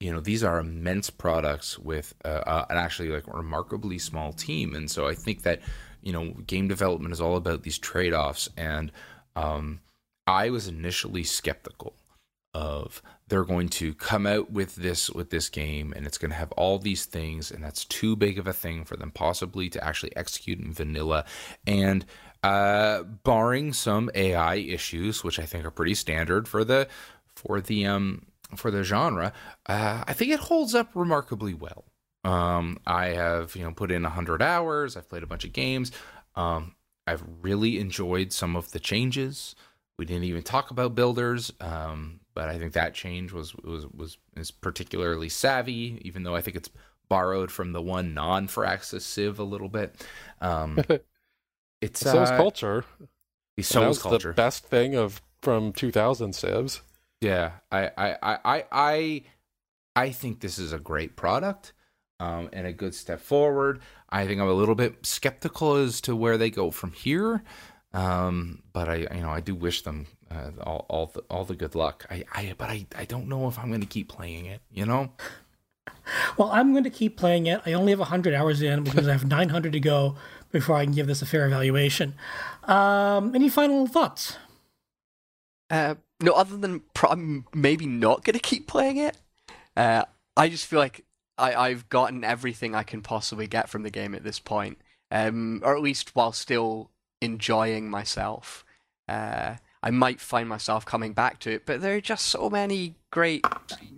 you 0.00 0.12
know, 0.12 0.20
these 0.20 0.44
are 0.44 0.58
immense 0.58 1.10
products 1.10 1.78
with 1.78 2.14
uh, 2.24 2.28
uh, 2.28 2.66
an 2.70 2.76
actually 2.76 3.08
like 3.08 3.26
remarkably 3.26 3.98
small 3.98 4.32
team, 4.32 4.74
and 4.74 4.90
so 4.90 5.06
I 5.06 5.14
think 5.14 5.42
that 5.42 5.60
you 6.02 6.12
know, 6.12 6.32
game 6.46 6.68
development 6.68 7.12
is 7.12 7.20
all 7.20 7.36
about 7.36 7.62
these 7.62 7.78
trade 7.78 8.12
offs, 8.12 8.48
and 8.56 8.92
um, 9.36 9.80
I 10.26 10.50
was 10.50 10.68
initially 10.68 11.24
skeptical 11.24 11.94
of 12.54 13.02
they're 13.28 13.44
going 13.44 13.68
to 13.68 13.94
come 13.94 14.26
out 14.26 14.50
with 14.50 14.76
this 14.76 15.10
with 15.10 15.30
this 15.30 15.48
game 15.48 15.92
and 15.96 16.06
it's 16.06 16.18
going 16.18 16.30
to 16.30 16.36
have 16.36 16.52
all 16.52 16.78
these 16.78 17.04
things 17.04 17.50
and 17.50 17.62
that's 17.62 17.84
too 17.84 18.14
big 18.16 18.38
of 18.38 18.46
a 18.46 18.52
thing 18.52 18.84
for 18.84 18.96
them 18.96 19.10
possibly 19.10 19.68
to 19.70 19.84
actually 19.84 20.14
execute 20.16 20.60
in 20.60 20.72
vanilla. 20.72 21.24
And 21.66 22.04
uh 22.42 23.02
barring 23.02 23.72
some 23.72 24.10
AI 24.14 24.56
issues 24.56 25.24
which 25.24 25.38
I 25.38 25.46
think 25.46 25.64
are 25.64 25.70
pretty 25.70 25.94
standard 25.94 26.46
for 26.46 26.64
the 26.64 26.88
for 27.34 27.60
the 27.60 27.86
um 27.86 28.26
for 28.56 28.70
the 28.70 28.84
genre 28.84 29.32
uh 29.66 30.04
I 30.06 30.12
think 30.12 30.30
it 30.30 30.40
holds 30.40 30.74
up 30.74 30.90
remarkably 30.94 31.54
well. 31.54 31.84
Um 32.22 32.78
I 32.86 33.06
have 33.08 33.56
you 33.56 33.64
know 33.64 33.72
put 33.72 33.90
in 33.90 34.02
100 34.02 34.42
hours 34.42 34.96
I've 34.96 35.08
played 35.08 35.22
a 35.22 35.28
bunch 35.28 35.44
of 35.44 35.52
games. 35.52 35.90
Um 36.36 36.74
I've 37.06 37.24
really 37.42 37.78
enjoyed 37.78 38.32
some 38.32 38.56
of 38.56 38.70
the 38.72 38.80
changes 38.80 39.54
we 39.98 40.04
didn't 40.04 40.24
even 40.24 40.42
talk 40.42 40.70
about 40.70 40.94
builders, 40.94 41.52
um, 41.60 42.20
but 42.34 42.48
I 42.48 42.58
think 42.58 42.72
that 42.72 42.94
change 42.94 43.32
was 43.32 43.54
was 43.56 43.86
was 43.86 44.18
is 44.36 44.50
particularly 44.50 45.28
savvy, 45.28 46.00
even 46.04 46.22
though 46.22 46.34
I 46.34 46.40
think 46.40 46.56
it's 46.56 46.70
borrowed 47.08 47.50
from 47.50 47.72
the 47.72 47.82
one 47.82 48.14
non 48.14 48.48
Firaxis 48.48 49.02
Civ 49.02 49.38
a 49.38 49.44
little 49.44 49.68
bit. 49.68 50.06
Um, 50.40 50.80
it's 51.80 52.04
uh, 52.04 52.36
culture. 52.36 52.84
the 53.56 53.62
Souls 53.62 54.02
culture. 54.02 54.28
the 54.28 54.34
best 54.34 54.64
thing 54.64 54.94
of 54.96 55.22
from 55.42 55.72
2000 55.72 56.34
Civs. 56.34 56.80
Yeah, 57.20 57.52
I, 57.70 57.90
I, 57.96 58.16
I, 58.22 58.38
I, 58.44 58.64
I, 58.72 59.22
I 59.94 60.10
think 60.10 60.40
this 60.40 60.58
is 60.58 60.72
a 60.72 60.78
great 60.78 61.16
product 61.16 61.72
um, 62.20 62.48
and 62.52 62.66
a 62.66 62.72
good 62.72 62.94
step 62.94 63.20
forward. 63.20 63.80
I 64.10 64.26
think 64.26 64.40
I'm 64.40 64.48
a 64.48 64.54
little 64.54 64.74
bit 64.74 65.06
skeptical 65.06 65.74
as 65.74 66.00
to 66.02 66.16
where 66.16 66.36
they 66.36 66.50
go 66.50 66.70
from 66.70 66.92
here, 66.92 67.42
um, 67.94 68.62
but 68.72 68.88
I, 68.88 68.96
you 68.96 69.20
know, 69.22 69.30
I 69.30 69.40
do 69.40 69.54
wish 69.54 69.82
them 69.82 70.06
uh, 70.30 70.50
all, 70.62 70.84
all, 70.88 71.06
the, 71.06 71.20
all 71.30 71.44
the 71.44 71.54
good 71.54 71.76
luck. 71.76 72.04
I, 72.10 72.24
I, 72.32 72.54
but 72.58 72.68
I, 72.68 72.86
I 72.96 73.04
don't 73.04 73.28
know 73.28 73.46
if 73.46 73.56
I'm 73.56 73.68
going 73.68 73.80
to 73.80 73.86
keep 73.86 74.08
playing 74.08 74.46
it. 74.46 74.60
You 74.72 74.84
know, 74.84 75.12
well, 76.36 76.50
I'm 76.50 76.72
going 76.72 76.84
to 76.84 76.90
keep 76.90 77.16
playing 77.16 77.46
it. 77.46 77.62
I 77.64 77.72
only 77.72 77.92
have 77.92 78.00
100 78.00 78.34
hours 78.34 78.60
in 78.62 78.82
because 78.82 79.06
I 79.06 79.12
have 79.12 79.26
900 79.26 79.72
to 79.72 79.80
go 79.80 80.16
before 80.50 80.76
I 80.76 80.84
can 80.84 80.92
give 80.92 81.06
this 81.06 81.22
a 81.22 81.26
fair 81.26 81.46
evaluation. 81.46 82.14
Um, 82.64 83.32
any 83.32 83.48
final 83.48 83.86
thoughts? 83.86 84.38
Uh, 85.70 85.94
no, 86.20 86.32
other 86.32 86.56
than 86.56 86.80
pro- 86.94 87.10
I'm 87.10 87.46
maybe 87.54 87.86
not 87.86 88.24
going 88.24 88.34
to 88.34 88.40
keep 88.40 88.66
playing 88.66 88.96
it. 88.96 89.16
Uh, 89.76 90.04
I 90.36 90.48
just 90.48 90.66
feel 90.66 90.80
like 90.80 91.04
I, 91.38 91.54
I've 91.54 91.88
gotten 91.88 92.24
everything 92.24 92.74
I 92.74 92.82
can 92.82 93.02
possibly 93.02 93.46
get 93.46 93.68
from 93.68 93.84
the 93.84 93.90
game 93.90 94.16
at 94.16 94.24
this 94.24 94.40
point, 94.40 94.78
um, 95.12 95.60
or 95.64 95.76
at 95.76 95.82
least 95.82 96.16
while 96.16 96.32
still 96.32 96.90
enjoying 97.24 97.90
myself. 97.90 98.64
Uh, 99.08 99.56
I 99.82 99.90
might 99.90 100.20
find 100.20 100.48
myself 100.48 100.86
coming 100.86 101.12
back 101.12 101.40
to 101.40 101.50
it, 101.50 101.66
but 101.66 101.82
there 101.82 101.96
are 101.96 102.00
just 102.00 102.26
so 102.26 102.48
many 102.48 102.94
great, 103.10 103.44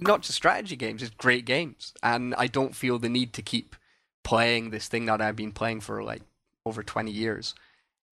not 0.01 0.23
just 0.23 0.35
strategy 0.35 0.75
games, 0.75 1.03
it's 1.03 1.15
great 1.15 1.45
games, 1.45 1.93
and 2.03 2.35
I 2.37 2.49
don't 2.49 2.75
feel 2.75 2.99
the 2.99 3.09
need 3.09 3.33
to 3.35 3.43
keep 3.43 3.77
playing 4.25 4.71
this 4.71 4.89
thing 4.89 5.07
that 5.07 5.21
I've 5.21 5.37
been 5.37 5.53
playing 5.53 5.83
for 5.83 6.03
like 6.03 6.23
over 6.65 6.83
20 6.83 7.13
years. 7.13 7.55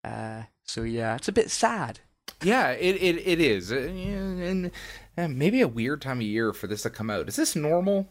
Uh, 0.04 0.42
so 0.62 0.82
yeah, 0.82 1.16
it's 1.16 1.26
a 1.26 1.32
bit 1.32 1.50
sad. 1.50 1.98
yeah, 2.42 2.70
it, 2.70 2.96
it, 3.02 3.26
it 3.26 3.40
is, 3.40 3.72
Uh, 3.72 4.70
and 5.16 5.38
maybe 5.38 5.60
a 5.60 5.68
weird 5.68 6.00
time 6.00 6.18
of 6.18 6.26
year 6.26 6.52
for 6.52 6.68
this 6.68 6.82
to 6.82 6.90
come 6.90 7.10
out. 7.10 7.28
Is 7.28 7.36
this 7.36 7.56
normal? 7.56 8.08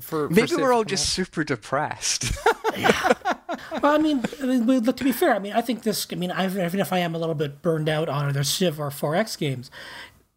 For, 0.00 0.28
for 0.28 0.34
Maybe 0.34 0.56
we're 0.56 0.72
all 0.72 0.84
just 0.84 1.10
super 1.10 1.44
depressed. 1.44 2.32
Well, 3.82 3.94
I 3.94 3.98
mean, 3.98 4.22
look, 4.40 4.96
to 4.96 5.04
be 5.04 5.12
fair, 5.12 5.34
I 5.34 5.38
mean, 5.38 5.52
I 5.52 5.60
think 5.60 5.84
this. 5.84 6.06
I 6.10 6.16
mean, 6.16 6.30
I've, 6.30 6.58
even 6.58 6.80
if 6.80 6.92
I 6.92 6.98
am 6.98 7.14
a 7.14 7.18
little 7.18 7.36
bit 7.36 7.62
burned 7.62 7.88
out 7.88 8.08
on 8.08 8.26
either 8.26 8.42
Civ 8.42 8.80
or 8.80 8.90
4X 8.90 9.38
games, 9.38 9.70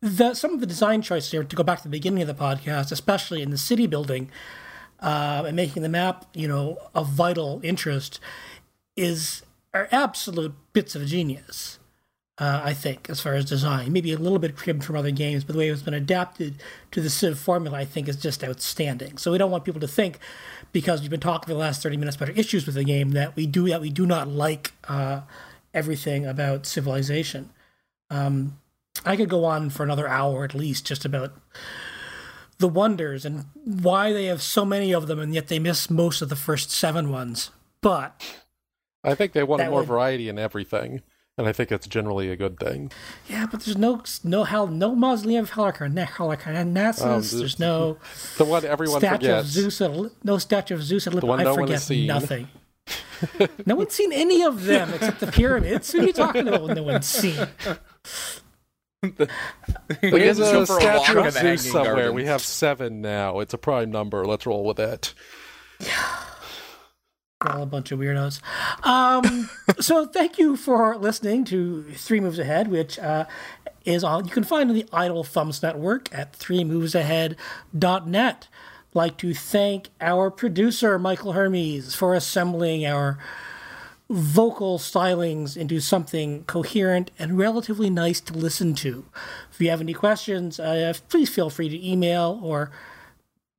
the 0.01 0.33
some 0.33 0.53
of 0.53 0.59
the 0.59 0.67
design 0.67 1.01
choices 1.01 1.31
here, 1.31 1.43
to 1.43 1.55
go 1.55 1.63
back 1.63 1.79
to 1.79 1.83
the 1.83 1.89
beginning 1.89 2.21
of 2.21 2.27
the 2.27 2.35
podcast, 2.35 2.91
especially 2.91 3.41
in 3.41 3.49
the 3.49 3.57
city 3.57 3.87
building 3.87 4.29
uh, 4.99 5.43
and 5.47 5.55
making 5.55 5.81
the 5.81 5.89
map, 5.89 6.25
you 6.33 6.47
know, 6.47 6.77
of 6.93 7.07
vital 7.07 7.59
interest, 7.63 8.19
is 8.95 9.43
are 9.73 9.87
absolute 9.91 10.53
bits 10.73 10.95
of 10.95 11.05
genius. 11.05 11.79
Uh, 12.39 12.61
I 12.63 12.73
think, 12.73 13.11
as 13.11 13.21
far 13.21 13.35
as 13.35 13.45
design, 13.45 13.93
maybe 13.93 14.11
a 14.11 14.17
little 14.17 14.39
bit 14.39 14.55
cribbed 14.55 14.83
from 14.83 14.95
other 14.95 15.11
games, 15.11 15.43
but 15.43 15.53
the 15.53 15.59
way 15.59 15.69
it's 15.69 15.83
been 15.83 15.93
adapted 15.93 16.55
to 16.89 16.99
the 16.99 17.09
Civ 17.09 17.37
formula, 17.37 17.77
I 17.77 17.85
think, 17.85 18.09
is 18.09 18.15
just 18.15 18.43
outstanding. 18.43 19.19
So 19.19 19.31
we 19.31 19.37
don't 19.37 19.51
want 19.51 19.65
people 19.65 19.81
to 19.81 19.87
think, 19.87 20.17
because 20.73 20.99
we've 20.99 21.09
been 21.09 21.21
talking 21.21 21.47
for 21.47 21.53
the 21.53 21.59
last 21.59 21.81
thirty 21.81 21.95
minutes 21.95 22.17
about 22.17 22.37
issues 22.37 22.65
with 22.65 22.75
the 22.75 22.83
game, 22.83 23.11
that 23.11 23.35
we 23.37 23.45
do 23.47 23.69
that 23.69 23.79
we 23.79 23.89
do 23.89 24.05
not 24.05 24.27
like 24.27 24.73
uh, 24.89 25.21
everything 25.73 26.25
about 26.25 26.65
civilization. 26.65 27.51
Um, 28.09 28.59
I 29.05 29.15
could 29.15 29.29
go 29.29 29.45
on 29.45 29.69
for 29.69 29.83
another 29.83 30.07
hour 30.07 30.43
at 30.43 30.53
least, 30.53 30.85
just 30.85 31.05
about 31.05 31.33
the 32.57 32.67
wonders 32.67 33.25
and 33.25 33.45
why 33.63 34.13
they 34.13 34.25
have 34.25 34.41
so 34.41 34.65
many 34.65 34.93
of 34.93 35.07
them, 35.07 35.19
and 35.19 35.33
yet 35.33 35.47
they 35.47 35.59
miss 35.59 35.89
most 35.89 36.21
of 36.21 36.29
the 36.29 36.35
first 36.35 36.69
seven 36.69 37.09
ones. 37.09 37.51
But 37.81 38.21
I 39.03 39.15
think 39.15 39.33
they 39.33 39.43
wanted 39.43 39.69
more 39.69 39.79
would- 39.79 39.87
variety 39.87 40.29
in 40.29 40.37
everything, 40.37 41.01
and 41.37 41.47
I 41.47 41.51
think 41.53 41.71
it's 41.71 41.87
generally 41.87 42.29
a 42.29 42.35
good 42.35 42.59
thing. 42.59 42.91
Yeah, 43.27 43.47
but 43.49 43.61
there's 43.61 43.77
no 43.77 44.03
no 44.23 44.43
hell 44.43 44.67
no 44.67 44.95
mausoleum 44.95 45.43
of 45.43 45.51
Helicarn- 45.51 46.07
Halicarnassus. 46.07 47.01
Um, 47.33 47.39
there's 47.39 47.59
no 47.59 47.97
The 48.37 48.45
one 48.45 48.65
everyone 48.65 48.99
statue 48.99 49.31
of 49.31 49.45
forgets. 49.45 49.47
Zeus. 49.49 49.81
At, 49.81 49.91
no 50.23 50.37
statue 50.37 50.75
of 50.75 50.83
Zeus 50.83 51.07
at 51.07 51.13
Olympus. 51.13 51.27
one 51.27 51.39
I 51.39 51.43
no 51.43 51.51
one 51.51 51.59
forget 51.61 51.73
has 51.75 51.83
seen. 51.85 52.07
nothing. 52.07 52.47
no 53.65 53.75
one's 53.75 53.93
seen 53.93 54.11
any 54.11 54.43
of 54.43 54.65
them 54.65 54.93
except 54.93 55.19
the 55.21 55.27
pyramids. 55.27 55.91
Who 55.91 56.01
are 56.01 56.03
you 56.03 56.13
talking 56.13 56.47
about? 56.47 56.75
No 56.75 56.83
one's 56.83 57.05
seen. 57.07 57.47
There's 60.01 60.39
a 60.39 60.61
a 60.61 60.65
statue 60.65 61.19
of 61.19 61.33
Zeus 61.33 61.71
somewhere. 61.71 61.93
Gardens. 61.95 62.13
We 62.13 62.25
have 62.25 62.41
seven 62.41 63.01
now. 63.01 63.39
It's 63.39 63.53
a 63.53 63.57
prime 63.57 63.91
number. 63.91 64.25
Let's 64.25 64.45
roll 64.45 64.63
with 64.65 64.79
it. 64.79 65.13
We're 67.43 67.51
all 67.51 67.63
a 67.63 67.67
bunch 67.67 67.91
of 67.91 67.99
weirdos. 67.99 68.39
Um, 68.85 69.49
so 69.79 70.05
thank 70.05 70.37
you 70.37 70.55
for 70.55 70.95
listening 70.97 71.45
to 71.45 71.81
Three 71.93 72.19
Moves 72.19 72.37
Ahead, 72.39 72.67
which 72.69 72.99
uh, 72.99 73.25
is 73.85 74.03
on. 74.03 74.25
You 74.25 74.31
can 74.31 74.43
find 74.43 74.69
on 74.69 74.75
the 74.75 74.85
Idle 74.93 75.23
Thumbs 75.23 75.63
Network 75.63 76.13
at 76.13 76.33
threemovesahead.net. 76.33 78.47
Like 78.95 79.17
to 79.17 79.33
thank 79.33 79.89
our 79.99 80.29
producer 80.29 80.99
Michael 80.99 81.33
Hermes 81.33 81.95
for 81.95 82.13
assembling 82.13 82.85
our 82.85 83.17
vocal 84.09 84.77
stylings 84.77 85.57
into 85.57 85.79
something 85.79 86.43
coherent 86.43 87.09
and 87.17 87.35
relatively 87.37 87.89
nice 87.89 88.21
to 88.21 88.33
listen 88.33 88.75
to. 88.75 89.05
If 89.51 89.59
you 89.59 89.71
have 89.71 89.81
any 89.81 89.93
questions, 89.93 90.59
uh, 90.59 90.93
please 91.09 91.29
feel 91.29 91.49
free 91.49 91.69
to 91.69 91.87
email 91.87 92.39
or 92.43 92.69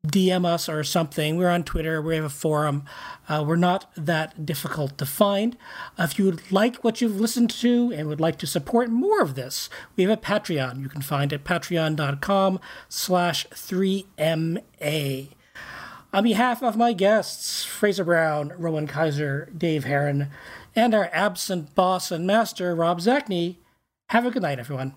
DM 0.07 0.45
us 0.45 0.69
or 0.69 0.85
something. 0.85 1.37
We're 1.37 1.49
on 1.49 1.65
Twitter. 1.65 2.01
We 2.01 2.17
have 2.17 2.25
a 2.25 2.29
forum. 2.29 2.85
Uh, 3.29 3.45
we're 3.47 3.57
not 3.57 3.91
that 3.97 4.45
difficult 4.45 4.99
to 4.99 5.07
find. 5.07 5.57
Uh, 5.99 6.05
if 6.05 6.19
you 6.19 6.39
like 6.51 6.85
what 6.85 7.01
you've 7.01 7.21
listened 7.21 7.51
to 7.51 7.93
and 7.95 8.09
would 8.09 8.21
like 8.21 8.39
to 8.39 8.47
support 8.47 8.91
more 8.91 9.23
of 9.23 9.35
this, 9.35 9.71
we 9.97 10.05
have 10.05 10.13
a 10.13 10.21
Patreon. 10.21 10.81
You 10.81 10.89
can 10.89 11.03
find 11.03 11.33
it 11.33 11.45
patreon.com 11.45 12.61
slash 12.89 13.47
3MA. 13.49 15.29
On 16.13 16.23
behalf 16.23 16.63
of 16.63 16.77
my 16.77 16.93
guests, 16.93 17.65
Fraser 17.65 18.05
Brown, 18.05 18.53
Rowan 18.57 18.87
Kaiser, 18.87 19.49
Dave 19.57 19.85
Heron, 19.85 20.29
and 20.77 20.95
our 20.95 21.11
absent 21.13 21.75
boss 21.75 22.13
and 22.13 22.27
master, 22.27 22.75
Rob 22.75 23.01
Zacny, 23.01 23.57
have 24.11 24.27
a 24.27 24.31
good 24.31 24.43
night, 24.43 24.59
everyone. 24.59 24.95